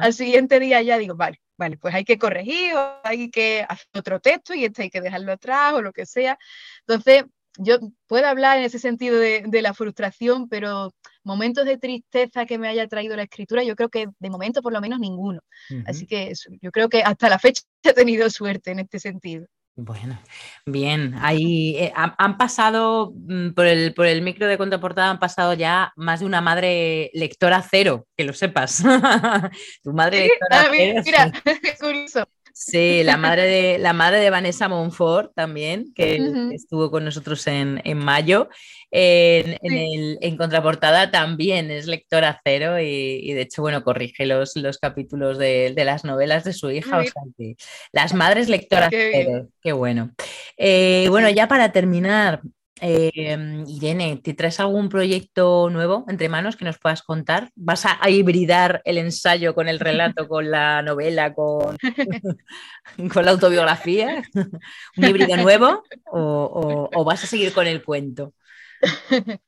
al 0.00 0.12
siguiente 0.12 0.60
día 0.60 0.82
ya 0.82 0.98
digo, 0.98 1.14
vale, 1.14 1.40
vale, 1.56 1.76
pues 1.76 1.94
hay 1.94 2.04
que 2.04 2.18
corregir 2.18 2.74
o 2.74 3.00
hay 3.04 3.30
que 3.30 3.64
hacer 3.68 3.86
otro 3.94 4.20
texto 4.20 4.54
y 4.54 4.64
este 4.64 4.82
hay 4.82 4.90
que 4.90 5.00
dejarlo 5.00 5.32
atrás 5.32 5.74
o 5.74 5.82
lo 5.82 5.92
que 5.92 6.06
sea. 6.06 6.38
Entonces, 6.86 7.24
yo 7.58 7.78
puedo 8.06 8.26
hablar 8.26 8.58
en 8.58 8.64
ese 8.64 8.78
sentido 8.78 9.18
de, 9.18 9.42
de, 9.46 9.62
la 9.62 9.74
frustración, 9.74 10.48
pero 10.48 10.92
momentos 11.24 11.64
de 11.66 11.76
tristeza 11.76 12.46
que 12.46 12.56
me 12.56 12.68
haya 12.68 12.86
traído 12.86 13.16
la 13.16 13.24
escritura, 13.24 13.64
yo 13.64 13.74
creo 13.74 13.88
que 13.88 14.06
de 14.18 14.30
momento 14.30 14.62
por 14.62 14.72
lo 14.72 14.80
menos 14.80 15.00
ninguno. 15.00 15.40
Uh 15.70 15.74
-huh. 15.74 15.84
Así 15.86 16.06
que 16.06 16.30
eso, 16.30 16.50
yo 16.62 16.70
creo 16.70 16.88
que 16.88 17.02
hasta 17.02 17.28
la 17.28 17.38
fecha 17.38 17.62
he 17.82 17.92
tenido 17.92 18.30
suerte 18.30 18.70
en 18.70 18.78
este 18.78 19.00
sentido. 19.00 19.46
Bueno, 19.80 20.18
bien, 20.66 21.14
ahí 21.20 21.76
eh, 21.76 21.92
han, 21.94 22.36
pasado 22.36 23.12
mm, 23.14 23.50
por 23.50 23.64
el, 23.64 23.94
por 23.94 24.06
el 24.06 24.22
micro 24.22 24.48
de 24.48 24.58
contraportada, 24.58 25.10
han 25.10 25.20
pasado 25.20 25.54
ya 25.54 25.92
más 25.94 26.18
de 26.18 26.26
una 26.26 26.40
madre 26.40 27.12
lectora 27.14 27.62
cero, 27.62 28.08
que 28.16 28.24
lo 28.24 28.32
sepas. 28.32 28.82
tu 29.84 29.92
madre 29.92 30.22
lectora 30.26 30.64
ah, 30.66 30.68
mira, 30.72 31.02
cero. 31.04 31.30
Mira, 31.44 31.60
qué 31.62 31.76
curioso. 31.78 32.28
Sí, 32.60 33.04
la 33.04 33.16
madre 33.16 33.44
de, 33.44 33.78
la 33.78 33.92
madre 33.92 34.18
de 34.18 34.30
Vanessa 34.30 34.68
Monfort 34.68 35.32
también, 35.32 35.92
que 35.94 36.20
uh 36.20 36.24
-huh. 36.24 36.54
estuvo 36.54 36.90
con 36.90 37.04
nosotros 37.04 37.46
en, 37.46 37.80
en 37.84 37.98
mayo. 37.98 38.48
En, 38.90 39.44
sí. 39.44 39.58
en, 39.62 39.72
el, 39.74 40.18
en, 40.20 40.36
contraportada 40.36 41.12
también 41.12 41.70
es 41.70 41.86
lectora 41.86 42.40
cero 42.42 42.80
y, 42.80 43.20
y, 43.22 43.32
de 43.32 43.42
hecho, 43.42 43.62
bueno, 43.62 43.84
corrige 43.84 44.26
los, 44.26 44.56
los 44.56 44.78
capítulos 44.78 45.38
de, 45.38 45.72
de 45.72 45.84
las 45.84 46.04
novelas 46.04 46.42
de 46.42 46.52
su 46.52 46.68
hija. 46.72 46.98
O 46.98 47.02
sea, 47.02 47.22
que 47.36 47.54
las 47.92 48.12
madres 48.12 48.48
lectoras 48.48 48.90
qué 48.90 49.10
cero, 49.12 49.48
qué 49.62 49.72
bueno. 49.72 50.10
Eh, 50.56 51.06
bueno, 51.10 51.30
ya 51.30 51.46
para 51.46 51.70
terminar, 51.70 52.40
eh, 52.80 53.62
Irene, 53.66 54.20
¿te 54.22 54.34
traes 54.34 54.60
algún 54.60 54.88
proyecto 54.88 55.70
nuevo 55.70 56.04
entre 56.08 56.28
manos 56.28 56.56
que 56.56 56.64
nos 56.64 56.78
puedas 56.78 57.02
contar? 57.02 57.50
¿Vas 57.54 57.86
a, 57.86 57.98
a 58.00 58.10
hibridar 58.10 58.82
el 58.84 58.98
ensayo 58.98 59.54
con 59.54 59.68
el 59.68 59.80
relato, 59.80 60.28
con 60.28 60.50
la 60.50 60.82
novela, 60.82 61.34
con, 61.34 61.76
con 63.12 63.24
la 63.24 63.30
autobiografía? 63.30 64.22
¿Un 64.96 65.04
híbrido 65.04 65.36
nuevo? 65.36 65.82
O, 66.06 66.20
o, 66.20 66.90
¿O, 66.94 67.04
vas 67.04 67.24
a 67.24 67.26
seguir 67.26 67.52
con 67.52 67.66
el 67.66 67.82
cuento? 67.82 68.34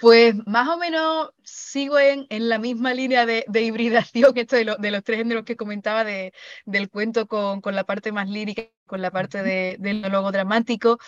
Pues 0.00 0.34
más 0.46 0.68
o 0.68 0.78
menos 0.78 1.30
sigo 1.44 1.96
en, 1.96 2.26
en 2.28 2.48
la 2.48 2.58
misma 2.58 2.92
línea 2.92 3.24
de, 3.24 3.44
de 3.46 3.62
hibridación, 3.62 4.36
esto 4.36 4.56
de, 4.56 4.64
lo, 4.64 4.76
de, 4.76 4.90
los 4.90 5.04
tres 5.04 5.18
géneros 5.18 5.44
que 5.44 5.56
comentaba, 5.56 6.02
de, 6.02 6.32
del 6.66 6.90
cuento 6.90 7.28
con, 7.28 7.60
con, 7.60 7.76
la 7.76 7.84
parte 7.84 8.10
más 8.10 8.28
lírica, 8.28 8.64
con 8.84 9.00
la 9.00 9.12
parte 9.12 9.44
de, 9.44 9.76
del 9.78 10.00
monólogo 10.00 10.32
dramático, 10.32 10.98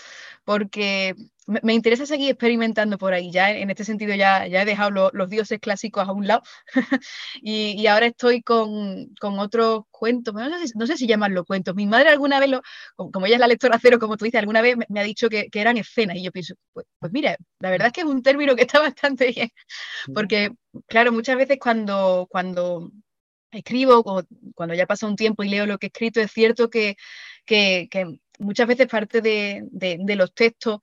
porque 0.44 1.16
me 1.46 1.74
interesa 1.74 2.06
seguir 2.06 2.30
experimentando 2.30 2.98
por 2.98 3.12
ahí. 3.12 3.30
Ya 3.30 3.50
en 3.50 3.70
este 3.70 3.84
sentido 3.84 4.14
ya, 4.14 4.46
ya 4.46 4.62
he 4.62 4.64
dejado 4.64 4.90
lo, 4.90 5.10
los 5.12 5.28
dioses 5.30 5.60
clásicos 5.60 6.08
a 6.08 6.12
un 6.12 6.26
lado 6.26 6.42
y, 7.42 7.80
y, 7.80 7.86
ahora 7.86 8.06
estoy 8.06 8.42
con, 8.42 9.14
con 9.20 9.38
otros 9.38 9.82
cuentos, 9.90 10.34
no 10.34 10.58
sé, 10.58 10.72
no 10.74 10.86
sé, 10.86 10.96
si 10.96 11.06
llamarlo 11.06 11.44
cuentos. 11.44 11.74
Mi 11.74 11.86
madre 11.86 12.08
alguna 12.10 12.40
vez, 12.40 12.50
lo, 12.50 12.62
como 12.96 13.26
ella 13.26 13.36
es 13.36 13.40
la 13.40 13.48
lectora 13.48 13.78
cero, 13.82 13.98
como 13.98 14.16
tú 14.16 14.24
dices, 14.24 14.38
alguna 14.40 14.62
vez 14.62 14.76
me, 14.76 14.86
me 14.88 15.00
ha 15.00 15.04
dicho 15.04 15.28
que, 15.28 15.48
que, 15.50 15.60
eran 15.60 15.76
escenas 15.76 16.16
y 16.16 16.24
yo 16.24 16.32
pienso, 16.32 16.54
pues, 16.72 16.86
pues, 16.98 17.12
mira, 17.12 17.36
la 17.60 17.70
verdad 17.70 17.88
es 17.88 17.92
que 17.92 18.00
es 18.02 18.06
un 18.06 18.22
término 18.22 18.56
que 18.56 18.62
está 18.62 18.80
bastante 18.94 19.32
bien, 19.32 19.50
porque 20.14 20.50
claro, 20.88 21.12
muchas 21.12 21.36
veces 21.36 21.58
cuando, 21.60 22.26
cuando 22.30 22.90
escribo 23.50 24.02
o 24.04 24.22
cuando 24.54 24.74
ya 24.74 24.86
pasa 24.86 25.06
un 25.06 25.16
tiempo 25.16 25.42
y 25.44 25.48
leo 25.48 25.66
lo 25.66 25.78
que 25.78 25.86
he 25.86 25.88
escrito, 25.88 26.20
es 26.20 26.32
cierto 26.32 26.70
que, 26.70 26.96
que, 27.44 27.88
que 27.90 28.18
muchas 28.38 28.66
veces 28.66 28.86
parte 28.88 29.20
de, 29.20 29.62
de, 29.70 29.98
de, 30.00 30.16
los 30.16 30.34
textos 30.34 30.80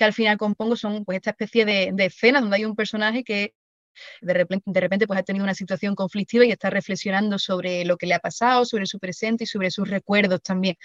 que 0.00 0.04
al 0.04 0.14
final 0.14 0.38
compongo 0.38 0.76
son 0.76 1.04
pues 1.04 1.16
esta 1.16 1.32
especie 1.32 1.66
de, 1.66 1.90
de 1.92 2.06
escenas 2.06 2.40
donde 2.40 2.56
hay 2.56 2.64
un 2.64 2.74
personaje 2.74 3.22
que 3.22 3.52
de 4.22 4.32
repente, 4.32 4.64
de 4.64 4.80
repente 4.80 5.06
pues 5.06 5.18
ha 5.18 5.22
tenido 5.22 5.44
una 5.44 5.52
situación 5.52 5.94
conflictiva 5.94 6.46
y 6.46 6.50
está 6.50 6.70
reflexionando 6.70 7.38
sobre 7.38 7.84
lo 7.84 7.98
que 7.98 8.06
le 8.06 8.14
ha 8.14 8.18
pasado, 8.18 8.64
sobre 8.64 8.86
su 8.86 8.98
presente 8.98 9.44
y 9.44 9.46
sobre 9.46 9.70
sus 9.70 9.90
recuerdos 9.90 10.40
también. 10.40 10.76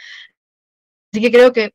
Así 1.14 1.22
que 1.22 1.32
creo 1.32 1.54
que, 1.54 1.72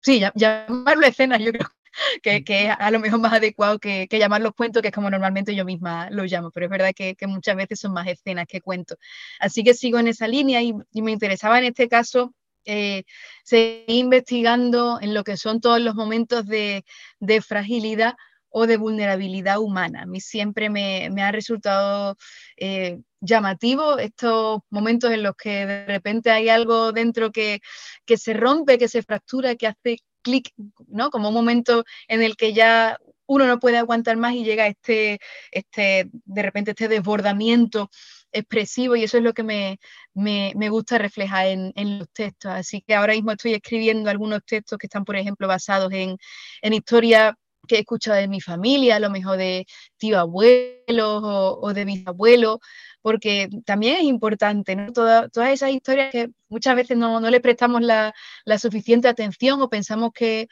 sí, 0.00 0.20
llamarlo 0.34 1.06
escenas 1.06 1.40
yo 1.40 1.52
creo 1.52 1.68
que, 2.24 2.42
que, 2.42 2.66
es 2.66 2.74
a 2.76 2.90
lo 2.90 2.98
mejor 2.98 3.20
más 3.20 3.34
adecuado 3.34 3.78
que, 3.78 4.08
que 4.08 4.18
llamarlos 4.18 4.54
cuentos, 4.56 4.82
que 4.82 4.88
es 4.88 4.94
como 4.94 5.10
normalmente 5.10 5.54
yo 5.54 5.64
misma 5.64 6.10
los 6.10 6.28
llamo, 6.28 6.50
pero 6.50 6.66
es 6.66 6.70
verdad 6.70 6.90
que, 6.92 7.14
que, 7.14 7.28
muchas 7.28 7.54
veces 7.54 7.78
son 7.78 7.92
más 7.92 8.08
escenas 8.08 8.46
que 8.48 8.60
cuentos. 8.60 8.98
Así 9.38 9.62
que 9.62 9.74
sigo 9.74 10.00
en 10.00 10.08
esa 10.08 10.26
línea 10.26 10.60
y, 10.60 10.74
y 10.92 11.02
me 11.02 11.12
interesaba 11.12 11.58
en 11.58 11.66
este 11.66 11.88
caso 11.88 12.34
eh, 12.64 13.04
seguir 13.44 13.84
investigando 13.88 14.98
en 15.00 15.14
lo 15.14 15.24
que 15.24 15.36
son 15.36 15.60
todos 15.60 15.80
los 15.80 15.94
momentos 15.94 16.46
de, 16.46 16.84
de 17.18 17.40
fragilidad 17.40 18.14
o 18.50 18.66
de 18.66 18.76
vulnerabilidad 18.76 19.58
humana. 19.58 20.02
A 20.02 20.06
mí 20.06 20.20
siempre 20.20 20.70
me, 20.70 21.08
me 21.12 21.22
ha 21.22 21.32
resultado 21.32 22.16
eh, 22.56 23.00
llamativo 23.20 23.98
estos 23.98 24.60
momentos 24.70 25.12
en 25.12 25.22
los 25.22 25.36
que 25.36 25.66
de 25.66 25.86
repente 25.86 26.30
hay 26.30 26.48
algo 26.48 26.92
dentro 26.92 27.30
que, 27.30 27.60
que 28.04 28.16
se 28.16 28.34
rompe, 28.34 28.78
que 28.78 28.88
se 28.88 29.02
fractura, 29.02 29.54
que 29.56 29.68
hace 29.68 29.98
clic, 30.22 30.52
¿no? 30.88 31.10
Como 31.10 31.28
un 31.28 31.34
momento 31.34 31.84
en 32.08 32.22
el 32.22 32.36
que 32.36 32.52
ya 32.52 32.98
uno 33.26 33.46
no 33.46 33.60
puede 33.60 33.78
aguantar 33.78 34.16
más 34.16 34.34
y 34.34 34.44
llega 34.44 34.66
este, 34.66 35.20
este, 35.52 36.10
de 36.12 36.42
repente 36.42 36.72
este 36.72 36.88
desbordamiento 36.88 37.88
expresivo 38.32 38.96
y 38.96 39.04
eso 39.04 39.18
es 39.18 39.24
lo 39.24 39.32
que 39.34 39.42
me, 39.42 40.68
gusta 40.70 40.98
reflejar 40.98 41.46
en, 41.46 41.98
los 41.98 42.10
textos. 42.10 42.50
Así 42.52 42.82
que 42.82 42.94
ahora 42.94 43.14
mismo 43.14 43.32
estoy 43.32 43.54
escribiendo 43.54 44.10
algunos 44.10 44.44
textos 44.44 44.78
que 44.78 44.86
están, 44.86 45.04
por 45.04 45.16
ejemplo, 45.16 45.48
basados 45.48 45.92
en, 45.92 46.16
en 46.62 46.72
historias 46.72 47.34
que 47.68 47.76
he 47.76 47.80
escuchado 47.80 48.16
de 48.18 48.28
mi 48.28 48.40
familia, 48.40 48.96
a 48.96 49.00
lo 49.00 49.10
mejor 49.10 49.38
de 49.38 49.66
tío 49.96 50.18
abuelos 50.18 51.22
o, 51.22 51.72
de 51.72 51.84
mis 51.84 52.06
abuelos, 52.06 52.58
porque 53.02 53.48
también 53.64 53.96
es 53.96 54.02
importante, 54.04 54.76
¿no? 54.76 54.92
todas 54.92 55.30
esas 55.50 55.70
historias 55.70 56.10
que 56.10 56.30
muchas 56.48 56.74
veces 56.76 56.96
no, 56.96 57.20
le 57.20 57.40
prestamos 57.40 57.82
la, 57.82 58.12
la, 58.44 58.58
suficiente 58.58 59.08
atención 59.08 59.62
o 59.62 59.68
pensamos 59.68 60.10
que 60.12 60.48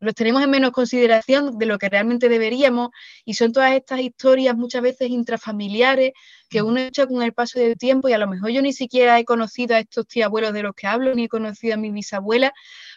los 0.00 0.14
tenemos 0.14 0.42
en 0.42 0.50
menos 0.50 0.70
consideración 0.70 1.58
de 1.58 1.66
lo 1.66 1.78
que 1.78 1.88
realmente 1.88 2.28
deberíamos 2.28 2.90
y 3.24 3.34
son 3.34 3.52
todas 3.52 3.72
estas 3.72 4.00
historias 4.00 4.56
muchas 4.56 4.82
veces 4.82 5.10
intrafamiliares 5.10 6.12
que 6.48 6.62
uno 6.62 6.80
echa 6.80 7.06
con 7.06 7.22
el 7.22 7.32
paso 7.32 7.58
del 7.58 7.76
tiempo 7.76 8.08
y 8.08 8.12
a 8.12 8.18
lo 8.18 8.28
mejor 8.28 8.50
yo 8.50 8.62
ni 8.62 8.72
siquiera 8.72 9.18
he 9.18 9.24
conocido 9.24 9.74
a 9.74 9.80
estos 9.80 10.06
tíos 10.06 10.26
abuelos 10.26 10.52
de 10.52 10.62
los 10.62 10.74
que 10.74 10.86
hablo 10.86 11.14
ni 11.14 11.24
he 11.24 11.28
conocido 11.28 11.74
a 11.74 11.78
mi 11.78 11.90
bisabuela, 11.90 12.52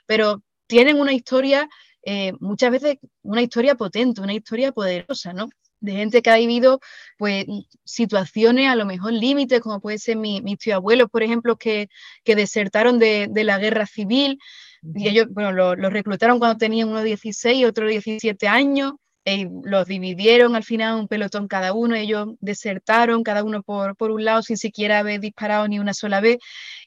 pero 0.05 0.43
tienen 0.67 0.99
una 0.99 1.13
historia, 1.13 1.67
eh, 2.03 2.33
muchas 2.39 2.71
veces 2.71 2.97
una 3.23 3.41
historia 3.41 3.75
potente, 3.75 4.21
una 4.21 4.33
historia 4.33 4.71
poderosa, 4.71 5.33
¿no? 5.33 5.49
de 5.81 5.93
gente 5.93 6.21
que 6.21 6.29
ha 6.29 6.37
vivido 6.37 6.79
pues 7.17 7.45
situaciones 7.83 8.69
a 8.69 8.75
lo 8.75 8.85
mejor 8.85 9.13
límites, 9.13 9.59
como 9.59 9.81
puede 9.81 9.97
ser 9.97 10.15
mi, 10.15 10.41
mis 10.41 10.59
tíos 10.59 10.75
abuelos, 10.75 11.09
por 11.09 11.23
ejemplo, 11.23 11.57
que, 11.57 11.89
que 12.23 12.35
desertaron 12.35 12.99
de, 12.99 13.27
de, 13.29 13.43
la 13.43 13.57
guerra 13.57 13.85
civil, 13.87 14.39
y 14.81 15.07
ellos, 15.07 15.27
bueno, 15.29 15.51
los 15.75 15.93
reclutaron 15.93 16.39
cuando 16.39 16.57
tenían 16.57 16.89
uno 16.89 17.03
16 17.03 17.57
y 17.57 17.65
otro 17.65 17.87
17 17.87 18.47
años. 18.47 18.93
Y 19.23 19.47
los 19.63 19.85
dividieron 19.85 20.55
al 20.55 20.63
final 20.63 20.99
un 20.99 21.07
pelotón 21.07 21.47
cada 21.47 21.73
uno, 21.73 21.95
ellos 21.95 22.29
desertaron 22.39 23.21
cada 23.21 23.43
uno 23.43 23.61
por, 23.61 23.95
por 23.95 24.09
un 24.09 24.25
lado 24.25 24.41
sin 24.41 24.57
siquiera 24.57 24.97
haber 24.97 25.19
disparado 25.19 25.67
ni 25.67 25.77
una 25.77 25.93
sola 25.93 26.21
vez. 26.21 26.37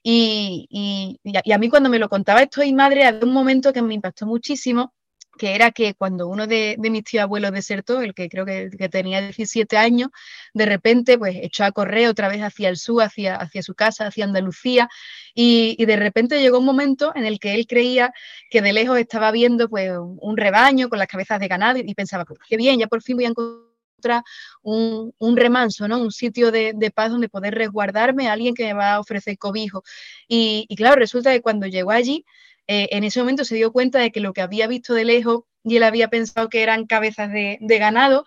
Y, 0.02 0.66
y, 0.68 1.20
y, 1.22 1.52
a, 1.52 1.58
mí 1.58 1.68
cuando 1.68 1.88
me 1.88 2.00
lo 2.00 2.08
contaba 2.08 2.42
esto 2.42 2.64
y 2.64 2.72
madre, 2.72 3.04
había 3.06 3.24
un 3.24 3.32
momento 3.32 3.72
que 3.72 3.82
me 3.82 3.94
impactó 3.94 4.26
muchísimo, 4.26 4.92
que 5.38 5.54
era 5.54 5.70
que 5.72 5.94
cuando 5.94 6.28
uno 6.28 6.46
de, 6.46 6.76
mis 6.78 7.04
tíos 7.04 7.22
abuelos 7.22 7.52
desertó, 7.52 8.00
el 8.00 8.14
que 8.14 8.28
creo 8.28 8.44
que, 8.44 8.70
tenía 8.88 9.20
17 9.20 9.76
años, 9.76 10.10
de 10.52 10.66
repente 10.66 11.18
pues 11.18 11.36
echó 11.42 11.64
a 11.64 11.72
correr 11.72 12.08
otra 12.08 12.28
vez 12.28 12.40
hacia 12.42 12.68
el 12.68 12.76
sur, 12.76 13.02
hacia, 13.02 13.36
hacia 13.36 13.62
su 13.62 13.74
casa, 13.74 14.06
hacia 14.06 14.24
Andalucía, 14.24 14.88
y, 15.34 15.84
de 15.84 15.96
repente 15.96 16.40
llegó 16.40 16.58
un 16.58 16.64
momento 16.64 17.12
en 17.14 17.24
el 17.24 17.38
que 17.38 17.54
él 17.54 17.66
creía 17.66 18.12
que 18.50 18.62
de 18.62 18.72
lejos 18.72 18.98
estaba 18.98 19.30
viendo 19.32 19.68
pues 19.68 19.90
un 19.98 20.36
rebaño 20.36 20.88
con 20.88 20.98
las 20.98 21.08
cabezas 21.08 21.40
de 21.40 21.48
ganado 21.48 21.78
y, 21.78 21.94
pensaba, 21.94 22.24
pues 22.24 22.38
qué 22.48 22.56
bien, 22.56 22.78
ya 22.78 22.86
por 22.86 23.02
fin 23.02 23.16
voy 23.16 23.24
a 23.26 23.28
encontrar 23.28 24.22
un, 24.62 25.36
remanso, 25.36 25.88
¿no? 25.88 25.98
un 25.98 26.12
sitio 26.12 26.50
de, 26.52 26.92
paz 26.94 27.10
donde 27.10 27.28
poder 27.28 27.54
resguardarme, 27.54 28.28
alguien 28.28 28.54
que 28.54 28.64
me 28.64 28.74
va 28.74 28.94
a 28.94 29.00
ofrecer 29.00 29.38
cobijo. 29.38 29.82
Y 30.28 30.66
claro, 30.76 30.96
resulta 30.96 31.32
que 31.32 31.42
cuando 31.42 31.66
llegó 31.66 31.90
allí, 31.90 32.24
eh, 32.66 32.88
en 32.92 33.04
ese 33.04 33.20
momento 33.20 33.44
se 33.44 33.56
dio 33.56 33.72
cuenta 33.72 33.98
de 33.98 34.10
que 34.10 34.20
lo 34.20 34.32
que 34.32 34.40
había 34.40 34.66
visto 34.66 34.94
de 34.94 35.04
lejos 35.04 35.42
y 35.62 35.76
él 35.76 35.82
había 35.82 36.08
pensado 36.08 36.48
que 36.48 36.62
eran 36.62 36.86
cabezas 36.86 37.30
de, 37.32 37.58
ganado, 37.78 38.24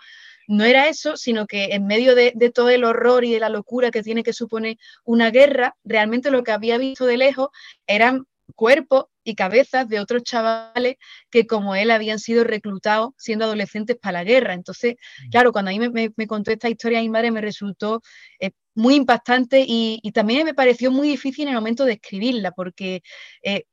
no 0.48 0.64
era 0.64 0.88
eso, 0.88 1.18
sino 1.18 1.46
que 1.46 1.66
en 1.72 1.86
medio 1.86 2.16
de, 2.16 2.32
todo 2.54 2.70
el 2.70 2.84
horror 2.84 3.26
y 3.26 3.34
de 3.34 3.40
la 3.40 3.50
locura 3.50 3.92
que 3.92 4.04
tiene 4.04 4.24
que 4.24 4.34
suponer 4.34 4.78
una 5.04 5.30
guerra, 5.30 5.76
realmente 5.84 6.32
lo 6.32 6.44
que 6.44 6.52
había 6.52 6.78
visto 6.78 7.06
de 7.06 7.18
lejos 7.18 7.50
eran 7.86 8.26
cuerpos 8.56 9.06
y 9.24 9.36
cabezas 9.36 9.90
de 9.90 10.00
otros 10.00 10.24
chavales 10.24 10.96
que 11.30 11.46
como 11.46 11.76
él 11.76 11.92
habían 11.92 12.18
sido 12.18 12.46
reclutados 12.46 13.10
siendo 13.18 13.46
adolescentes 13.46 13.98
para 13.98 14.20
la 14.20 14.24
guerra. 14.24 14.54
Entonces, 14.54 14.96
mm. 15.26 15.30
claro, 15.30 15.52
cuando 15.52 15.70
a 15.70 15.74
mí 15.74 15.90
me, 15.90 16.28
contó 16.28 16.52
esta 16.52 16.70
historia, 16.70 17.02
mi 17.02 17.10
madre 17.10 17.32
me 17.32 17.42
resultó 17.42 18.02
eh, 18.40 18.52
muy 18.74 18.96
impactante 18.96 19.66
y, 19.68 20.00
también 20.14 20.46
me 20.46 20.54
pareció 20.54 20.92
muy 20.92 21.10
difícil 21.10 21.44
en 21.44 21.50
el 21.50 21.56
momento 21.56 21.84
de 21.84 21.94
escribirla, 21.94 22.52
porque 22.52 23.02
eh, 23.44 23.66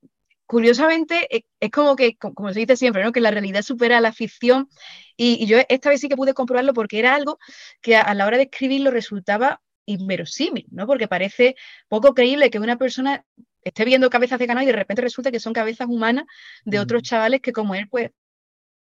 curiosamente 0.46 1.26
eh, 1.34 1.44
es 1.60 1.70
como 1.70 1.96
que, 1.96 2.16
como 2.16 2.52
se 2.52 2.60
dice 2.60 2.76
siempre, 2.76 3.02
¿no? 3.02 3.12
que 3.12 3.20
la 3.20 3.30
realidad 3.30 3.62
supera 3.62 4.00
la 4.00 4.12
ficción 4.12 4.68
y, 5.16 5.46
yo 5.46 5.58
esta 5.68 5.90
vez 5.90 6.00
sí 6.00 6.08
que 6.08 6.16
pude 6.16 6.34
comprobarlo 6.34 6.74
porque 6.74 6.98
era 6.98 7.14
algo 7.14 7.38
que 7.80 7.96
a, 7.96 8.12
la 8.14 8.26
hora 8.26 8.36
de 8.36 8.44
escribirlo 8.44 8.90
resultaba 8.90 9.60
inverosímil, 9.86 10.66
¿no? 10.70 10.86
porque 10.86 11.08
parece 11.08 11.56
poco 11.88 12.14
creíble 12.14 12.50
que 12.50 12.58
una 12.58 12.76
persona 12.76 13.24
esté 13.62 13.84
viendo 13.84 14.10
cabezas 14.10 14.38
de 14.38 14.46
ganado 14.46 14.64
y 14.64 14.66
de 14.66 14.76
repente 14.76 15.02
resulta 15.02 15.30
que 15.30 15.40
son 15.40 15.52
cabezas 15.52 15.86
humanas 15.88 16.24
de 16.64 16.78
otros 16.78 17.02
chavales 17.02 17.40
que 17.40 17.52
como 17.52 17.74
él, 17.74 17.88
pues, 17.88 18.10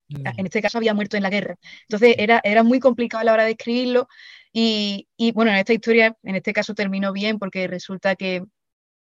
mm. 0.09 0.27
en 0.37 0.45
este 0.45 0.61
caso 0.61 0.77
había 0.77 0.93
muerto 0.93 1.17
en 1.17 1.23
la 1.23 1.29
guerra. 1.29 1.55
Entonces 1.83 2.15
era, 2.17 2.39
era 2.43 2.63
muy 2.63 2.79
complicado 2.79 3.21
a 3.21 3.25
la 3.25 3.33
hora 3.33 3.43
de 3.43 3.51
escribirlo 3.51 4.07
y, 4.53 5.07
y 5.17 5.31
bueno, 5.33 5.51
en 5.51 5.57
esta 5.57 5.73
historia, 5.73 6.15
en 6.23 6.35
este 6.35 6.53
caso 6.53 6.73
terminó 6.73 7.11
bien 7.11 7.39
porque 7.39 7.67
resulta 7.67 8.15
que 8.15 8.43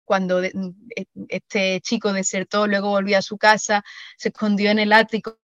cuando 0.09 0.41
mm, 0.41 0.71
e, 0.97 1.05
este 1.29 1.81
chico 1.83 2.15
desertó, 2.15 2.67
luego 2.67 2.89
volvió 2.89 3.19
a 3.19 3.23
su 3.23 3.37
casa, 3.37 3.85
se 4.17 4.31
escondió 4.31 4.71
en 4.71 4.79
el 4.79 4.93
ático 4.95 5.39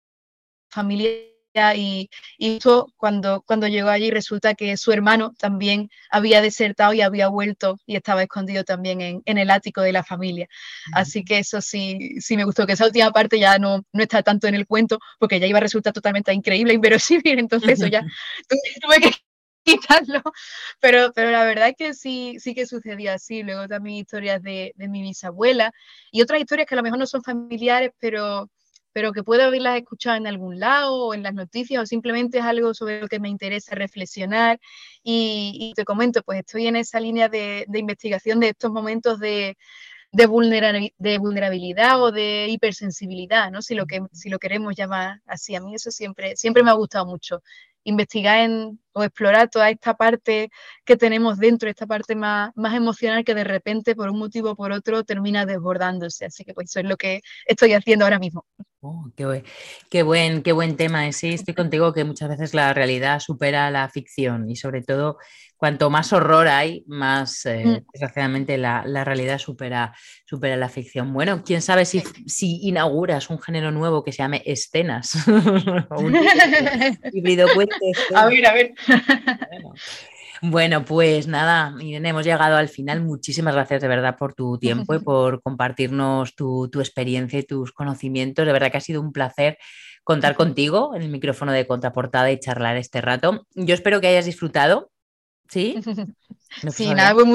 familiar 0.69 1.31
y, 1.75 2.11
y 2.39 2.59
cuando, 2.97 3.43
cuando 3.47 3.67
llegó 3.69 3.89
allí 3.89 4.11
resulta 4.11 4.55
que 4.55 4.77
su 4.77 4.93
hermano 4.93 5.33
también 5.39 5.89
había 6.11 6.43
desertado 6.43 6.93
y 6.93 7.01
había 7.01 7.29
vuelto 7.29 7.79
y 7.87 7.97
estaba 7.97 8.23
escondido 8.23 8.65
también 8.65 9.01
en, 9.01 9.23
en 9.25 9.39
el 9.39 9.51
ático 9.51 9.81
de 9.81 9.93
la 9.93 10.05
familia. 10.05 10.47
Así 10.93 11.25
que 11.25 11.39
eso 11.39 11.63
sí, 11.63 12.21
sí 12.21 12.37
me 12.37 12.45
gustó, 12.45 12.67
que 12.67 12.75
esa 12.75 12.85
última 12.85 13.11
parte 13.13 13.41
ya 13.41 13.59
no, 13.59 13.83
no 13.93 14.03
está 14.03 14.23
tanto 14.23 14.47
en 14.47 14.55
el 14.55 14.67
cuento 14.67 14.99
porque 15.19 15.41
ya 15.41 15.47
iba 15.47 15.59
a 15.59 15.63
resultar 15.63 15.95
totalmente 15.95 16.33
increíble, 16.35 16.75
inverosímil, 16.75 17.39
entonces 17.39 17.71
eso 17.71 17.87
ya 17.87 18.03
tuve 18.83 19.01
que 19.01 19.30
quitarlo, 19.65 20.23
pero, 20.81 21.13
pero 21.15 21.31
la 21.31 21.45
verdad 21.45 21.69
es 21.69 21.77
que 21.77 21.95
sí, 21.95 22.37
sí 22.39 22.55
que 22.55 22.67
sucedió 22.67 23.13
así. 23.13 23.43
Luego 23.43 23.69
también 23.69 23.97
historias 23.97 24.43
de, 24.43 24.73
de, 24.77 24.89
mi 24.89 25.03
bisabuela 25.03 25.73
y 26.11 26.23
otras 26.23 26.41
historias 26.41 26.67
que 26.67 26.75
a 26.75 26.77
lo 26.77 26.83
mejor 26.83 26.99
no 26.99 27.07
son 27.07 27.23
familiares, 27.23 27.91
pero, 27.99 28.51
pero 28.93 29.13
que 29.13 29.23
puedo 29.23 29.43
haberlas 29.45 29.79
escuchado 29.79 30.17
en 30.17 30.27
algún 30.27 30.59
lado 30.59 30.95
o 31.07 31.15
en 31.15 31.23
las 31.23 31.35
noticias 31.35 31.83
o 31.83 31.87
simplemente 31.87 32.39
es 32.39 32.45
algo 32.45 32.75
sobre 32.75 33.01
lo 33.01 33.09
que 33.09 33.21
me 33.21 33.29
interesa 33.29 33.75
reflexionar. 33.75 34.61
Y, 35.03 35.57
y 35.61 35.75
te 35.75 35.85
comento, 35.85 36.23
pues 36.23 36.41
estoy 36.41 36.67
en 36.67 36.77
esa 36.77 37.01
línea 37.01 37.29
de, 37.29 37.65
de 37.69 37.79
investigación 37.79 38.41
de 38.41 38.51
estos 38.51 38.71
momentos 38.71 39.19
de, 39.21 39.57
de, 40.13 40.27
vulnerabilidad 40.27 42.03
o 42.03 42.11
de 42.11 42.49
hipersensibilidad, 42.49 43.51
¿no? 43.51 43.63
Si 43.63 43.75
lo, 43.75 43.87
que, 43.87 44.01
si 44.13 44.29
lo 44.29 44.39
queremos 44.39 44.75
llamar 44.77 45.21
así. 45.27 45.55
A 45.55 45.61
mí 45.61 45.75
eso 45.75 45.91
siempre, 45.91 46.37
siempre 46.37 46.63
me 46.63 46.71
ha 46.71 46.75
gustado 46.75 47.07
mucho 47.07 47.43
investigar 47.85 48.41
en, 48.41 48.81
o 48.93 49.03
explorar 49.05 49.49
toda 49.51 49.71
esta 49.71 49.95
parte 49.95 50.51
que 50.85 50.97
tenemos 50.97 51.39
dentro, 51.39 51.69
esta 51.69 51.87
parte 51.87 52.15
más, 52.17 52.53
más 52.57 52.75
emocional 52.75 53.25
que 53.25 53.35
de 53.35 53.45
repente 53.45 53.95
por 53.95 54.11
un 54.11 54.19
motivo 54.19 54.51
o 54.51 54.57
por 54.57 54.73
otro 54.73 55.05
termina 55.05 55.47
desbordándose. 55.47 56.27
Así 56.27 56.45
que 56.45 56.55
pues 56.55 56.71
eso 56.71 56.81
es 56.81 56.87
lo 56.87 56.97
que 56.97 57.21
estoy 57.47 57.73
haciendo 57.75 58.05
ahora 58.05 58.19
mismo. 58.19 58.45
Oh, 58.83 59.11
qué, 59.15 59.27
buen, 59.27 59.45
qué, 59.91 60.03
buen, 60.03 60.43
qué 60.43 60.53
buen 60.53 60.77
tema. 60.77 61.13
Sí, 61.13 61.35
estoy 61.35 61.53
contigo 61.53 61.93
que 61.93 62.05
muchas 62.05 62.31
veces 62.31 62.55
la 62.55 62.73
realidad 62.73 63.21
supera 63.21 63.71
la 63.71 63.89
ficción 63.91 64.51
y 64.51 64.57
sobre 64.57 64.81
todo 64.81 65.19
cuanto 65.59 65.91
más 65.91 66.15
horror 66.15 66.49
hay, 66.49 66.83
más 66.87 67.45
eh, 67.45 67.63
mm. 67.63 67.87
desgraciadamente 67.93 68.57
la, 68.57 68.83
realidad 69.05 69.37
supera, 69.37 69.95
supera 70.25 70.57
la 70.57 70.71
ficción. 70.71 71.13
Bueno, 71.13 71.43
quién 71.45 71.61
sabe 71.61 71.85
si, 71.85 72.03
si 72.27 72.61
inauguras 72.63 73.29
un 73.29 73.39
género 73.39 73.71
nuevo 73.71 74.03
que 74.03 74.13
se 74.13 74.23
llame 74.23 74.43
escenas. 74.47 75.13
un 75.27 76.17
híbrido 77.13 77.49
A 78.15 78.27
ver, 78.27 78.47
a 78.47 78.55
ver. 78.55 78.73
Bueno. 78.87 79.75
pues 80.85 81.27
nada, 81.27 81.75
hemos 81.81 82.25
llegado 82.25 82.57
al 82.57 82.69
final. 82.69 83.03
Muchísimas 83.03 83.55
gracias 83.55 83.81
de 83.83 83.89
verdad 83.89 84.17
por 84.17 84.35
tu 84.35 84.59
tiempo 84.59 84.95
y 84.95 84.99
por 85.05 85.43
compartirnos 85.43 86.35
tu, 86.35 86.69
tu, 86.69 86.81
experiencia 86.81 87.39
y 87.39 87.45
tus 87.45 87.73
conocimientos. 87.73 88.47
De 88.47 88.53
verdad 88.53 88.71
que 88.71 88.79
ha 88.79 88.81
sido 88.81 89.01
un 89.01 89.13
placer 89.13 89.59
contar 90.05 90.35
contigo 90.37 90.95
en 90.95 91.03
el 91.03 91.09
micrófono 91.09 91.53
de 91.53 91.67
contraportada 91.67 92.31
y 92.31 92.41
charlar 92.41 92.77
este 92.77 93.01
rato. 93.01 93.47
Yo 93.55 93.75
espero 93.75 94.01
que 94.01 94.09
hayas 94.09 94.25
disfrutado 94.25 94.91
¿Sí? 95.51 95.77
Sí, 96.73 96.93
nada, 96.95 97.15
pues 97.15 97.27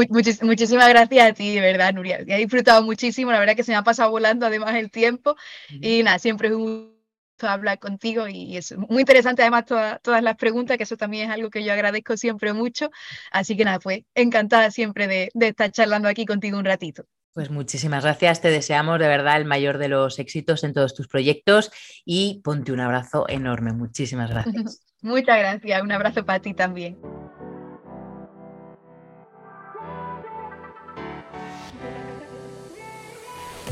muchísimas 0.41 0.90
gracias 0.90 1.30
a 1.30 1.34
ti, 1.34 1.56
de 1.56 1.61
verdad, 1.61 1.94
Nuria. 1.94 2.19
He 2.27 2.38
disfrutado 2.38 2.84
muchísimo, 2.84 3.32
la 3.32 3.40
verdad 3.40 3.56
que 3.56 3.64
se 3.64 3.72
me 3.72 3.77
ha 3.77 3.82
pasado 3.82 4.11
volando 4.11 4.45
además 4.45 4.76
el 4.76 4.91
tiempo 4.91 5.38
y 5.69 6.03
nada, 6.03 6.19
siempre 6.19 6.49
es 6.49 6.53
un 6.53 6.95
hablar 7.40 7.80
contigo 7.80 8.28
y 8.28 8.57
es 8.57 8.76
muy 8.78 9.02
interesante 9.02 9.41
además 9.41 9.66
todas 9.66 10.24
las 10.24 10.36
preguntas, 10.36 10.78
que 10.78 10.84
eso 10.84 10.98
también 10.98 11.30
es 11.30 11.36
algo 11.36 11.49
que 11.49 11.64
yo 11.64 11.74
agradezco 11.74 12.18
siempre 12.18 12.53
mucho. 12.53 12.90
Así 13.32 13.56
que 13.57 13.66
nada, 13.66 13.80
pues 13.80 14.03
encantada 14.14 14.72
siempre 14.72 15.07
de, 15.07 15.30
de 15.34 15.48
estar 15.49 15.72
charlando 15.72 16.07
aquí 16.07 16.26
contigo 16.26 16.57
un 16.57 16.66
ratito. 16.66 17.06
Pues 17.34 17.49
muchísimas 17.49 18.03
gracias, 18.03 18.40
te 18.40 18.49
deseamos 18.49 18.98
de 18.98 19.10
verdad 19.10 19.36
el 19.36 19.44
mayor 19.44 19.78
de 19.78 19.90
los 19.90 20.20
éxitos 20.20 20.64
en 20.64 20.74
todos 20.74 20.94
tus 20.94 21.10
proyectos 21.10 21.70
y 22.06 22.40
ponte 22.45 22.72
un 22.72 22.80
abrazo 22.80 23.26
enorme. 23.28 23.74
Muchísimas 23.74 24.30
gracias. 24.30 24.82
Muchas 25.02 25.38
gracias, 25.38 25.82
un 25.82 25.91
abrazo 25.91 26.26
para 26.26 26.40
ti 26.40 26.53
también. 26.53 26.98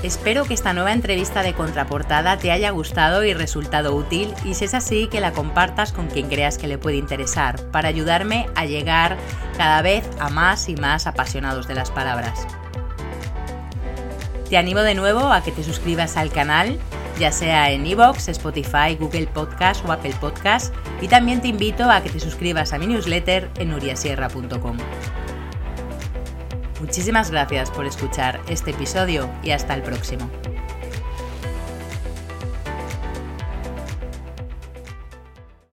Espero 0.03 0.43
que 0.43 0.53
esta 0.53 0.73
nueva 0.73 0.91
entrevista 0.91 1.43
de 1.43 1.53
contraportada 1.53 2.37
te 2.37 2.51
haya 2.51 2.71
gustado 2.71 3.23
y 3.23 3.33
resultado 3.33 3.95
útil 3.95 4.33
y 4.43 4.53
si 4.53 4.65
es 4.65 4.73
así 4.73 5.07
que 5.07 5.21
la 5.21 5.31
compartas 5.31 5.93
con 5.93 6.07
quien 6.07 6.27
creas 6.27 6.57
que 6.57 6.67
le 6.67 6.77
puede 6.77 6.97
interesar 6.97 7.61
para 7.71 7.87
ayudarme 7.87 8.49
a 8.53 8.65
llegar 8.65 9.15
cada 9.57 9.81
vez 9.81 10.05
a 10.19 10.29
más 10.29 10.67
y 10.67 10.75
más 10.75 11.07
apasionados 11.07 11.69
de 11.69 11.75
las 11.75 11.89
palabras. 11.89 12.45
Te 14.49 14.57
animo 14.57 14.81
de 14.81 14.93
nuevo 14.93 15.31
a 15.31 15.41
que 15.41 15.53
te 15.53 15.63
suscribas 15.63 16.17
al 16.17 16.31
canal, 16.31 16.77
ya 17.17 17.31
sea 17.31 17.71
en 17.71 17.87
iVoox, 17.87 18.27
Spotify, 18.27 18.97
Google 18.99 19.27
Podcast 19.27 19.85
o 19.87 19.91
Apple 19.93 20.15
Podcast 20.19 20.75
y 21.01 21.07
también 21.07 21.41
te 21.41 21.47
invito 21.47 21.89
a 21.89 22.01
que 22.01 22.09
te 22.09 22.19
suscribas 22.19 22.73
a 22.73 22.77
mi 22.77 22.87
newsletter 22.87 23.49
en 23.57 23.73
uriasierra.com. 23.73 24.77
Muchísimas 26.83 27.31
gracias 27.31 27.71
por 27.71 27.85
escuchar 27.85 28.41
este 28.49 28.71
episodio 28.71 29.29
y 29.41 29.51
hasta 29.51 29.73
el 29.73 29.83
próximo. 29.83 30.29